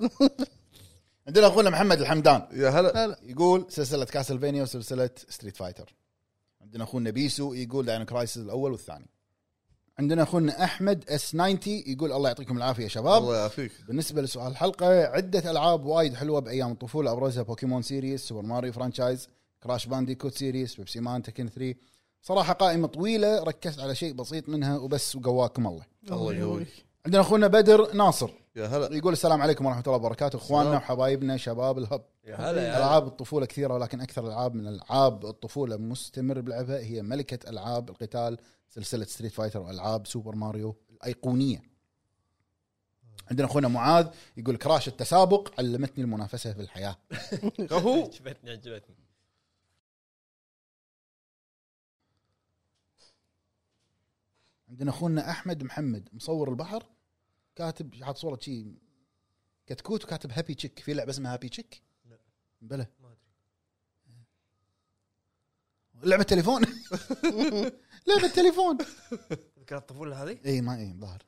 [1.27, 2.47] عندنا أخونا محمد الحمدان.
[2.53, 2.89] يا هلا.
[2.89, 5.95] لا لا يقول سلسلة Castlevania وسلسلة Street Fighter
[6.61, 9.07] عندنا أخونا بيسو يقول Dino Crisis الأول والثاني.
[9.99, 13.23] عندنا أخونا أحمد S 90 يقول الله يعطيكم العافية يا شباب.
[13.23, 13.73] الله يعافيك.
[13.89, 17.13] بالنسبة لسؤال الحلقة عدة ألعاب وايد حلوة بأيام الطفولة.
[17.13, 19.29] أبرزها Pokemon series Super Mario franchise
[19.63, 21.75] Crash Bandicoot series Pepsiman Tekken 3
[22.23, 25.85] صراحة قائمة طويلة ركزت على شيء بسيط منها وبس وقواكم الله.
[26.11, 26.69] الله يقويك.
[27.07, 28.31] عندنا أخونا بدر ناصر.
[28.57, 28.97] يا هلا.
[28.97, 30.37] يقول السلام عليكم ورحمة الله وبركاته.
[30.37, 30.77] إخواننا.
[30.77, 32.05] وحبايبنا شباب الهب.
[32.25, 37.51] يا هلا ألعاب الطفولة كثيرة ولكن أكثر ألعاب من ألعاب الطفولة مستمر بلعبها هي ملكة
[37.51, 41.63] ألعاب القتال سلسلة Street Fighter وألعاب Super Mario الأيقونية.
[43.31, 46.97] عندنا أخونا معاذ يقول Crash التسابق علمتني المنافسة في الحياة.
[47.71, 48.97] كفو عجبتني عجبتني.
[54.69, 56.96] عندنا أخونا أحمد محمد مصور البحر.
[57.57, 58.67] كاتب حاط صورة شي.
[59.67, 60.79] كتكوت وكاتب Happy Chick.
[60.79, 62.19] في لعبة اسمها Happy Chick؟ لا.
[62.61, 62.87] بلى.
[63.01, 63.21] ما أدري.
[66.11, 66.63] لعبة تليفون.
[68.09, 68.79] لعبة تليفون.
[69.59, 71.23] ذكرت الطفولة هذه؟ إي ما إي ظهر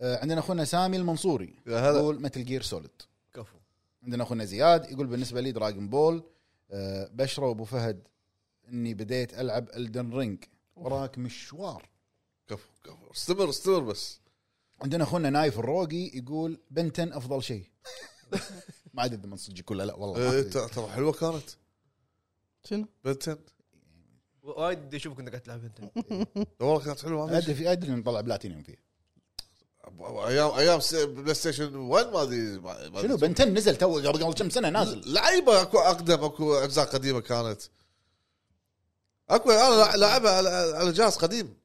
[0.00, 1.54] آه، عندنا أخونا سامي المنصوري.
[1.66, 3.02] يقول Metal Gear Solid
[3.34, 3.58] كفو.
[4.02, 6.22] عندنا أخونا زياد يقول بالنسبة لي Dragon Ball
[6.70, 8.08] آه، بشرى وأبو فهد
[8.68, 10.44] إني بديت ألعب Elden Ring
[10.76, 11.88] وراك مشوار.
[12.48, 13.10] كفو كفو.
[13.10, 14.20] استمر استمر بس.
[14.82, 17.70] عندنا أخونا نايف الروقي يقول Ben 10 أفضل شيء.
[18.94, 20.50] ما أدري إذا من صدق ولا لا والله إيه،.
[20.50, 21.50] ترى حلوة كانت.
[22.64, 23.38] شنو؟ Ben 10.
[24.42, 25.90] وايد بدي أشوفك انت قاعد تلعب انت
[26.60, 28.86] والله كانت حلوة ما أدري أدري نطلع بلاتينيوم فيه
[30.00, 32.60] أيام أيام PlayStation 1 ما ادري
[33.02, 33.16] شنو.
[33.16, 35.02] Ben 10 نزل تو قبل قبل كم سنة نازل.
[35.12, 37.62] لعيبة أكو أقدم أكو أجزاء قديمة كانت.
[39.30, 41.56] أكو أنا لاعبها على, على جهاز قديم.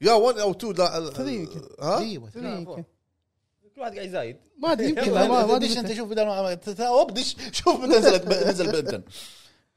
[0.00, 1.62] يا 1 أو 2 لا three يمكن.
[1.80, 2.84] ها؟ أيوه three يمكن.
[3.74, 4.36] كل واحد قاعد يزايد.
[4.58, 5.92] ما أدري يمكن ما ما ما أدري انت.
[5.92, 9.02] شوف بدل ما تثاوب دش شوف متى نزلت نزل Ben 10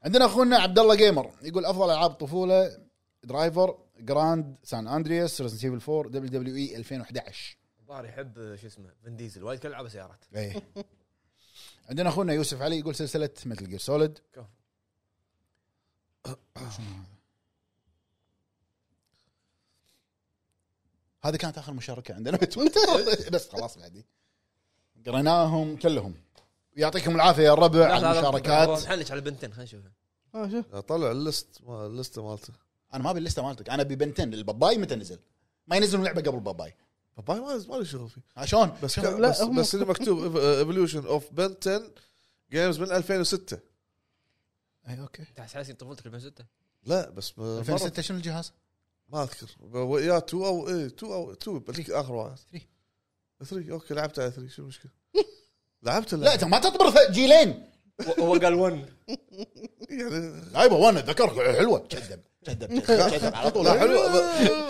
[0.02, 2.78] عندنا أخونا عبد الله Gamer يقول أفضل ألعاب الطفوله
[3.24, 9.44] Driver Grand San Andreas Resident Evil 4 WWE 2011 الظاهر يحب شو اسمه فين ديزل
[9.44, 10.24] وايد كان يلعب سيارات.
[10.36, 10.62] إيه.
[11.88, 14.18] عندنا أخونا يوسف علي يقول سلسلة Metal Gear Solid
[21.22, 22.38] هذه كانت آخر مشاركة عندنا.
[23.32, 24.06] بس خلاص بعدي
[25.06, 26.14] قريناهم كلهم.
[26.76, 28.68] يعطيكم العافية يا الربع على المشاركات.
[28.84, 29.92] نحنش على بنتين خلينا نشوفها.
[30.34, 30.76] آه شوف.
[30.76, 32.52] طلع الليست ما الليسته مالته.
[32.94, 33.68] أنا ما أبي اللسته مالتك.
[33.70, 34.34] أنا أبي بنتين.
[34.34, 35.18] الباباي متى نزل؟
[35.66, 36.74] ما ينزلون لعبة قبل باباي
[37.16, 38.20] باباي ما ما لي شغل فيه.
[38.36, 41.90] عشان بس شوف، كان لا، بس, هم- بس اللي مكتوب ايفولوشن اوف بن 10
[42.50, 43.58] جيمز من 2006
[44.88, 45.22] اي أوكي.
[45.22, 46.44] انت حاسس طفولتك 2006
[46.84, 48.52] لا بس م- 2006 شنو الجهاز؟
[49.12, 49.46] ما أذكر.
[50.00, 52.36] يا 2 أو إيه 2 أو 2 بلكي آخر واحد.
[53.44, 54.90] 3 أوكي لعبت على 3 شو المشكلة؟
[55.82, 57.70] لعبت لا إنت ما تصبر ث- جيلين.
[58.18, 58.86] هو قال 1
[59.90, 61.78] يعني لا يبا وأنا ذكر حلوة.
[61.78, 63.64] كذب كذب كذب على طول.
[63.64, 63.98] لا حلو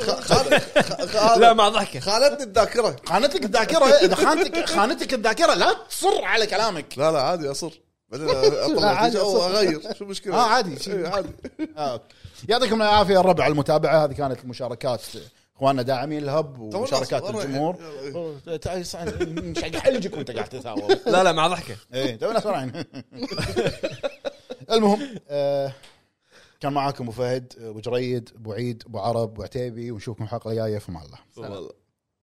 [0.00, 2.96] خ- خان- خ- خ- لا مع ضحكه خانتني الذاكرة.
[3.06, 6.98] خانتك الذاكرة إذا خانتك خانتك الذاكرة لا تصر على كلامك.
[6.98, 7.80] لا لا عادي أصر.
[8.10, 8.28] بعدين
[8.76, 9.42] أطلع أو.
[9.42, 10.92] أغير شو المشكلة؟ آه عادي شي.
[10.92, 11.28] إيه، عادي
[11.76, 12.04] آه، أوكي.
[12.48, 15.02] يعطيكم العافية الربع على المتابعة هذه كانت المشاركات
[15.56, 17.76] إخواننا داعمين الهب ومشاركات الجمهور
[19.80, 22.84] حلجك وانت قاعد تتهاوى لا لا مع ضحكة إيه تو ناس رايحين.
[24.70, 25.72] المهم آه
[26.60, 30.78] كان معاكم أبو فهد أبو جريد أبو عيد أبو عرب أبو عتيبي ونشوفكم الحلقة الجاية
[30.78, 31.70] في الله.